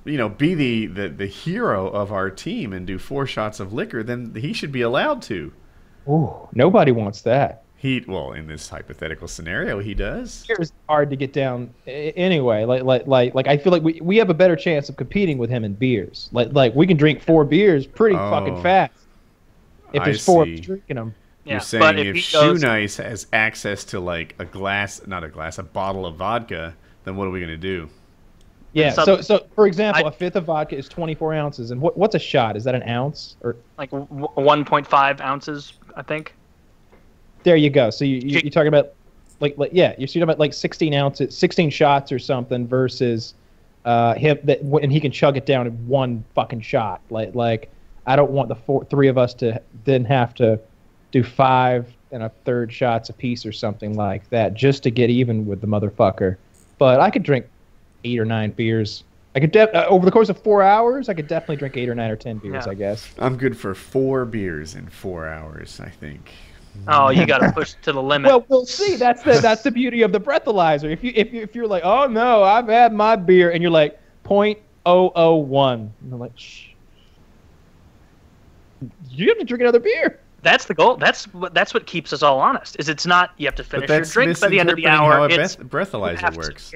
you 0.05 0.17
know, 0.17 0.29
be 0.29 0.53
the, 0.53 0.85
the, 0.87 1.09
the 1.09 1.25
hero 1.27 1.87
of 1.89 2.11
our 2.11 2.29
team 2.29 2.71
and 2.73 2.87
do 2.87 2.97
four 2.97 3.27
shots 3.27 3.59
of 3.59 3.73
liquor, 3.73 4.03
then 4.03 4.33
he 4.33 4.53
should 4.53 4.71
be 4.71 4.81
allowed 4.81 5.21
to. 5.23 5.51
Ooh, 6.07 6.47
nobody 6.53 6.91
wants 6.91 7.21
that. 7.23 7.63
He 7.81 8.03
well, 8.07 8.33
in 8.33 8.45
this 8.45 8.69
hypothetical 8.69 9.27
scenario, 9.27 9.79
he 9.79 9.95
does. 9.95 10.45
Beer 10.47 10.57
is 10.59 10.71
hard 10.87 11.09
to 11.09 11.15
get 11.15 11.33
down 11.33 11.73
anyway. 11.87 12.63
Like, 12.63 12.83
like, 12.83 13.07
like, 13.07 13.33
like 13.33 13.47
I 13.47 13.57
feel 13.57 13.71
like 13.71 13.81
we, 13.81 13.99
we 14.03 14.17
have 14.17 14.29
a 14.29 14.35
better 14.35 14.55
chance 14.55 14.87
of 14.87 14.97
competing 14.97 15.39
with 15.39 15.49
him 15.49 15.63
in 15.63 15.73
beers. 15.73 16.29
Like, 16.31 16.49
like 16.53 16.75
we 16.75 16.85
can 16.85 16.95
drink 16.95 17.23
four 17.23 17.43
beers 17.43 17.87
pretty 17.87 18.15
Oh. 18.15 18.29
fucking 18.29 18.61
fast. 18.61 18.93
If 19.93 20.01
I 20.03 20.05
there's 20.05 20.23
four 20.23 20.43
of 20.43 20.49
see. 20.49 20.59
drinking 20.59 20.95
them. 20.97 21.15
You're 21.43 21.57
but 21.57 21.63
saying 21.63 21.97
if, 21.97 22.15
if, 22.17 22.17
Shoe 22.23 22.37
goes, 22.39 22.61
Nice 22.61 22.97
has 22.97 23.25
access 23.33 23.83
to 23.85 23.99
like 23.99 24.35
a 24.37 24.45
glass, 24.45 25.01
not 25.07 25.23
a 25.23 25.27
glass, 25.29 25.57
a 25.57 25.63
bottle 25.63 26.05
of 26.05 26.17
vodka, 26.17 26.75
then 27.03 27.15
what 27.15 27.27
are 27.27 27.31
we 27.31 27.41
gonna 27.41 27.57
do? 27.57 27.89
Yeah. 28.73 28.91
Some- 28.91 29.05
So, 29.05 29.21
so 29.21 29.47
for 29.55 29.65
example, 29.65 30.05
I- 30.05 30.09
a 30.09 30.11
fifth 30.11 30.35
of 30.35 30.45
vodka 30.45 30.77
is 30.77 30.87
24 30.87 31.33
ounces, 31.33 31.71
and 31.71 31.81
what, 31.81 31.97
what's 31.97 32.13
a 32.13 32.19
shot? 32.19 32.55
Is 32.55 32.63
that 32.65 32.75
an 32.75 32.87
ounce? 32.87 33.37
Or 33.41 33.55
like 33.79 33.89
1.5 33.89 35.19
ounces, 35.19 35.73
I 35.95 36.03
think. 36.03 36.35
There 37.43 37.55
you 37.55 37.69
go. 37.69 37.89
So 37.89 38.05
you, 38.05 38.15
you 38.15 38.21
Jake- 38.31 38.43
you're 38.43 38.51
talking 38.51 38.67
about 38.67 38.93
like, 39.39 39.57
like 39.57 39.71
yeah, 39.73 39.95
you're 39.97 40.07
talking 40.07 40.21
about 40.23 40.39
like 40.39 40.53
16 40.53 40.93
ounces, 40.93 41.37
16 41.37 41.69
shots 41.69 42.11
or 42.11 42.19
something 42.19 42.67
versus 42.67 43.33
uh 43.83 44.13
him 44.13 44.37
that 44.43 44.61
and 44.61 44.91
he 44.91 44.99
can 44.99 45.11
chug 45.11 45.37
it 45.37 45.45
down 45.45 45.65
in 45.67 45.73
one 45.87 46.23
fucking 46.35 46.61
shot. 46.61 47.01
Like, 47.09 47.33
like 47.35 47.71
I 48.05 48.15
don't 48.15 48.31
want 48.31 48.49
the 48.49 48.55
four, 48.55 48.85
three 48.85 49.07
of 49.07 49.17
us 49.17 49.33
to 49.35 49.61
then 49.85 50.05
have 50.05 50.33
to 50.35 50.59
do 51.11 51.23
five 51.23 51.91
and 52.11 52.23
a 52.23 52.29
third 52.45 52.71
shots 52.71 53.09
a 53.09 53.13
piece 53.13 53.45
or 53.45 53.51
something 53.51 53.95
like 53.95 54.29
that 54.29 54.53
just 54.53 54.83
to 54.83 54.91
get 54.91 55.09
even 55.09 55.45
with 55.45 55.61
the 55.61 55.67
motherfucker. 55.67 56.37
But 56.77 56.99
I 56.99 57.09
could 57.09 57.23
drink 57.23 57.45
eight 58.03 58.19
or 58.19 58.25
nine 58.25 58.51
beers. 58.51 59.03
I 59.35 59.39
could 59.39 59.51
def- 59.51 59.73
uh, 59.73 59.85
over 59.87 60.05
the 60.05 60.11
course 60.11 60.29
of 60.29 60.37
four 60.43 60.61
hours. 60.61 61.07
I 61.07 61.13
could 61.13 61.27
definitely 61.27 61.55
drink 61.57 61.77
eight 61.77 61.87
or 61.87 61.95
nine 61.95 62.11
or 62.11 62.15
ten 62.15 62.37
beers. 62.37 62.65
Yeah. 62.65 62.71
I 62.71 62.75
guess. 62.75 63.09
I'm 63.17 63.37
good 63.37 63.57
for 63.57 63.73
four 63.73 64.25
beers 64.25 64.75
in 64.75 64.87
four 64.87 65.27
hours. 65.27 65.79
I 65.79 65.89
think. 65.89 66.31
Oh, 66.87 67.09
you 67.09 67.25
got 67.25 67.39
to 67.39 67.51
push 67.55 67.75
to 67.83 67.91
the 67.93 68.01
limit. 68.01 68.29
Well, 68.29 68.45
we'll 68.49 68.65
see. 68.65 68.95
That's 68.95 69.21
the 69.23 69.33
that's 69.39 69.61
the 69.61 69.71
beauty 69.71 70.01
of 70.01 70.11
the 70.11 70.19
breathalyzer. 70.19 70.91
If 70.91 71.03
you 71.03 71.11
if 71.15 71.31
you 71.33 71.41
if 71.41 71.55
you're 71.55 71.67
like, 71.67 71.83
oh 71.83 72.07
no, 72.07 72.43
I've 72.43 72.67
had 72.67 72.93
my 72.93 73.15
beer, 73.15 73.51
and 73.51 73.61
you're 73.61 73.71
like 73.71 73.99
point 74.23 74.57
oh 74.85 75.11
oh 75.15 75.35
one, 75.35 75.93
and 76.01 76.13
I'm 76.13 76.19
like, 76.19 76.37
shh. 76.37 76.67
You 79.09 79.27
have 79.29 79.37
to 79.37 79.43
drink 79.43 79.61
another 79.61 79.79
beer. 79.79 80.19
that's 80.41 80.65
the 80.65 80.73
goal. 80.73 80.97
That's 80.97 81.25
what 81.33 81.53
that's 81.53 81.73
what 81.73 81.85
keeps 81.85 82.13
us 82.13 82.23
all 82.23 82.39
honest. 82.39 82.75
Is 82.79 82.89
it's 82.89 83.05
not 83.05 83.31
you 83.37 83.45
have 83.45 83.55
to 83.55 83.63
finish 83.63 83.89
your 83.89 84.01
drink 84.03 84.39
by 84.39 84.47
the 84.47 84.59
end 84.59 84.69
of 84.69 84.75
the 84.75 84.81
misinterpreting 84.83 84.87
hour. 84.87 85.11
how 85.13 85.23
a 85.23 85.29
it's 85.43 85.55
breath- 85.57 85.89
breathalyzer 85.91 86.17
have 86.19 86.33
to 86.33 86.39
works. 86.39 86.71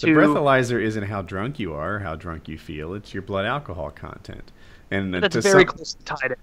The 0.00 0.08
breathalyzer 0.08 0.82
isn't 0.82 1.04
how 1.04 1.22
drunk 1.22 1.58
you 1.58 1.72
are, 1.72 1.98
how 1.98 2.14
drunk 2.16 2.48
you 2.48 2.58
feel. 2.58 2.92
It's 2.92 3.14
your 3.14 3.22
blood 3.22 3.46
alcohol 3.46 3.90
content. 3.90 4.52
And 4.90 5.14
That's 5.14 5.32
to 5.34 5.40
very 5.40 5.62
some- 5.64 5.68
closely 5.76 6.00
tied. 6.04 6.32
in. 6.32 6.36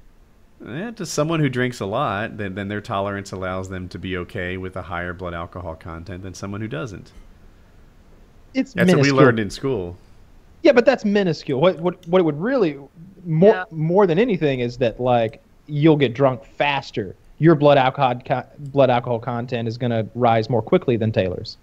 Eh, 0.66 0.92
to 0.92 1.06
someone 1.06 1.40
who 1.40 1.50
drinks 1.50 1.80
a 1.80 1.86
lot, 1.86 2.38
then, 2.38 2.56
then 2.56 2.68
their 2.70 2.82
tolerance 2.82 3.32
allows 3.32 3.70
them 3.70 3.90
to 3.90 4.00
be 4.00 4.16
okay 4.18 4.56
with 4.58 4.76
a 4.76 4.84
higher 4.84 5.14
blood 5.14 5.34
alcohol 5.34 5.76
content 5.76 6.24
than 6.24 6.34
someone 6.34 6.62
who 6.62 6.68
doesn't. 6.68 7.12
It's 8.54 8.74
That's 8.74 8.88
minuscule. 8.88 9.16
what 9.16 9.20
we 9.22 9.26
learned 9.26 9.40
in 9.40 9.50
school. 9.50 9.98
Yeah, 10.62 10.72
but 10.72 10.86
that's 10.86 11.04
minuscule. 11.04 11.60
What 11.60 11.80
what 11.80 12.08
what 12.08 12.20
it 12.20 12.24
would 12.24 12.40
really 12.40 12.78
more 13.26 13.54
Yeah. 13.54 13.64
more 13.72 14.08
than 14.08 14.18
anything 14.18 14.62
is 14.62 14.78
that 14.78 15.00
like 15.00 15.42
you'll 15.68 15.98
get 15.98 16.14
drunk 16.14 16.46
faster. 16.46 17.16
Your 17.40 17.56
blood 17.56 17.78
alcohol 17.78 18.22
co- 18.26 18.46
blood 18.60 18.90
alcohol 18.90 19.20
content 19.20 19.68
is 19.68 19.78
going 19.78 19.92
to 19.92 20.08
rise 20.16 20.50
more 20.50 20.62
quickly 20.62 20.96
than 20.96 21.12
Taylor's. 21.12 21.58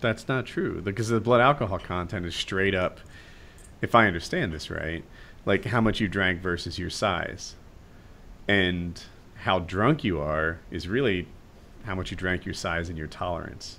That's 0.00 0.26
not 0.26 0.46
true 0.46 0.80
because 0.82 1.08
the 1.08 1.20
blood 1.20 1.40
alcohol 1.40 1.78
content 1.78 2.26
is 2.26 2.34
straight 2.34 2.74
up. 2.74 2.98
If 3.82 3.94
I 3.94 4.06
understand 4.08 4.52
this 4.52 4.70
right, 4.70 5.04
like 5.46 5.66
how 5.66 5.80
much 5.80 6.00
you 6.00 6.08
drank 6.08 6.40
versus 6.40 6.78
your 6.78 6.90
size, 6.90 7.54
and 8.52 9.02
how 9.34 9.60
drunk 9.60 10.04
you 10.04 10.20
are 10.20 10.58
is 10.70 10.86
really 10.86 11.26
how 11.84 11.94
much 11.94 12.10
you 12.10 12.16
drank, 12.16 12.44
your 12.44 12.54
size, 12.54 12.90
and 12.90 12.98
your 12.98 13.06
tolerance. 13.06 13.78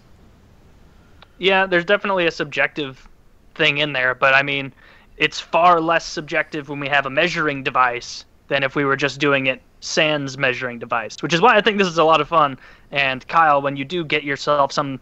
Yeah, 1.37 1.67
there's 1.67 1.85
definitely 1.85 2.25
a 2.25 2.31
subjective 2.31 3.07
thing 3.53 3.77
in 3.77 3.93
there, 3.93 4.15
but 4.15 4.33
I 4.33 4.41
mean, 4.41 4.73
it's 5.17 5.39
far 5.39 5.79
less 5.79 6.05
subjective 6.05 6.69
when 6.69 6.79
we 6.79 6.87
have 6.87 7.05
a 7.05 7.09
measuring 7.09 7.63
device 7.63 8.25
than 8.47 8.63
if 8.63 8.75
we 8.75 8.83
were 8.83 8.95
just 8.95 9.19
doing 9.19 9.45
it 9.45 9.61
sans 9.79 10.37
measuring 10.37 10.79
device, 10.79 11.21
which 11.21 11.33
is 11.33 11.41
why 11.41 11.55
I 11.55 11.61
think 11.61 11.77
this 11.77 11.87
is 11.87 11.99
a 11.99 12.03
lot 12.03 12.19
of 12.19 12.27
fun. 12.27 12.57
And 12.91 13.25
Kyle, 13.27 13.61
when 13.61 13.77
you 13.77 13.85
do 13.85 14.03
get 14.03 14.23
yourself 14.23 14.71
some 14.71 14.99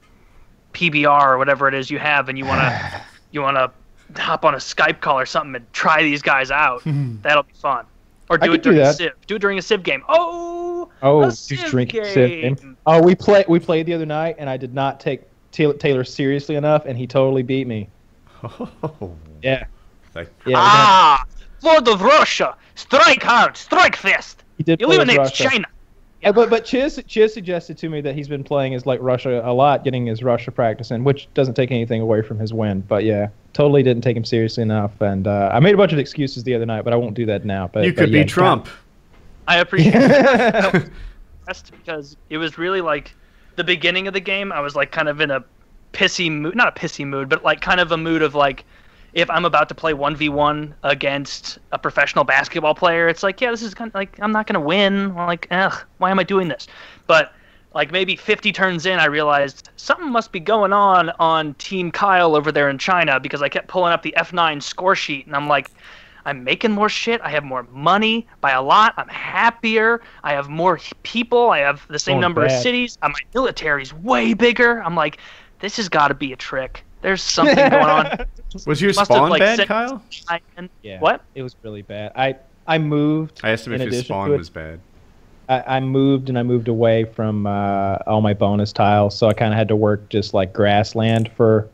PBR 0.74 1.28
or 1.28 1.38
whatever 1.38 1.68
it 1.70 1.74
is 1.74 1.90
you 1.90 1.98
have, 1.98 2.28
and 2.28 2.38
you 2.38 2.46
wanna 2.46 3.04
you 3.32 3.42
wanna 3.42 3.72
hop 4.18 4.44
on 4.44 4.54
a 4.54 4.58
Skype 4.58 5.00
call 5.00 5.18
or 5.18 5.26
something 5.26 5.56
and 5.56 5.74
try 5.74 6.04
these 6.04 6.22
guys 6.22 6.52
out, 6.52 6.82
that'll 6.86 7.44
be 7.44 7.54
fun. 7.54 7.86
Or 8.32 8.38
do 8.38 8.48
could 8.48 8.54
it 8.56 8.64
do 8.64 8.70
during 8.72 8.80
a 8.80 8.84
that. 8.86 8.96
Civ. 8.96 9.12
Do 9.28 9.36
it 9.36 9.40
during 9.40 9.58
a 9.58 9.62
Civ 9.62 9.84
game. 9.84 10.04
Oh, 10.08 10.90
Oh, 11.02 11.22
a 11.22 11.26
you 11.26 11.32
Civ 11.32 11.66
drink 11.66 11.92
game. 11.92 12.06
Civ 12.06 12.30
game. 12.30 12.78
Oh, 12.86 13.02
we 13.04 13.14
play 13.14 13.44
we 13.48 13.60
played 13.60 13.86
the 13.86 13.94
other 13.94 14.06
night, 14.06 14.36
and 14.40 14.50
I 14.50 14.56
did 14.56 14.74
not 14.74 15.00
take 15.02 15.24
Taylor, 15.52 15.74
Taylor 15.74 16.04
seriously 16.06 16.56
enough, 16.56 16.86
and 16.86 16.98
he 16.98 17.06
totally 17.08 17.44
beat 17.44 17.68
me. 17.68 17.90
Oh, 18.44 19.16
Yeah, 19.44 19.66
like, 20.16 20.32
yeah. 20.48 20.56
Ah, 20.58 21.24
Lord 21.62 21.88
of 21.88 22.02
Russia, 22.02 22.56
strike 22.76 23.22
hard, 23.22 23.56
strike 23.58 23.96
fast. 23.96 24.44
he 24.58 24.64
did. 24.64 24.80
play 24.80 24.88
as 24.88 24.96
Eliminate 24.96 25.34
China. 25.34 25.68
Uh, 26.24 26.32
but 26.32 26.50
but 26.50 26.66
Chiz 26.66 27.02
Chiz 27.08 27.34
suggested 27.34 27.78
to 27.80 27.90
me 27.90 28.02
that 28.02 28.16
he's 28.16 28.28
been 28.28 28.44
playing 28.44 28.76
as 28.76 28.86
like 28.86 29.00
Russia 29.02 29.42
a 29.44 29.54
lot, 29.54 29.84
getting 29.84 30.06
his 30.06 30.22
Russia 30.24 30.52
practice 30.52 30.92
in, 30.92 31.04
which 31.04 31.28
doesn't 31.34 31.56
take 31.56 31.72
anything 31.72 32.02
away 32.02 32.22
from 32.22 32.38
his 32.38 32.54
win. 32.54 32.82
But 32.82 33.04
yeah, 33.04 33.30
totally 33.54 33.82
didn't 33.82 34.04
take 34.04 34.16
him 34.16 34.26
seriously 34.26 34.62
enough, 34.62 35.00
and 35.02 35.28
uh, 35.28 35.50
I 35.52 35.60
made 35.60 35.74
a 35.74 35.78
bunch 35.78 35.94
of 35.94 36.00
excuses 36.00 36.44
the 36.44 36.54
other 36.54 36.66
night, 36.66 36.84
but 36.84 36.94
I 36.94 36.96
won't 36.96 37.16
do 37.16 37.26
that 37.26 37.44
now. 37.44 37.68
But 37.68 37.86
you 37.86 37.94
but 37.94 38.02
could 38.02 38.12
yeah, 38.12 38.24
be 38.24 38.30
Trump. 38.30 38.68
I 39.48 39.58
appreciate 39.58 39.94
God. 39.94 40.76
it 40.76 40.90
best 41.48 41.72
because 41.72 42.18
it 42.30 42.38
was 42.38 42.58
really 42.58 42.82
like 42.82 43.14
the 43.56 43.64
beginning 43.64 44.08
of 44.08 44.14
the 44.14 44.20
game. 44.20 44.52
I 44.52 44.60
was 44.62 44.76
like 44.76 44.92
kind 44.92 45.10
of 45.10 45.22
in 45.22 45.32
a 45.32 45.44
pissy 45.94 46.32
mood, 46.32 46.56
not 46.56 46.78
a 46.78 46.80
pissy 46.80 47.06
mood, 47.06 47.30
but 47.30 47.44
like 47.44 47.62
kind 47.62 47.80
of 47.80 47.92
a 47.92 47.98
mood 47.98 48.22
of 48.22 48.36
like 48.36 48.64
if 49.14 49.30
I'm 49.30 49.46
about 49.46 49.68
to 49.70 49.76
play 49.76 49.94
1v1 49.94 50.74
against 50.84 51.60
a 51.72 51.80
professional 51.80 52.24
basketball 52.24 52.76
player, 52.76 53.08
it's 53.08 53.24
like, 53.24 53.42
yeah, 53.42 53.52
this 53.52 53.62
is 53.62 53.74
kind 53.74 53.90
of 53.90 53.96
like 53.96 54.20
I'm 54.22 54.32
not 54.32 54.48
going 54.48 54.56
to 54.56 54.66
win. 54.66 55.14
Like, 55.16 55.48
ugh, 55.52 55.74
why 55.98 56.12
am 56.12 56.20
I 56.20 56.24
doing 56.24 56.48
this? 56.48 56.68
But 57.08 57.34
like 57.74 57.92
maybe 57.92 58.16
50 58.16 58.52
turns 58.52 58.86
in, 58.86 59.00
I 59.00 59.06
realized 59.06 59.70
something 59.76 60.12
must 60.12 60.32
be 60.32 60.40
going 60.40 60.74
on 60.74 61.10
on 61.12 61.54
Team 61.56 61.92
Kyle 61.92 62.36
over 62.36 62.52
there 62.52 62.70
in 62.70 62.78
China 62.78 63.20
because 63.20 63.42
I 63.42 63.50
kept 63.50 63.68
pulling 63.68 63.94
up 63.94 64.02
the 64.02 64.14
F9 64.18 64.62
score 64.62 64.96
sheet 64.96 65.26
and 65.26 65.36
I'm 65.36 65.48
like, 65.48 65.72
I'm 66.26 66.44
making 66.44 66.72
more 66.72 66.90
shit. 66.90 67.20
I 67.22 67.30
have 67.30 67.44
more 67.44 67.64
money 67.72 68.28
by 68.42 68.52
a 68.52 68.62
lot. 68.62 68.94
I'm 68.98 69.08
happier. 69.08 70.02
I 70.24 70.34
have 70.34 70.50
more 70.50 70.80
people. 71.04 71.50
I 71.50 71.60
have 71.60 71.86
the 71.88 71.98
same 71.98 72.16
Going 72.16 72.22
number 72.22 72.46
of 72.46 72.52
cities. 72.52 72.98
My 73.02 73.14
military's 73.34 73.94
way 73.94 74.34
bigger. 74.34 74.84
I'm 74.84 74.96
like, 74.96 75.18
this 75.60 75.78
has 75.78 75.90
got 75.90 76.10
to 76.10 76.14
be 76.14 76.32
a 76.32 76.36
trick. 76.36 76.84
There's 77.02 77.24
something 77.24 77.56
going 77.56 77.74
on. 77.74 78.26
Was 78.66 78.82
your 78.82 78.90
Must 78.90 79.00
have, 79.00 79.08
spawn 79.08 79.30
like, 79.30 79.40
bad, 79.40 79.68
Kyle? 79.68 80.04
Yeah. 80.82 81.00
What? 81.00 81.24
It 81.36 81.42
was 81.42 81.56
really 81.64 81.82
bad. 81.82 82.12
I 82.16 82.36
I 82.68 82.78
moved. 82.78 83.40
I 83.44 83.52
asked 83.52 83.66
him 83.66 83.74
if 83.74 83.82
his 83.82 84.04
spawn 84.04 84.30
was 84.32 84.50
bad. 84.50 84.82
I, 85.48 85.78
I 85.78 85.80
moved 85.80 86.30
and 86.30 86.38
I 86.38 86.44
moved 86.44 86.68
away 86.68 87.06
from 87.06 87.48
uh, 87.48 87.98
all 88.08 88.22
my 88.22 88.34
bonus 88.34 88.74
tiles, 88.74 89.18
so 89.18 89.28
I 89.28 89.34
kind 89.34 89.54
of 89.54 89.58
had 89.58 89.70
to 89.70 89.76
work 89.76 90.10
just 90.10 90.34
like 90.34 90.54
grassland 90.54 91.32
for 91.38 91.70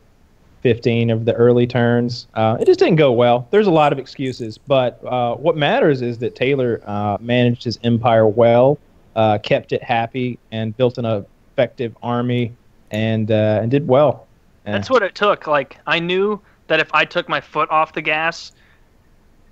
15 0.62 1.10
of 1.10 1.24
the 1.24 1.34
early 1.34 1.66
turns. 1.66 2.26
Uh, 2.34 2.56
it 2.60 2.66
just 2.66 2.78
didn't 2.78 2.96
go 2.96 3.12
well. 3.12 3.48
There's 3.50 3.66
a 3.66 3.72
lot 3.72 3.92
of 3.92 3.98
excuses, 3.98 4.56
but 4.56 5.04
uh, 5.04 5.34
what 5.34 5.56
matters 5.56 6.02
is 6.02 6.18
that 6.18 6.34
Taylor 6.36 6.80
uh, 6.86 7.18
managed 7.20 7.64
his 7.64 7.78
empire 7.84 8.26
well, 8.26 8.78
uh, 9.16 9.38
kept 9.38 9.72
it 9.72 9.82
happy, 9.82 10.38
and 10.52 10.76
built 10.76 10.98
an 10.98 11.04
effective 11.04 11.96
army, 12.02 12.54
and 12.92 13.30
uh, 13.30 13.60
and 13.62 13.70
did 13.70 13.88
well. 13.88 14.27
That's 14.72 14.90
what 14.90 15.02
it 15.02 15.14
took. 15.14 15.46
Like 15.46 15.78
I 15.86 15.98
knew 15.98 16.42
that 16.68 16.80
if 16.80 16.90
I 16.94 17.04
took 17.04 17.28
my 17.28 17.40
foot 17.40 17.70
off 17.70 17.92
the 17.92 18.02
gas, 18.02 18.52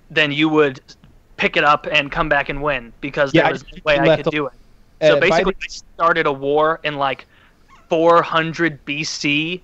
then 0.09 0.31
you 0.31 0.49
would 0.49 0.79
pick 1.37 1.57
it 1.57 1.63
up 1.63 1.87
and 1.91 2.11
come 2.11 2.29
back 2.29 2.49
and 2.49 2.61
win 2.61 2.93
because 3.01 3.33
Yeah, 3.33 3.43
there 3.43 3.51
was 3.51 3.63
no 3.63 3.79
way 3.85 3.99
I 3.99 4.15
could 4.17 4.27
a- 4.27 4.31
do 4.31 4.47
it. 4.47 4.53
uh, 5.01 5.07
So 5.07 5.15
by 5.19 5.29
basically, 5.29 5.53
the- 5.59 5.65
I 5.65 5.67
started 5.95 6.25
a 6.25 6.31
war 6.31 6.79
in 6.83 6.95
like 6.95 7.27
400 7.89 8.83
BC 8.85 9.63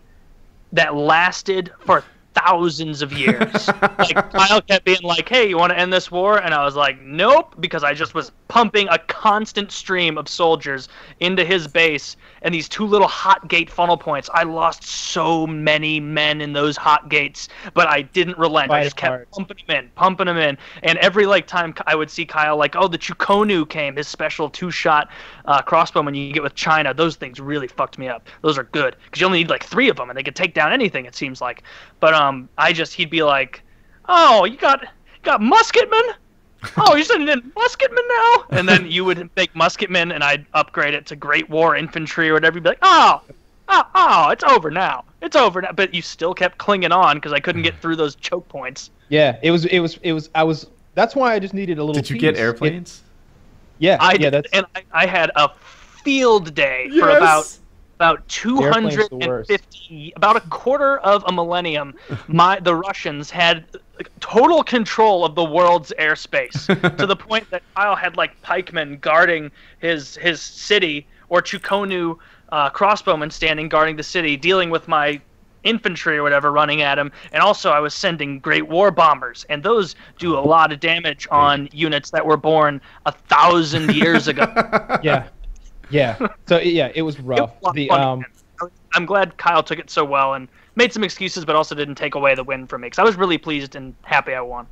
that 0.72 0.96
lasted 0.96 1.72
for 1.86 2.04
thousands 2.34 3.02
of 3.02 3.14
years. 3.14 3.68
like 3.98 4.32
Kyle 4.32 4.62
kept 4.62 4.86
being 4.86 5.02
like, 5.02 5.30
"Hey, 5.30 5.48
you 5.50 5.58
want 5.58 5.72
to 5.72 5.80
end 5.80 5.92
this 5.92 6.12
war?" 6.12 6.38
And 6.38 6.54
I 6.54 6.64
was 6.64 6.76
like, 6.76 7.02
"Nope," 7.02 7.56
because 7.60 7.84
I 7.84 7.94
just 7.94 8.14
was 8.14 8.32
pumping 8.48 8.88
a 8.90 8.98
constant 9.00 9.72
stream 9.72 10.18
of 10.18 10.28
soldiers 10.28 10.90
into 11.20 11.44
his 11.44 11.68
base 11.68 12.16
and 12.44 12.54
these 12.54 12.70
two 12.70 12.86
little 12.86 13.08
hot 13.08 13.48
gate 13.48 13.70
funnel 13.70 13.98
points. 13.98 14.30
I 14.34 14.44
lost 14.44 14.84
so 14.84 15.48
many 15.48 16.00
men 16.00 16.42
in 16.42 16.54
those 16.54 16.78
hot 16.78 17.10
gates, 17.10 17.50
but 17.74 17.88
I 17.88 18.02
didn't 18.02 18.38
relent. 18.38 18.70
Fight 18.70 18.82
I 18.82 18.84
just 18.84 18.96
kept 18.96 19.10
hard. 19.10 19.32
pumping 19.32 19.58
them 19.68 19.76
in, 19.78 19.92
pumping 19.96 20.28
them 20.28 20.38
in, 20.38 20.58
and 20.84 20.98
every 21.00 21.26
like 21.26 21.48
time 21.48 21.74
I 21.88 21.96
would 21.96 22.10
see 22.10 22.26
Kyle 22.26 22.58
like, 22.58 22.76
"Oh, 22.76 22.88
the 22.88 22.98
Chukonu 22.98 23.68
came, 23.68 23.96
his 23.96 24.08
special 24.08 24.50
two-shot 24.50 25.10
uh, 25.46 25.62
crossbowman 25.62 26.16
you 26.16 26.34
get 26.34 26.44
with 26.44 26.56
China. 26.56 26.94
Those 26.94 27.16
things 27.16 27.40
really 27.40 27.68
fucked 27.68 27.98
me 27.98 28.08
up. 28.08 28.28
Those 28.42 28.58
are 28.58 28.64
good 28.64 28.96
because 29.06 29.20
you 29.20 29.26
only 29.26 29.40
need 29.40 29.50
like 29.50 29.64
three 29.64 29.90
of 29.90 29.98
them 29.98 30.10
and 30.10 30.18
they 30.18 30.24
could 30.24 30.36
take 30.36 30.54
down 30.54 30.72
anything. 30.72 31.06
It 31.06 31.16
seems 31.16 31.42
like, 31.42 31.64
but 32.00 32.14
um, 32.14 32.23
Um, 32.24 32.50
I 32.58 32.74
just 32.74 32.94
he'd 32.94 33.10
be 33.10 33.24
like, 33.24 33.62
"Oh, 34.08 34.46
you 34.46 34.58
got 34.58 34.82
you 34.82 34.90
got 35.24 35.42
musketmen." 35.42 36.16
oh, 36.78 36.96
you're 36.96 37.06
sending 37.06 37.30
in 37.30 37.52
musketmen 37.56 38.08
now? 38.08 38.46
And 38.58 38.70
then 38.70 38.90
you 38.90 39.04
would 39.06 39.30
make 39.36 39.54
musketmen, 39.54 40.14
and 40.14 40.24
I'd 40.24 40.46
upgrade 40.54 40.94
it 40.94 41.06
to 41.08 41.16
Great 41.16 41.50
War 41.50 41.76
Infantry 41.76 42.30
or 42.30 42.34
whatever. 42.34 42.58
You'd 42.58 42.64
be 42.64 42.70
like, 42.70 42.80
oh, 42.82 43.22
oh, 43.68 43.84
oh, 43.96 44.30
it's 44.30 44.44
over 44.44 44.72
now. 44.72 45.06
It's 45.22 45.36
over 45.36 45.62
now. 45.62 45.72
But 45.72 45.94
you 45.94 46.02
still 46.02 46.34
kept 46.34 46.58
clinging 46.58 46.92
on 46.92 47.18
because 47.18 47.34
I 47.34 47.40
couldn't 47.40 47.64
get 47.64 47.80
through 47.82 47.96
those 47.96 48.16
choke 48.16 48.48
points. 48.48 48.92
Yeah, 49.10 49.38
it 49.42 49.52
was. 49.52 49.66
It 49.66 49.80
was. 49.80 49.98
It 50.04 50.14
was. 50.14 50.30
I 50.36 50.44
was. 50.44 50.68
That's 50.96 51.16
why 51.16 51.34
I 51.34 51.40
just 51.40 51.54
needed 51.54 51.80
a 51.80 51.84
little. 51.84 52.02
Did 52.02 52.10
you 52.10 52.18
get 52.18 52.36
piece. 52.36 52.40
It- 52.40 52.44
airplanes? 52.44 53.02
yeah. 53.80 53.98
I 54.00 54.14
yeah. 54.14 54.18
did, 54.18 54.34
That's. 54.34 54.52
and 54.54 54.66
I, 54.76 54.84
I 54.92 55.06
had 55.06 55.32
a 55.36 55.50
field 56.04 56.54
day 56.54 56.90
for 57.00 57.10
about 57.10 57.58
about 58.04 58.38
airplane's 58.46 58.96
the 58.96 59.16
worst. 59.16 59.50
250 59.50 60.14
about 60.16 60.36
a 60.36 60.42
quarter 60.42 60.98
of 61.00 61.24
a 61.28 61.32
millennium 61.32 61.94
my 62.28 62.60
the 62.60 62.76
russians 62.76 63.32
had 63.32 63.66
total 64.20 64.64
control 64.64 65.24
of 65.24 65.36
the 65.36 65.44
world's 65.44 65.94
airspace 66.00 66.68
to 66.98 67.06
the 67.06 67.16
point 67.16 67.50
that 67.50 67.64
kyle 67.76 67.96
had 67.96 68.18
like 68.18 68.40
pikemen 68.42 68.98
guarding 68.98 69.50
his 69.80 70.16
his 70.18 70.42
city 70.42 71.08
or 71.30 71.42
chukonu 71.42 72.18
uh, 72.50 72.70
crossbowmen 72.70 73.32
standing 73.32 73.70
guarding 73.70 73.96
the 73.96 74.04
city 74.04 74.36
dealing 74.36 74.70
with 74.70 74.88
my 74.88 75.20
infantry 75.64 76.18
or 76.18 76.24
whatever 76.24 76.52
running 76.52 76.82
at 76.82 77.00
him 77.00 77.10
and 77.32 77.42
also 77.42 77.72
i 77.72 77.80
was 77.80 77.94
sending 77.94 78.38
great 78.40 78.68
war 78.68 78.92
bombers 78.92 79.46
and 79.48 79.64
those 79.64 79.96
do 80.20 80.38
a 80.38 80.42
lot 80.42 80.74
of 80.74 80.80
damage 80.82 81.26
on 81.32 81.70
units 81.72 82.12
that 82.12 82.26
were 82.26 82.36
born 82.36 82.82
a 83.06 83.14
thousand 83.14 83.96
years 83.96 84.28
ago 84.28 84.46
yeah. 85.04 85.30
Yeah. 85.94 86.28
So 86.48 86.60
yeah, 86.60 86.92
it 86.94 87.04
was 87.04 87.16
it 87.20 87.26
rough. 87.26 87.52
was 87.62 87.74
The 87.74 87.90
um. 87.92 88.26
I'm 88.96 89.06
glad 89.06 89.38
Kyle 89.38 89.64
took 89.64 89.80
it 89.80 89.90
so 89.90 90.06
well 90.06 90.36
and 90.36 90.48
made 90.76 90.94
some 90.94 91.04
excuses, 91.04 91.46
but 91.46 91.56
also 91.56 91.74
didn't 91.76 91.96
take 91.96 92.16
away 92.16 92.36
the 92.36 92.44
win 92.44 92.68
from 92.68 92.82
me. 92.82 92.88
Because 92.88 93.00
I 93.00 93.04
was 93.04 93.16
really 93.16 93.38
pleased 93.38 93.76
and 93.76 93.96
happy 94.04 94.34
I 94.34 94.42
won. 94.42 94.68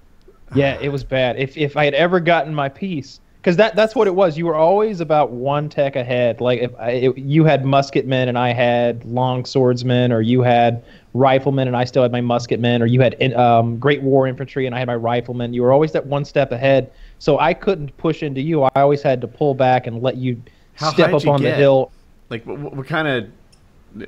Yeah, 0.53 0.77
it 0.79 0.89
was 0.89 1.03
bad. 1.03 1.37
If 1.37 1.57
if 1.57 1.75
I 1.77 1.85
had 1.85 1.93
ever 1.93 2.19
gotten 2.19 2.53
my 2.53 2.69
piece, 2.69 3.19
because 3.41 3.57
that 3.57 3.75
that's 3.75 3.95
what 3.95 4.07
it 4.07 4.13
was. 4.13 4.37
You 4.37 4.45
were 4.45 4.55
always 4.55 4.99
about 5.01 5.31
one 5.31 5.69
tech 5.69 5.95
ahead. 5.95 6.41
Like 6.41 6.59
if 6.59 6.71
I, 6.79 6.91
it, 6.91 7.17
you 7.17 7.43
had 7.43 7.63
musketmen 7.63 8.27
and 8.27 8.37
I 8.37 8.53
had 8.53 9.03
long 9.05 9.45
swordsmen, 9.45 10.11
or 10.11 10.21
you 10.21 10.41
had 10.41 10.83
riflemen 11.13 11.67
and 11.67 11.75
I 11.75 11.85
still 11.85 12.03
had 12.03 12.11
my 12.11 12.21
musketmen, 12.21 12.81
or 12.81 12.85
you 12.85 13.01
had 13.01 13.13
in- 13.15 13.35
um, 13.35 13.79
great 13.79 14.01
war 14.01 14.27
infantry 14.27 14.65
and 14.65 14.75
I 14.75 14.79
had 14.79 14.87
my 14.87 14.95
riflemen. 14.95 15.53
You 15.53 15.63
were 15.63 15.71
always 15.71 15.91
that 15.93 16.05
one 16.05 16.25
step 16.25 16.51
ahead. 16.51 16.91
So 17.19 17.39
I 17.39 17.53
couldn't 17.53 17.95
push 17.97 18.23
into 18.23 18.41
you. 18.41 18.63
I 18.63 18.69
always 18.75 19.01
had 19.01 19.21
to 19.21 19.27
pull 19.27 19.53
back 19.55 19.87
and 19.87 20.01
let 20.01 20.17
you 20.17 20.41
How 20.81 20.91
step 20.91 21.13
up 21.13 21.23
you 21.23 21.31
on 21.31 21.41
the 21.41 21.51
hill. 21.53 21.91
Like 22.29 22.45
what, 22.45 22.59
what 22.75 22.87
kind 22.87 23.07
of? 23.07 23.29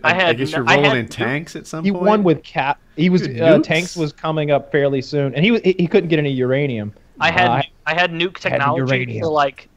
I 0.03 0.11
I, 0.11 0.13
had 0.13 0.37
guess 0.37 0.51
you're 0.53 0.63
rolling 0.63 0.83
had 0.85 0.97
in 0.97 1.07
tanks 1.09 1.55
at 1.57 1.67
some 1.67 1.83
He 1.83 1.91
point. 1.91 2.03
won 2.05 2.23
with 2.23 2.41
cap. 2.43 2.79
He 2.95 3.09
was 3.09 3.27
uh, 3.27 3.59
tanks 3.63 3.95
was 3.97 4.13
coming 4.13 4.49
up 4.51 4.71
fairly 4.71 5.01
soon, 5.01 5.35
and 5.35 5.43
he 5.43 5.51
was 5.51 5.61
he, 5.61 5.75
he 5.77 5.87
couldn't 5.87 6.09
get 6.09 6.19
any 6.19 6.31
uranium. 6.31 6.93
I 7.19 7.31
had 7.31 7.49
Uh, 7.49 7.61
I 7.85 7.93
had 7.93 8.11
nuke 8.11 8.37
technology 8.37 8.79
uranium. 8.95 9.21
for 9.21 9.27
like 9.29 9.67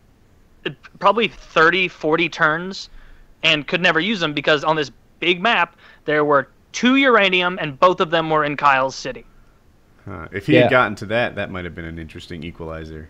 uh, 0.65 0.71
probably 1.01 1.29
30, 1.29 1.89
40 1.89 2.29
turns, 2.29 2.89
and 3.43 3.67
could 3.67 3.81
never 3.81 3.99
use 4.01 4.21
them 4.21 4.33
because 4.33 4.63
on 4.65 4.77
this 4.77 4.91
big 5.19 5.41
map 5.43 5.77
there 6.05 6.25
were 6.25 6.49
two 6.73 6.97
uranium 6.97 7.59
and 7.61 7.79
both 7.81 8.01
of 8.01 8.11
them 8.11 8.31
were 8.31 8.45
in 8.45 8.57
Kyle's 8.57 8.95
city. 8.95 9.25
Huh. 10.05 10.29
If 10.31 10.47
he 10.47 10.55
Yeah. 10.55 10.63
had 10.63 10.71
gotten 10.71 10.95
to 10.97 11.07
that, 11.07 11.35
that 11.35 11.51
might 11.51 11.65
have 11.65 11.75
been 11.75 11.85
an 11.85 11.99
interesting 11.99 12.45
equalizer. 12.45 13.09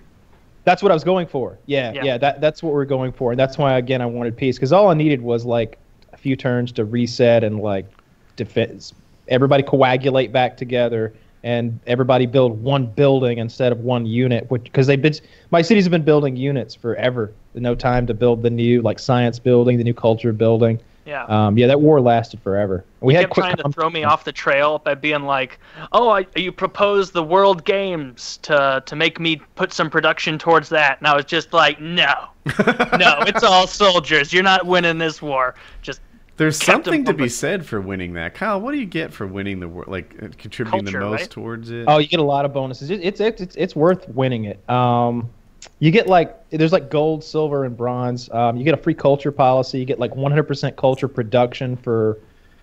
That's 0.66 0.82
what 0.82 0.90
I 0.90 0.94
was 0.94 1.04
going 1.04 1.28
for. 1.28 1.58
Yeah, 1.66 1.92
Yeah. 1.92 2.02
yeah, 2.04 2.18
that 2.18 2.40
that's 2.40 2.60
what 2.60 2.72
we're 2.74 2.84
going 2.84 3.12
for, 3.12 3.30
and 3.30 3.38
that's 3.38 3.56
why 3.56 3.78
again 3.78 4.02
I 4.02 4.06
wanted 4.06 4.36
peace 4.36 4.56
because 4.56 4.72
all 4.72 4.88
I 4.88 4.94
needed 4.94 5.22
was 5.22 5.46
like 5.46 5.78
a 6.12 6.16
few 6.16 6.34
turns 6.34 6.72
to 6.72 6.84
reset 6.84 7.44
and 7.44 7.60
like 7.60 7.86
defense. 8.34 8.92
Everybody 9.28 9.62
coagulate 9.62 10.32
back 10.32 10.56
together 10.56 11.14
and 11.44 11.78
everybody 11.86 12.26
build 12.26 12.60
one 12.60 12.86
building 12.86 13.38
instead 13.38 13.70
of 13.70 13.80
one 13.80 14.06
unit, 14.06 14.50
which 14.50 14.64
because 14.64 14.88
they've 14.88 15.00
been 15.00 15.14
my 15.52 15.62
cities 15.62 15.84
have 15.84 15.92
been 15.92 16.02
building 16.02 16.34
units 16.36 16.74
forever. 16.74 17.32
No 17.54 17.76
time 17.76 18.04
to 18.08 18.14
build 18.14 18.42
the 18.42 18.50
new 18.50 18.82
like 18.82 18.98
science 18.98 19.38
building, 19.38 19.78
the 19.78 19.84
new 19.84 19.94
culture 19.94 20.32
building. 20.32 20.80
Yeah. 21.06 21.24
Um, 21.24 21.56
yeah, 21.56 21.68
that 21.68 21.80
war 21.80 22.00
lasted 22.00 22.40
forever. 22.40 22.84
We 23.00 23.12
he 23.12 23.16
had 23.16 23.22
kept 23.22 23.32
quick 23.32 23.44
trying 23.44 23.56
to 23.58 23.68
throw 23.70 23.88
me 23.88 24.02
off 24.02 24.24
the 24.24 24.32
trail 24.32 24.80
by 24.80 24.94
being 24.94 25.22
like, 25.22 25.60
"Oh, 25.92 26.10
I, 26.10 26.26
you 26.34 26.50
proposed 26.50 27.12
the 27.12 27.22
World 27.22 27.64
Games 27.64 28.38
to 28.42 28.82
to 28.84 28.96
make 28.96 29.20
me 29.20 29.36
put 29.54 29.72
some 29.72 29.88
production 29.88 30.36
towards 30.36 30.68
that," 30.70 30.98
and 30.98 31.06
I 31.06 31.14
was 31.14 31.24
just 31.24 31.52
like, 31.52 31.80
"No, 31.80 32.12
no, 32.98 33.20
it's 33.20 33.44
all 33.44 33.68
soldiers. 33.68 34.32
You're 34.32 34.42
not 34.42 34.66
winning 34.66 34.98
this 34.98 35.22
war." 35.22 35.54
Just 35.80 36.00
There's 36.38 36.60
something 36.60 37.04
to 37.04 37.14
be 37.14 37.28
said 37.28 37.64
for 37.64 37.80
winning 37.80 38.14
that. 38.14 38.34
Kyle, 38.34 38.60
what 38.60 38.72
do 38.72 38.78
you 38.78 38.86
get 38.86 39.12
for 39.12 39.28
winning 39.28 39.60
the 39.60 39.68
war? 39.68 39.84
Like 39.86 40.10
contributing 40.38 40.86
Culture, 40.86 40.98
the 40.98 41.06
most 41.06 41.20
right? 41.20 41.30
towards 41.30 41.70
it? 41.70 41.84
Oh, 41.86 41.98
you 41.98 42.08
get 42.08 42.18
a 42.18 42.24
lot 42.24 42.44
of 42.44 42.52
bonuses. 42.52 42.90
It, 42.90 43.00
it's 43.00 43.20
it's 43.20 43.40
it's 43.40 43.54
it's 43.54 43.76
worth 43.76 44.08
winning 44.08 44.46
it. 44.46 44.68
Um, 44.68 45.30
you 45.78 45.90
get 45.90 46.06
like 46.06 46.48
there's 46.50 46.72
like 46.72 46.90
gold, 46.90 47.22
silver, 47.24 47.64
and 47.64 47.76
bronze. 47.76 48.30
Um, 48.30 48.56
you 48.56 48.64
get 48.64 48.74
a 48.74 48.78
free 48.82 48.94
culture 48.94 49.32
policy. 49.32 49.78
You 49.78 49.84
get 49.84 49.98
like 49.98 50.12
100% 50.12 50.76
culture 50.76 51.08
production 51.08 51.76
for 51.76 52.18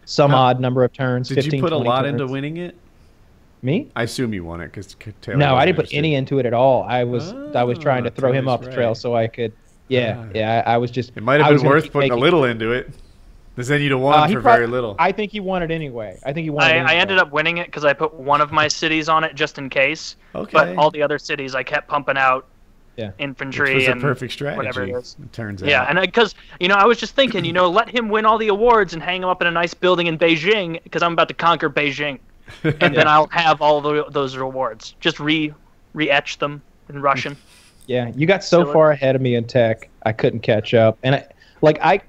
some 0.06 0.32
How- 0.32 0.38
odd 0.38 0.60
number 0.60 0.84
of 0.84 0.92
turns. 0.94 1.30
Did 1.30 1.36
15, 1.36 1.54
you 1.56 1.62
put 1.62 1.74
a 1.74 1.78
lot 1.78 2.04
turns. 2.04 2.20
into 2.22 2.32
winning 2.32 2.58
it? 2.58 2.76
Me? 3.62 3.88
I 3.96 4.04
assume 4.04 4.34
you 4.34 4.44
won 4.44 4.60
it 4.60 4.68
because 4.74 4.96
Taylor. 5.22 5.38
No, 5.38 5.46
I 5.48 5.52
wasn't 5.54 5.66
didn't 5.68 5.86
put 5.88 5.94
any 5.94 6.16
into 6.16 6.40
it 6.40 6.46
at 6.46 6.54
all. 6.54 6.84
I 6.84 7.04
was 7.06 7.32
I 7.56 7.64
was 7.64 7.78
trying 7.78 8.04
to 8.04 8.10
Oh, 8.10 8.14
throw 8.14 8.32
him 8.34 8.46
Taylor's 8.46 8.60
off 8.60 8.62
the 8.66 8.74
trail 8.74 8.88
right. 8.90 8.98
so 8.98 9.16
I 9.16 9.28
could. 9.28 9.54
Yeah, 9.88 10.18
Ah. 10.26 10.30
yeah. 10.34 10.64
I, 10.66 10.74
I 10.74 10.78
was 10.78 10.92
just. 10.92 11.12
It 11.16 11.24
might 11.24 11.40
have 11.40 11.56
been 11.62 11.68
worth 11.70 11.84
keep 11.84 11.94
putting 11.94 12.12
a 12.12 12.16
making- 12.16 12.24
little 12.24 12.44
into 12.46 12.72
it. 12.72 12.90
Because 13.56 13.68
then 13.68 13.82
you'd 13.82 13.92
have 13.92 14.00
won 14.02 14.18
Uh, 14.18 14.28
for 14.28 14.42
prob- 14.42 14.56
very 14.56 14.66
little. 14.68 14.96
I 14.98 15.12
think 15.12 15.32
he 15.32 15.40
won 15.40 15.62
it 15.62 15.70
anyway. 15.70 16.18
I 16.26 16.34
think 16.34 16.44
he 16.46 16.50
won. 16.50 16.64
I, 16.64 16.72
it 16.78 16.86
I 16.88 16.96
ended 16.96 17.20
up 17.20 17.32
winning 17.32 17.58
it 17.60 17.68
because 17.68 17.86
I 17.86 17.94
put 17.94 18.16
one 18.16 18.42
of 18.42 18.52
my 18.52 18.68
cities 18.68 19.08
on 19.10 19.24
it 19.24 19.36
just 19.36 19.60
in 19.60 19.70
case. 19.70 20.16
okay. 20.34 20.50
But 20.52 20.76
all 20.76 20.90
the 20.90 21.04
other 21.04 21.20
cities, 21.20 21.54
I 21.54 21.62
kept 21.62 21.88
pumping 21.88 22.18
out 22.18 22.48
Yeah. 22.96 23.12
infantry 23.18 23.70
Which 23.74 23.76
was 23.76 23.88
a 23.88 23.92
and 23.94 24.02
perfect 24.02 24.34
strategy. 24.34 24.58
whatever 24.58 24.84
it 24.84 24.92
is. 24.92 25.16
It 25.22 25.34
turns 25.34 25.64
out. 25.64 25.70
Yeah, 25.70 25.84
and 25.90 26.00
because 26.00 26.36
you 26.60 26.68
know, 26.68 26.76
I 26.76 26.86
was 26.86 27.00
just 27.00 27.16
thinking, 27.16 27.44
you 27.44 27.54
know, 27.54 27.70
let 27.70 27.90
him 27.90 28.08
win 28.10 28.26
all 28.26 28.38
the 28.38 28.50
awards 28.50 28.94
and 28.94 29.02
hang 29.02 29.24
him 29.24 29.30
up 29.30 29.42
in 29.42 29.48
a 29.48 29.52
nice 29.52 29.74
building 29.74 30.08
in 30.08 30.18
Beijing 30.18 30.82
because 30.84 31.02
I'm 31.02 31.14
about 31.14 31.28
to 31.30 31.34
conquer 31.34 31.70
Beijing, 31.70 32.20
and 32.64 32.96
then 32.96 33.08
I'll 33.08 33.28
have 33.28 33.62
all 33.62 33.82
the, 33.82 34.06
those 34.12 34.38
rewards. 34.38 34.96
Just 35.00 35.20
re 35.20 35.54
re-etch 35.94 36.38
them 36.40 36.62
in 36.90 37.02
Russian. 37.02 37.36
Yeah, 37.86 38.14
you 38.16 38.26
got 38.26 38.46
so 38.46 38.62
Silly. 38.62 38.72
far 38.74 38.92
ahead 38.92 39.14
of 39.14 39.22
me 39.22 39.36
in 39.36 39.44
tech, 39.44 39.90
I 40.06 40.14
couldn't 40.14 40.40
catch 40.40 40.74
up. 40.74 40.98
And 41.04 41.16
I, 41.16 41.28
like 41.62 41.80
I, 41.82 42.00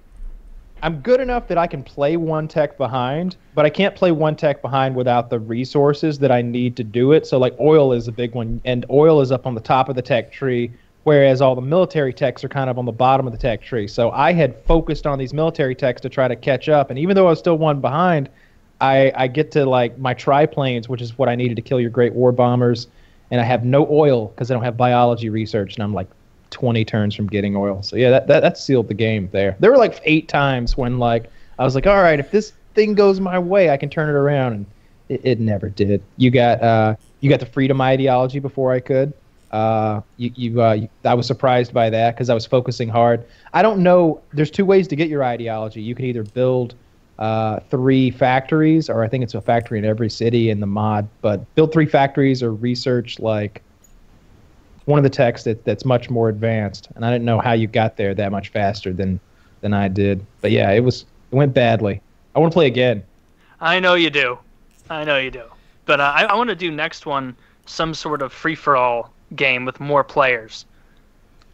I'm 0.82 1.00
good 1.00 1.20
enough 1.20 1.48
that 1.48 1.56
I 1.56 1.66
can 1.66 1.82
play 1.82 2.18
one 2.18 2.46
tech 2.46 2.76
behind, 2.76 3.36
but 3.54 3.64
I 3.64 3.70
can't 3.70 3.94
play 3.96 4.12
one 4.12 4.36
tech 4.36 4.60
behind 4.60 4.94
without 4.94 5.30
the 5.30 5.38
resources 5.38 6.18
that 6.18 6.30
I 6.30 6.42
need 6.42 6.76
to 6.76 6.84
do 6.84 7.12
it. 7.12 7.26
So 7.26 7.38
like 7.38 7.58
oil 7.58 7.94
is 7.94 8.06
a 8.06 8.12
big 8.12 8.34
one, 8.34 8.60
and 8.66 8.84
oil 8.90 9.22
is 9.22 9.32
up 9.32 9.46
on 9.46 9.54
the 9.54 9.62
top 9.62 9.88
of 9.88 9.96
the 9.96 10.02
tech 10.02 10.30
tree, 10.30 10.70
whereas 11.04 11.40
all 11.40 11.54
the 11.54 11.62
military 11.62 12.12
techs 12.12 12.44
are 12.44 12.50
kind 12.50 12.68
of 12.68 12.78
on 12.78 12.84
the 12.84 12.92
bottom 12.92 13.26
of 13.26 13.32
the 13.32 13.38
tech 13.38 13.62
tree. 13.62 13.88
So 13.88 14.10
I 14.10 14.34
had 14.34 14.62
focused 14.66 15.06
on 15.06 15.18
these 15.18 15.32
military 15.32 15.74
techs 15.74 16.02
to 16.02 16.10
try 16.10 16.28
to 16.28 16.36
catch 16.36 16.68
up, 16.68 16.90
and 16.90 16.98
even 16.98 17.16
though 17.16 17.28
I 17.28 17.30
was 17.30 17.38
still 17.38 17.56
one 17.56 17.80
behind, 17.80 18.28
I, 18.82 19.10
I 19.14 19.28
get 19.28 19.50
to 19.52 19.64
like 19.64 19.96
my 19.98 20.14
triplanes, 20.14 20.86
which 20.86 21.00
is 21.00 21.16
what 21.16 21.30
I 21.30 21.34
needed 21.34 21.56
to 21.56 21.62
kill 21.62 21.80
your 21.80 21.90
great 21.90 22.12
war 22.12 22.30
bombers, 22.30 22.88
and 23.30 23.40
I 23.40 23.44
have 23.44 23.64
no 23.64 23.88
oil 23.90 24.26
because 24.26 24.50
I 24.50 24.54
don't 24.54 24.64
have 24.64 24.76
biology 24.76 25.30
research, 25.30 25.76
and 25.76 25.82
I'm 25.82 25.94
like 25.94 26.08
20 26.54 26.84
turns 26.84 27.14
from 27.14 27.26
getting 27.26 27.54
oil. 27.56 27.82
So 27.82 27.96
yeah, 27.96 28.10
that, 28.10 28.28
that 28.28 28.40
that 28.40 28.56
sealed 28.56 28.88
the 28.88 28.94
game 28.94 29.28
there. 29.32 29.56
There 29.60 29.70
were 29.70 29.76
like 29.76 30.00
eight 30.04 30.28
times 30.28 30.76
when 30.76 30.98
like 30.98 31.30
I 31.58 31.64
was 31.64 31.74
like, 31.74 31.86
all 31.86 32.00
right, 32.00 32.18
if 32.18 32.30
this 32.30 32.52
thing 32.74 32.94
goes 32.94 33.20
my 33.20 33.38
way, 33.38 33.70
I 33.70 33.76
can 33.76 33.90
turn 33.90 34.08
it 34.08 34.12
around, 34.12 34.52
and 34.54 34.66
it, 35.08 35.20
it 35.24 35.40
never 35.40 35.68
did. 35.68 36.02
You 36.16 36.30
got 36.30 36.62
uh 36.62 36.94
you 37.20 37.28
got 37.28 37.40
the 37.40 37.46
freedom 37.46 37.80
ideology 37.80 38.38
before 38.38 38.72
I 38.72 38.80
could. 38.80 39.12
Uh, 39.50 40.00
you, 40.16 40.32
you, 40.34 40.62
uh, 40.62 40.72
you, 40.72 40.88
I 41.04 41.14
was 41.14 41.28
surprised 41.28 41.72
by 41.72 41.88
that 41.88 42.14
because 42.14 42.28
I 42.28 42.34
was 42.34 42.44
focusing 42.44 42.88
hard. 42.88 43.24
I 43.52 43.62
don't 43.62 43.84
know. 43.84 44.20
There's 44.32 44.50
two 44.50 44.64
ways 44.64 44.88
to 44.88 44.96
get 44.96 45.08
your 45.08 45.22
ideology. 45.22 45.80
You 45.80 45.94
can 45.94 46.06
either 46.06 46.24
build 46.24 46.74
uh, 47.20 47.60
three 47.70 48.10
factories, 48.10 48.90
or 48.90 49.04
I 49.04 49.08
think 49.08 49.22
it's 49.22 49.34
a 49.34 49.40
factory 49.40 49.78
in 49.78 49.84
every 49.84 50.10
city 50.10 50.50
in 50.50 50.58
the 50.58 50.66
mod. 50.66 51.08
But 51.20 51.54
build 51.54 51.72
three 51.72 51.86
factories 51.86 52.42
or 52.42 52.52
research 52.52 53.20
like 53.20 53.62
one 54.86 54.98
of 54.98 55.02
the 55.02 55.10
techs 55.10 55.44
that, 55.44 55.64
that's 55.64 55.84
much 55.84 56.10
more 56.10 56.28
advanced. 56.28 56.88
And 56.94 57.04
I 57.04 57.10
didn't 57.10 57.24
know 57.24 57.38
how 57.38 57.52
you 57.52 57.66
got 57.66 57.96
there 57.96 58.14
that 58.14 58.30
much 58.32 58.48
faster 58.50 58.92
than 58.92 59.20
than 59.60 59.72
I 59.72 59.88
did. 59.88 60.24
But 60.40 60.50
yeah, 60.50 60.70
it 60.72 60.80
was 60.80 61.04
it 61.30 61.34
went 61.36 61.54
badly. 61.54 62.00
I 62.34 62.38
want 62.38 62.52
to 62.52 62.54
play 62.54 62.66
again. 62.66 63.02
I 63.60 63.80
know 63.80 63.94
you 63.94 64.10
do. 64.10 64.38
I 64.90 65.04
know 65.04 65.16
you 65.18 65.30
do. 65.30 65.44
But 65.86 66.00
uh, 66.00 66.12
I, 66.14 66.24
I 66.24 66.34
want 66.34 66.50
to 66.50 66.56
do 66.56 66.70
next 66.70 67.06
one 67.06 67.36
some 67.66 67.94
sort 67.94 68.20
of 68.22 68.32
free 68.32 68.54
for 68.54 68.76
all 68.76 69.12
game 69.36 69.64
with 69.64 69.80
more 69.80 70.04
players. 70.04 70.66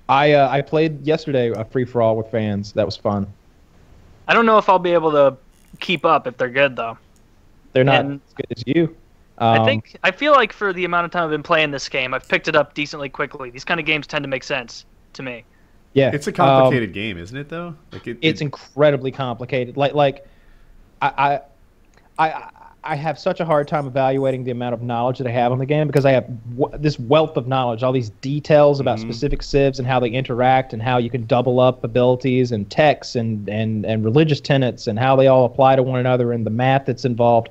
I 0.09 0.33
uh, 0.33 0.49
I 0.51 0.61
played 0.61 1.07
yesterday 1.07 1.51
a 1.51 1.65
free 1.65 1.85
for 1.85 2.03
all 2.03 2.17
with 2.17 2.31
fans. 2.31 2.73
That 2.73 2.85
was 2.87 2.97
fun. 2.97 3.27
I 4.27 4.35
don't 4.35 4.47
know 4.47 4.59
if 4.59 4.69
I'll 4.69 4.79
be 4.79 4.93
able 4.93 5.13
to 5.13 5.37
keep 5.79 6.05
up 6.05 6.27
if 6.27 6.37
they're 6.37 6.49
good 6.49 6.75
though. 6.77 6.99
They're 7.73 7.85
not 7.85 8.05
And- 8.05 8.21
as 8.27 8.35
good 8.35 8.47
as 8.57 8.65
you. 8.67 8.97
Um, 9.41 9.61
I 9.63 9.65
think 9.65 9.97
I 10.03 10.11
feel 10.11 10.33
like 10.33 10.53
for 10.53 10.73
the 10.73 10.85
amount 10.85 11.07
of 11.07 11.11
time 11.11 11.25
I've 11.25 11.31
been 11.31 11.43
playing 11.43 11.71
this 11.71 11.89
game, 11.89 12.13
I've 12.15 12.29
picked 12.29 12.47
it 12.49 12.55
up 12.57 12.75
decently 12.75 13.09
quickly. 13.09 13.51
These 13.51 13.65
kind 13.65 13.81
of 13.81 13.87
games 13.87 14.07
tend 14.07 14.23
to 14.23 14.29
make 14.29 14.45
sense 14.45 14.85
to 15.15 15.23
me. 15.23 15.45
yeah, 15.95 16.11
It's 16.13 16.27
a 16.27 16.31
um, 16.31 16.35
complicated 16.37 16.93
game, 16.93 17.17
isn't 17.19 17.37
it? 17.37 17.49
Though, 17.49 17.75
like 17.93 18.07
it, 18.07 18.19
it's 18.21 18.41
it- 18.41 18.45
incredibly 18.45 19.11
complicated. 19.11 19.77
Like 19.77 19.95
like, 19.95 20.27
I, 21.03 21.41
I 22.19 22.29
I 22.29 22.51
I 22.83 22.95
have 22.97 23.19
such 23.19 23.41
a 23.41 23.45
hard 23.45 23.67
time 23.69 23.87
evaluating 23.87 24.45
the 24.45 24.51
amount 24.53 24.73
of 24.75 24.83
knowledge 24.83 25.19
that 25.19 25.27
I 25.27 25.31
have 25.31 25.53
on 25.53 25.59
the 25.59 25.67
game 25.67 25.87
because 25.87 26.05
I 26.07 26.13
have 26.13 26.27
w- 26.57 26.79
this 26.79 26.99
wealth 26.99 27.37
of 27.37 27.47
knowledge, 27.47 27.83
all 27.83 27.93
these 27.93 28.09
details 28.23 28.81
about 28.81 28.99
Mhm. 28.99 29.03
specific 29.03 29.43
civs 29.43 29.79
and 29.79 29.87
how 29.89 30.01
they 30.01 30.09
interact 30.09 30.73
and 30.73 30.83
how 30.83 30.97
you 30.99 31.11
can 31.11 31.25
double 31.27 31.61
up 31.61 31.83
abilities 31.85 32.53
and 32.53 32.69
texts 32.71 33.17
and 33.17 33.49
and 33.49 33.85
and 33.87 34.05
religious 34.05 34.41
tenets 34.41 34.87
and 34.87 34.99
how 34.99 35.17
they 35.17 35.27
all 35.29 35.45
apply 35.47 35.77
to 35.77 35.83
one 35.83 35.99
another 36.01 36.33
and 36.33 36.45
the 36.45 36.51
math 36.51 36.85
that's 36.87 37.05
involved. 37.07 37.49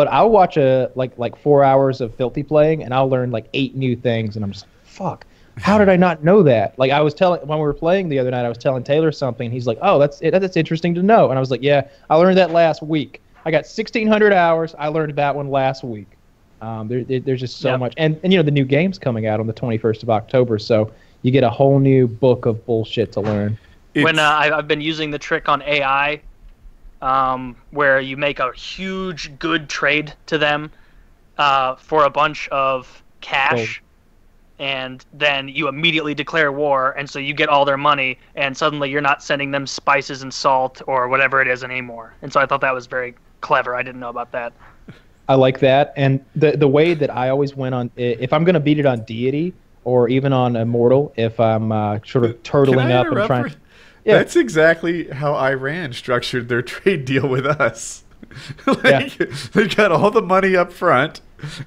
But 0.00 0.08
I'll 0.10 0.30
watch 0.30 0.56
a 0.56 0.90
like 0.94 1.12
like 1.18 1.36
four 1.36 1.62
hours 1.62 2.00
of 2.00 2.14
filthy 2.14 2.42
playing 2.42 2.82
and 2.84 2.94
I'll 2.94 3.10
learn 3.10 3.30
like 3.30 3.48
eight 3.52 3.76
new 3.76 3.94
things 3.94 4.34
and 4.34 4.42
I'm 4.42 4.50
just 4.50 4.64
fuck. 4.82 5.26
How 5.58 5.76
did 5.76 5.90
I 5.90 5.96
not 5.96 6.24
know 6.24 6.42
that? 6.42 6.78
Like 6.78 6.90
I 6.90 7.02
was 7.02 7.12
telling 7.12 7.46
when 7.46 7.58
we 7.58 7.62
were 7.64 7.74
playing 7.74 8.08
the 8.08 8.18
other 8.18 8.30
night, 8.30 8.46
I 8.46 8.48
was 8.48 8.56
telling 8.56 8.82
Taylor 8.82 9.12
something. 9.12 9.50
He's 9.50 9.66
like, 9.66 9.76
"Oh, 9.82 9.98
that's 9.98 10.18
it, 10.22 10.30
that's 10.30 10.56
interesting 10.56 10.94
to 10.94 11.02
know." 11.02 11.28
And 11.28 11.36
I 11.36 11.40
was 11.40 11.50
like, 11.50 11.62
"Yeah, 11.62 11.86
I 12.08 12.16
learned 12.16 12.38
that 12.38 12.50
last 12.50 12.82
week. 12.82 13.20
I 13.44 13.50
got 13.50 13.64
1,600 13.66 14.32
hours. 14.32 14.74
I 14.78 14.88
learned 14.88 15.16
that 15.16 15.36
one 15.36 15.50
last 15.50 15.84
week." 15.84 16.16
Um, 16.62 16.88
there, 16.88 17.04
there- 17.04 17.20
there's 17.20 17.40
just 17.40 17.58
so 17.58 17.72
Yep. 17.72 17.80
much, 17.80 17.94
and 17.98 18.18
and 18.22 18.32
you 18.32 18.38
know 18.38 18.42
the 18.42 18.50
new 18.50 18.64
game's 18.64 18.98
coming 18.98 19.26
out 19.26 19.38
on 19.38 19.46
the 19.46 19.52
21st 19.52 20.02
of 20.02 20.08
October, 20.08 20.58
so 20.58 20.90
you 21.20 21.30
get 21.30 21.44
a 21.44 21.50
whole 21.50 21.78
new 21.78 22.08
book 22.08 22.46
of 22.46 22.64
bullshit 22.64 23.12
to 23.12 23.20
learn. 23.20 23.58
when 23.96 24.18
uh, 24.18 24.22
I've 24.56 24.66
been 24.66 24.80
using 24.80 25.10
the 25.10 25.18
trick 25.18 25.46
on 25.50 25.60
AI, 25.60 26.22
um, 27.02 27.56
where 27.70 28.00
you 28.00 28.16
make 28.16 28.38
a 28.38 28.52
huge 28.52 29.38
good 29.38 29.68
trade 29.68 30.12
to 30.26 30.38
them 30.38 30.70
uh, 31.38 31.76
for 31.76 32.04
a 32.04 32.10
bunch 32.10 32.48
of 32.48 33.02
cash, 33.20 33.82
and 34.58 35.04
then 35.14 35.48
you 35.48 35.68
immediately 35.68 36.14
declare 36.14 36.52
war, 36.52 36.92
and 36.98 37.08
so 37.08 37.18
you 37.18 37.32
get 37.32 37.48
all 37.48 37.64
their 37.64 37.78
money, 37.78 38.18
and 38.34 38.54
suddenly 38.56 38.90
you're 38.90 39.00
not 39.00 39.22
sending 39.22 39.50
them 39.50 39.66
spices 39.66 40.22
and 40.22 40.32
salt 40.32 40.82
or 40.86 41.08
whatever 41.08 41.40
it 41.40 41.48
is 41.48 41.64
anymore. 41.64 42.14
And 42.22 42.32
so 42.32 42.40
I 42.40 42.46
thought 42.46 42.60
that 42.60 42.74
was 42.74 42.86
very 42.86 43.14
clever. 43.40 43.74
I 43.74 43.82
didn't 43.82 44.00
know 44.00 44.10
about 44.10 44.32
that. 44.32 44.52
I 45.28 45.34
like 45.34 45.60
that, 45.60 45.92
and 45.96 46.22
the 46.34 46.56
the 46.56 46.68
way 46.68 46.92
that 46.92 47.08
I 47.08 47.28
always 47.28 47.54
went 47.54 47.74
on, 47.74 47.90
if 47.96 48.32
I'm 48.32 48.44
gonna 48.44 48.60
beat 48.60 48.78
it 48.80 48.86
on 48.86 49.04
deity 49.04 49.54
or 49.84 50.08
even 50.08 50.32
on 50.32 50.56
immortal, 50.56 51.12
if 51.16 51.38
I'm 51.40 51.72
uh, 51.72 52.00
sort 52.04 52.24
of 52.24 52.42
turtling 52.42 52.90
up 52.90 53.06
and 53.06 53.26
trying. 53.26 53.48
for- 53.48 53.59
Yeah. 54.04 54.14
That's 54.18 54.36
exactly 54.36 55.08
how 55.08 55.34
Iran 55.34 55.92
structured 55.92 56.48
their 56.48 56.62
trade 56.74 57.04
deal 57.04 57.28
with 57.28 57.46
us. 57.46 58.04
like, 58.66 59.18
Yeah. 59.18 59.26
They 59.52 59.66
got 59.68 59.92
all 59.92 60.10
the 60.10 60.22
money 60.22 60.56
up 60.56 60.72
front, 60.72 61.20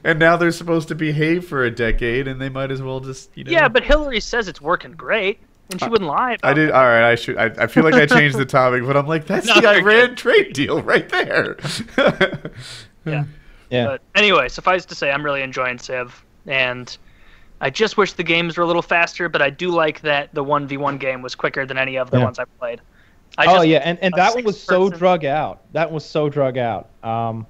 and 0.03 0.17
now 0.19 0.37
they're 0.37 0.51
supposed 0.51 0.87
to 0.89 0.95
behave 0.95 1.45
for 1.47 1.63
a 1.63 1.71
decade, 1.71 2.27
and 2.27 2.39
they 2.41 2.49
might 2.49 2.71
as 2.71 2.81
well 2.81 2.99
just, 2.99 3.35
you 3.37 3.43
know. 3.43 3.51
Yeah, 3.51 3.67
but 3.67 3.83
Hillary 3.83 4.19
says 4.19 4.47
it's 4.47 4.61
working 4.61 4.91
great, 4.93 5.39
and 5.71 5.79
she 5.79 5.87
wouldn't 5.89 6.09
lie 6.09 6.33
about 6.33 6.51
I 6.51 6.53
did. 6.53 6.69
it. 6.69 6.71
All 6.73 6.83
right, 6.83 7.03
I 7.11 7.15
should. 7.15 7.37
I, 7.37 7.45
I 7.63 7.67
feel 7.67 7.83
like 7.83 7.95
I 7.95 8.05
changed 8.05 8.37
the 8.37 8.45
topic, 8.61 8.85
but 8.85 8.95
I'm 8.97 9.07
like, 9.07 9.25
that's 9.25 9.45
No, 9.47 9.55
the 9.55 9.61
you're 9.61 9.81
Iran 9.81 10.15
trade 10.15 10.53
deal 10.53 10.81
right 10.81 11.07
there. 11.09 11.57
Yeah. 13.05 13.25
Yeah. 13.69 13.85
But 13.85 14.01
anyway, 14.15 14.49
suffice 14.49 14.85
to 14.85 14.95
say, 14.95 15.11
I'm 15.11 15.23
really 15.23 15.41
enjoying 15.41 15.79
Civ, 15.79 16.23
and 16.45 16.95
I 17.61 17.69
just 17.69 17.95
wish 17.97 18.13
the 18.13 18.23
games 18.23 18.57
were 18.57 18.63
a 18.63 18.67
little 18.67 18.81
faster. 18.81 19.29
But 19.29 19.41
I 19.41 19.49
do 19.49 19.69
like 19.71 20.01
that 20.01 20.33
the 20.33 20.43
one 20.43 20.67
v 20.67 20.77
one 20.77 20.97
game 20.97 21.21
was 21.21 21.35
quicker 21.35 21.65
than 21.65 21.77
any 21.77 21.97
of 21.97 22.11
the 22.11 22.17
Yeah. 22.17 22.25
ones 22.25 22.39
I've 22.39 22.59
played. 22.59 22.81
I 23.37 23.45
oh 23.47 23.61
yeah, 23.61 23.79
and, 23.79 23.97
and 24.01 24.13
that 24.15 24.35
one 24.35 24.43
was 24.43 24.61
so 24.61 24.83
six-person- 24.85 24.99
drug 24.99 25.25
out. 25.25 25.61
That 25.73 25.91
was 25.91 26.05
so 26.05 26.29
drug 26.29 26.57
out. 26.57 26.89
Um, 27.03 27.47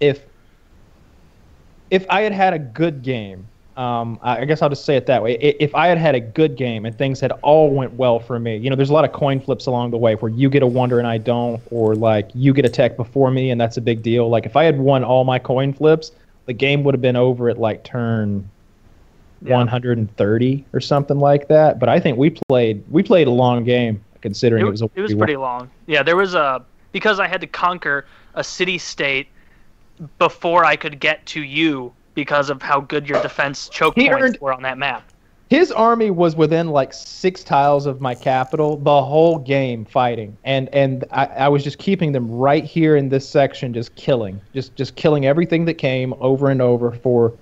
if 0.00 0.24
if 1.90 2.06
I 2.10 2.22
had 2.22 2.32
had 2.32 2.52
a 2.54 2.58
good 2.58 3.02
game, 3.02 3.46
um, 3.76 4.18
I 4.22 4.40
I 4.40 4.44
guess 4.44 4.60
I'll 4.62 4.68
just 4.68 4.84
say 4.84 4.96
it 4.96 5.06
that 5.06 5.22
way. 5.22 5.34
If 5.34 5.74
I 5.74 5.86
had 5.86 5.96
had 5.98 6.14
a 6.14 6.20
good 6.20 6.56
game 6.56 6.84
and 6.84 6.96
things 6.96 7.20
had 7.20 7.32
all 7.42 7.70
went 7.70 7.94
well 7.94 8.18
for 8.18 8.38
me, 8.38 8.56
you 8.56 8.68
know, 8.70 8.76
there's 8.76 8.90
a 8.90 8.94
lot 8.94 9.04
of 9.04 9.12
coin 9.12 9.40
flips 9.40 9.66
along 9.66 9.90
the 9.90 9.98
way 9.98 10.14
where 10.16 10.30
you 10.30 10.50
get 10.50 10.62
a 10.62 10.66
wonder 10.66 10.98
and 10.98 11.06
I 11.08 11.18
don't, 11.18 11.62
or 11.70 11.94
like 11.94 12.30
you 12.34 12.52
get 12.52 12.64
a 12.64 12.68
tech 12.70 12.96
before 12.96 13.30
me 13.30 13.50
and 13.50 13.60
that's 13.60 13.76
a 13.76 13.80
big 13.80 14.02
deal. 14.02 14.28
Like 14.28 14.44
if 14.46 14.56
I 14.56 14.64
had 14.64 14.78
won 14.78 15.04
all 15.04 15.24
my 15.24 15.38
coin 15.38 15.72
flips, 15.72 16.12
the 16.46 16.52
game 16.52 16.82
would 16.84 16.94
have 16.94 17.02
been 17.02 17.16
over 17.16 17.48
at 17.48 17.58
like 17.58 17.84
turn 17.84 18.50
Yeah. 19.44 19.56
130 19.56 20.64
or 20.72 20.80
something 20.80 21.18
like 21.18 21.48
that. 21.48 21.78
But 21.78 21.88
I 21.88 21.98
think 22.00 22.18
we 22.18 22.30
played 22.48 22.84
we 22.90 23.02
played 23.02 23.26
a 23.26 23.30
long 23.32 23.64
game 23.64 24.02
considering 24.20 24.62
It, 24.64 24.68
it, 24.68 24.70
was 24.70 24.82
a 24.82 24.90
it 24.94 25.00
was 25.00 25.12
1v1. 25.14 25.18
pretty 25.18 25.36
long. 25.36 25.70
Yeah, 25.86 26.02
there 26.02 26.16
was 26.16 26.34
a 26.34 26.64
because 26.92 27.18
I 27.20 27.26
had 27.26 27.40
to 27.40 27.46
conquer 27.46 28.06
a 28.34 28.44
city 28.44 28.78
state 28.78 29.26
before 30.18 30.64
I 30.64 30.76
could 30.76 31.00
get 31.00 31.24
to 31.26 31.42
you 31.42 31.92
because 32.14 32.50
of 32.50 32.60
how 32.62 32.80
good 32.80 33.08
your 33.08 33.20
defense 33.22 33.68
choke 33.68 33.94
He 33.94 34.08
points 34.08 34.22
earned- 34.24 34.38
were 34.40 34.52
on 34.52 34.62
that 34.62 34.78
map. 34.78 35.02
His 35.48 35.70
army 35.70 36.10
was 36.10 36.34
within 36.34 36.68
like 36.68 36.94
six 36.94 37.44
tiles 37.44 37.84
of 37.84 38.00
my 38.00 38.14
capital 38.14 38.78
the 38.78 39.02
whole 39.02 39.36
game 39.38 39.84
fighting, 39.84 40.34
and 40.44 40.70
and 40.72 41.04
I, 41.10 41.26
I 41.26 41.48
was 41.48 41.62
just 41.62 41.76
keeping 41.76 42.12
them 42.12 42.30
right 42.30 42.64
here 42.64 42.96
in 42.96 43.10
this 43.10 43.28
section, 43.28 43.74
just 43.74 43.94
killing, 43.94 44.40
just 44.54 44.74
just 44.76 44.96
killing 44.96 45.26
everything 45.26 45.66
that 45.66 45.74
came 45.74 46.14
over 46.20 46.48
and 46.48 46.62
over 46.62 46.92
for 46.92 47.34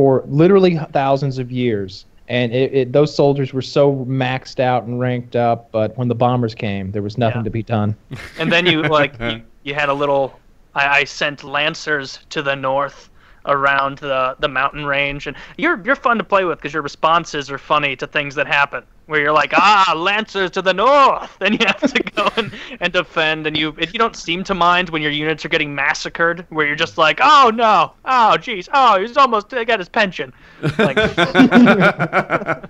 for 0.00 0.24
literally 0.28 0.78
thousands 0.92 1.36
of 1.38 1.52
years. 1.52 2.06
And 2.26 2.54
it, 2.54 2.72
it, 2.72 2.92
those 2.92 3.14
soldiers 3.14 3.52
were 3.52 3.60
so 3.60 4.06
maxed 4.08 4.58
out 4.58 4.84
and 4.84 4.98
ranked 4.98 5.36
up, 5.36 5.70
but 5.72 5.94
when 5.98 6.08
the 6.08 6.14
bombers 6.14 6.54
came, 6.54 6.90
there 6.90 7.02
was 7.02 7.18
nothing 7.18 7.40
Yeah. 7.40 7.44
to 7.44 7.50
be 7.50 7.62
done. 7.62 7.94
And 8.38 8.50
then 8.50 8.64
you 8.64 8.80
like 8.84 9.12
you, 9.20 9.42
you 9.62 9.74
had 9.74 9.90
a 9.90 9.92
little. 9.92 10.40
I, 10.74 11.00
I 11.00 11.04
sent 11.04 11.44
lancers 11.44 12.18
to 12.30 12.40
the 12.40 12.56
north 12.56 13.09
around 13.46 13.98
the 13.98 14.36
the 14.38 14.48
mountain 14.48 14.84
range, 14.84 15.26
and 15.26 15.36
you're 15.56 15.80
you're 15.84 15.96
fun 15.96 16.18
to 16.18 16.24
play 16.24 16.44
with 16.44 16.58
because 16.58 16.72
your 16.72 16.82
responses 16.82 17.50
are 17.50 17.58
funny 17.58 17.96
to 17.96 18.06
things 18.06 18.34
that 18.34 18.46
happen. 18.46 18.84
Where 19.06 19.20
you're 19.20 19.32
like, 19.32 19.52
ah, 19.54 19.92
lancers 19.96 20.52
to 20.52 20.62
the 20.62 20.72
north, 20.72 21.36
and 21.40 21.58
you 21.58 21.66
have 21.66 21.80
to 21.80 22.02
go 22.02 22.28
and, 22.36 22.52
and 22.80 22.92
defend, 22.92 23.46
and 23.46 23.56
you 23.56 23.74
you 23.78 23.98
don't 23.98 24.14
seem 24.14 24.44
to 24.44 24.54
mind 24.54 24.90
when 24.90 25.02
your 25.02 25.10
units 25.10 25.44
are 25.44 25.48
getting 25.48 25.74
massacred. 25.74 26.46
Where 26.50 26.66
you're 26.66 26.76
just 26.76 26.96
like, 26.96 27.18
oh 27.20 27.50
no, 27.52 27.92
oh 28.04 28.36
jeez, 28.38 28.68
oh 28.72 29.00
he's 29.00 29.16
almost 29.16 29.50
got 29.50 29.78
his 29.78 29.88
pension. 29.88 30.32
Like, 30.78 30.96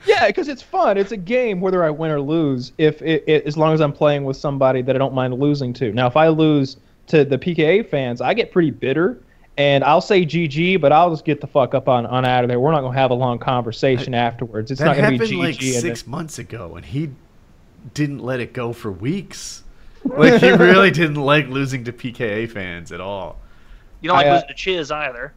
yeah, 0.07 0.27
because 0.27 0.49
it's 0.49 0.63
fun. 0.63 0.97
It's 0.97 1.13
a 1.13 1.17
game, 1.17 1.61
whether 1.61 1.85
I 1.85 1.91
win 1.91 2.11
or 2.11 2.21
lose. 2.21 2.73
If 2.79 3.03
it, 3.03 3.25
it, 3.27 3.45
as 3.45 3.57
long 3.57 3.75
as 3.75 3.81
I'm 3.81 3.93
playing 3.93 4.25
with 4.25 4.37
somebody 4.37 4.83
that 4.83 4.95
I 4.97 4.99
don't 4.99 5.15
mind 5.15 5.35
losing 5.35 5.73
to. 5.75 5.93
Now, 5.93 6.07
if 6.07 6.17
I 6.17 6.29
lose 6.29 6.79
to 7.09 7.25
the 7.25 7.39
PKA 7.39 7.89
fans, 7.89 8.21
I 8.21 8.35
get 8.35 8.53
pretty 8.53 8.71
bitter, 8.71 9.21
and 9.61 9.85
I'll 9.85 10.01
say 10.01 10.25
GG, 10.25 10.81
but 10.81 10.91
I'll 10.91 11.11
just 11.11 11.27
get 11.27 11.43
the 11.43 11.47
fuck 11.47 11.75
up 11.75 11.87
on, 11.87 12.07
on 12.07 12.25
out 12.25 12.45
of 12.45 12.49
there. 12.49 12.59
We're 12.59 12.73
not 12.73 12.81
gonna 12.81 12.97
have 12.99 13.11
a 13.11 13.15
long 13.15 13.39
conversation 13.39 14.15
afterwards. 14.15 14.71
It's 14.71 14.81
not 14.81 14.97
gonna 14.97 15.11
be 15.11 15.19
happened 15.19 15.33
GG. 15.33 15.39
like 15.39 15.63
and 15.63 15.75
then- 15.75 15.81
six 15.83 16.07
months 16.07 16.39
ago, 16.39 16.77
and 16.77 16.85
he 16.87 17.11
didn't 17.93 18.21
let 18.21 18.41
it 18.41 18.55
go 18.55 18.73
for 18.73 18.91
weeks. 18.91 19.63
Like 20.03 20.41
he 20.41 20.51
really 20.51 20.91
didn't 21.03 21.17
like 21.17 21.49
losing 21.49 21.85
to 21.85 21.93
PKA 21.93 22.49
fans 22.51 22.91
at 22.91 23.03
all. 23.03 23.39
you 24.01 24.09
don't 24.09 24.17
like 24.17 24.27
I, 24.27 24.31
uh, 24.31 24.35
losing 24.37 24.49
to 24.49 24.55
Chiz 24.55 24.91
either. 24.91 25.35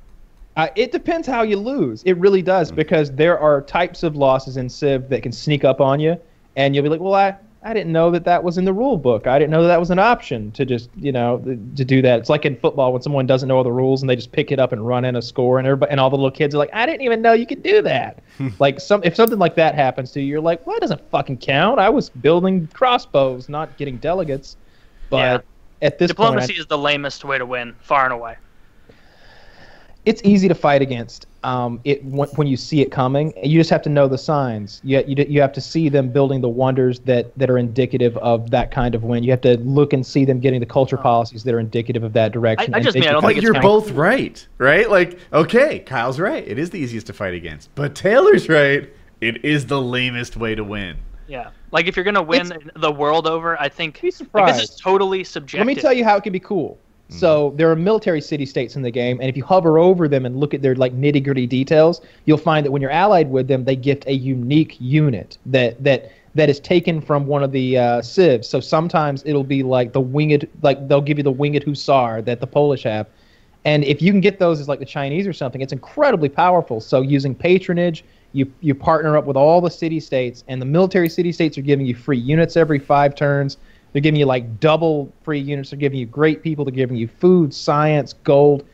Uh, 0.56 0.68
it 0.76 0.94
depends 0.94 1.28
how 1.28 1.42
you 1.42 1.58
lose. 1.58 2.02
It 2.04 2.14
really 2.18 2.42
does 2.42 2.72
Mm. 2.72 2.76
because 2.76 3.12
there 3.12 3.38
are 3.38 3.62
types 3.62 4.04
of 4.04 4.16
losses 4.16 4.56
in 4.56 4.70
Civ 4.70 5.10
that 5.10 5.22
can 5.22 5.34
sneak 5.34 5.66
up 5.66 5.82
on 5.82 6.00
you, 6.00 6.16
and 6.56 6.74
you'll 6.74 6.84
be 6.84 6.90
like, 6.90 7.02
"Well, 7.02 7.14
I, 7.16 7.36
I 7.66 7.74
didn't 7.74 7.92
know 7.94 8.12
that 8.12 8.26
that 8.26 8.44
was 8.44 8.58
in 8.58 8.66
the 8.66 8.74
rule 8.74 8.98
book. 8.98 9.26
I 9.26 9.40
didn't 9.40 9.52
know 9.52 9.62
that, 9.62 9.70
that 9.70 9.80
was 9.80 9.90
an 9.92 10.00
option 10.00 10.52
to 10.52 10.66
just 10.66 10.90
you 10.96 11.12
know 11.12 11.38
to 11.76 11.86
do 11.86 12.02
that." 12.02 12.20
It's 12.20 12.30
like 12.30 12.46
in 12.46 12.56
football 12.58 12.92
when 12.94 13.02
someone 13.02 13.26
doesn't 13.26 13.48
know 13.48 13.58
all 13.58 13.64
the 13.64 13.72
rules 13.72 14.02
and 14.02 14.10
they 14.10 14.16
just 14.16 14.32
pick 14.32 14.52
it 14.52 14.60
up 14.60 14.72
and 14.72 14.86
run 14.86 15.06
in 15.06 15.16
a 15.16 15.22
score, 15.22 15.60
and 15.60 15.68
everybody 15.68 15.92
and 15.92 16.00
all 16.00 16.10
the 16.10 16.16
little 16.16 16.32
kids 16.32 16.54
are 16.54 16.58
like, 16.58 16.70
"I 16.74 16.86
didn't 16.86 17.02
even 17.02 17.22
know 17.22 17.34
you 17.34 17.46
could 17.46 17.64
do 17.64 17.82
that." 17.84 18.20
Hmm. 18.38 18.48
like 18.58 18.80
some 18.80 19.04
if 19.04 19.16
something 19.16 19.38
like 19.38 19.54
that 19.56 19.76
happens 19.76 20.12
to 20.14 20.20
you, 20.22 20.26
you're 20.28 20.42
like, 20.42 20.66
"Well, 20.66 20.76
that 20.76 20.82
doesn't 20.82 21.02
fucking 21.12 21.38
count. 21.38 21.80
I 21.80 21.90
was 21.90 22.10
building 22.10 22.68
crossbows, 22.74 23.48
not 23.50 23.78
getting 23.78 23.98
delegates." 23.98 24.58
But 25.12 25.18
Yeah. 25.18 25.88
at 25.88 26.00
this 26.00 26.12
point, 26.12 26.30
I- 26.30 26.32
Diplomacy 26.42 26.54
is 26.60 26.66
the 26.66 26.78
lamest 26.78 27.24
way 27.24 27.38
to 27.38 27.46
win, 27.46 27.76
far 27.82 28.06
and 28.06 28.14
away. 28.14 28.36
It's 30.06 30.22
easy 30.26 30.48
to 30.48 30.56
fight 30.56 30.82
against. 30.82 31.28
Um, 31.44 31.80
it 31.84 32.04
when, 32.04 32.28
when 32.30 32.48
you 32.48 32.58
see 32.58 32.82
it 32.82 32.92
coming, 32.92 33.34
you 33.44 33.60
just 33.60 33.70
have 33.70 33.82
to 33.84 33.90
know 33.90 34.08
the 34.08 34.18
signs. 34.18 34.82
You, 34.84 35.04
you 35.08 35.26
you 35.28 35.42
have 35.42 35.54
to 35.54 35.62
see 35.62 35.90
them 35.90 36.10
building 36.10 36.42
the 36.42 36.50
wonders 36.50 37.00
that 37.02 37.38
that 37.38 37.50
are 37.50 37.58
indicative 37.58 38.18
of 38.18 38.50
that 38.52 38.72
kind 38.72 38.96
of 38.96 39.04
win. 39.04 39.24
You 39.24 39.32
have 39.32 39.42
to 39.42 39.58
look 39.60 39.94
and 39.94 40.06
see 40.06 40.26
them 40.26 40.40
getting 40.40 40.60
the 40.60 40.66
culture 40.66 40.98
policies 40.98 41.44
that 41.44 41.54
are 41.54 41.60
indicative 41.60 42.04
of 42.04 42.14
that 42.14 42.32
direction. 42.32 42.74
I 42.74 42.78
and 42.78 42.86
just 42.86 42.96
mean 42.96 43.08
I 43.08 43.12
don't 43.12 43.22
think 43.22 43.38
it's 43.38 43.44
you're 43.44 43.54
count. 43.54 43.64
both 43.64 43.92
right, 43.92 44.46
right? 44.58 44.90
Like, 44.90 45.20
okay, 45.32 45.80
Kyle's 45.80 46.20
right. 46.20 46.46
It 46.48 46.60
is 46.60 46.70
the 46.70 46.80
easiest 46.80 47.08
to 47.08 47.14
fight 47.14 47.34
against. 47.34 47.74
But 47.76 47.96
Taylor's 47.96 48.50
right. 48.50 48.90
It 49.22 49.46
is 49.46 49.68
the 49.68 49.82
lamest 49.82 50.36
way 50.36 50.54
to 50.56 50.64
win. 50.66 50.98
Yeah, 51.28 51.52
like 51.72 51.88
if 51.88 51.96
you're 51.96 52.04
gonna 52.04 52.22
win 52.22 52.54
the 52.76 52.92
world 52.92 53.28
over, 53.28 53.60
I 53.60 53.70
think 53.70 54.02
Be 54.02 54.08
like, 54.08 54.14
surprised. 54.16 54.60
this 54.60 54.70
is 54.72 54.76
totally 54.76 55.24
subjective. 55.24 55.66
Let 55.66 55.76
me 55.76 55.82
tell 55.82 55.94
you 55.94 56.04
how 56.04 56.18
it 56.18 56.24
can 56.24 56.34
be 56.34 56.40
cool. 56.40 56.78
So 57.20 57.54
there 57.56 57.70
are 57.70 57.76
military 57.76 58.22
city 58.22 58.46
states 58.46 58.76
in 58.76 58.82
the 58.82 58.92
game, 58.92 59.20
and 59.20 59.30
if 59.30 59.38
you 59.38 59.44
hover 59.44 59.78
over 59.78 60.08
them 60.08 60.26
and 60.26 60.38
look 60.38 60.54
at 60.54 60.62
their 60.62 60.76
like 60.76 60.94
nitty 60.94 61.24
gritty 61.24 61.48
details, 61.48 62.02
you'll 62.26 62.38
find 62.38 62.66
that 62.66 62.72
when 62.72 62.82
you're 62.82 62.92
allied 62.92 63.30
with 63.30 63.48
them, 63.48 63.64
they 63.64 63.76
gift 63.76 64.06
a 64.08 64.14
unique 64.14 64.78
unit 64.80 65.38
that 65.46 65.82
that 65.84 66.12
that 66.36 66.50
is 66.50 66.60
taken 66.60 67.00
from 67.00 67.28
one 67.28 67.44
of 67.44 67.52
the 67.52 67.78
uh, 67.78 68.02
civs. 68.02 68.48
So 68.48 68.60
sometimes 68.60 69.22
it'll 69.26 69.44
be 69.44 69.62
like 69.62 69.94
the 69.94 70.02
winged, 70.02 70.48
like 70.64 70.88
they'll 70.88 71.02
give 71.02 71.20
you 71.20 71.24
the 71.24 71.32
winged 71.32 71.64
hussar 71.64 72.24
that 72.24 72.40
the 72.40 72.48
Polish 72.48 72.84
have, 72.84 73.08
and 73.66 73.84
if 73.84 74.02
you 74.02 74.12
can 74.12 74.20
get 74.20 74.40
those 74.40 74.60
as 74.60 74.68
like 74.68 74.80
the 74.80 74.86
Chinese 74.86 75.28
or 75.28 75.34
something, 75.34 75.62
it's 75.62 75.74
incredibly 75.74 76.30
powerful. 76.30 76.82
So 76.82 77.02
using 77.02 77.34
patronage, 77.36 78.04
you 78.34 78.52
you 78.62 78.76
partner 78.76 79.16
up 79.16 79.26
with 79.26 79.38
all 79.38 79.62
the 79.62 79.70
city 79.70 80.00
states, 80.00 80.44
and 80.48 80.62
the 80.62 80.66
military 80.66 81.10
city 81.10 81.32
states 81.32 81.58
are 81.58 81.62
giving 81.62 81.86
you 81.86 81.96
free 81.96 82.18
units 82.18 82.58
every 82.58 82.80
five 82.80 83.16
turns. 83.16 83.58
They're 83.94 84.02
giving 84.02 84.20
you 84.20 84.26
like 84.26 84.60
double 84.60 85.12
free 85.24 85.40
units. 85.40 85.70
They're 85.70 85.80
giving 85.80 86.00
you 86.00 86.06
great 86.06 86.42
people. 86.42 86.66
They're 86.66 86.74
giving 86.74 86.98
you 86.98 87.08
food, 87.08 87.54
science, 87.54 88.14
gold. 88.14 88.66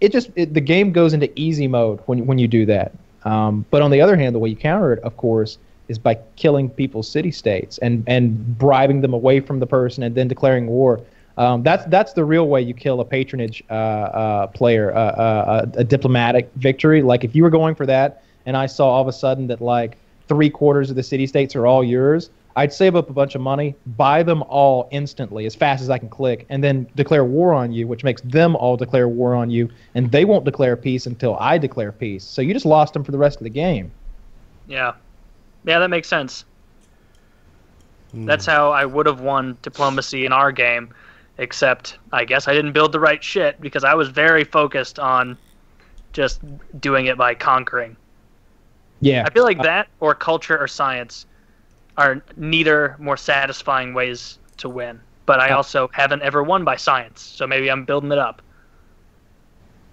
It 0.00 0.12
just 0.12 0.30
it, 0.34 0.52
the 0.52 0.60
game 0.60 0.92
goes 0.92 1.14
into 1.14 1.30
easy 1.38 1.68
mode 1.68 2.00
when 2.06 2.26
when 2.26 2.38
you 2.38 2.48
do 2.48 2.66
that. 2.66 2.92
Um, 3.24 3.64
but 3.70 3.80
on 3.80 3.90
the 3.90 4.00
other 4.00 4.16
hand, 4.16 4.34
the 4.34 4.38
way 4.38 4.50
you 4.50 4.56
counter 4.56 4.92
it, 4.92 5.02
of 5.02 5.16
course, 5.16 5.58
is 5.88 5.98
by 5.98 6.18
killing 6.36 6.68
people's 6.68 7.08
city 7.08 7.30
states 7.30 7.78
and 7.78 8.04
and 8.06 8.58
bribing 8.58 9.00
them 9.00 9.14
away 9.14 9.40
from 9.40 9.60
the 9.60 9.66
person 9.66 10.02
and 10.02 10.14
then 10.14 10.28
declaring 10.28 10.66
war. 10.66 11.00
Um, 11.36 11.62
that's 11.62 11.84
that's 11.86 12.12
the 12.12 12.24
real 12.24 12.48
way 12.48 12.60
you 12.60 12.74
kill 12.74 13.00
a 13.00 13.04
patronage 13.04 13.62
uh, 13.70 13.72
uh, 13.72 14.46
player, 14.48 14.94
uh, 14.94 14.98
uh, 14.98 15.66
a 15.74 15.84
diplomatic 15.84 16.50
victory. 16.56 17.02
Like 17.02 17.24
if 17.24 17.34
you 17.34 17.42
were 17.42 17.50
going 17.50 17.74
for 17.74 17.86
that, 17.86 18.22
and 18.46 18.56
I 18.56 18.66
saw 18.66 18.88
all 18.88 19.02
of 19.02 19.08
a 19.08 19.12
sudden 19.12 19.46
that 19.48 19.60
like 19.60 19.96
three 20.28 20.50
quarters 20.50 20.90
of 20.90 20.96
the 20.96 21.02
city 21.02 21.26
states 21.26 21.56
are 21.56 21.66
all 21.66 21.82
yours, 21.82 22.30
I'd 22.56 22.72
save 22.72 22.94
up 22.94 23.10
a 23.10 23.12
bunch 23.12 23.34
of 23.34 23.40
money, 23.40 23.74
buy 23.84 24.22
them 24.22 24.42
all 24.44 24.88
instantly 24.92 25.44
as 25.44 25.54
fast 25.54 25.82
as 25.82 25.90
I 25.90 25.98
can 25.98 26.08
click, 26.08 26.46
and 26.48 26.62
then 26.62 26.86
declare 26.94 27.24
war 27.24 27.52
on 27.52 27.72
you, 27.72 27.88
which 27.88 28.04
makes 28.04 28.22
them 28.22 28.54
all 28.54 28.76
declare 28.76 29.08
war 29.08 29.34
on 29.34 29.50
you, 29.50 29.68
and 29.94 30.10
they 30.12 30.24
won't 30.24 30.44
declare 30.44 30.76
peace 30.76 31.06
until 31.06 31.36
I 31.40 31.58
declare 31.58 31.90
peace. 31.90 32.22
So 32.22 32.42
you 32.42 32.54
just 32.54 32.66
lost 32.66 32.92
them 32.92 33.02
for 33.02 33.10
the 33.10 33.18
rest 33.18 33.38
of 33.38 33.44
the 33.44 33.50
game. 33.50 33.90
Yeah, 34.68 34.94
yeah, 35.64 35.80
that 35.80 35.90
makes 35.90 36.06
sense. 36.06 36.44
Hmm. 38.12 38.26
That's 38.26 38.46
how 38.46 38.70
I 38.70 38.84
would 38.84 39.06
have 39.06 39.20
won 39.20 39.58
diplomacy 39.62 40.24
in 40.24 40.32
our 40.32 40.52
game, 40.52 40.94
except 41.38 41.98
I 42.12 42.24
guess 42.24 42.46
I 42.46 42.54
didn't 42.54 42.72
build 42.72 42.92
the 42.92 43.00
right 43.00 43.22
shit 43.22 43.60
because 43.60 43.82
I 43.82 43.94
was 43.94 44.08
very 44.08 44.44
focused 44.44 45.00
on 45.00 45.36
just 46.12 46.40
doing 46.80 47.06
it 47.06 47.18
by 47.18 47.34
conquering. 47.34 47.96
Yeah, 49.00 49.24
I 49.26 49.30
feel 49.30 49.42
like 49.42 49.60
that 49.64 49.88
or 49.98 50.14
culture 50.14 50.56
or 50.56 50.68
science 50.68 51.26
are 51.96 52.22
neither 52.36 52.96
more 52.98 53.16
satisfying 53.16 53.94
ways 53.94 54.38
to 54.58 54.68
win. 54.68 55.00
But 55.26 55.40
I 55.40 55.50
also 55.50 55.88
haven't 55.92 56.22
ever 56.22 56.42
won 56.42 56.64
by 56.64 56.76
science, 56.76 57.22
so 57.22 57.46
maybe 57.46 57.70
I'm 57.70 57.84
building 57.84 58.12
it 58.12 58.18
up. 58.18 58.42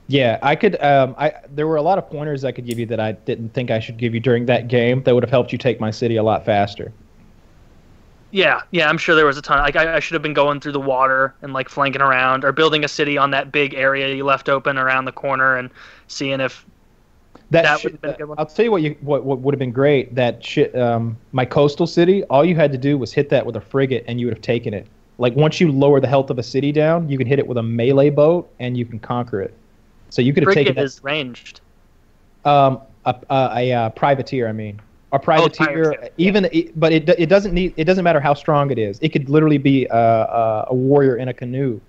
Yeah, 0.07 0.39
I 0.41 0.57
could. 0.57 0.81
Um, 0.81 1.15
I 1.17 1.33
there 1.49 1.67
were 1.67 1.77
a 1.77 1.81
lot 1.81 1.97
of 1.97 2.09
pointers 2.09 2.43
I 2.43 2.51
could 2.51 2.65
give 2.65 2.77
you 2.77 2.85
that 2.87 2.99
I 2.99 3.13
didn't 3.13 3.53
think 3.53 3.71
I 3.71 3.79
should 3.79 3.97
give 3.97 4.13
you 4.13 4.19
during 4.19 4.45
that 4.47 4.67
game 4.67 5.03
that 5.03 5.13
would 5.13 5.23
have 5.23 5.29
helped 5.29 5.53
you 5.53 5.57
take 5.57 5.79
my 5.79 5.89
city 5.89 6.17
a 6.17 6.23
lot 6.23 6.43
faster. 6.43 6.91
Yeah, 8.31 8.61
yeah, 8.71 8.89
I'm 8.89 8.97
sure 8.97 9.15
there 9.15 9.25
was 9.25 9.37
a 9.37 9.41
ton. 9.41 9.59
Like 9.59 9.77
I, 9.77 9.95
I 9.95 9.99
should 9.99 10.15
have 10.15 10.21
been 10.21 10.33
going 10.33 10.59
through 10.59 10.71
the 10.73 10.81
water 10.81 11.33
and 11.41 11.53
like 11.53 11.69
flanking 11.69 12.01
around, 12.01 12.43
or 12.43 12.51
building 12.51 12.83
a 12.83 12.89
city 12.89 13.17
on 13.17 13.31
that 13.31 13.53
big 13.53 13.73
area 13.73 14.13
you 14.13 14.25
left 14.25 14.49
open 14.49 14.77
around 14.77 15.05
the 15.05 15.11
corner, 15.13 15.55
and 15.55 15.69
seeing 16.07 16.41
if 16.41 16.65
That, 17.51 17.63
That 17.63 17.79
shi- 17.79 17.87
would've 17.87 18.01
been 18.01 18.11
a 18.11 18.17
good 18.17 18.27
one. 18.29 18.39
I'll 18.39 18.45
tell 18.45 18.65
you 18.65 18.71
what 18.71 18.81
you 18.81 18.95
what, 19.01 19.23
what 19.25 19.39
would 19.39 19.53
have 19.53 19.59
been 19.59 19.71
great. 19.73 20.15
That 20.15 20.43
shit, 20.43 20.73
um, 20.75 21.17
my 21.33 21.45
coastal 21.45 21.85
city. 21.85 22.23
All 22.25 22.43
you 22.45 22.55
had 22.55 22.71
to 22.71 22.77
do 22.77 22.97
was 22.97 23.11
hit 23.13 23.29
that 23.29 23.45
with 23.45 23.55
a 23.57 23.61
frigate, 23.61 24.05
and 24.07 24.19
you 24.19 24.25
would 24.25 24.33
have 24.33 24.41
taken 24.41 24.73
it. 24.73 24.87
Like 25.17 25.35
once 25.35 25.59
you 25.59 25.71
lower 25.71 25.99
the 25.99 26.07
health 26.07 26.29
of 26.29 26.39
a 26.39 26.43
city 26.43 26.71
down, 26.71 27.09
you 27.09 27.17
can 27.17 27.27
hit 27.27 27.39
it 27.39 27.45
with 27.47 27.57
a 27.57 27.63
melee 27.63 28.09
boat, 28.09 28.49
and 28.59 28.77
you 28.77 28.85
can 28.85 28.99
conquer 28.99 29.41
it. 29.41 29.53
So 30.09 30.21
you 30.21 30.33
could 30.33 30.43
have 30.43 30.53
taken 30.53 30.73
frigate 30.73 30.85
is 30.85 31.03
ranged. 31.03 31.61
um, 32.45 32.81
a, 33.05 33.15
a, 33.29 33.49
a, 33.55 33.71
uh 33.73 33.89
privateer. 33.89 34.47
I 34.47 34.53
mean, 34.53 34.79
a 35.11 35.19
privateer. 35.19 35.91
privateer, 35.91 36.09
even, 36.17 36.45
it, 36.53 36.79
but 36.79 36.93
it 36.93 37.09
it 37.09 37.27
doesn't 37.27 37.53
need. 37.53 37.73
It 37.75 37.83
doesn't 37.83 38.03
matter 38.05 38.21
how 38.21 38.33
strong 38.33 38.71
it 38.71 38.77
is. 38.79 38.97
It 39.01 39.09
could 39.09 39.29
literally 39.29 39.57
be 39.57 39.87
a, 39.87 39.95
a, 39.97 40.65
a 40.69 40.73
warrior 40.73 41.17
in 41.17 41.27
a 41.27 41.33
canoe, 41.33 41.81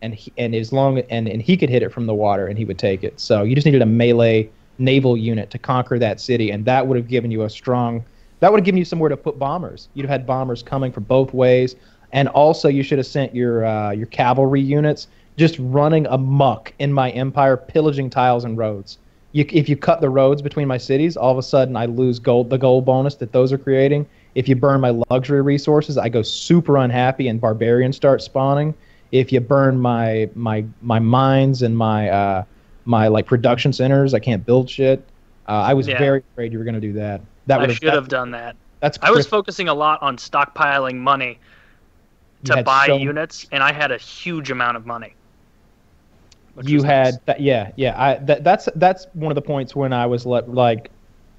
and 0.00 0.14
he, 0.14 0.32
and 0.38 0.54
as 0.54 0.72
long 0.72 1.00
and 1.10 1.28
and 1.28 1.42
he 1.42 1.56
could 1.56 1.70
hit 1.70 1.82
it 1.82 1.92
from 1.92 2.06
the 2.06 2.14
water, 2.14 2.46
and 2.46 2.56
he 2.56 2.64
would 2.64 2.78
take 2.78 3.02
it. 3.02 3.18
So 3.18 3.42
you 3.42 3.56
just 3.56 3.64
needed 3.64 3.82
a 3.82 3.86
melee 3.86 4.48
naval 4.78 5.16
unit 5.16 5.50
to 5.50 5.58
conquer 5.58 5.98
that 5.98 6.20
city, 6.20 6.50
and 6.50 6.64
that 6.64 6.86
would 6.86 6.96
have 6.96 7.08
given 7.08 7.30
you 7.30 7.42
a 7.42 7.50
strong. 7.50 8.04
That 8.40 8.52
would 8.52 8.60
have 8.60 8.64
given 8.64 8.78
you 8.78 8.84
somewhere 8.84 9.08
to 9.08 9.16
put 9.16 9.38
bombers. 9.38 9.88
You'd 9.94 10.04
have 10.04 10.10
had 10.10 10.26
bombers 10.26 10.62
coming 10.62 10.92
from 10.92 11.04
both 11.04 11.34
ways, 11.34 11.76
and 12.12 12.28
also 12.28 12.68
you 12.68 12.82
should 12.82 12.98
have 12.98 13.06
sent 13.06 13.34
your 13.34 13.64
uh, 13.64 13.90
your 13.90 14.06
cavalry 14.06 14.60
units 14.60 15.08
just 15.36 15.56
running 15.60 16.06
amuck 16.06 16.72
in 16.78 16.92
my 16.92 17.10
empire, 17.10 17.56
pillaging 17.56 18.10
tiles 18.10 18.44
and 18.44 18.58
roads. 18.58 18.98
You, 19.32 19.46
if 19.50 19.68
you 19.68 19.76
cut 19.76 20.00
the 20.00 20.10
roads 20.10 20.42
between 20.42 20.66
my 20.66 20.78
cities, 20.78 21.16
all 21.16 21.30
of 21.30 21.38
a 21.38 21.42
sudden 21.42 21.76
I 21.76 21.86
lose 21.86 22.18
gold, 22.18 22.50
the 22.50 22.58
gold 22.58 22.84
bonus 22.84 23.14
that 23.16 23.32
those 23.32 23.52
are 23.52 23.58
creating. 23.58 24.06
If 24.34 24.48
you 24.48 24.56
burn 24.56 24.80
my 24.80 24.90
luxury 25.10 25.42
resources, 25.42 25.96
I 25.96 26.08
go 26.08 26.22
super 26.22 26.76
unhappy 26.76 27.28
and 27.28 27.40
barbarians 27.40 27.96
start 27.96 28.20
spawning. 28.20 28.74
If 29.12 29.32
you 29.32 29.40
burn 29.40 29.80
my 29.80 30.28
my 30.34 30.64
my 30.82 30.98
mines 30.98 31.62
and 31.62 31.76
my 31.76 32.08
uh, 32.08 32.44
my 32.88 33.06
like 33.08 33.26
production 33.26 33.72
centers, 33.72 34.14
I 34.14 34.18
can't 34.18 34.44
build 34.44 34.68
shit. 34.68 35.04
Uh, 35.46 35.52
I 35.52 35.74
was 35.74 35.86
Yeah. 35.86 35.98
very 35.98 36.22
afraid 36.32 36.52
you 36.52 36.58
were 36.58 36.64
going 36.64 36.74
to 36.74 36.80
do 36.80 36.94
that. 36.94 37.20
That 37.46 37.60
I 37.60 37.72
should 37.72 37.92
have 37.92 38.08
done 38.08 38.30
that. 38.32 38.56
That's 38.80 38.98
I 39.02 39.10
was 39.10 39.26
focusing 39.26 39.68
a 39.68 39.74
lot 39.74 40.02
on 40.02 40.16
stockpiling 40.16 40.96
money 40.96 41.38
to 42.44 42.62
buy 42.62 42.86
so- 42.86 42.96
units, 42.96 43.46
and 43.52 43.62
I 43.62 43.72
had 43.72 43.92
a 43.92 43.98
huge 43.98 44.50
amount 44.50 44.76
of 44.76 44.86
money. 44.86 45.14
you 46.62 46.82
had 46.82 47.14
nice. 47.14 47.18
that, 47.26 47.40
yeah 47.40 47.70
yeah 47.76 47.94
I 48.02 48.14
that, 48.24 48.42
that's 48.42 48.68
that's 48.74 49.06
one 49.12 49.30
of 49.30 49.36
the 49.36 49.42
points 49.42 49.76
when 49.76 49.92
I 49.92 50.06
was 50.06 50.26
let, 50.26 50.52
like 50.52 50.90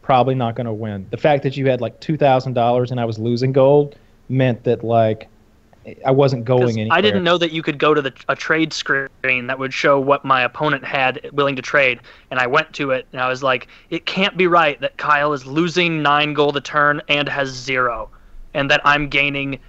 probably 0.01 0.33
not 0.35 0.55
going 0.55 0.65
to 0.65 0.71
win. 0.73 1.07
The 1.11 1.17
fact 1.17 1.43
that 1.43 1.57
you 1.57 1.67
had 1.67 1.81
like 1.81 1.99
two 1.99 2.15
thousand 2.15 2.53
dollars 2.53 2.91
and 2.91 2.99
I 3.01 3.05
was 3.05 3.19
losing 3.19 3.51
gold 3.51 3.95
meant 4.29 4.63
that 4.63 4.83
like 4.83 5.27
I 6.05 6.11
wasn't 6.11 6.45
going 6.45 6.69
anywhere. 6.79 6.97
I 6.97 7.01
didn't 7.01 7.23
know 7.23 7.37
that 7.37 7.51
you 7.51 7.61
could 7.61 7.77
go 7.77 7.93
to 7.93 8.01
the 8.01 8.13
a 8.27 8.35
trade 8.35 8.73
screen 8.73 9.07
that 9.47 9.57
would 9.59 9.73
show 9.73 9.99
what 9.99 10.23
my 10.25 10.41
opponent 10.41 10.83
had 10.85 11.29
willing 11.33 11.55
to 11.55 11.61
trade, 11.61 11.99
and 12.31 12.39
I 12.39 12.47
went 12.47 12.73
to 12.73 12.91
it 12.91 13.07
and 13.11 13.21
I 13.21 13.27
was 13.27 13.41
like, 13.43 13.67
it 13.89 14.05
can't 14.05 14.37
be 14.37 14.47
right 14.47 14.79
that 14.81 14.97
Kyle 14.97 15.33
is 15.33 15.45
losing 15.45 16.01
nine 16.01 16.33
gold 16.33 16.57
a 16.57 16.61
turn 16.61 17.01
and 17.09 17.27
has 17.29 17.49
zero, 17.49 18.09
and 18.53 18.69
that 18.71 18.81
I'm 18.83 19.09
gaining 19.09 19.59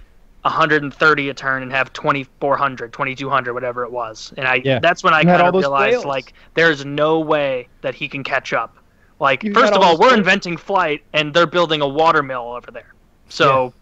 130 0.43 1.29
a 1.29 1.33
turn 1.33 1.61
and 1.61 1.71
have 1.71 1.93
2400, 1.93 2.91
2200, 2.91 3.53
whatever 3.53 3.83
it 3.83 3.91
was, 3.91 4.33
and 4.37 4.47
I 4.47 4.61
Yeah. 4.65 4.79
that's 4.79 5.03
when 5.03 5.13
I 5.13 5.19
You 5.21 5.27
kind 5.27 5.41
of 5.43 5.53
realized 5.53 5.91
whales. 5.97 6.05
like 6.05 6.33
there's 6.55 6.83
no 6.85 7.19
way 7.19 7.67
that 7.81 7.93
he 7.93 8.07
can 8.07 8.23
catch 8.23 8.51
up. 8.53 8.77
Like 9.19 9.43
You 9.43 9.53
first 9.53 9.71
of 9.73 9.83
all 9.83 9.97
we're 9.99 10.07
whales. 10.07 10.17
inventing 10.17 10.57
flight 10.57 11.03
and 11.13 11.31
they're 11.33 11.45
building 11.45 11.81
a 11.81 11.87
water 11.87 12.23
mill 12.23 12.53
over 12.53 12.71
there, 12.71 12.93
so. 13.29 13.73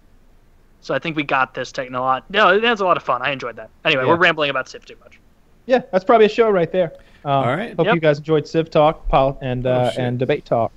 So 0.82 0.94
I 0.94 1.00
think 1.00 1.16
we 1.16 1.24
got 1.24 1.54
this 1.54 1.72
taking 1.72 1.96
a 1.96 2.02
lot. 2.02 2.24
No, 2.30 2.60
that's 2.60 2.82
a 2.82 2.86
lot 2.86 2.98
of 2.98 3.04
fun. 3.04 3.22
I 3.22 3.32
enjoyed 3.32 3.56
that. 3.58 3.70
Anyway, 3.86 4.04
Yeah. 4.04 4.10
we're 4.10 4.16
rambling 4.18 4.50
about 4.50 4.70
Civ 4.70 4.86
too 4.86 4.96
much. 5.04 5.20
Yeah, 5.66 5.82
that's 5.92 6.04
probably 6.06 6.26
a 6.26 6.30
show 6.30 6.50
right 6.50 6.72
there. 6.72 6.94
Um, 7.26 7.32
All 7.32 7.56
right. 7.56 7.76
Hope 7.76 7.86
Yep. 7.86 7.96
you 7.96 8.02
guys 8.02 8.18
enjoyed 8.20 8.48
Civ 8.48 8.70
Talk 8.72 9.08
pol- 9.10 9.38
and 9.42 9.68
Oh, 9.68 9.72
uh, 9.72 9.90
shit. 9.92 10.00
and 10.00 10.18
debate 10.18 10.46
talk. 10.46 10.72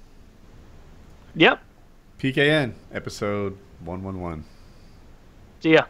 Yep. 1.36 1.60
PKN 2.18 2.72
episode 2.92 3.56
one 3.84 4.02
one 4.02 4.20
one. 4.20 4.44
See 5.60 5.74
ya. 5.74 5.82